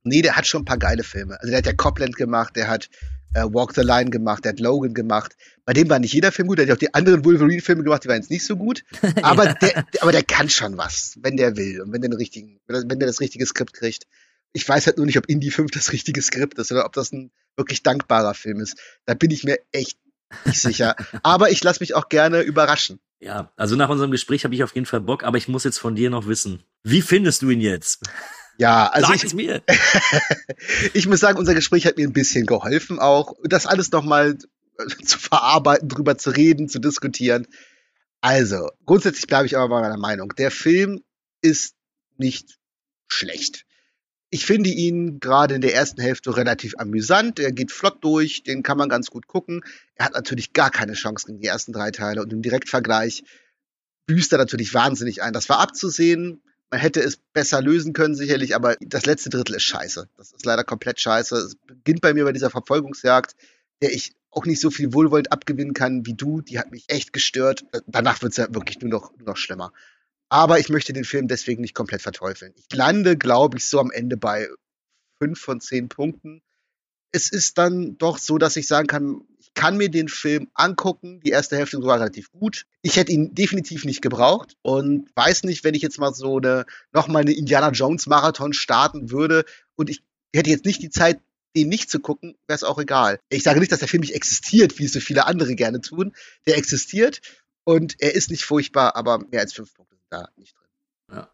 Nee, 0.04 0.22
der 0.22 0.36
hat 0.36 0.46
schon 0.46 0.62
ein 0.62 0.66
paar 0.66 0.78
geile 0.78 1.04
Filme. 1.04 1.38
Also 1.40 1.50
der 1.50 1.58
hat 1.58 1.66
ja 1.66 1.72
Copland 1.72 2.16
gemacht, 2.16 2.56
der 2.56 2.68
hat 2.68 2.88
äh, 3.34 3.44
Walk 3.44 3.74
the 3.74 3.82
Line 3.82 4.10
gemacht, 4.10 4.44
der 4.44 4.52
hat 4.52 4.60
Logan 4.60 4.94
gemacht. 4.94 5.36
Bei 5.64 5.72
dem 5.72 5.88
war 5.88 5.98
nicht 5.98 6.12
jeder 6.12 6.32
Film 6.32 6.48
gut, 6.48 6.58
der 6.58 6.64
hat 6.64 6.68
ja 6.68 6.74
auch 6.74 6.78
die 6.78 6.94
anderen 6.94 7.24
Wolverine-Filme 7.24 7.82
gemacht, 7.82 8.04
die 8.04 8.08
waren 8.08 8.16
jetzt 8.16 8.30
nicht 8.30 8.44
so 8.44 8.56
gut. 8.56 8.84
Aber, 9.22 9.46
ja. 9.46 9.54
der, 9.54 9.86
aber 10.00 10.12
der 10.12 10.22
kann 10.22 10.48
schon 10.48 10.76
was, 10.76 11.18
wenn 11.20 11.36
der 11.36 11.56
will 11.56 11.80
und 11.80 11.92
wenn 11.92 12.00
der, 12.00 12.10
den 12.10 12.16
richtigen, 12.16 12.60
wenn 12.66 12.98
der 12.98 13.06
das 13.06 13.20
richtige 13.20 13.46
Skript 13.46 13.72
kriegt. 13.72 14.06
Ich 14.52 14.68
weiß 14.68 14.86
halt 14.86 14.98
nur 14.98 15.06
nicht, 15.06 15.16
ob 15.16 15.26
Indie 15.26 15.50
5 15.50 15.70
das 15.70 15.92
richtige 15.92 16.20
Skript 16.20 16.58
ist 16.58 16.70
oder 16.72 16.84
ob 16.84 16.92
das 16.92 17.12
ein 17.12 17.30
wirklich 17.56 17.82
dankbarer 17.82 18.34
Film 18.34 18.60
ist. 18.60 18.76
Da 19.06 19.14
bin 19.14 19.30
ich 19.30 19.44
mir 19.44 19.58
echt 19.72 19.98
nicht 20.44 20.60
sicher. 20.60 20.96
aber 21.22 21.50
ich 21.50 21.62
lasse 21.62 21.80
mich 21.80 21.94
auch 21.94 22.08
gerne 22.08 22.42
überraschen. 22.42 23.00
Ja, 23.20 23.52
also 23.56 23.76
nach 23.76 23.88
unserem 23.88 24.10
Gespräch 24.10 24.44
habe 24.44 24.54
ich 24.54 24.64
auf 24.64 24.74
jeden 24.74 24.86
Fall 24.86 25.00
Bock, 25.00 25.22
aber 25.22 25.38
ich 25.38 25.48
muss 25.48 25.64
jetzt 25.64 25.78
von 25.78 25.94
dir 25.94 26.10
noch 26.10 26.26
wissen, 26.26 26.64
wie 26.82 27.02
findest 27.02 27.42
du 27.42 27.50
ihn 27.50 27.60
jetzt? 27.60 28.00
Ja, 28.62 28.86
also 28.86 29.08
Sag 29.08 29.16
ich, 29.16 29.24
es 29.24 29.34
mir. 29.34 29.60
ich 30.94 31.08
muss 31.08 31.18
sagen, 31.18 31.36
unser 31.36 31.52
Gespräch 31.52 31.84
hat 31.84 31.96
mir 31.96 32.06
ein 32.06 32.12
bisschen 32.12 32.46
geholfen, 32.46 33.00
auch 33.00 33.34
das 33.42 33.66
alles 33.66 33.90
nochmal 33.90 34.38
zu 35.04 35.18
verarbeiten, 35.18 35.88
drüber 35.88 36.16
zu 36.16 36.30
reden, 36.30 36.68
zu 36.68 36.78
diskutieren. 36.78 37.48
Also, 38.20 38.70
grundsätzlich 38.86 39.26
bleibe 39.26 39.46
ich 39.46 39.56
aber 39.56 39.68
bei 39.68 39.80
meiner 39.80 39.98
Meinung. 39.98 40.32
Der 40.38 40.52
Film 40.52 41.02
ist 41.40 41.74
nicht 42.18 42.60
schlecht. 43.08 43.64
Ich 44.30 44.46
finde 44.46 44.70
ihn 44.70 45.18
gerade 45.18 45.56
in 45.56 45.60
der 45.60 45.74
ersten 45.74 46.00
Hälfte 46.00 46.36
relativ 46.36 46.76
amüsant. 46.78 47.40
Er 47.40 47.50
geht 47.50 47.72
flott 47.72 48.04
durch, 48.04 48.44
den 48.44 48.62
kann 48.62 48.78
man 48.78 48.88
ganz 48.88 49.10
gut 49.10 49.26
gucken. 49.26 49.62
Er 49.96 50.06
hat 50.06 50.14
natürlich 50.14 50.52
gar 50.52 50.70
keine 50.70 50.92
Chance 50.92 51.26
gegen 51.26 51.40
die 51.40 51.48
ersten 51.48 51.72
drei 51.72 51.90
Teile 51.90 52.22
und 52.22 52.32
im 52.32 52.42
Direktvergleich 52.42 53.24
büßt 54.06 54.30
er 54.30 54.38
natürlich 54.38 54.72
wahnsinnig 54.72 55.20
ein. 55.20 55.32
Das 55.32 55.48
war 55.48 55.58
abzusehen. 55.58 56.44
Man 56.72 56.80
hätte 56.80 57.00
es 57.00 57.18
besser 57.34 57.60
lösen 57.60 57.92
können, 57.92 58.14
sicherlich, 58.14 58.56
aber 58.56 58.76
das 58.80 59.04
letzte 59.04 59.28
Drittel 59.28 59.56
ist 59.56 59.64
scheiße. 59.64 60.08
Das 60.16 60.32
ist 60.32 60.46
leider 60.46 60.64
komplett 60.64 60.98
scheiße. 60.98 61.36
Es 61.36 61.56
beginnt 61.66 62.00
bei 62.00 62.14
mir 62.14 62.24
bei 62.24 62.32
dieser 62.32 62.48
Verfolgungsjagd, 62.48 63.36
der 63.82 63.92
ich 63.92 64.14
auch 64.30 64.46
nicht 64.46 64.58
so 64.58 64.70
viel 64.70 64.94
wohlwollend 64.94 65.32
abgewinnen 65.32 65.74
kann 65.74 66.06
wie 66.06 66.14
du. 66.14 66.40
Die 66.40 66.58
hat 66.58 66.70
mich 66.70 66.86
echt 66.88 67.12
gestört. 67.12 67.66
Danach 67.86 68.22
wird 68.22 68.32
es 68.32 68.38
ja 68.38 68.54
wirklich 68.54 68.80
nur 68.80 68.88
noch, 68.88 69.14
nur 69.18 69.26
noch 69.26 69.36
schlimmer. 69.36 69.74
Aber 70.30 70.58
ich 70.60 70.70
möchte 70.70 70.94
den 70.94 71.04
Film 71.04 71.28
deswegen 71.28 71.60
nicht 71.60 71.74
komplett 71.74 72.00
verteufeln. 72.00 72.54
Ich 72.56 72.74
lande, 72.74 73.18
glaube 73.18 73.58
ich, 73.58 73.66
so 73.66 73.78
am 73.78 73.90
Ende 73.90 74.16
bei 74.16 74.48
fünf 75.18 75.38
von 75.38 75.60
zehn 75.60 75.90
Punkten. 75.90 76.40
Es 77.12 77.30
ist 77.30 77.58
dann 77.58 77.98
doch 77.98 78.18
so, 78.18 78.38
dass 78.38 78.56
ich 78.56 78.66
sagen 78.66 78.86
kann, 78.86 79.22
ich 79.38 79.52
kann 79.54 79.76
mir 79.76 79.90
den 79.90 80.08
Film 80.08 80.48
angucken. 80.54 81.20
Die 81.20 81.30
erste 81.30 81.56
Hälfte 81.56 81.82
war 81.82 81.96
relativ 81.96 82.32
gut. 82.32 82.64
Ich 82.80 82.96
hätte 82.96 83.12
ihn 83.12 83.34
definitiv 83.34 83.84
nicht 83.84 84.00
gebraucht 84.00 84.56
und 84.62 85.10
weiß 85.14 85.44
nicht, 85.44 85.62
wenn 85.62 85.74
ich 85.74 85.82
jetzt 85.82 85.98
mal 85.98 86.14
so 86.14 86.38
eine, 86.38 86.64
nochmal 86.92 87.22
eine 87.22 87.32
Indiana 87.32 87.70
Jones 87.70 88.06
Marathon 88.06 88.54
starten 88.54 89.10
würde 89.10 89.44
und 89.76 89.90
ich 89.90 90.02
hätte 90.34 90.50
jetzt 90.50 90.64
nicht 90.64 90.82
die 90.82 90.90
Zeit, 90.90 91.20
den 91.54 91.68
nicht 91.68 91.90
zu 91.90 92.00
gucken, 92.00 92.34
wäre 92.46 92.56
es 92.56 92.64
auch 92.64 92.78
egal. 92.78 93.20
Ich 93.28 93.42
sage 93.42 93.60
nicht, 93.60 93.72
dass 93.72 93.80
der 93.80 93.88
Film 93.88 94.00
nicht 94.00 94.14
existiert, 94.14 94.78
wie 94.78 94.84
es 94.84 94.92
so 94.92 95.00
viele 95.00 95.26
andere 95.26 95.54
gerne 95.54 95.80
tun. 95.80 96.14
Der 96.46 96.56
existiert 96.56 97.20
und 97.64 97.96
er 98.00 98.14
ist 98.14 98.30
nicht 98.30 98.44
furchtbar, 98.44 98.96
aber 98.96 99.18
mehr 99.18 99.40
als 99.40 99.52
fünf 99.52 99.74
Punkte 99.74 99.96
sind 99.96 100.06
da 100.10 100.28
nicht 100.36 100.56
drin. 100.56 100.68
Ja, 101.10 101.30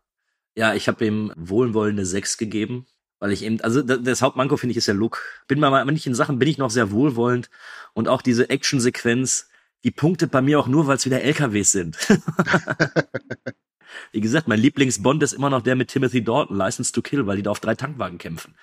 ja 0.56 0.74
ich 0.74 0.88
habe 0.88 1.06
ihm 1.06 1.32
wohlwollende 1.36 2.04
sechs 2.04 2.36
gegeben, 2.36 2.86
weil 3.18 3.32
ich 3.32 3.42
eben, 3.42 3.60
also 3.60 3.82
das 3.82 4.22
Hauptmanko 4.22 4.56
finde 4.56 4.72
ich 4.72 4.76
ist 4.76 4.88
der 4.88 4.94
Look. 4.94 5.22
Bin 5.48 5.60
bei 5.60 5.70
manchen 5.70 6.14
Sachen 6.14 6.38
bin 6.38 6.48
ich 6.48 6.58
noch 6.58 6.70
sehr 6.70 6.90
wohlwollend 6.90 7.50
und 7.92 8.08
auch 8.08 8.22
diese 8.22 8.50
Actionsequenz, 8.50 9.48
die 9.84 9.90
punktet 9.90 10.30
bei 10.30 10.42
mir 10.42 10.60
auch 10.60 10.68
nur, 10.68 10.86
weil 10.86 10.96
es 10.96 11.06
wieder 11.06 11.22
LKWs 11.22 11.70
sind. 11.70 11.98
Wie 14.12 14.20
gesagt, 14.20 14.48
mein 14.48 14.58
Lieblingsbond 14.58 15.22
ist 15.22 15.32
immer 15.32 15.50
noch 15.50 15.62
der 15.62 15.76
mit 15.76 15.88
Timothy 15.88 16.22
Dalton, 16.22 16.56
License 16.56 16.92
to 16.92 17.02
Kill, 17.02 17.26
weil 17.26 17.36
die 17.36 17.42
da 17.42 17.50
auf 17.50 17.60
drei 17.60 17.74
Tankwagen 17.74 18.18
kämpfen. 18.18 18.54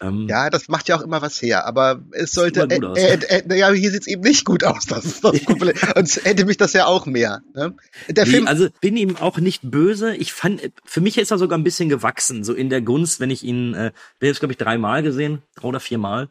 Ähm, 0.00 0.26
ja, 0.28 0.50
das 0.50 0.68
macht 0.68 0.88
ja 0.88 0.96
auch 0.96 1.02
immer 1.02 1.22
was 1.22 1.40
her, 1.40 1.66
aber 1.66 2.02
es 2.12 2.32
sollte, 2.32 2.62
äh, 2.68 2.78
äh, 2.78 3.42
äh, 3.48 3.58
ja, 3.58 3.70
hier 3.70 3.90
sieht's 3.90 4.06
eben 4.06 4.22
nicht 4.22 4.44
gut 4.44 4.64
aus. 4.64 4.86
Das 4.86 5.04
ist 5.04 5.24
das 5.24 5.40
Problem. 5.44 5.76
Und 5.96 6.24
hätte 6.24 6.44
mich 6.44 6.56
das 6.56 6.72
ja 6.72 6.86
auch 6.86 7.06
mehr. 7.06 7.42
Ne? 7.54 7.74
Der 8.08 8.26
Film, 8.26 8.46
also 8.46 8.68
bin 8.80 8.96
ihm 8.96 9.16
auch 9.16 9.38
nicht 9.38 9.70
böse. 9.70 10.14
Ich 10.16 10.32
fand, 10.32 10.70
für 10.84 11.00
mich 11.00 11.18
ist 11.18 11.30
er 11.30 11.38
sogar 11.38 11.58
ein 11.58 11.64
bisschen 11.64 11.88
gewachsen, 11.88 12.44
so 12.44 12.54
in 12.54 12.70
der 12.70 12.82
Gunst, 12.82 13.20
wenn 13.20 13.30
ich 13.30 13.42
ihn, 13.42 13.74
äh, 13.74 13.92
bin 14.18 14.28
jetzt 14.28 14.40
glaube 14.40 14.52
ich 14.52 14.58
dreimal 14.58 15.02
gesehen, 15.02 15.42
drei 15.56 15.68
oder 15.68 15.80
viermal. 15.80 16.28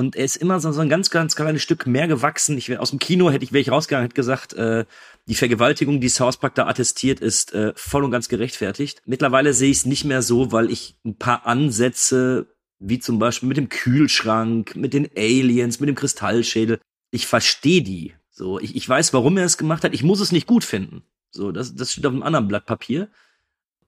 Und 0.00 0.16
er 0.16 0.24
ist 0.24 0.36
immer 0.36 0.58
so, 0.60 0.72
so 0.72 0.80
ein 0.80 0.88
ganz, 0.88 1.10
ganz 1.10 1.36
kleines 1.36 1.60
Stück 1.60 1.86
mehr 1.86 2.08
gewachsen. 2.08 2.56
Ich 2.56 2.70
wäre 2.70 2.80
aus 2.80 2.88
dem 2.88 2.98
Kino, 2.98 3.30
hätte 3.30 3.44
ich, 3.44 3.52
wäre 3.52 3.60
ich 3.60 3.70
rausgegangen, 3.70 4.04
hätte 4.04 4.14
gesagt, 4.14 4.54
äh, 4.54 4.86
die 5.28 5.34
Vergewaltigung, 5.34 6.00
die 6.00 6.08
South 6.08 6.38
Park 6.38 6.54
da 6.54 6.66
attestiert, 6.66 7.20
ist 7.20 7.52
äh, 7.52 7.74
voll 7.76 8.04
und 8.04 8.10
ganz 8.10 8.30
gerechtfertigt. 8.30 9.02
Mittlerweile 9.04 9.52
sehe 9.52 9.70
ich 9.70 9.76
es 9.76 9.84
nicht 9.84 10.06
mehr 10.06 10.22
so, 10.22 10.52
weil 10.52 10.70
ich 10.70 10.96
ein 11.04 11.18
paar 11.18 11.44
Ansätze, 11.44 12.46
wie 12.78 12.98
zum 12.98 13.18
Beispiel 13.18 13.46
mit 13.46 13.58
dem 13.58 13.68
Kühlschrank, 13.68 14.74
mit 14.74 14.94
den 14.94 15.10
Aliens, 15.14 15.80
mit 15.80 15.90
dem 15.90 15.96
Kristallschädel, 15.96 16.80
ich 17.10 17.26
verstehe 17.26 17.82
die. 17.82 18.14
So, 18.30 18.58
ich, 18.58 18.74
ich 18.74 18.88
weiß, 18.88 19.12
warum 19.12 19.36
er 19.36 19.44
es 19.44 19.58
gemacht 19.58 19.84
hat. 19.84 19.92
Ich 19.92 20.02
muss 20.02 20.20
es 20.20 20.32
nicht 20.32 20.46
gut 20.46 20.64
finden. 20.64 21.02
So, 21.30 21.52
das, 21.52 21.74
das 21.74 21.92
steht 21.92 22.06
auf 22.06 22.12
einem 22.14 22.22
anderen 22.22 22.48
Blatt 22.48 22.64
Papier 22.64 23.10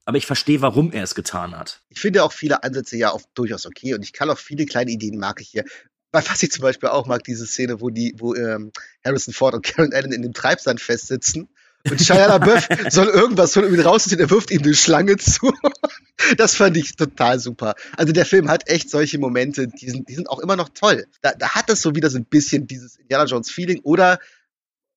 aber 0.04 0.18
ich 0.18 0.26
verstehe, 0.26 0.60
warum 0.60 0.92
er 0.92 1.04
es 1.04 1.14
getan 1.14 1.56
hat. 1.56 1.80
Ich 1.88 2.00
finde 2.00 2.24
auch 2.24 2.32
viele 2.32 2.62
Ansätze 2.62 2.96
ja 2.96 3.12
auch 3.12 3.22
durchaus 3.34 3.66
okay 3.66 3.94
und 3.94 4.02
ich 4.02 4.12
kann 4.12 4.30
auch 4.30 4.38
viele 4.38 4.66
kleine 4.66 4.90
Ideen 4.90 5.18
mag 5.18 5.40
ich 5.40 5.48
hier 5.48 5.64
was 6.12 6.42
ich 6.42 6.52
zum 6.52 6.62
Beispiel 6.62 6.90
auch 6.90 7.06
mag, 7.06 7.24
diese 7.24 7.46
Szene, 7.46 7.80
wo 7.80 7.90
die, 7.90 8.14
wo 8.18 8.34
ähm, 8.34 8.72
Harrison 9.04 9.34
Ford 9.34 9.54
und 9.54 9.64
Karen 9.64 9.92
Allen 9.92 10.12
in 10.12 10.22
dem 10.22 10.32
Treibsand 10.32 10.80
festsitzen 10.80 11.48
und 11.90 12.00
Shia 12.00 12.26
LaBeouf 12.26 12.68
soll 12.90 13.08
irgendwas 13.08 13.54
von 13.54 13.66
ihm 13.66 13.80
rausziehen, 13.80 14.20
er 14.20 14.30
wirft 14.30 14.50
ihm 14.50 14.62
eine 14.62 14.74
Schlange 14.74 15.16
zu. 15.16 15.52
das 16.36 16.54
fand 16.54 16.76
ich 16.76 16.96
total 16.96 17.40
super. 17.40 17.74
Also 17.96 18.12
der 18.12 18.26
Film 18.26 18.48
hat 18.48 18.68
echt 18.68 18.90
solche 18.90 19.18
Momente, 19.18 19.66
die 19.66 19.90
sind, 19.90 20.08
die 20.08 20.14
sind 20.14 20.28
auch 20.28 20.38
immer 20.38 20.56
noch 20.56 20.68
toll. 20.68 21.06
Da, 21.22 21.32
da 21.32 21.54
hat 21.54 21.70
es 21.70 21.82
so 21.82 21.94
wieder 21.94 22.10
so 22.10 22.18
ein 22.18 22.24
bisschen 22.24 22.66
dieses 22.66 22.96
Indiana 22.96 23.24
Jones 23.24 23.50
Feeling 23.50 23.80
oder 23.82 24.18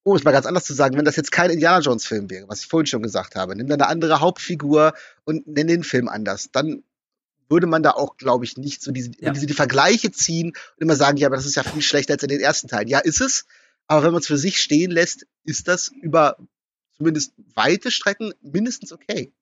um 0.04 0.16
es 0.16 0.24
mal 0.24 0.32
ganz 0.32 0.46
anders 0.46 0.66
zu 0.66 0.74
sagen, 0.74 0.98
wenn 0.98 1.06
das 1.06 1.16
jetzt 1.16 1.32
kein 1.32 1.50
Indiana 1.50 1.80
Jones 1.80 2.06
Film 2.06 2.30
wäre, 2.30 2.48
was 2.48 2.60
ich 2.60 2.68
vorhin 2.68 2.86
schon 2.86 3.02
gesagt 3.02 3.36
habe, 3.36 3.56
nimm 3.56 3.68
dann 3.68 3.82
eine 3.82 3.90
andere 3.90 4.20
Hauptfigur 4.20 4.94
und 5.24 5.48
nenn 5.48 5.68
den 5.68 5.84
Film 5.84 6.08
anders, 6.08 6.50
dann 6.52 6.84
würde 7.50 7.68
man 7.68 7.84
da 7.84 7.92
auch, 7.92 8.18
glaube 8.18 8.46
ich, 8.46 8.58
nicht 8.58 8.82
so 8.82 8.92
diese, 8.92 9.12
ja. 9.20 9.32
diese 9.32 9.46
die 9.46 9.54
Vergleiche 9.54 10.12
ziehen 10.12 10.50
und 10.50 10.82
immer 10.82 10.96
sagen, 10.96 11.18
ja, 11.18 11.28
aber 11.28 11.36
das 11.36 11.46
ist 11.46 11.56
ja 11.56 11.64
viel 11.64 11.82
schlechter 11.82 12.14
als 12.14 12.24
in 12.24 12.30
den 12.30 12.40
ersten 12.40 12.68
Teilen. 12.68 12.88
Ja, 12.88 13.00
ist 13.00 13.22
es. 13.22 13.46
Aber 13.88 14.04
wenn 14.04 14.12
man 14.12 14.22
es 14.22 14.28
für 14.28 14.38
sich 14.38 14.58
stehen 14.58 14.92
lässt, 14.92 15.28
ist 15.44 15.68
das 15.68 15.90
über 16.02 16.38
zumindest 16.98 17.34
weite 17.54 17.92
Strecken 17.92 18.34
mindestens 18.42 18.92
okay. 18.92 19.34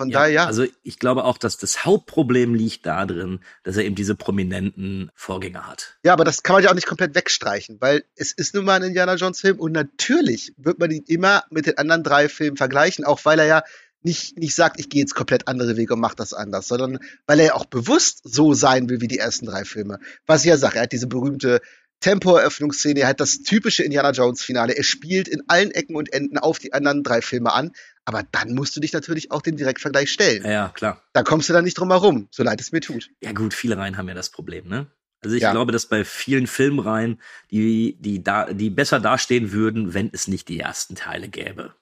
Von 0.00 0.10
ja, 0.10 0.20
daher 0.20 0.32
ja. 0.32 0.46
Also 0.46 0.64
ich 0.84 1.00
glaube 1.00 1.24
auch, 1.24 1.38
dass 1.38 1.58
das 1.58 1.84
Hauptproblem 1.84 2.54
liegt 2.54 2.86
darin, 2.86 3.40
dass 3.64 3.76
er 3.76 3.84
eben 3.84 3.96
diese 3.96 4.14
prominenten 4.14 5.10
Vorgänger 5.14 5.66
hat. 5.66 5.98
Ja, 6.04 6.12
aber 6.12 6.24
das 6.24 6.44
kann 6.44 6.54
man 6.54 6.62
ja 6.62 6.70
auch 6.70 6.74
nicht 6.74 6.86
komplett 6.86 7.16
wegstreichen, 7.16 7.80
weil 7.80 8.04
es 8.14 8.30
ist 8.30 8.54
nun 8.54 8.64
mal 8.64 8.76
ein 8.76 8.84
Indiana 8.84 9.16
Jones 9.16 9.40
Film 9.40 9.58
und 9.58 9.72
natürlich 9.72 10.54
wird 10.56 10.78
man 10.78 10.92
ihn 10.92 11.02
immer 11.08 11.42
mit 11.50 11.66
den 11.66 11.78
anderen 11.78 12.04
drei 12.04 12.28
Filmen 12.28 12.56
vergleichen, 12.56 13.04
auch 13.04 13.24
weil 13.24 13.40
er 13.40 13.46
ja 13.46 13.62
nicht, 14.02 14.38
nicht 14.38 14.54
sagt, 14.54 14.78
ich 14.78 14.88
gehe 14.88 15.00
jetzt 15.00 15.14
komplett 15.14 15.48
andere 15.48 15.76
Wege 15.76 15.94
und 15.94 16.00
mache 16.00 16.16
das 16.16 16.32
anders, 16.32 16.68
sondern 16.68 16.98
weil 17.26 17.40
er 17.40 17.46
ja 17.46 17.54
auch 17.54 17.66
bewusst 17.66 18.20
so 18.24 18.54
sein 18.54 18.88
will 18.88 19.00
wie 19.00 19.08
die 19.08 19.18
ersten 19.18 19.46
drei 19.46 19.64
Filme. 19.64 19.98
Was 20.26 20.42
ich 20.42 20.48
ja 20.48 20.56
sage, 20.56 20.76
er 20.76 20.82
hat 20.82 20.92
diese 20.92 21.06
berühmte 21.06 21.60
Tempo-Eröffnungsszene, 22.00 23.00
er 23.00 23.08
hat 23.08 23.20
das 23.20 23.42
typische 23.42 23.82
Indiana 23.82 24.12
Jones-Finale. 24.12 24.76
Er 24.76 24.84
spielt 24.84 25.26
in 25.26 25.42
allen 25.48 25.72
Ecken 25.72 25.96
und 25.96 26.12
Enden 26.12 26.38
auf 26.38 26.58
die 26.58 26.72
anderen 26.72 27.02
drei 27.02 27.22
Filme 27.22 27.52
an. 27.52 27.72
Aber 28.04 28.22
dann 28.22 28.54
musst 28.54 28.76
du 28.76 28.80
dich 28.80 28.92
natürlich 28.92 29.32
auch 29.32 29.42
dem 29.42 29.56
Direktvergleich 29.56 30.10
stellen. 30.10 30.44
Ja, 30.44 30.68
klar. 30.68 31.02
Da 31.12 31.22
kommst 31.22 31.48
du 31.48 31.52
dann 31.52 31.64
nicht 31.64 31.78
drum 31.78 31.90
herum, 31.90 32.28
so 32.30 32.42
leid 32.42 32.60
es 32.60 32.72
mir 32.72 32.80
tut. 32.80 33.10
Ja 33.20 33.32
gut, 33.32 33.52
viele 33.52 33.76
Reihen 33.76 33.96
haben 33.96 34.08
ja 34.08 34.14
das 34.14 34.30
Problem, 34.30 34.68
ne? 34.68 34.86
Also 35.20 35.34
ich 35.34 35.42
ja. 35.42 35.50
glaube, 35.50 35.72
dass 35.72 35.86
bei 35.86 36.04
vielen 36.04 36.46
Filmreihen, 36.46 37.20
die, 37.50 37.98
die, 38.00 38.22
da, 38.22 38.52
die 38.52 38.70
besser 38.70 39.00
dastehen 39.00 39.50
würden, 39.50 39.92
wenn 39.92 40.10
es 40.12 40.28
nicht 40.28 40.48
die 40.48 40.60
ersten 40.60 40.94
Teile 40.94 41.28
gäbe. 41.28 41.74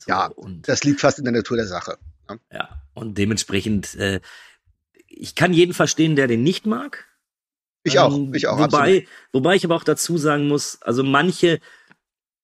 So, 0.00 0.10
ja, 0.10 0.26
und 0.26 0.66
das 0.68 0.82
liegt 0.84 1.00
fast 1.00 1.18
in 1.18 1.24
der 1.24 1.32
Natur 1.32 1.56
der 1.56 1.66
Sache. 1.66 1.98
Ne? 2.28 2.40
Ja, 2.52 2.82
und 2.94 3.18
dementsprechend, 3.18 3.94
äh, 3.96 4.20
ich 5.06 5.34
kann 5.34 5.52
jeden 5.52 5.74
verstehen, 5.74 6.16
der 6.16 6.26
den 6.26 6.42
nicht 6.42 6.66
mag. 6.66 7.06
Ich 7.82 7.98
auch, 7.98 8.16
ähm, 8.16 8.32
ich 8.34 8.46
auch. 8.46 8.58
Wobei, 8.58 8.66
absolut. 8.66 9.08
wobei 9.32 9.54
ich 9.56 9.64
aber 9.64 9.76
auch 9.76 9.84
dazu 9.84 10.16
sagen 10.18 10.48
muss, 10.48 10.80
also 10.82 11.02
manche 11.02 11.60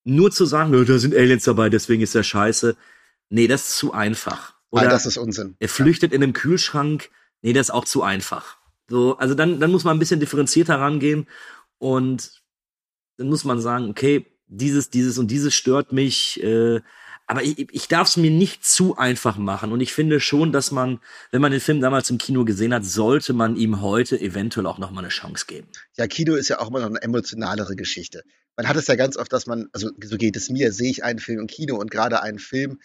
nur 0.05 0.31
zu 0.31 0.45
sagen, 0.45 0.73
da 0.73 0.99
sind 0.99 1.15
Aliens 1.15 1.45
dabei, 1.45 1.69
deswegen 1.69 2.03
ist 2.03 2.15
er 2.15 2.23
scheiße. 2.23 2.77
Nee, 3.29 3.49
das 3.49 3.69
ist 3.69 3.79
zu 3.79 3.93
einfach. 3.93 4.55
Oder 4.71 4.83
Nein, 4.83 4.91
das 4.91 5.07
ist 5.07 5.17
Unsinn. 5.17 5.57
Er 5.59 5.69
flüchtet 5.69 6.13
ja. 6.13 6.17
in 6.17 6.23
einem 6.23 6.33
Kühlschrank. 6.33 7.11
Nee, 7.43 7.53
das 7.53 7.69
ist 7.69 7.75
auch 7.75 7.85
zu 7.85 8.03
einfach. 8.03 8.57
So, 8.89 9.17
also 9.17 9.35
dann, 9.35 9.59
dann 9.59 9.73
muss 9.73 9.85
man 9.85 9.97
ein 9.97 9.99
bisschen 9.99 10.21
differenzierter 10.21 10.79
rangehen 10.79 11.27
und 11.79 12.43
dann 13.17 13.29
muss 13.29 13.45
man 13.45 13.61
sagen, 13.61 13.91
okay, 13.91 14.27
dieses, 14.47 14.91
dieses 14.91 15.19
und 15.19 15.29
dieses 15.31 15.55
stört 15.55 15.93
mich. 15.93 16.43
Äh, 16.43 16.83
aber 17.27 17.43
ich, 17.43 17.69
ich 17.73 17.89
darf 17.89 18.09
es 18.09 18.17
mir 18.17 18.31
nicht 18.31 18.65
zu 18.65 18.97
einfach 18.97 19.37
machen. 19.37 19.73
Und 19.73 19.81
ich 19.81 19.93
finde 19.93 20.21
schon, 20.21 20.53
dass 20.53 20.71
man, 20.71 21.01
wenn 21.33 21.43
man 21.43 21.51
den 21.51 21.61
Film 21.61 21.81
damals 21.81 22.09
im 22.09 22.19
Kino 22.19 22.45
gesehen 22.45 22.73
hat, 22.73 22.85
sollte 22.85 23.33
man 23.33 23.57
ihm 23.57 23.81
heute 23.81 24.21
eventuell 24.21 24.67
auch 24.67 24.79
noch 24.79 24.93
mal 24.93 25.01
eine 25.01 25.09
Chance 25.09 25.47
geben. 25.47 25.67
Ja, 25.97 26.07
Kino 26.07 26.35
ist 26.35 26.49
ja 26.49 26.61
auch 26.61 26.69
immer 26.69 26.81
noch 26.81 26.87
eine 26.87 27.03
emotionalere 27.03 27.75
Geschichte. 27.75 28.23
man 28.57 28.69
hat 28.69 28.77
es 28.77 28.87
ja 28.87 28.95
ganz 28.95 29.17
oft, 29.17 29.33
dass 29.33 29.47
man, 29.47 29.69
also 29.73 29.91
so 30.03 30.17
geht 30.17 30.37
es 30.37 30.51
mir, 30.51 30.73
sehe 30.73 30.91
ich 30.91 31.03
einen 31.03 31.19
Film 31.19 31.41
im 31.41 31.47
Kino 31.49 31.77
und 31.77 31.91
gerade 31.91 32.23
einen 32.23 32.39
Film, 32.39 32.79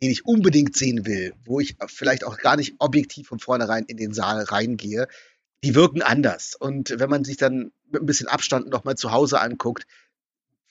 den 0.00 0.10
ich 0.10 0.24
unbedingt 0.24 0.76
sehen 0.76 1.04
will, 1.04 1.34
wo 1.44 1.60
ich 1.60 1.76
vielleicht 1.86 2.24
auch 2.24 2.38
gar 2.38 2.56
nicht 2.56 2.74
objektiv 2.78 3.28
von 3.28 3.40
vornherein 3.40 3.84
in 3.84 3.96
den 3.96 4.12
Saal 4.12 4.42
reingehe, 4.44 5.06
die 5.64 5.74
wirken 5.74 6.02
anders. 6.02 6.54
Und 6.58 6.98
wenn 6.98 7.10
man 7.10 7.24
sich 7.24 7.36
dann 7.36 7.72
mit 7.90 8.02
ein 8.02 8.06
bisschen 8.06 8.28
Abstand 8.28 8.68
nochmal 8.68 8.96
zu 8.96 9.12
Hause 9.12 9.40
anguckt, 9.40 9.86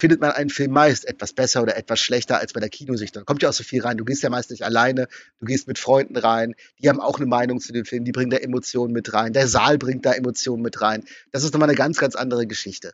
findet 0.02 0.20
man 0.20 0.32
einen 0.32 0.50
Film 0.50 0.72
meist 0.72 1.08
etwas 1.08 1.32
besser 1.32 1.62
oder 1.62 1.78
etwas 1.78 2.00
schlechter 2.00 2.40
als 2.40 2.54
bei 2.54 2.60
der 2.60 2.70
Kinosicht. 2.70 3.16
Da 3.16 3.22
kommt 3.22 3.44
ja 3.44 3.50
auch 3.50 3.54
so 3.54 3.64
viel 3.64 3.84
rein. 3.84 3.98
Du 3.98 4.04
gehst 4.04 4.24
ja 4.24 4.32
meist 4.32 4.50
nicht 4.50 4.64
alleine, 4.64 5.08
du 5.40 5.46
gehst 5.46 5.68
mit 5.68 5.78
Freunden 5.78 6.18
rein, 6.18 6.56
die 6.80 6.90
haben 6.90 7.00
auch 7.00 7.18
eine 7.18 7.28
Meinung 7.28 7.60
zu 7.60 7.72
dem 7.72 7.86
Film, 7.86 8.04
die 8.04 8.12
bringen 8.12 8.32
da 8.32 8.38
Emotionen 8.38 8.94
mit 8.94 9.14
rein, 9.14 9.32
der 9.32 9.48
Saal 9.48 9.78
bringt 9.78 10.04
da 10.08 10.14
Emotionen 10.14 10.64
mit 10.64 10.82
rein. 10.82 11.04
Das 11.32 11.44
ist 11.44 11.54
nochmal 11.54 11.70
eine 11.70 11.78
ganz, 11.78 12.00
ganz 12.00 12.16
andere 12.16 12.48
Geschichte. 12.48 12.94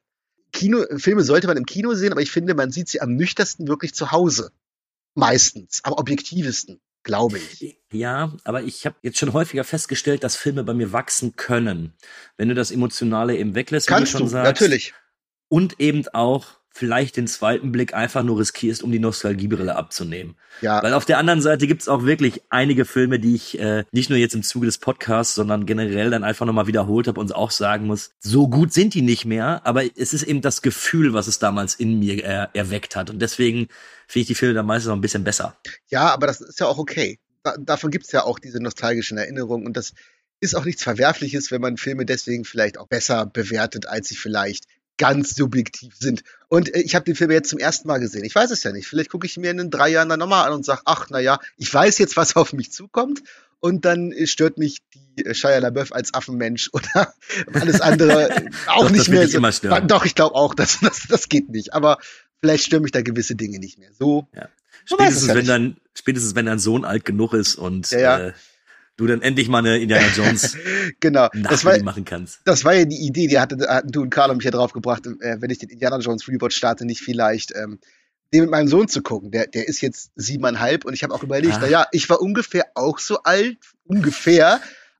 Kino, 0.51 0.83
Filme 0.97 1.23
sollte 1.23 1.47
man 1.47 1.55
im 1.55 1.65
Kino 1.65 1.93
sehen, 1.93 2.11
aber 2.11 2.19
ich 2.19 2.29
finde, 2.29 2.55
man 2.55 2.71
sieht 2.71 2.89
sie 2.89 2.99
am 2.99 3.15
nüchternsten 3.15 3.69
wirklich 3.69 3.95
zu 3.95 4.11
Hause. 4.11 4.51
Meistens, 5.15 5.79
am 5.85 5.93
objektivsten, 5.93 6.81
glaube 7.03 7.37
ich. 7.37 7.79
Ja, 7.93 8.33
aber 8.43 8.63
ich 8.63 8.85
habe 8.85 8.97
jetzt 9.01 9.17
schon 9.17 9.31
häufiger 9.31 9.63
festgestellt, 9.63 10.25
dass 10.25 10.35
Filme 10.35 10.65
bei 10.65 10.73
mir 10.73 10.91
wachsen 10.91 11.37
können, 11.37 11.93
wenn 12.35 12.49
du 12.49 12.53
das 12.53 12.69
Emotionale 12.69 13.37
eben 13.37 13.55
weglässt, 13.55 13.87
Kannst 13.87 14.11
wie 14.13 14.17
du 14.17 14.17
schon 14.17 14.27
du, 14.27 14.31
sagst. 14.31 14.61
natürlich. 14.61 14.93
Und 15.47 15.79
eben 15.79 16.05
auch 16.09 16.56
vielleicht 16.77 17.17
den 17.17 17.27
zweiten 17.27 17.71
Blick 17.71 17.93
einfach 17.93 18.23
nur 18.23 18.39
riskierst, 18.39 18.83
um 18.83 18.91
die 18.91 18.99
Nostalgiebrille 18.99 19.75
abzunehmen. 19.75 20.35
Ja. 20.61 20.81
Weil 20.83 20.93
auf 20.93 21.05
der 21.05 21.17
anderen 21.17 21.41
Seite 21.41 21.67
gibt's 21.67 21.87
auch 21.87 22.03
wirklich 22.03 22.43
einige 22.49 22.85
Filme, 22.85 23.19
die 23.19 23.35
ich 23.35 23.59
äh, 23.59 23.83
nicht 23.91 24.09
nur 24.09 24.19
jetzt 24.19 24.35
im 24.35 24.43
Zuge 24.43 24.67
des 24.67 24.77
Podcasts, 24.77 25.35
sondern 25.35 25.65
generell 25.65 26.09
dann 26.11 26.23
einfach 26.23 26.45
nochmal 26.45 26.67
wiederholt 26.67 27.07
habe 27.07 27.19
und 27.19 27.33
auch 27.33 27.51
sagen 27.51 27.87
muss, 27.87 28.11
so 28.19 28.47
gut 28.47 28.73
sind 28.73 28.93
die 28.93 29.01
nicht 29.01 29.25
mehr, 29.25 29.61
aber 29.65 29.83
es 29.97 30.13
ist 30.13 30.23
eben 30.23 30.41
das 30.41 30.61
Gefühl, 30.61 31.13
was 31.13 31.27
es 31.27 31.39
damals 31.39 31.75
in 31.75 31.99
mir 31.99 32.23
äh, 32.23 32.47
erweckt 32.53 32.95
hat. 32.95 33.09
Und 33.09 33.19
deswegen 33.19 33.67
finde 34.07 34.21
ich 34.21 34.27
die 34.27 34.35
Filme 34.35 34.53
dann 34.53 34.65
meistens 34.65 34.89
noch 34.89 34.95
ein 34.95 35.01
bisschen 35.01 35.23
besser. 35.23 35.57
Ja, 35.89 36.13
aber 36.13 36.27
das 36.27 36.41
ist 36.41 36.59
ja 36.59 36.67
auch 36.67 36.77
okay. 36.77 37.19
Da, 37.43 37.55
davon 37.57 37.91
gibt's 37.91 38.11
ja 38.11 38.23
auch 38.23 38.39
diese 38.39 38.61
nostalgischen 38.61 39.17
Erinnerungen 39.17 39.65
und 39.65 39.75
das 39.75 39.93
ist 40.39 40.55
auch 40.55 40.65
nichts 40.65 40.83
Verwerfliches, 40.83 41.51
wenn 41.51 41.61
man 41.61 41.77
Filme 41.77 42.05
deswegen 42.05 42.45
vielleicht 42.45 42.77
auch 42.77 42.87
besser 42.87 43.25
bewertet, 43.25 43.87
als 43.87 44.09
sie 44.09 44.15
vielleicht 44.15 44.65
ganz 44.97 45.35
subjektiv 45.35 45.95
sind. 45.97 46.23
Und 46.47 46.73
äh, 46.73 46.81
ich 46.81 46.95
habe 46.95 47.05
den 47.05 47.15
Film 47.15 47.31
jetzt 47.31 47.49
zum 47.49 47.59
ersten 47.59 47.87
Mal 47.87 47.99
gesehen. 47.99 48.23
Ich 48.23 48.35
weiß 48.35 48.51
es 48.51 48.63
ja 48.63 48.71
nicht. 48.71 48.87
Vielleicht 48.87 49.09
gucke 49.09 49.25
ich 49.25 49.37
mir 49.37 49.51
in 49.51 49.69
drei 49.69 49.89
Jahren 49.89 50.09
dann 50.09 50.19
nochmal 50.19 50.47
an 50.47 50.53
und 50.53 50.65
sage, 50.65 50.81
ach, 50.85 51.07
na 51.09 51.19
ja, 51.19 51.39
ich 51.57 51.73
weiß 51.73 51.97
jetzt, 51.99 52.17
was 52.17 52.35
auf 52.35 52.53
mich 52.53 52.71
zukommt. 52.71 53.21
Und 53.59 53.85
dann 53.85 54.11
äh, 54.11 54.27
stört 54.27 54.57
mich 54.57 54.79
die 54.93 55.25
äh, 55.25 55.33
Shia 55.33 55.57
LaBeouf 55.59 55.93
als 55.93 56.13
Affenmensch 56.13 56.69
oder 56.73 57.13
alles 57.53 57.81
andere 57.81 58.29
auch 58.67 58.83
Doch, 58.83 58.91
nicht 58.91 59.07
das 59.11 59.33
mehr. 59.33 59.51
stören. 59.51 59.87
Doch, 59.87 60.05
ich 60.05 60.15
glaube 60.15 60.35
auch, 60.35 60.53
dass 60.53 60.79
das, 60.81 61.03
das 61.07 61.29
geht 61.29 61.49
nicht. 61.49 61.73
Aber 61.73 61.97
vielleicht 62.39 62.65
stören 62.65 62.83
mich 62.83 62.91
da 62.91 63.01
gewisse 63.01 63.35
Dinge 63.35 63.59
nicht 63.59 63.77
mehr. 63.77 63.89
So. 63.97 64.27
Ja. 64.35 64.49
Spätestens, 64.85 65.27
ja 65.27 65.35
wenn 65.35 65.45
dein, 65.45 65.77
spätestens 65.93 66.35
wenn 66.35 66.45
dein 66.45 66.59
Sohn 66.59 66.85
alt 66.85 67.03
genug 67.03 67.33
ist 67.33 67.55
und 67.55 67.91
ja. 67.91 68.27
Äh, 68.27 68.33
du 68.97 69.07
dann 69.07 69.21
endlich 69.21 69.47
mal 69.47 69.59
eine 69.59 69.77
Indiana 69.79 70.07
Jones 70.15 70.57
Genau. 70.99 71.29
Das 71.33 71.63
war, 71.63 71.81
machen 71.83 72.05
kannst. 72.05 72.39
das 72.45 72.65
war 72.65 72.73
ja 72.73 72.85
die 72.85 73.05
Idee, 73.05 73.27
die 73.27 73.39
hatte, 73.39 73.57
hatten 73.67 73.91
du 73.91 74.01
und 74.01 74.09
Carlo 74.09 74.35
mich 74.35 74.43
ja 74.45 74.51
drauf 74.51 74.73
gebracht, 74.73 75.05
äh, 75.05 75.37
wenn 75.39 75.49
ich 75.49 75.59
den 75.59 75.69
Indiana 75.69 75.99
Jones 75.99 76.27
Rewatch 76.27 76.55
starte, 76.55 76.85
nicht 76.85 77.01
vielleicht 77.01 77.55
ähm, 77.55 77.79
den 78.33 78.41
mit 78.41 78.49
meinem 78.49 78.67
Sohn 78.67 78.87
zu 78.89 79.01
gucken. 79.01 79.31
Der, 79.31 79.47
der 79.47 79.67
ist 79.67 79.79
jetzt 79.81 80.11
siebeneinhalb 80.15 80.83
und 80.85 80.93
ich 80.93 81.03
habe 81.03 81.13
auch 81.13 81.23
überlegt, 81.23 81.55
Ah. 81.55 81.59
na 81.61 81.67
ja, 81.67 81.87
ich 81.91 82.09
war 82.09 82.19
ungefähr 82.21 82.65
auch 82.75 82.99
so 82.99 83.19
alt, 83.23 83.57
ungefähr. 83.85 84.59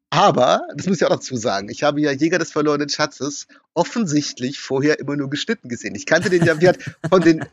Aber, 0.10 0.62
das 0.78 0.88
muss 0.88 1.02
ich 1.02 1.06
auch 1.06 1.10
dazu 1.10 1.36
sagen, 1.36 1.68
ich 1.68 1.84
habe 1.84 2.00
ja 2.00 2.12
Jäger 2.12 2.40
des 2.40 2.54
verlorenen 2.54 2.88
Schatzes 2.88 3.48
offensichtlich 3.74 4.58
vorher 4.60 5.00
immer 5.00 5.18
nur 5.18 5.30
geschnitten 5.30 5.68
gesehen. 5.68 5.96
Ich 5.96 6.06
kannte 6.06 6.30
den 6.30 6.46
ja 6.46 6.56
wie 6.56 6.60
gesagt, 6.62 6.92
von 7.10 7.20
den 7.22 7.44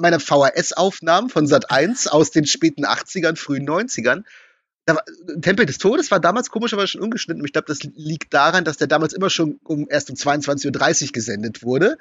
meiner 0.00 0.20
VHS-Aufnahmen 0.20 1.30
von 1.30 1.46
Sat 1.46 1.70
1 1.70 2.08
aus 2.08 2.30
den 2.30 2.44
späten 2.46 2.84
80ern, 2.84 3.36
frühen 3.36 3.66
90ern. 3.66 4.24
Da 4.86 4.96
war, 4.96 5.04
Tempel 5.40 5.66
des 5.66 5.78
Todes 5.78 6.10
war 6.10 6.20
damals 6.20 6.50
komischerweise 6.50 6.88
schon 6.88 7.00
ungeschnitten. 7.00 7.40
Und 7.40 7.46
ich 7.46 7.52
glaube, 7.52 7.68
das 7.68 7.80
liegt 7.94 8.34
daran, 8.34 8.64
dass 8.64 8.76
der 8.76 8.86
damals 8.86 9.12
immer 9.14 9.30
schon 9.30 9.58
um 9.64 9.86
erst 9.88 10.10
um 10.10 10.16
22.30 10.16 11.06
Uhr 11.06 11.12
gesendet 11.12 11.62
wurde. 11.62 11.96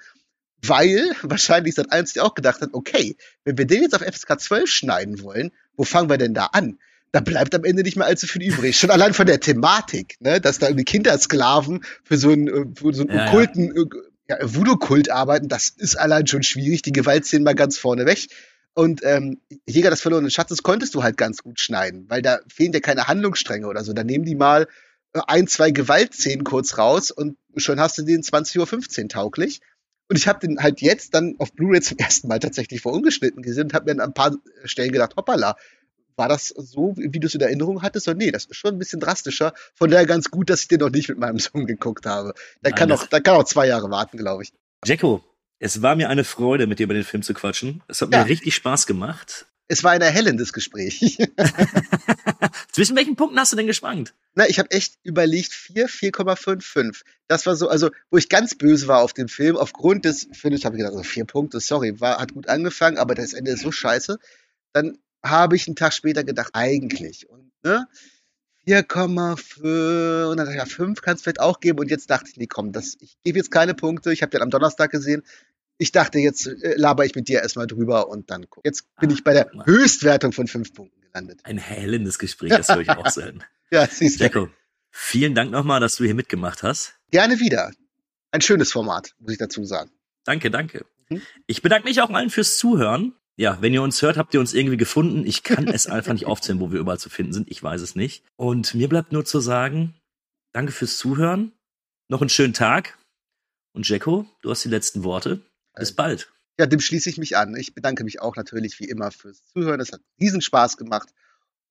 Weil 0.65 1.11
wahrscheinlich 1.21 1.75
Sat 1.75 1.91
1 1.91 2.13
ja 2.15 2.23
auch 2.23 2.35
gedacht 2.35 2.61
hat, 2.61 2.69
okay, 2.73 3.15
wenn 3.43 3.57
wir 3.57 3.65
den 3.65 3.83
jetzt 3.83 3.95
auf 3.95 4.01
FSK 4.01 4.39
12 4.39 4.69
schneiden 4.69 5.21
wollen, 5.21 5.51
wo 5.75 5.83
fangen 5.83 6.09
wir 6.09 6.17
denn 6.17 6.33
da 6.33 6.47
an? 6.47 6.79
Da 7.11 7.19
bleibt 7.19 7.53
am 7.53 7.63
Ende 7.63 7.83
nicht 7.83 7.95
mehr 7.95 8.07
allzu 8.07 8.25
viel 8.25 8.41
übrig. 8.41 8.77
Schon 8.77 8.89
allein 8.89 9.13
von 9.13 9.27
der 9.27 9.39
Thematik, 9.39 10.15
ne, 10.19 10.41
dass 10.41 10.57
da 10.57 10.67
irgendwie 10.67 10.85
Kindersklaven 10.85 11.83
für 12.03 12.17
so 12.17 12.31
einen, 12.31 12.47
äh, 12.47 12.65
für 12.75 12.93
so 12.93 13.03
einen 13.03 13.11
Ja, 13.11 13.17
ja. 13.17 13.27
okkulten 13.27 13.75
äh, 13.75 13.85
ja, 14.29 14.37
Voodoo-Kult 14.41 15.11
arbeiten, 15.11 15.47
das 15.47 15.69
ist 15.69 15.95
allein 15.95 16.25
schon 16.27 16.43
schwierig. 16.43 16.81
Die 16.81 16.91
Gewaltszenen 16.91 17.43
mal 17.43 17.55
ganz 17.55 17.77
vorne 17.77 18.05
weg. 18.05 18.27
Und 18.75 19.01
ähm, 19.03 19.39
Jäger 19.67 19.91
des 19.91 20.01
verlorenen 20.01 20.31
Schatzes 20.31 20.63
konntest 20.63 20.95
du 20.95 21.03
halt 21.03 21.17
ganz 21.17 21.43
gut 21.43 21.59
schneiden, 21.59 22.05
weil 22.09 22.21
da 22.21 22.39
fehlen 22.47 22.71
dir 22.71 22.81
keine 22.81 23.07
Handlungsstränge 23.07 23.67
oder 23.67 23.83
so. 23.83 23.93
Da 23.93 24.03
nehmen 24.03 24.25
die 24.25 24.35
mal 24.35 24.67
äh, 25.13 25.21
ein, 25.27 25.47
zwei 25.47 25.71
Gewaltszenen 25.71 26.43
kurz 26.43 26.77
raus 26.77 27.11
und 27.11 27.37
schon 27.55 27.79
hast 27.79 27.97
du 27.97 28.01
den 28.01 28.23
20.15 28.23 29.03
Uhr 29.03 29.09
tauglich. 29.09 29.61
Und 30.09 30.17
ich 30.17 30.27
habe 30.27 30.39
den 30.39 30.59
halt 30.59 30.81
jetzt 30.81 31.13
dann 31.13 31.35
auf 31.39 31.53
Blu-ray 31.53 31.81
zum 31.81 31.97
ersten 31.97 32.27
Mal 32.27 32.39
tatsächlich 32.39 32.81
vor 32.81 32.93
ungeschnitten 32.93 33.41
gesehen 33.41 33.65
und 33.65 33.73
habe 33.73 33.85
mir 33.85 34.01
an 34.01 34.09
ein 34.09 34.13
paar 34.13 34.35
Stellen 34.65 34.91
gedacht, 34.91 35.15
hoppala, 35.15 35.55
war 36.15 36.29
das 36.29 36.49
so, 36.49 36.93
wie 36.95 37.19
du 37.19 37.27
es 37.27 37.35
in 37.35 37.41
Erinnerung 37.41 37.81
hattest? 37.81 38.07
Und 38.07 38.17
nee, 38.17 38.31
das 38.31 38.45
ist 38.45 38.57
schon 38.57 38.75
ein 38.75 38.79
bisschen 38.79 38.99
drastischer. 38.99 39.53
Von 39.73 39.89
daher 39.89 40.05
ganz 40.05 40.29
gut, 40.29 40.49
dass 40.49 40.61
ich 40.61 40.67
den 40.67 40.79
noch 40.79 40.89
nicht 40.89 41.09
mit 41.09 41.17
meinem 41.17 41.39
Sohn 41.39 41.65
geguckt 41.65 42.05
habe. 42.05 42.33
Nein, 42.61 42.75
kann 42.75 42.89
noch, 42.89 43.07
der 43.07 43.21
kann 43.21 43.35
auch 43.35 43.45
zwei 43.45 43.67
Jahre 43.67 43.89
warten, 43.89 44.17
glaube 44.17 44.43
ich. 44.43 44.53
Jacko, 44.85 45.23
es 45.63 45.81
war 45.81 45.95
mir 45.95 46.09
eine 46.09 46.25
Freude, 46.25 46.67
mit 46.67 46.79
dir 46.79 46.83
über 46.83 46.93
den 46.93 47.05
Film 47.05 47.23
zu 47.23 47.33
quatschen. 47.33 47.81
Es 47.87 48.01
hat 48.01 48.11
Ja. 48.11 48.19
mir 48.23 48.29
richtig 48.29 48.53
Spaß 48.53 48.85
gemacht. 48.85 49.45
Es 49.69 49.81
war 49.81 49.91
ein 49.91 50.01
erhellendes 50.01 50.51
Gespräch. 50.51 51.17
Zwischen 52.73 52.97
welchen 52.97 53.15
Punkten 53.15 53.39
hast 53.39 53.53
du 53.53 53.55
denn 53.55 53.65
geschwankt? 53.67 54.13
Na, 54.35 54.45
ich 54.47 54.59
habe 54.59 54.71
echt 54.71 54.95
überlegt, 55.03 55.53
4, 55.53 55.87
4,55. 55.87 57.03
Das 57.29 57.45
war 57.45 57.55
so, 57.55 57.69
also, 57.69 57.91
wo 58.11 58.17
ich 58.17 58.27
ganz 58.27 58.55
böse 58.55 58.89
war 58.89 58.99
auf 58.99 59.13
dem 59.13 59.29
Film, 59.29 59.55
aufgrund 59.55 60.03
des 60.03 60.27
Films, 60.33 60.65
habe 60.65 60.75
ich 60.75 60.79
gedacht, 60.79 60.97
also 60.97 61.03
vier 61.03 61.23
Punkte, 61.23 61.61
sorry, 61.61 61.99
war, 62.01 62.17
hat 62.17 62.33
gut 62.33 62.49
angefangen, 62.49 62.97
aber 62.97 63.15
das 63.15 63.31
Ende 63.31 63.51
ist 63.51 63.61
so 63.61 63.71
scheiße. 63.71 64.19
Dann 64.73 64.97
habe 65.23 65.55
ich 65.55 65.67
einen 65.67 65.77
Tag 65.77 65.93
später 65.93 66.25
gedacht, 66.25 66.49
eigentlich. 66.53 67.29
Und, 67.29 67.51
ne? 67.63 67.87
4,5, 68.67 70.29
und 70.29 70.37
dann 70.37 70.45
dachte 70.45 70.51
ich, 70.51 70.57
ja, 70.57 70.65
5 70.65 71.01
kann 71.01 71.15
es 71.15 71.21
vielleicht 71.21 71.39
auch 71.39 71.59
geben. 71.59 71.79
Und 71.79 71.89
jetzt 71.89 72.09
dachte 72.09 72.29
ich, 72.29 72.37
nee, 72.37 72.47
komm, 72.47 72.71
das, 72.71 72.97
ich 72.99 73.17
gebe 73.23 73.37
jetzt 73.37 73.51
keine 73.51 73.73
Punkte. 73.73 74.13
Ich 74.13 74.21
habe 74.21 74.29
den 74.31 74.41
am 74.41 74.49
Donnerstag 74.49 74.91
gesehen. 74.91 75.23
Ich 75.77 75.91
dachte, 75.91 76.19
jetzt 76.19 76.47
äh, 76.47 76.75
laber 76.77 77.05
ich 77.05 77.15
mit 77.15 77.27
dir 77.27 77.41
erstmal 77.41 77.67
drüber 77.67 78.07
und 78.09 78.29
dann 78.29 78.45
guck. 78.49 78.63
Jetzt 78.65 78.85
bin 78.99 79.09
Ah, 79.09 79.13
ich 79.13 79.23
bei 79.23 79.33
der 79.33 79.49
mal. 79.53 79.65
Höchstwertung 79.65 80.31
von 80.31 80.47
5 80.47 80.73
Punkten 80.73 81.01
gelandet. 81.01 81.41
Ein 81.43 81.57
hellendes 81.57 82.19
Gespräch, 82.19 82.49
das 82.51 82.69
höre 82.69 82.81
ich 82.81 82.89
auch 82.89 83.09
selten. 83.09 83.39
Ja, 83.71 83.87
siehst 83.87 84.19
du. 84.19 84.23
Jacko, 84.25 84.49
vielen 84.91 85.33
Dank 85.33 85.49
nochmal, 85.49 85.79
dass 85.79 85.95
du 85.95 86.03
hier 86.03 86.13
mitgemacht 86.13 86.61
hast. 86.61 86.93
Gerne 87.09 87.39
wieder. 87.39 87.71
Ein 88.29 88.41
schönes 88.41 88.71
Format, 88.71 89.15
muss 89.17 89.31
ich 89.31 89.39
dazu 89.39 89.65
sagen. 89.65 89.89
Danke, 90.25 90.51
danke. 90.51 90.85
Mhm. 91.09 91.21
Ich 91.47 91.63
bedanke 91.63 91.87
mich 91.87 91.99
auch 92.01 92.11
allen 92.11 92.29
fürs 92.29 92.57
Zuhören. 92.59 93.13
Ja, 93.35 93.57
wenn 93.61 93.73
ihr 93.73 93.81
uns 93.81 93.99
hört, 94.03 94.17
habt 94.17 94.35
ihr 94.35 94.39
uns 94.39 94.53
irgendwie 94.53 94.77
gefunden. 94.77 95.25
Ich 95.25 95.41
kann 95.41 95.67
es 95.67 95.87
einfach 95.87 96.13
nicht 96.13 96.27
aufzählen, 96.27 96.59
wo 96.59 96.71
wir 96.71 96.79
überall 96.79 96.99
zu 96.99 97.09
finden 97.09 97.33
sind. 97.33 97.49
Ich 97.49 97.63
weiß 97.63 97.81
es 97.81 97.95
nicht. 97.95 98.23
Und 98.35 98.75
mir 98.75 98.87
bleibt 98.89 99.11
nur 99.11 99.25
zu 99.25 99.39
sagen, 99.39 99.95
danke 100.51 100.71
fürs 100.71 100.99
Zuhören. 100.99 101.51
Noch 102.09 102.21
einen 102.21 102.29
schönen 102.29 102.53
Tag. 102.53 102.99
Und 103.73 103.89
Jacko, 103.89 104.27
du 104.43 104.51
hast 104.51 104.63
die 104.63 104.69
letzten 104.69 105.03
Worte. 105.03 105.41
Bis 105.75 105.95
bald. 105.95 106.29
Ja, 106.59 106.65
dem 106.67 106.79
schließe 106.79 107.09
ich 107.09 107.17
mich 107.17 107.35
an. 107.35 107.55
Ich 107.55 107.73
bedanke 107.73 108.03
mich 108.03 108.21
auch 108.21 108.35
natürlich 108.35 108.79
wie 108.79 108.85
immer 108.85 109.11
fürs 109.11 109.43
Zuhören. 109.53 109.79
Es 109.79 109.91
hat 109.91 110.01
riesen 110.19 110.41
Spaß 110.41 110.77
gemacht. 110.77 111.09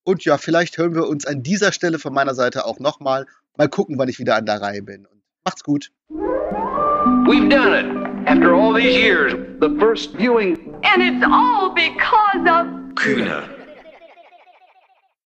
Und 0.05 0.25
ja, 0.25 0.39
vielleicht 0.39 0.77
hören 0.79 0.95
wir 0.95 1.07
uns 1.07 1.25
an 1.25 1.43
dieser 1.43 1.73
Stelle 1.73 2.01
von 2.01 2.13
meiner 2.13 2.35
Seite 2.35 2.65
auch 2.65 2.81
nochmal. 2.81 3.27
Mal 3.57 3.69
gucken, 3.69 3.99
wann 3.99 4.09
ich 4.09 4.19
wieder 4.19 4.35
an 4.35 4.47
der 4.47 4.61
Reihe 4.61 4.83
bin. 4.83 5.07
Und 5.07 5.23
macht's 5.45 5.63
gut. 5.63 5.93
We've 6.11 7.49
done 7.49 7.75
it. 7.75 8.03
After 8.29 8.55
all 8.55 8.75
these 8.75 8.97
years, 8.97 9.33
the 9.61 9.69
first 9.79 10.17
viewing 10.17 10.73
And 10.85 11.03
it's 11.03 11.25
all 11.25 11.71
because 11.71 12.45
of 12.47 12.67
Kühner. 12.95 13.62